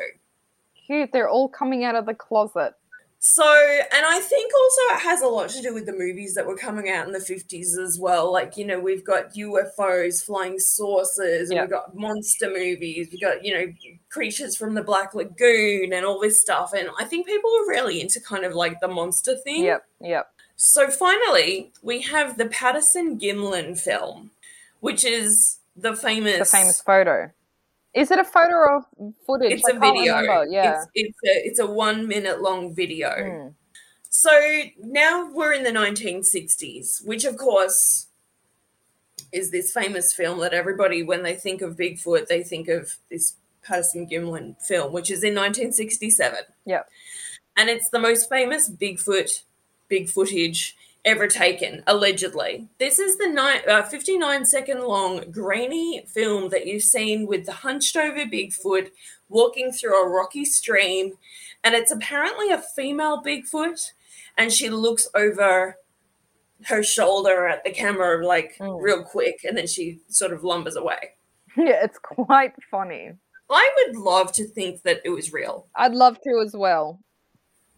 Cute. 0.87 1.11
They're 1.12 1.29
all 1.29 1.49
coming 1.49 1.85
out 1.85 1.95
of 1.95 2.07
the 2.07 2.15
closet. 2.15 2.74
So, 3.23 3.45
and 3.45 4.07
I 4.07 4.19
think 4.19 4.51
also 4.55 4.95
it 4.95 5.01
has 5.03 5.21
a 5.21 5.27
lot 5.29 5.51
to 5.51 5.61
do 5.61 5.75
with 5.75 5.85
the 5.85 5.93
movies 5.93 6.35
that 6.35 6.47
were 6.47 6.57
coming 6.57 6.89
out 6.89 7.07
in 7.07 7.13
the 7.13 7.19
50s 7.19 7.77
as 7.79 7.99
well. 8.01 8.33
Like, 8.33 8.57
you 8.57 8.65
know, 8.65 8.81
we've 8.81 9.05
got 9.05 9.35
UFOs, 9.35 10.25
flying 10.25 10.59
saucers, 10.59 11.51
and 11.51 11.57
Yeah. 11.57 11.63
we've 11.63 11.71
got 11.71 11.95
monster 11.95 12.49
movies, 12.49 13.09
we've 13.13 13.21
got, 13.21 13.45
you 13.45 13.53
know, 13.53 13.67
creatures 14.09 14.57
from 14.57 14.73
the 14.73 14.83
Black 14.83 15.15
Lagoon 15.15 15.93
and 15.93 16.07
all 16.07 16.19
this 16.19 16.41
stuff. 16.41 16.73
And 16.73 16.89
I 16.99 17.05
think 17.05 17.27
people 17.27 17.51
were 17.51 17.69
really 17.69 18.01
into 18.01 18.21
kind 18.21 18.47
of 18.47 18.55
like 18.55 18.81
the 18.81 18.89
monster 18.89 19.37
thing. 19.37 19.65
Yep, 19.65 19.85
yep. 20.01 20.33
So 20.57 20.89
finally, 20.89 21.73
we 21.83 22.01
have 22.01 22.39
the 22.39 22.47
Patterson 22.47 23.19
Gimlin 23.19 23.79
film, 23.79 24.31
which 24.81 25.05
is 25.05 25.59
the 25.77 25.95
famous. 25.95 26.39
The 26.39 26.57
famous 26.57 26.81
photo. 26.81 27.31
Is 27.95 28.11
it 28.11 28.19
a 28.19 28.25
photo 28.25 28.55
or 28.55 28.87
footage? 29.27 29.53
It's 29.53 29.65
I 29.69 29.77
a 29.77 29.81
video. 29.81 30.17
remember. 30.21 30.47
Yeah. 30.51 30.83
It's, 30.83 30.87
it's 30.95 31.19
a 31.25 31.47
it's 31.49 31.59
a 31.59 31.67
one 31.67 32.07
minute 32.07 32.41
long 32.41 32.75
video. 32.75 33.09
Mm. 33.09 33.55
So 34.09 34.31
now 34.83 35.31
we're 35.33 35.53
in 35.53 35.62
the 35.62 35.71
1960s, 35.71 37.05
which 37.07 37.25
of 37.25 37.37
course 37.37 38.09
is 39.33 39.51
this 39.51 39.73
famous 39.73 40.12
film 40.12 40.41
that 40.41 40.53
everybody, 40.53 41.03
when 41.03 41.23
they 41.23 41.35
think 41.35 41.62
of 41.62 41.77
Bigfoot, 41.77 42.27
they 42.27 42.43
think 42.43 42.69
of 42.69 42.97
this 43.11 43.37
Patterson 43.62 44.09
Gimlin 44.09 44.61
film, 44.62 44.93
which 44.93 45.11
is 45.11 45.23
in 45.23 45.35
1967. 45.35 46.41
Yeah, 46.65 46.83
And 47.57 47.69
it's 47.71 47.91
the 47.91 48.01
most 48.01 48.29
famous 48.29 48.69
Bigfoot, 48.69 49.43
big 49.89 50.09
footage 50.09 50.77
ever 51.05 51.27
taken, 51.27 51.82
allegedly. 51.86 52.68
This 52.78 52.98
is 52.98 53.16
the 53.16 53.27
ni- 53.28 53.70
uh, 53.72 53.82
59 53.85 54.44
second 54.44 54.82
long, 54.82 55.31
grainy 55.31 56.05
film 56.06 56.51
that 56.51 56.66
you've 56.66 56.82
seen 56.82 57.27
with 57.27 57.47
the 57.47 57.52
hunched 57.52 57.97
over 57.97 58.20
Bigfoot 58.27 58.90
walking 59.28 59.72
through 59.72 60.01
a 60.02 60.09
rocky 60.09 60.44
stream. 60.44 61.12
And 61.64 61.74
it's 61.74 61.90
apparently 61.93 62.51
a 62.51 62.59
female 62.77 63.22
Bigfoot. 63.22 63.93
And 64.36 64.52
she 64.52 64.68
looks 64.70 65.09
over 65.14 65.77
her 66.66 66.82
shoulder 66.82 67.47
at 67.47 67.64
the 67.64 67.70
camera, 67.70 68.24
like 68.27 68.56
Mm. 68.60 68.81
real 68.82 69.02
quick. 69.02 69.40
And 69.44 69.56
then 69.56 69.66
she 69.66 70.01
sort 70.09 70.32
of 70.32 70.43
lumbers 70.44 70.77
away. 70.77 71.14
Yeah, 71.56 71.82
it's 71.85 71.98
quite 71.98 72.52
funny. 72.70 73.10
I 73.51 73.70
would 73.77 73.97
love 73.97 74.31
to 74.35 74.44
think 74.47 74.82
that 74.82 75.01
it 75.05 75.10
was 75.10 75.32
real. 75.32 75.66
I'd 75.74 75.94
love 75.97 76.20
to 76.22 76.40
as 76.47 76.55
well. 76.56 77.01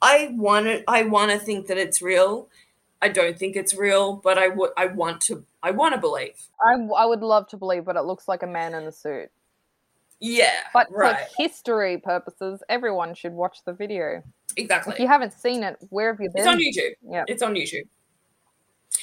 I 0.02 0.28
want 0.32 0.66
to. 0.66 0.84
I 0.86 1.04
want 1.04 1.30
to 1.30 1.38
think 1.38 1.68
that 1.68 1.78
it's 1.78 2.02
real. 2.02 2.48
I 3.02 3.08
don't 3.08 3.36
think 3.38 3.56
it's 3.56 3.74
real, 3.74 4.14
but 4.14 4.38
I 4.38 4.48
would. 4.48 4.70
I 4.76 4.86
want 4.86 5.20
to. 5.22 5.44
I 5.62 5.72
want 5.72 5.94
to 5.94 6.00
believe. 6.00 6.34
I, 6.64 6.74
I 6.96 7.04
would 7.04 7.20
love 7.20 7.48
to 7.48 7.56
believe, 7.56 7.84
but 7.84 7.96
it 7.96 8.02
looks 8.02 8.28
like 8.28 8.42
a 8.42 8.46
man 8.46 8.74
in 8.74 8.84
a 8.84 8.92
suit. 8.92 9.28
Yeah, 10.20 10.52
But 10.72 10.86
right. 10.92 11.16
for 11.28 11.42
history 11.42 11.98
purposes, 11.98 12.62
everyone 12.68 13.14
should 13.14 13.32
watch 13.32 13.58
the 13.66 13.72
video. 13.72 14.22
exactly. 14.56 14.94
If 14.94 15.00
you 15.00 15.08
haven't 15.08 15.32
seen 15.32 15.64
it, 15.64 15.76
where 15.90 16.12
have 16.12 16.20
you 16.20 16.30
been? 16.30 16.46
It's 16.46 16.46
on 16.46 16.58
YouTube. 16.58 16.94
Yeah. 17.10 17.24
It's 17.26 17.42
on 17.42 17.54
YouTube. 17.54 17.88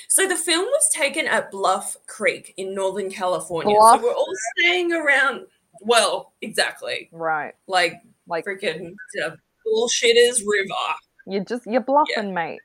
So 0.07 0.30
the 0.30 0.38
film 0.38 0.63
was 0.63 0.89
taken 0.93 1.27
at 1.27 1.51
Bluff 1.51 1.97
Creek 2.07 2.53
in 2.55 2.73
Northern 2.73 3.11
California. 3.11 3.76
Bluff? 3.76 3.99
So 3.99 4.07
we're 4.07 4.13
all 4.13 4.34
staying 4.57 4.93
around. 4.93 5.45
Well, 5.81 6.31
exactly. 6.41 7.09
Right. 7.11 7.53
Like 7.67 8.01
Like 8.27 8.45
freaking 8.45 8.93
uh, 9.21 9.31
bullshitters 9.67 10.41
river. 10.47 10.95
You're 11.27 11.43
just 11.43 11.67
you're 11.67 11.81
bluffing, 11.81 12.34
mate. 12.34 12.61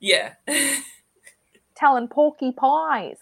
Yeah. 0.00 0.34
Telling 1.74 2.08
porky 2.08 2.52
pies. 2.52 3.16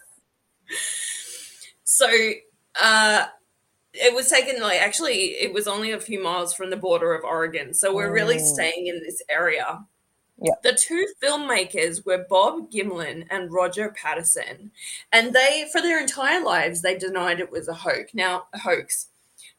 so 1.83 2.07
uh 2.81 3.25
it 3.93 4.13
was 4.13 4.29
taken 4.29 4.61
like 4.61 4.79
actually 4.81 5.31
it 5.41 5.53
was 5.53 5.67
only 5.67 5.91
a 5.91 5.99
few 5.99 6.21
miles 6.21 6.53
from 6.53 6.69
the 6.69 6.75
border 6.77 7.13
of 7.13 7.23
Oregon. 7.23 7.73
So 7.73 7.93
we're 7.95 8.11
really 8.11 8.37
Mm. 8.37 8.53
staying 8.53 8.87
in 8.87 8.99
this 9.03 9.21
area. 9.29 9.85
Yeah. 10.39 10.53
The 10.61 10.73
two 10.73 11.07
filmmakers 11.23 12.05
were 12.05 12.25
Bob 12.29 12.69
Gimlin 12.71 13.25
and 13.31 13.51
Roger 13.51 13.89
Patterson, 13.99 14.69
and 15.11 15.33
they, 15.33 15.67
for 15.71 15.81
their 15.81 15.99
entire 15.99 16.43
lives, 16.43 16.83
they 16.83 16.95
denied 16.95 17.39
it 17.39 17.51
was 17.51 17.67
a 17.67 17.73
hoax. 17.73 18.13
Now, 18.13 18.45
a 18.53 18.59
hoax. 18.59 19.07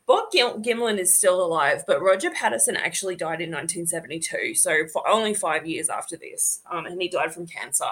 Bob 0.08 0.32
Gimlin 0.32 0.98
is 0.98 1.14
still 1.14 1.44
alive, 1.44 1.84
but 1.86 2.00
Roger 2.00 2.30
Patterson 2.30 2.76
actually 2.76 3.14
died 3.14 3.42
in 3.42 3.50
1972, 3.50 4.54
so 4.54 4.86
for 4.90 5.06
only 5.06 5.34
five 5.34 5.66
years 5.66 5.90
after 5.90 6.16
this, 6.16 6.62
um, 6.70 6.86
and 6.86 7.00
he 7.00 7.08
died 7.08 7.34
from 7.34 7.46
cancer. 7.46 7.84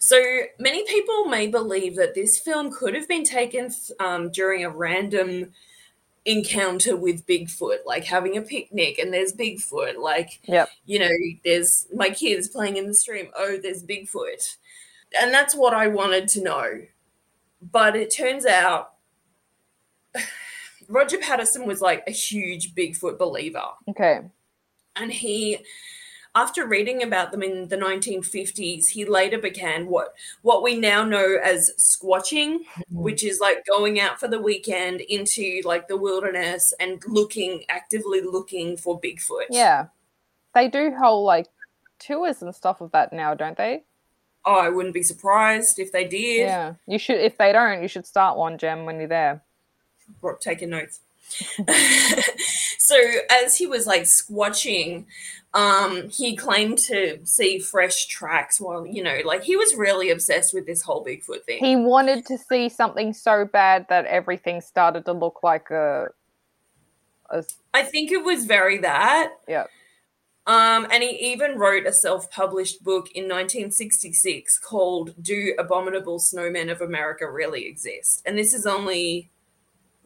So 0.00 0.20
many 0.58 0.84
people 0.84 1.26
may 1.26 1.46
believe 1.46 1.94
that 1.94 2.16
this 2.16 2.40
film 2.40 2.72
could 2.72 2.96
have 2.96 3.06
been 3.06 3.22
taken 3.22 3.70
um, 4.00 4.30
during 4.32 4.64
a 4.64 4.68
random 4.70 5.52
encounter 6.24 6.96
with 6.96 7.24
Bigfoot, 7.26 7.86
like 7.86 8.04
having 8.04 8.36
a 8.36 8.42
picnic 8.42 8.98
and 8.98 9.14
there's 9.14 9.32
Bigfoot, 9.32 9.98
like 9.98 10.40
Yep. 10.48 10.68
you 10.84 10.98
know, 10.98 11.12
there's 11.44 11.86
my 11.94 12.10
kids 12.10 12.48
playing 12.48 12.76
in 12.76 12.88
the 12.88 12.94
stream. 12.94 13.28
Oh, 13.36 13.56
there's 13.56 13.84
Bigfoot. 13.84 14.56
And 15.22 15.32
that's 15.32 15.54
what 15.54 15.72
I 15.74 15.86
wanted 15.86 16.26
to 16.30 16.42
know. 16.42 16.82
But 17.62 17.94
it 17.94 18.12
turns 18.12 18.44
out 18.44 18.95
Roger 20.88 21.18
Patterson 21.18 21.66
was 21.66 21.80
like 21.80 22.04
a 22.06 22.10
huge 22.10 22.74
Bigfoot 22.74 23.18
believer. 23.18 23.64
Okay. 23.88 24.20
And 24.94 25.12
he, 25.12 25.58
after 26.34 26.66
reading 26.66 27.02
about 27.02 27.32
them 27.32 27.42
in 27.42 27.68
the 27.68 27.76
1950s, 27.76 28.88
he 28.88 29.04
later 29.04 29.38
began 29.38 29.86
what 29.86 30.14
what 30.42 30.62
we 30.62 30.76
now 30.78 31.04
know 31.04 31.38
as 31.42 31.72
squatching, 31.78 32.58
mm-hmm. 32.58 33.02
which 33.02 33.24
is 33.24 33.40
like 33.40 33.64
going 33.66 33.98
out 33.98 34.20
for 34.20 34.28
the 34.28 34.40
weekend 34.40 35.00
into 35.00 35.60
like 35.64 35.88
the 35.88 35.96
wilderness 35.96 36.72
and 36.78 37.02
looking 37.06 37.64
actively 37.68 38.20
looking 38.20 38.76
for 38.76 39.00
Bigfoot. 39.00 39.46
Yeah. 39.50 39.86
They 40.54 40.68
do 40.68 40.94
whole 40.96 41.24
like 41.24 41.48
tours 41.98 42.42
and 42.42 42.54
stuff 42.54 42.80
of 42.80 42.92
that 42.92 43.12
now, 43.12 43.34
don't 43.34 43.56
they? 43.56 43.84
Oh, 44.44 44.60
I 44.60 44.68
wouldn't 44.68 44.94
be 44.94 45.02
surprised 45.02 45.78
if 45.78 45.90
they 45.90 46.04
did. 46.04 46.46
Yeah. 46.46 46.74
You 46.86 46.98
should 46.98 47.18
if 47.18 47.36
they 47.38 47.52
don't, 47.52 47.82
you 47.82 47.88
should 47.88 48.06
start 48.06 48.38
one 48.38 48.58
gem 48.58 48.84
when 48.84 48.98
you're 48.98 49.08
there. 49.08 49.42
Taking 50.40 50.70
notes. 50.70 51.00
so 52.78 52.96
as 53.30 53.56
he 53.56 53.66
was 53.66 53.86
like 53.86 54.02
squatching, 54.02 55.06
um, 55.54 56.08
he 56.08 56.36
claimed 56.36 56.78
to 56.78 57.18
see 57.24 57.58
fresh 57.58 58.06
tracks 58.06 58.60
while 58.60 58.86
you 58.86 59.02
know, 59.02 59.20
like 59.24 59.42
he 59.42 59.56
was 59.56 59.74
really 59.74 60.10
obsessed 60.10 60.54
with 60.54 60.66
this 60.66 60.82
whole 60.82 61.04
Bigfoot 61.04 61.44
thing. 61.44 61.64
He 61.64 61.76
wanted 61.76 62.26
to 62.26 62.38
see 62.38 62.68
something 62.68 63.12
so 63.12 63.44
bad 63.44 63.86
that 63.88 64.04
everything 64.06 64.60
started 64.60 65.04
to 65.06 65.12
look 65.12 65.42
like 65.42 65.70
a, 65.70 66.08
a 67.30 67.44
I 67.74 67.82
think 67.82 68.12
it 68.12 68.24
was 68.24 68.44
very 68.44 68.78
that. 68.78 69.32
yeah. 69.48 69.64
Um, 70.48 70.86
and 70.92 71.02
he 71.02 71.32
even 71.32 71.58
wrote 71.58 71.86
a 71.86 71.92
self-published 71.92 72.84
book 72.84 73.10
in 73.16 73.24
1966 73.24 74.60
called 74.60 75.14
"Do 75.20 75.54
Abominable 75.58 76.20
Snowmen 76.20 76.70
of 76.70 76.80
America 76.80 77.28
Really 77.28 77.66
Exist?" 77.66 78.22
And 78.24 78.38
this 78.38 78.54
is 78.54 78.64
only 78.64 79.30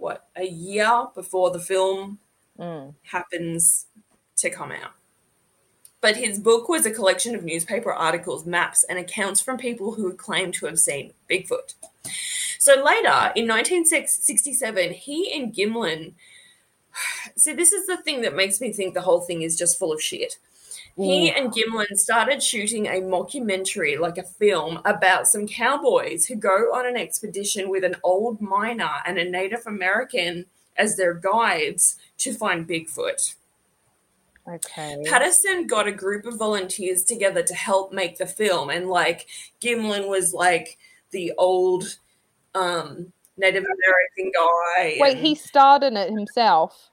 what 0.01 0.28
a 0.36 0.47
year 0.47 1.06
before 1.14 1.51
the 1.51 1.60
film 1.60 2.18
Mm. 2.59 2.94
happens 3.02 3.86
to 4.36 4.51
come 4.51 4.70
out. 4.70 4.93
But 6.02 6.16
his 6.16 6.39
book 6.39 6.68
was 6.68 6.85
a 6.85 6.90
collection 6.90 7.35
of 7.35 7.44
newspaper 7.44 7.93
articles, 7.93 8.44
maps, 8.44 8.85
and 8.85 8.98
accounts 8.98 9.40
from 9.40 9.56
people 9.56 9.93
who 9.93 10.12
claimed 10.14 10.55
to 10.55 10.66
have 10.66 10.78
seen 10.78 11.12
Bigfoot. 11.31 11.74
So 12.59 12.72
later, 12.74 13.32
in 13.35 13.47
1967, 13.47 14.93
he 14.93 15.32
and 15.32 15.55
Gimlin. 15.55 16.14
See, 17.36 17.52
this 17.52 17.72
is 17.72 17.86
the 17.86 17.97
thing 17.98 18.22
that 18.22 18.35
makes 18.35 18.60
me 18.60 18.72
think 18.72 18.94
the 18.94 19.02
whole 19.02 19.20
thing 19.20 19.43
is 19.43 19.56
just 19.56 19.78
full 19.78 19.93
of 19.93 20.02
shit. 20.02 20.39
He 20.97 21.31
and 21.31 21.51
Gimlin 21.53 21.97
started 21.97 22.43
shooting 22.43 22.87
a 22.87 23.01
mockumentary, 23.01 23.99
like 23.99 24.19
a 24.19 24.23
film, 24.23 24.81
about 24.85 25.27
some 25.27 25.47
cowboys 25.47 26.27
who 26.27 26.37
go 26.37 26.75
on 26.75 26.87
an 26.87 26.97
expedition 26.97 27.71
with 27.71 27.85
an 27.85 27.97
old 28.05 28.41
miner 28.41 28.91
and 29.07 29.19
a 29.19 29.25
Native 29.25 29.67
American 29.67 30.47
as 30.77 30.97
their 30.97 31.15
guides 31.15 31.97
to 32.19 32.35
find 32.35 32.69
Bigfoot. 32.69 33.35
Okay. 34.49 35.03
Patterson 35.07 35.67
got 35.67 35.87
a 35.87 35.93
group 35.93 36.27
of 36.27 36.39
volunteers 36.39 37.05
together 37.05 37.43
to 37.43 37.55
help 37.55 37.93
make 37.93 38.19
the 38.19 38.27
film, 38.27 38.71
and 38.71 38.89
like 38.89 39.27
Gimlin 39.61 40.09
was 40.09 40.35
like 40.35 40.79
the 41.12 41.33
old 41.39 41.99
um, 42.55 43.12
Native 43.37 43.65
American 43.65 44.33
guy. 44.35 44.97
Wait, 44.99 45.17
and- 45.17 45.27
he 45.27 45.35
starred 45.35 45.83
in 45.83 45.97
it 45.97 46.11
himself. 46.11 46.90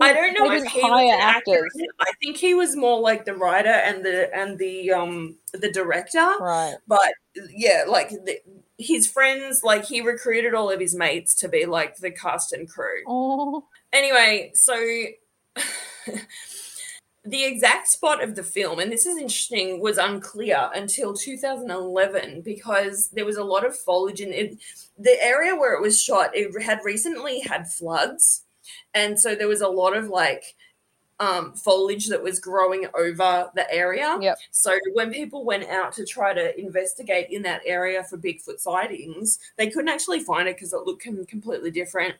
I 0.00 0.12
don't 0.12 0.32
know 0.34 0.50
if 0.50 0.64
he 0.66 0.80
was 0.80 1.14
an 1.14 1.20
actor. 1.20 1.68
I 2.00 2.12
think 2.22 2.36
he 2.36 2.54
was 2.54 2.76
more 2.76 3.00
like 3.00 3.24
the 3.24 3.34
writer 3.34 3.68
and 3.68 4.04
the 4.04 4.34
and 4.34 4.58
the 4.58 4.92
um 4.92 5.36
the 5.52 5.70
director. 5.70 6.32
Right. 6.40 6.74
But 6.86 7.12
yeah, 7.50 7.84
like 7.86 8.10
the, 8.10 8.38
his 8.78 9.06
friends, 9.06 9.62
like 9.62 9.84
he 9.84 10.00
recruited 10.00 10.54
all 10.54 10.70
of 10.70 10.80
his 10.80 10.94
mates 10.94 11.34
to 11.36 11.48
be 11.48 11.66
like 11.66 11.96
the 11.96 12.10
cast 12.10 12.52
and 12.52 12.68
crew. 12.68 13.02
Oh. 13.06 13.64
Anyway, 13.92 14.52
so 14.54 14.74
the 17.24 17.44
exact 17.44 17.88
spot 17.88 18.22
of 18.22 18.34
the 18.34 18.42
film, 18.42 18.78
and 18.78 18.90
this 18.90 19.06
is 19.06 19.16
interesting, 19.16 19.80
was 19.80 19.98
unclear 19.98 20.70
until 20.74 21.14
2011 21.14 22.42
because 22.42 23.10
there 23.10 23.26
was 23.26 23.36
a 23.36 23.44
lot 23.44 23.66
of 23.66 23.76
foliage 23.76 24.20
in 24.20 24.32
it. 24.32 24.58
The 24.98 25.22
area 25.22 25.54
where 25.54 25.74
it 25.74 25.82
was 25.82 26.02
shot, 26.02 26.30
it 26.34 26.60
had 26.62 26.80
recently 26.84 27.40
had 27.40 27.68
floods, 27.68 28.44
and 28.94 29.18
so 29.18 29.34
there 29.34 29.48
was 29.48 29.60
a 29.60 29.68
lot 29.68 29.96
of 29.96 30.08
like 30.08 30.54
um, 31.20 31.52
foliage 31.54 32.08
that 32.08 32.22
was 32.22 32.40
growing 32.40 32.86
over 32.94 33.50
the 33.54 33.72
area. 33.72 34.18
Yep. 34.20 34.38
So 34.50 34.76
when 34.94 35.12
people 35.12 35.44
went 35.44 35.68
out 35.68 35.92
to 35.94 36.04
try 36.04 36.34
to 36.34 36.58
investigate 36.58 37.28
in 37.30 37.42
that 37.42 37.62
area 37.64 38.02
for 38.02 38.18
Bigfoot 38.18 38.58
sightings, 38.58 39.38
they 39.56 39.70
couldn't 39.70 39.88
actually 39.88 40.20
find 40.20 40.48
it 40.48 40.56
because 40.56 40.72
it 40.72 40.84
looked 40.84 41.02
completely 41.28 41.70
different. 41.70 42.16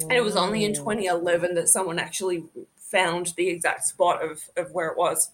And 0.00 0.12
it 0.12 0.22
was 0.22 0.36
only 0.36 0.64
in 0.64 0.72
Mm. 0.72 0.78
2011 0.78 1.54
that 1.54 1.68
someone 1.68 1.98
actually 1.98 2.44
found 2.76 3.32
the 3.36 3.48
exact 3.48 3.84
spot 3.84 4.22
of, 4.22 4.42
of 4.56 4.72
where 4.72 4.88
it 4.88 4.98
was. 4.98 5.30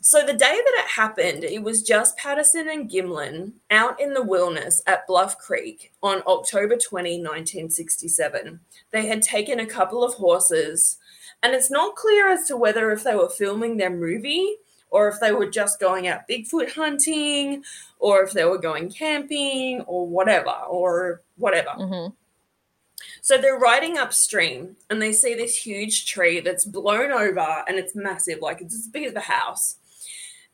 So 0.00 0.24
the 0.24 0.32
day 0.32 0.38
that 0.38 0.84
it 0.84 0.90
happened, 0.90 1.44
it 1.44 1.62
was 1.62 1.82
just 1.82 2.16
Patterson 2.16 2.68
and 2.68 2.90
Gimlin 2.90 3.52
out 3.70 4.00
in 4.00 4.14
the 4.14 4.22
wilderness 4.22 4.82
at 4.86 5.06
Bluff 5.06 5.38
Creek 5.38 5.92
on 6.02 6.22
October 6.26 6.76
20, 6.76 7.18
1967. 7.18 8.60
They 8.90 9.06
had 9.06 9.22
taken 9.22 9.60
a 9.60 9.66
couple 9.66 10.02
of 10.04 10.14
horses, 10.14 10.98
and 11.42 11.54
it's 11.54 11.70
not 11.70 11.96
clear 11.96 12.28
as 12.28 12.46
to 12.46 12.56
whether 12.56 12.90
if 12.90 13.04
they 13.04 13.14
were 13.14 13.28
filming 13.28 13.76
their 13.76 13.90
movie 13.90 14.56
or 14.90 15.08
if 15.08 15.20
they 15.20 15.32
were 15.32 15.50
just 15.50 15.80
going 15.80 16.08
out 16.08 16.28
Bigfoot 16.28 16.72
hunting 16.72 17.62
or 17.98 18.22
if 18.22 18.32
they 18.32 18.44
were 18.44 18.58
going 18.58 18.90
camping 18.90 19.82
or 19.82 20.06
whatever 20.06 20.54
or 20.68 21.22
whatever. 21.36 21.70
Mhm. 21.70 22.14
So 23.20 23.36
they're 23.36 23.58
riding 23.58 23.98
upstream 23.98 24.76
and 24.88 25.02
they 25.02 25.12
see 25.12 25.34
this 25.34 25.56
huge 25.56 26.06
tree 26.06 26.40
that's 26.40 26.64
blown 26.64 27.12
over 27.12 27.64
and 27.68 27.78
it's 27.78 27.94
massive, 27.94 28.40
like 28.40 28.60
it's 28.60 28.74
as 28.74 28.88
big 28.88 29.04
as 29.04 29.12
the 29.12 29.20
house. 29.20 29.76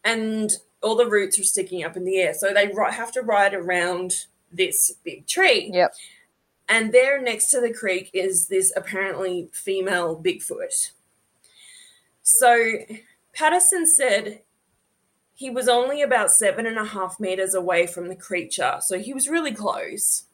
And 0.05 0.53
all 0.83 0.97
the 0.97 1.09
roots 1.09 1.39
are 1.39 1.45
sticking 1.45 1.83
up 1.83 1.97
in 1.97 2.05
the 2.05 2.19
air. 2.19 2.35
So 2.35 2.53
they 2.53 2.71
have 2.93 3.13
to 3.13 3.23
ride 3.23 3.55
around 3.55 4.27
this 4.53 4.93
big 5.03 5.27
tree. 5.27 5.71
Yep. 5.73 5.95
And 6.69 6.93
there 6.93 7.21
next 7.21 7.51
to 7.51 7.61
the 7.61 7.73
creek 7.73 8.11
is 8.13 8.49
this 8.49 8.73
apparently 8.77 9.49
female 9.53 10.21
Bigfoot. 10.21 10.93
So 12.23 12.75
Patterson 13.35 13.87
said 13.87 14.43
he 15.35 15.51
was 15.51 15.69
only 15.69 16.01
about 16.01 16.31
seven 16.31 16.67
and 16.67 16.79
a 16.79 16.85
half 16.85 17.19
meters 17.19 17.55
away 17.55 17.87
from 17.87 18.09
the 18.09 18.17
creature. 18.17 18.77
So 18.81 18.99
he 18.99 19.13
was 19.13 19.29
really 19.29 19.53
close. 19.53 20.25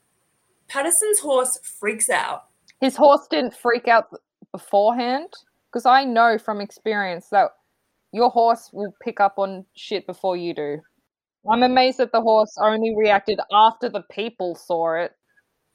Patterson's 0.68 1.18
horse 1.18 1.58
freaks 1.62 2.10
out. 2.10 2.44
His 2.80 2.96
horse 2.96 3.26
didn't 3.28 3.56
freak 3.56 3.88
out 3.88 4.08
beforehand 4.52 5.32
because 5.68 5.86
I 5.86 6.04
know 6.04 6.38
from 6.38 6.60
experience 6.60 7.28
that 7.30 7.50
your 8.12 8.30
horse 8.30 8.70
will 8.72 8.94
pick 9.02 9.20
up 9.20 9.38
on 9.38 9.64
shit 9.74 10.06
before 10.06 10.36
you 10.36 10.54
do. 10.54 10.80
I'm 11.50 11.62
amazed 11.62 11.98
that 11.98 12.12
the 12.12 12.20
horse 12.20 12.56
only 12.60 12.94
reacted 12.94 13.40
after 13.50 13.88
the 13.88 14.02
people 14.10 14.54
saw 14.54 14.94
it. 14.94 15.12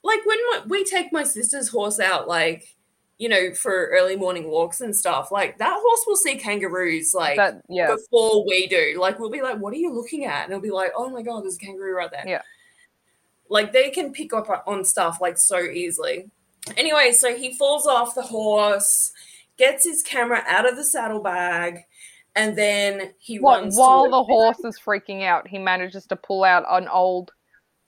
Like 0.03 0.25
when 0.25 0.37
my- 0.51 0.63
we 0.67 0.83
take 0.83 1.11
my 1.11 1.23
sister's 1.23 1.69
horse 1.69 1.99
out, 1.99 2.27
like, 2.27 2.75
you 3.17 3.29
know, 3.29 3.53
for 3.53 3.87
early 3.87 4.15
morning 4.15 4.49
walks 4.49 4.81
and 4.81 4.95
stuff, 4.95 5.31
like 5.31 5.57
that 5.57 5.79
horse 5.81 6.03
will 6.05 6.17
see 6.17 6.35
kangaroos, 6.35 7.13
like, 7.13 7.37
That 7.37 7.61
yeah, 7.69 7.87
before 7.87 8.45
we 8.45 8.67
do. 8.67 8.97
Like, 8.99 9.19
we'll 9.19 9.31
be 9.31 9.41
like, 9.41 9.57
what 9.57 9.73
are 9.73 9.77
you 9.77 9.91
looking 9.91 10.25
at? 10.25 10.43
And 10.43 10.51
it'll 10.51 10.61
be 10.61 10.69
like, 10.69 10.91
oh 10.95 11.09
my 11.09 11.21
God, 11.21 11.43
there's 11.43 11.55
a 11.55 11.59
kangaroo 11.59 11.95
right 11.95 12.11
there. 12.11 12.25
Yeah. 12.27 12.41
Like, 13.49 13.71
they 13.73 13.89
can 13.89 14.11
pick 14.11 14.33
up 14.33 14.63
on 14.67 14.83
stuff 14.83 15.19
like 15.21 15.37
so 15.37 15.59
easily. 15.59 16.29
Anyway, 16.77 17.11
so 17.11 17.35
he 17.35 17.55
falls 17.55 17.87
off 17.87 18.15
the 18.15 18.23
horse, 18.23 19.11
gets 19.57 19.85
his 19.85 20.03
camera 20.03 20.43
out 20.47 20.67
of 20.67 20.75
the 20.75 20.83
saddlebag, 20.83 21.85
and 22.35 22.57
then 22.57 23.13
he 23.19 23.37
What, 23.39 23.61
runs 23.61 23.77
while 23.77 24.09
the 24.09 24.23
horse 24.23 24.59
is 24.59 24.77
freaking 24.79 25.23
out, 25.23 25.47
he 25.47 25.57
manages 25.57 26.05
to 26.07 26.15
pull 26.15 26.43
out 26.43 26.65
an 26.69 26.87
old 26.87 27.31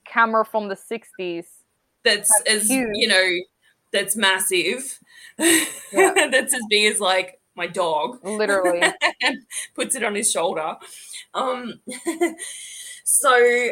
camera 0.05 0.45
from 0.45 0.69
the 0.69 0.75
60s. 0.75 1.45
that's 2.03 2.31
as 2.47 2.69
huge. 2.69 2.89
you 2.93 3.07
know 3.07 3.29
that's 3.91 4.15
massive 4.15 4.99
Yeah. 5.37 5.65
that's 6.31 6.53
as 6.53 6.61
big 6.69 6.91
as 6.93 6.99
like 7.01 7.39
my 7.55 7.67
dog 7.67 8.19
Literally. 8.23 8.81
and 9.21 9.37
puts 9.75 9.95
it 9.95 10.03
on 10.03 10.15
his 10.15 10.31
shoulder 10.31 10.75
um 11.33 11.81
so 13.03 13.69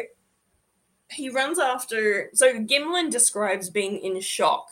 he 1.10 1.30
runs 1.30 1.58
after 1.58 2.28
so 2.34 2.52
gimlin 2.60 3.10
describes 3.10 3.70
being 3.70 3.96
in 3.98 4.20
shock 4.20 4.66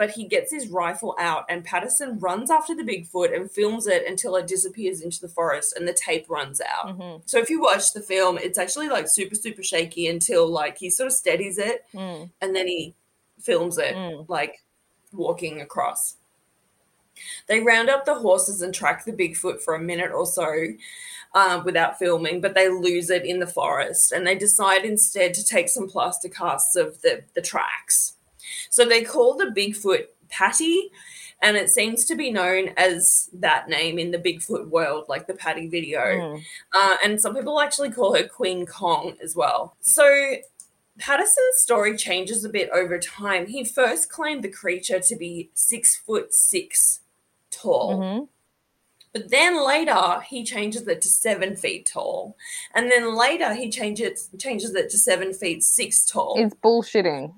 but 0.00 0.12
he 0.12 0.24
gets 0.24 0.50
his 0.50 0.68
rifle 0.68 1.14
out 1.18 1.44
and 1.50 1.62
patterson 1.62 2.18
runs 2.20 2.50
after 2.50 2.74
the 2.74 2.82
bigfoot 2.90 3.36
and 3.36 3.50
films 3.50 3.86
it 3.86 4.02
until 4.08 4.34
it 4.36 4.46
disappears 4.46 5.02
into 5.02 5.20
the 5.20 5.28
forest 5.28 5.76
and 5.76 5.86
the 5.86 5.92
tape 6.06 6.24
runs 6.30 6.60
out 6.62 6.86
hmm 6.96 7.16
so 7.26 7.38
if 7.38 7.50
you 7.50 7.60
watch 7.60 7.92
the 7.92 8.00
film 8.00 8.38
it's 8.38 8.58
actually 8.58 8.88
like 8.88 9.06
super 9.08 9.34
super 9.34 9.62
shaky 9.62 10.08
until 10.08 10.48
like 10.48 10.78
he 10.78 10.88
sort 10.88 11.06
of 11.08 11.12
steadies 11.12 11.58
it 11.58 11.84
Mm, 11.94 12.30
and 12.40 12.56
then 12.56 12.66
he 12.66 12.94
films 13.40 13.76
it 13.78 13.94
Mm. 13.94 14.26
like 14.28 14.54
walking 15.12 15.60
across. 15.60 16.16
They 17.48 17.60
round 17.60 17.90
up 17.90 18.04
the 18.04 18.14
horses 18.14 18.62
and 18.62 18.72
track 18.72 19.04
the 19.04 19.12
Bigfoot 19.12 19.60
for 19.60 19.74
a 19.74 19.78
minute 19.80 20.12
or 20.12 20.24
so 20.26 20.48
uh, 21.34 21.60
without 21.64 21.98
filming, 21.98 22.40
but 22.40 22.54
they 22.54 22.68
lose 22.68 23.10
it 23.10 23.24
in 23.24 23.40
the 23.40 23.46
forest 23.46 24.12
and 24.12 24.26
they 24.26 24.34
decide 24.36 24.84
instead 24.84 25.34
to 25.34 25.44
take 25.44 25.68
some 25.68 25.88
plaster 25.88 26.28
casts 26.28 26.76
of 26.76 27.02
the, 27.02 27.22
the 27.34 27.42
tracks. 27.42 28.14
So 28.70 28.84
they 28.84 29.02
call 29.04 29.34
the 29.36 29.46
Bigfoot 29.46 30.06
Patty, 30.30 30.90
and 31.42 31.56
it 31.56 31.68
seems 31.70 32.04
to 32.06 32.14
be 32.14 32.30
known 32.30 32.68
as 32.76 33.28
that 33.32 33.68
name 33.68 33.98
in 33.98 34.10
the 34.12 34.18
Bigfoot 34.18 34.68
world, 34.68 35.06
like 35.08 35.26
the 35.26 35.34
Patty 35.34 35.66
video. 35.68 36.00
mm. 36.00 36.42
Uh, 36.72 36.96
and 37.04 37.20
some 37.20 37.34
people 37.34 37.60
actually 37.60 37.90
call 37.90 38.14
her 38.14 38.26
Queen 38.26 38.64
Kong 38.66 39.16
as 39.22 39.34
well. 39.36 39.76
So 39.80 40.36
Patterson's 40.98 41.56
story 41.56 41.96
changes 41.96 42.44
a 42.44 42.48
bit 42.48 42.68
over 42.70 42.98
time. 42.98 43.46
He 43.46 43.64
first 43.64 44.10
claimed 44.10 44.44
the 44.44 44.50
creature 44.50 45.00
to 45.00 45.16
be 45.16 45.50
six 45.54 45.96
foot 45.96 46.32
six 46.34 47.00
tall, 47.50 47.98
Mhm. 47.98 48.28
but 49.12 49.30
then 49.30 49.66
later 49.66 50.20
he 50.20 50.44
changes 50.44 50.86
it 50.86 51.00
to 51.02 51.08
seven 51.08 51.56
feet 51.56 51.86
tall, 51.92 52.36
and 52.74 52.92
then 52.92 53.16
later 53.16 53.54
he 53.54 53.70
changes 53.70 54.28
changes 54.38 54.74
it 54.74 54.90
to 54.90 54.98
seven 54.98 55.32
feet 55.32 55.64
six 55.64 56.04
tall. 56.04 56.34
It's 56.38 56.54
bullshitting. 56.54 57.34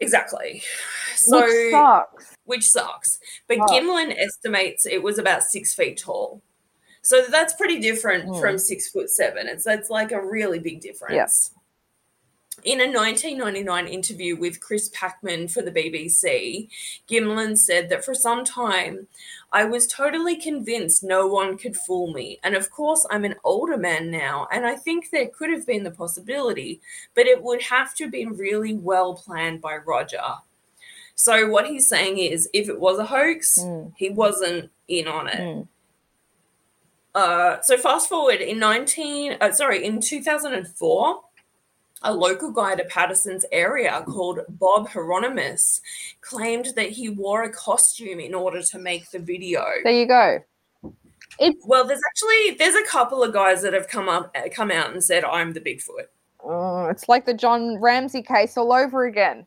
Exactly. 0.00 0.62
So 1.16 1.42
Which 1.42 1.70
sucks. 1.72 2.34
which 2.44 2.64
sucks. 2.68 3.18
But 3.48 3.58
Sucks. 3.58 3.72
Gimlin 3.72 4.14
estimates 4.18 4.86
it 4.86 5.02
was 5.02 5.18
about 5.18 5.42
six 5.42 5.74
feet 5.74 5.98
tall. 5.98 6.42
So 7.02 7.22
that's 7.28 7.52
pretty 7.54 7.80
different 7.80 8.28
Mm. 8.28 8.40
from 8.40 8.58
six 8.58 8.90
foot 8.90 9.10
seven. 9.10 9.46
It's 9.48 9.64
that's 9.64 9.90
like 9.90 10.12
a 10.12 10.24
really 10.24 10.58
big 10.58 10.80
difference. 10.80 11.50
In 12.62 12.80
a 12.80 12.86
1999 12.86 13.88
interview 13.88 14.36
with 14.36 14.60
Chris 14.60 14.88
Packham 14.90 15.48
for 15.48 15.60
the 15.60 15.72
BBC, 15.72 16.68
Gimlin 17.08 17.58
said 17.58 17.88
that 17.88 18.04
for 18.04 18.14
some 18.14 18.44
time, 18.44 19.08
I 19.52 19.64
was 19.64 19.86
totally 19.86 20.36
convinced 20.36 21.02
no 21.02 21.26
one 21.26 21.58
could 21.58 21.76
fool 21.76 22.12
me. 22.12 22.38
And 22.44 22.54
of 22.54 22.70
course, 22.70 23.04
I'm 23.10 23.24
an 23.24 23.34
older 23.44 23.76
man 23.76 24.10
now, 24.10 24.46
and 24.52 24.64
I 24.64 24.76
think 24.76 25.10
there 25.10 25.28
could 25.28 25.50
have 25.50 25.66
been 25.66 25.82
the 25.82 25.90
possibility, 25.90 26.80
but 27.14 27.26
it 27.26 27.42
would 27.42 27.62
have 27.62 27.94
to 27.96 28.04
have 28.04 28.12
been 28.12 28.36
really 28.36 28.74
well 28.74 29.14
planned 29.14 29.60
by 29.60 29.76
Roger. 29.76 30.22
So, 31.16 31.48
what 31.48 31.66
he's 31.66 31.88
saying 31.88 32.18
is 32.18 32.48
if 32.52 32.68
it 32.68 32.80
was 32.80 32.98
a 32.98 33.06
hoax, 33.06 33.58
Mm. 33.58 33.92
he 33.96 34.10
wasn't 34.10 34.70
in 34.88 35.06
on 35.08 35.28
it. 35.28 35.38
Mm. 35.40 35.68
Uh, 37.14 37.60
so 37.62 37.76
fast 37.78 38.08
forward 38.08 38.40
in 38.40 38.58
19 38.58 39.36
uh, 39.40 39.52
sorry 39.52 39.84
in 39.84 40.00
2004 40.00 41.23
a 42.04 42.14
local 42.14 42.50
guy 42.52 42.74
to 42.74 42.84
patterson's 42.84 43.44
area 43.50 44.02
called 44.06 44.40
bob 44.48 44.88
heironimus 44.90 45.80
claimed 46.20 46.66
that 46.76 46.90
he 46.90 47.08
wore 47.08 47.42
a 47.42 47.52
costume 47.52 48.20
in 48.20 48.34
order 48.34 48.62
to 48.62 48.78
make 48.78 49.10
the 49.10 49.18
video 49.18 49.64
There 49.82 49.92
you 49.92 50.06
go. 50.06 50.44
It's 51.40 51.66
well 51.66 51.84
there's 51.84 52.00
actually 52.10 52.56
there's 52.58 52.76
a 52.76 52.88
couple 52.88 53.22
of 53.24 53.32
guys 53.32 53.62
that 53.62 53.72
have 53.72 53.88
come 53.88 54.08
up 54.08 54.36
come 54.52 54.70
out 54.70 54.92
and 54.92 55.02
said 55.02 55.24
i'm 55.24 55.52
the 55.52 55.60
bigfoot 55.60 56.06
uh, 56.48 56.88
it's 56.90 57.08
like 57.08 57.24
the 57.24 57.34
John 57.34 57.80
Ramsey 57.80 58.22
case 58.22 58.56
all 58.56 58.72
over 58.72 59.04
again. 59.04 59.46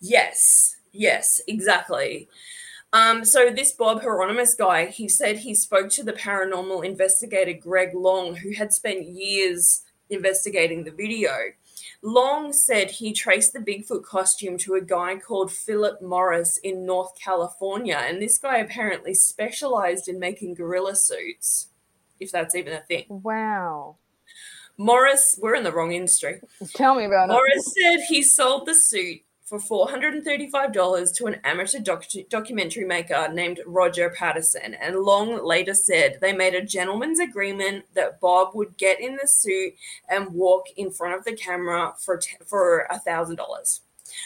Yes, 0.00 0.76
yes, 0.92 1.40
exactly. 1.46 2.28
Um, 2.92 3.24
so 3.24 3.50
this 3.50 3.72
Bob 3.72 4.00
Heironimus 4.00 4.56
guy, 4.56 4.86
he 4.86 5.08
said 5.08 5.36
he 5.38 5.54
spoke 5.54 5.90
to 5.90 6.02
the 6.02 6.14
paranormal 6.14 6.84
investigator 6.84 7.52
Greg 7.52 7.94
Long, 7.94 8.36
who 8.36 8.52
had 8.54 8.72
spent 8.72 9.06
years 9.06 9.82
investigating 10.10 10.84
the 10.84 10.90
video. 10.90 11.32
Long 12.02 12.52
said 12.52 12.90
he 12.90 13.12
traced 13.12 13.52
the 13.52 13.58
Bigfoot 13.58 14.04
costume 14.04 14.56
to 14.58 14.74
a 14.74 14.80
guy 14.80 15.16
called 15.16 15.52
Philip 15.52 16.00
Morris 16.00 16.58
in 16.62 16.86
North 16.86 17.12
California, 17.20 18.00
and 18.00 18.22
this 18.22 18.38
guy 18.38 18.58
apparently 18.58 19.14
specialized 19.14 20.08
in 20.08 20.18
making 20.18 20.54
gorilla 20.54 20.94
suits, 20.94 21.68
if 22.20 22.30
that's 22.30 22.54
even 22.54 22.72
a 22.72 22.80
thing. 22.80 23.06
Wow. 23.08 23.96
Morris, 24.76 25.38
we're 25.42 25.56
in 25.56 25.64
the 25.64 25.72
wrong 25.72 25.92
industry. 25.92 26.40
Tell 26.74 26.94
me 26.94 27.04
about 27.04 27.28
it. 27.28 27.32
Morris 27.32 27.74
said 27.76 27.98
he 28.08 28.22
sold 28.22 28.66
the 28.66 28.74
suit 28.74 29.22
for 29.48 29.58
$435 29.58 31.14
to 31.16 31.26
an 31.26 31.40
amateur 31.42 31.78
doc- 31.78 32.04
documentary 32.28 32.84
maker 32.84 33.28
named 33.32 33.60
Roger 33.66 34.10
Patterson. 34.10 34.74
And 34.74 35.00
Long 35.00 35.42
later 35.42 35.72
said 35.72 36.18
they 36.20 36.34
made 36.34 36.54
a 36.54 36.64
gentleman's 36.64 37.18
agreement 37.18 37.86
that 37.94 38.20
Bob 38.20 38.54
would 38.54 38.76
get 38.76 39.00
in 39.00 39.16
the 39.16 39.26
suit 39.26 39.74
and 40.08 40.34
walk 40.34 40.66
in 40.76 40.90
front 40.90 41.14
of 41.14 41.24
the 41.24 41.32
camera 41.32 41.94
for, 41.98 42.18
t- 42.18 42.36
for 42.46 42.86
$1,000. 42.92 43.80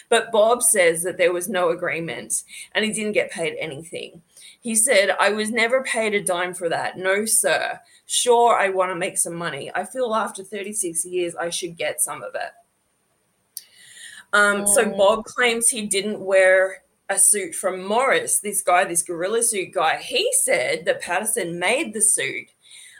But 0.08 0.32
Bob 0.32 0.62
says 0.62 1.02
that 1.04 1.18
there 1.18 1.32
was 1.32 1.48
no 1.48 1.70
agreement 1.70 2.42
and 2.74 2.84
he 2.84 2.92
didn't 2.92 3.12
get 3.12 3.30
paid 3.30 3.56
anything. 3.58 4.22
He 4.60 4.74
said, 4.74 5.10
I 5.18 5.30
was 5.30 5.50
never 5.50 5.82
paid 5.82 6.14
a 6.14 6.22
dime 6.22 6.54
for 6.54 6.68
that. 6.68 6.98
No, 6.98 7.24
sir. 7.26 7.80
Sure, 8.06 8.56
I 8.56 8.68
want 8.70 8.90
to 8.90 8.96
make 8.96 9.18
some 9.18 9.34
money. 9.34 9.70
I 9.74 9.84
feel 9.84 10.14
after 10.14 10.42
36 10.42 11.04
years 11.04 11.34
I 11.36 11.50
should 11.50 11.76
get 11.76 12.00
some 12.00 12.22
of 12.22 12.34
it. 12.34 12.50
Um, 14.32 14.66
So 14.66 14.84
Mm. 14.84 14.96
Bob 14.96 15.24
claims 15.24 15.68
he 15.68 15.86
didn't 15.86 16.20
wear 16.20 16.82
a 17.08 17.18
suit 17.18 17.54
from 17.54 17.84
Morris, 17.84 18.38
this 18.38 18.62
guy, 18.62 18.84
this 18.84 19.02
gorilla 19.02 19.42
suit 19.42 19.72
guy. 19.72 19.98
He 19.98 20.32
said 20.32 20.84
that 20.86 21.02
Patterson 21.02 21.58
made 21.58 21.92
the 21.92 22.00
suit 22.00 22.48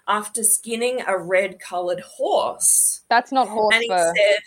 after 0.06 0.42
skinning 0.42 1.00
a 1.06 1.16
red 1.16 1.58
colored 1.58 2.00
horse. 2.00 3.00
That's 3.08 3.32
not 3.32 3.48
horse 3.48 3.74
And 3.74 3.82
he 3.82 3.88
fur. 3.88 4.12
said, 4.14 4.38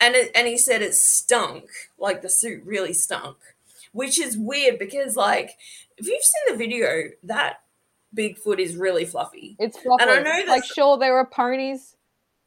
and 0.00 0.14
it, 0.16 0.30
and 0.34 0.48
he 0.48 0.58
said 0.58 0.82
it 0.82 0.94
stunk, 0.94 1.64
like 1.98 2.22
the 2.22 2.28
suit 2.28 2.64
really 2.64 2.94
stunk, 2.94 3.36
which 3.92 4.18
is 4.18 4.36
weird 4.36 4.78
because, 4.78 5.16
like, 5.16 5.56
if 5.96 6.06
you've 6.06 6.22
seen 6.22 6.42
the 6.52 6.56
video, 6.56 7.10
that 7.24 7.60
Bigfoot 8.16 8.58
is 8.58 8.74
really 8.76 9.04
fluffy. 9.04 9.54
It's 9.58 9.78
fluffy. 9.78 10.02
And 10.02 10.10
I 10.10 10.22
know 10.22 10.50
like 10.50 10.64
sure 10.64 10.96
there 10.96 11.16
are 11.18 11.26
ponies 11.26 11.94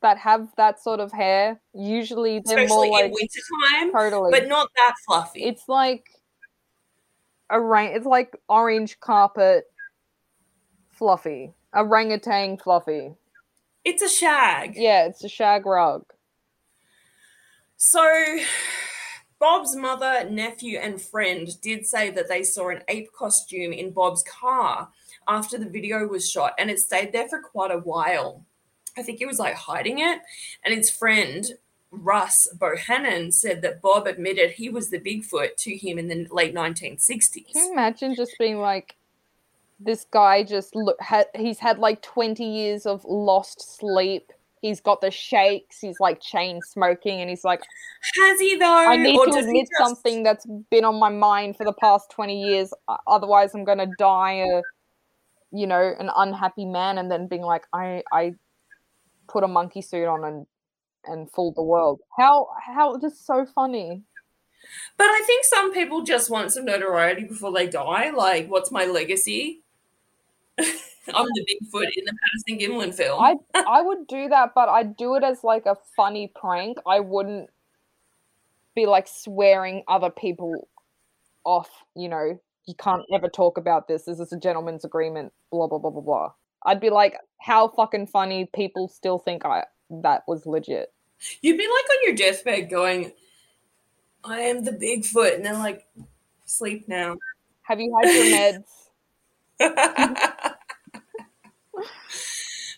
that 0.02 0.18
have 0.18 0.50
that 0.58 0.82
sort 0.82 1.00
of 1.00 1.12
hair. 1.12 1.62
Usually 1.74 2.42
they're 2.44 2.60
especially 2.60 2.90
more 2.90 3.04
in 3.04 3.12
like 3.12 3.14
wintertime, 3.14 3.92
totally. 3.92 4.32
but 4.32 4.48
not 4.48 4.70
that 4.76 4.96
fluffy. 5.06 5.44
it's 5.44 5.68
like 5.68 6.06
orang. 7.50 7.94
It's 7.94 8.06
like 8.06 8.36
orange 8.50 9.00
carpet, 9.00 9.66
fluffy. 10.90 11.54
Orangutan 11.74 12.58
fluffy. 12.58 13.14
It's 13.84 14.02
a 14.02 14.10
shag. 14.10 14.74
Yeah, 14.76 15.06
it's 15.06 15.24
a 15.24 15.30
shag 15.30 15.66
rug. 15.66 16.04
So, 17.78 18.38
Bob's 19.40 19.76
mother, 19.76 20.30
nephew, 20.30 20.78
and 20.78 21.02
friend 21.02 21.50
did 21.62 21.88
say 21.88 22.12
that 22.12 22.28
they 22.28 22.44
saw 22.44 22.70
an 22.70 22.84
ape 22.88 23.12
costume 23.12 23.74
in 23.74 23.92
Bob's 23.92 24.24
car 24.24 24.90
after 25.28 25.58
the 25.58 25.70
video 25.70 26.06
was 26.08 26.30
shot, 26.30 26.54
and 26.60 26.70
it 26.70 26.78
stayed 26.78 27.12
there 27.12 27.28
for 27.28 27.42
quite 27.42 27.72
a 27.72 27.80
while. 27.80 28.46
I 28.98 29.04
think 29.04 29.20
he 29.20 29.26
was 29.26 29.40
like 29.40 29.56
hiding 29.56 30.00
it, 30.00 30.20
and 30.66 30.74
his 30.74 30.90
friend 30.90 31.46
Russ 31.92 32.48
Bohannon 32.58 33.34
said 33.34 33.62
that 33.64 33.82
Bob 33.82 34.08
admitted 34.08 34.52
he 34.52 34.70
was 34.70 34.90
the 34.90 35.00
Bigfoot 35.00 35.56
to 35.58 35.76
him 35.76 35.98
in 36.00 36.08
the 36.08 36.26
late 36.32 36.54
1960s. 36.56 37.52
Can 37.52 37.66
you 37.66 37.72
imagine 37.74 38.16
just 38.16 38.32
being 38.40 38.60
like, 38.60 38.96
this 39.80 40.06
guy 40.10 40.44
just 40.44 40.76
look 40.76 40.96
had 41.02 41.26
he's 41.36 41.60
had 41.60 41.80
like 41.80 42.02
20 42.02 42.44
years 42.46 42.86
of 42.86 43.04
lost 43.04 43.78
sleep. 43.78 44.32
He's 44.62 44.80
got 44.80 45.02
the 45.02 45.10
shakes. 45.10 45.80
He's 45.80 46.00
like 46.00 46.22
chain 46.22 46.62
smoking, 46.62 47.20
and 47.20 47.30
he's 47.30 47.44
like, 47.44 47.62
Has 48.22 48.40
he 48.40 48.56
though? 48.58 48.66
I 48.90 48.96
need 48.96 49.18
Or 49.18 49.26
to 49.26 49.40
admit 49.40 49.68
just- 49.68 49.78
something 49.84 50.22
that's 50.24 50.46
been 50.70 50.86
on 50.86 51.00
my 51.00 51.10
mind 51.10 51.58
for 51.58 51.66
the 51.66 51.74
past 51.74 52.12
20 52.12 52.42
years. 52.42 52.72
Otherwise, 53.08 53.56
I'm 53.56 53.64
gonna 53.66 53.88
die 53.98 54.34
a, 54.34 54.62
you 55.52 55.66
know, 55.66 55.96
an 56.00 56.12
unhappy 56.16 56.66
man, 56.66 57.00
and 57.00 57.10
then 57.12 57.26
being 57.28 57.42
like, 57.42 57.66
I 57.74 58.04
I 58.14 58.36
put 59.28 59.44
a 59.44 59.48
monkey 59.48 59.82
suit 59.82 60.08
on 60.08 60.24
and 60.24 60.46
and 61.06 61.32
fooled 61.32 61.56
the 61.56 61.64
world. 61.64 62.02
How 62.18 62.50
how 62.66 63.00
just 63.00 63.26
so 63.26 63.46
funny. 63.46 64.04
But 64.98 65.06
I 65.06 65.24
think 65.26 65.44
some 65.44 65.74
people 65.74 66.04
just 66.04 66.30
want 66.30 66.52
some 66.52 66.66
notoriety 66.66 67.24
before 67.24 67.52
they 67.52 67.68
die. 67.68 68.12
Like, 68.12 68.48
what's 68.48 68.72
my 68.72 68.86
legacy? 68.86 69.64
I'm 70.60 71.26
the 71.26 71.46
Bigfoot 71.46 71.90
in 71.96 72.06
the 72.06 72.14
Patterson 72.24 72.60
Gimlin 72.60 72.94
film. 72.94 73.22
I 73.22 73.36
I 73.68 73.82
would 73.82 74.08
do 74.08 74.30
that, 74.30 74.52
but 74.54 74.70
I'd 74.70 74.96
do 74.96 75.16
it 75.16 75.24
as 75.24 75.44
like 75.44 75.66
a 75.66 75.76
funny 75.96 76.32
prank. 76.34 76.78
I 76.86 77.00
wouldn't 77.00 77.50
be 78.76 78.86
like 78.86 79.08
swearing 79.08 79.84
other 79.88 80.10
people 80.10 80.68
off. 81.44 81.70
You 81.96 82.10
know, 82.10 82.40
you 82.66 82.76
can't 82.76 83.04
ever 83.14 83.28
talk 83.28 83.58
about 83.58 83.88
this. 83.88 84.04
This 84.04 84.20
is 84.20 84.32
a 84.32 84.38
gentleman's 84.40 84.86
agreement. 84.86 85.34
Blah 85.52 85.68
blah 85.68 85.80
blah 85.80 85.92
blah 85.92 86.02
blah. 86.02 86.32
I'd 86.64 86.80
be 86.80 86.90
like, 86.90 87.18
how 87.40 87.68
fucking 87.70 88.08
funny. 88.08 88.50
People 88.54 88.88
still 88.88 89.18
think 89.18 89.46
I 89.46 89.66
that 89.90 90.24
was 90.28 90.46
legit. 90.46 90.94
You'd 91.42 91.58
be 91.58 91.64
like 91.64 91.90
on 91.90 91.98
your 92.06 92.16
deathbed 92.16 92.70
going, 92.70 93.12
I 94.24 94.42
am 94.42 94.64
the 94.64 94.72
Bigfoot. 94.72 95.36
And 95.36 95.46
then, 95.46 95.60
like, 95.60 95.86
sleep 96.46 96.88
now. 96.88 97.18
Have 97.64 97.80
you 97.80 97.96
had 98.02 98.14
your 98.14 98.26
meds? 99.60 100.54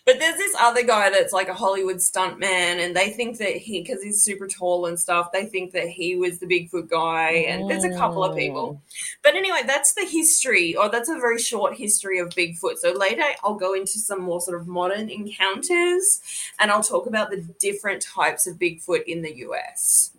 but 0.06 0.18
there's 0.18 0.36
this 0.36 0.54
other 0.60 0.82
guy 0.82 1.08
that's 1.10 1.32
like 1.32 1.48
a 1.48 1.54
Hollywood 1.54 2.00
stunt 2.02 2.38
man, 2.38 2.78
and 2.80 2.94
they 2.94 3.10
think 3.10 3.38
that 3.38 3.56
he, 3.56 3.80
because 3.80 4.02
he's 4.02 4.22
super 4.22 4.46
tall 4.46 4.86
and 4.86 5.00
stuff, 5.00 5.32
they 5.32 5.46
think 5.46 5.72
that 5.72 5.88
he 5.88 6.16
was 6.16 6.38
the 6.38 6.46
Bigfoot 6.46 6.90
guy. 6.90 7.30
And 7.30 7.70
there's 7.70 7.84
a 7.84 7.96
couple 7.96 8.22
of 8.22 8.36
people. 8.36 8.78
Oh. 8.78 8.96
But 9.22 9.34
anyway, 9.34 9.62
that's 9.66 9.94
the 9.94 10.04
history, 10.04 10.76
or 10.76 10.90
that's 10.90 11.08
a 11.08 11.14
very 11.14 11.38
short 11.38 11.74
history 11.74 12.18
of 12.18 12.28
Bigfoot. 12.30 12.76
So 12.78 12.92
later 12.92 13.24
I'll 13.42 13.54
go 13.54 13.74
into 13.74 13.98
some 13.98 14.20
more 14.20 14.40
sort 14.40 14.60
of 14.60 14.66
modern 14.66 15.08
encounters 15.08 16.20
and 16.58 16.70
I'll 16.70 16.82
talk 16.82 17.06
about 17.06 17.30
the 17.30 17.38
different 17.58 18.02
types 18.02 18.46
of 18.46 18.56
Bigfoot 18.56 19.04
in 19.04 19.22
the 19.22 19.34
US. 19.46 20.12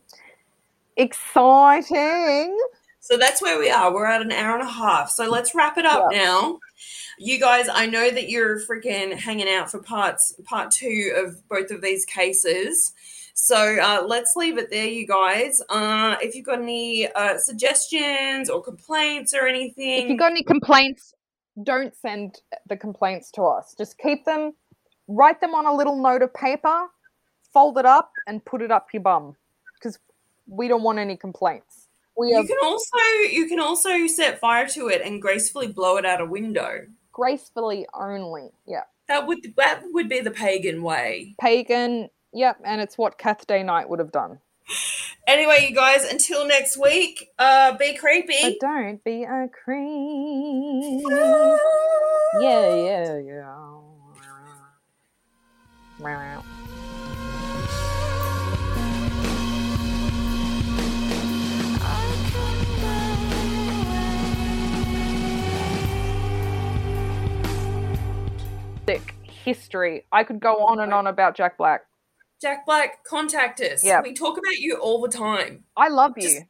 Exciting. 0.98 2.58
So 3.02 3.18
that's 3.18 3.42
where 3.42 3.60
we 3.60 3.70
are. 3.70 3.94
We're 3.94 4.08
at 4.08 4.22
an 4.22 4.32
hour 4.32 4.58
and 4.58 4.68
a 4.68 4.72
half. 4.72 5.12
So 5.12 5.30
let's 5.30 5.54
wrap 5.54 5.78
it 5.78 5.86
up 5.86 6.12
now. 6.12 6.60
You 7.18 7.40
guys, 7.40 7.68
I 7.72 7.86
know 7.86 8.10
that 8.10 8.30
you're 8.30 8.60
freaking 8.60 9.14
hanging 9.14 9.50
out 9.50 9.72
for 9.72 9.82
parts 9.82 10.36
part 10.44 10.72
two 10.72 11.14
of 11.16 11.48
both 11.48 11.72
of 11.72 11.82
these 11.82 12.06
cases. 12.06 12.94
So 13.34 13.58
uh, 13.58 14.06
let's 14.08 14.36
leave 14.38 14.58
it 14.58 14.70
there, 14.70 14.88
you 14.88 15.06
guys. 15.06 15.62
Uh, 15.70 16.16
if 16.22 16.36
you've 16.36 16.46
got 16.46 16.62
any 16.62 17.12
uh, 17.12 17.38
suggestions 17.38 18.50
or 18.50 18.64
complaints 18.64 19.34
or 19.34 19.46
anything, 19.46 20.04
If 20.04 20.10
you've 20.10 20.20
got 20.20 20.32
any 20.32 20.44
complaints, 20.44 21.14
don't 21.62 21.94
send 21.96 22.40
the 22.68 22.78
complaints 22.78 23.32
to 23.32 23.44
us. 23.44 23.76
Just 23.78 23.98
keep 23.98 24.24
them, 24.24 24.54
write 25.08 25.42
them 25.42 25.54
on 25.54 25.66
a 25.66 25.76
little 25.76 26.02
note 26.02 26.22
of 26.22 26.34
paper, 26.34 26.88
fold 27.54 27.78
it 27.78 27.86
up, 27.86 28.12
and 28.26 28.44
put 28.46 28.62
it 28.62 28.72
up 28.72 28.88
your 28.94 29.04
bum. 29.04 29.36
Because 29.78 30.00
we 30.48 30.70
don't 30.70 30.84
want 30.84 31.00
any 31.00 31.18
complaints. 31.18 31.85
We 32.18 32.30
you 32.30 32.44
can 32.46 32.58
also 32.64 32.98
you 33.32 33.48
can 33.48 33.60
also 33.60 34.08
set 34.08 34.40
fire 34.40 34.68
to 34.70 34.88
it 34.88 35.02
and 35.04 35.22
gracefully 35.22 35.68
blow 35.68 35.98
it 35.98 36.06
out 36.06 36.22
a 36.22 36.26
window. 36.26 36.88
gracefully 37.12 37.86
only. 37.94 38.52
Yeah. 38.66 38.84
That 39.08 39.28
would 39.28 39.40
that 39.58 39.82
would 39.92 40.10
be 40.10 40.20
the 40.22 40.32
pagan 40.32 40.82
way. 40.84 41.36
Pagan. 41.40 42.10
Yep. 42.34 42.58
And 42.66 42.82
it's 42.82 42.98
what 42.98 43.18
Kath 43.18 43.48
Day 43.48 43.64
Knight 43.64 43.90
would 43.90 44.00
have 44.00 44.12
done. 44.12 44.40
Anyway, 45.28 45.66
you 45.68 45.76
guys, 45.76 46.04
until 46.04 46.46
next 46.46 46.78
week, 46.78 47.30
uh, 47.40 47.76
be 47.78 47.96
creepy. 47.98 48.36
But 48.44 48.60
don't 48.62 49.04
be 49.04 49.24
a 49.24 49.50
creep. 49.52 51.02
Yeah, 52.40 52.76
yeah, 52.76 53.18
yeah. 53.18 53.56
Sick 68.86 69.16
history. 69.24 70.06
I 70.12 70.24
could 70.24 70.40
go 70.40 70.58
on 70.66 70.80
and 70.80 70.94
on 70.94 71.08
about 71.08 71.36
Jack 71.36 71.58
Black. 71.58 71.82
Jack 72.42 72.66
Black, 72.66 73.04
contact 73.04 73.60
us. 73.62 73.84
Yeah. 73.84 74.02
We 74.02 74.14
talk 74.14 74.38
about 74.38 74.58
you 74.58 74.76
all 74.78 75.02
the 75.02 75.08
time. 75.10 75.64
I 75.76 75.88
love 75.90 76.14
you. 76.18 76.24
Just- 76.30 76.42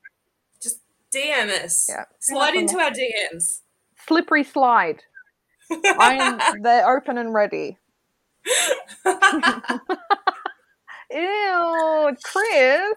Just 0.62 0.80
DM 1.14 1.64
us. 1.64 1.88
Yeah. 1.90 2.06
Slide 2.20 2.56
into 2.56 2.78
our 2.80 2.92
DMs. 2.92 3.62
Slippery 4.08 4.44
slide. 4.44 5.04
I'm 5.72 6.40
they're 6.62 6.90
open 6.90 7.18
and 7.18 7.34
ready. 7.34 7.78
Ew, 11.12 12.16
Chris. 12.24 12.96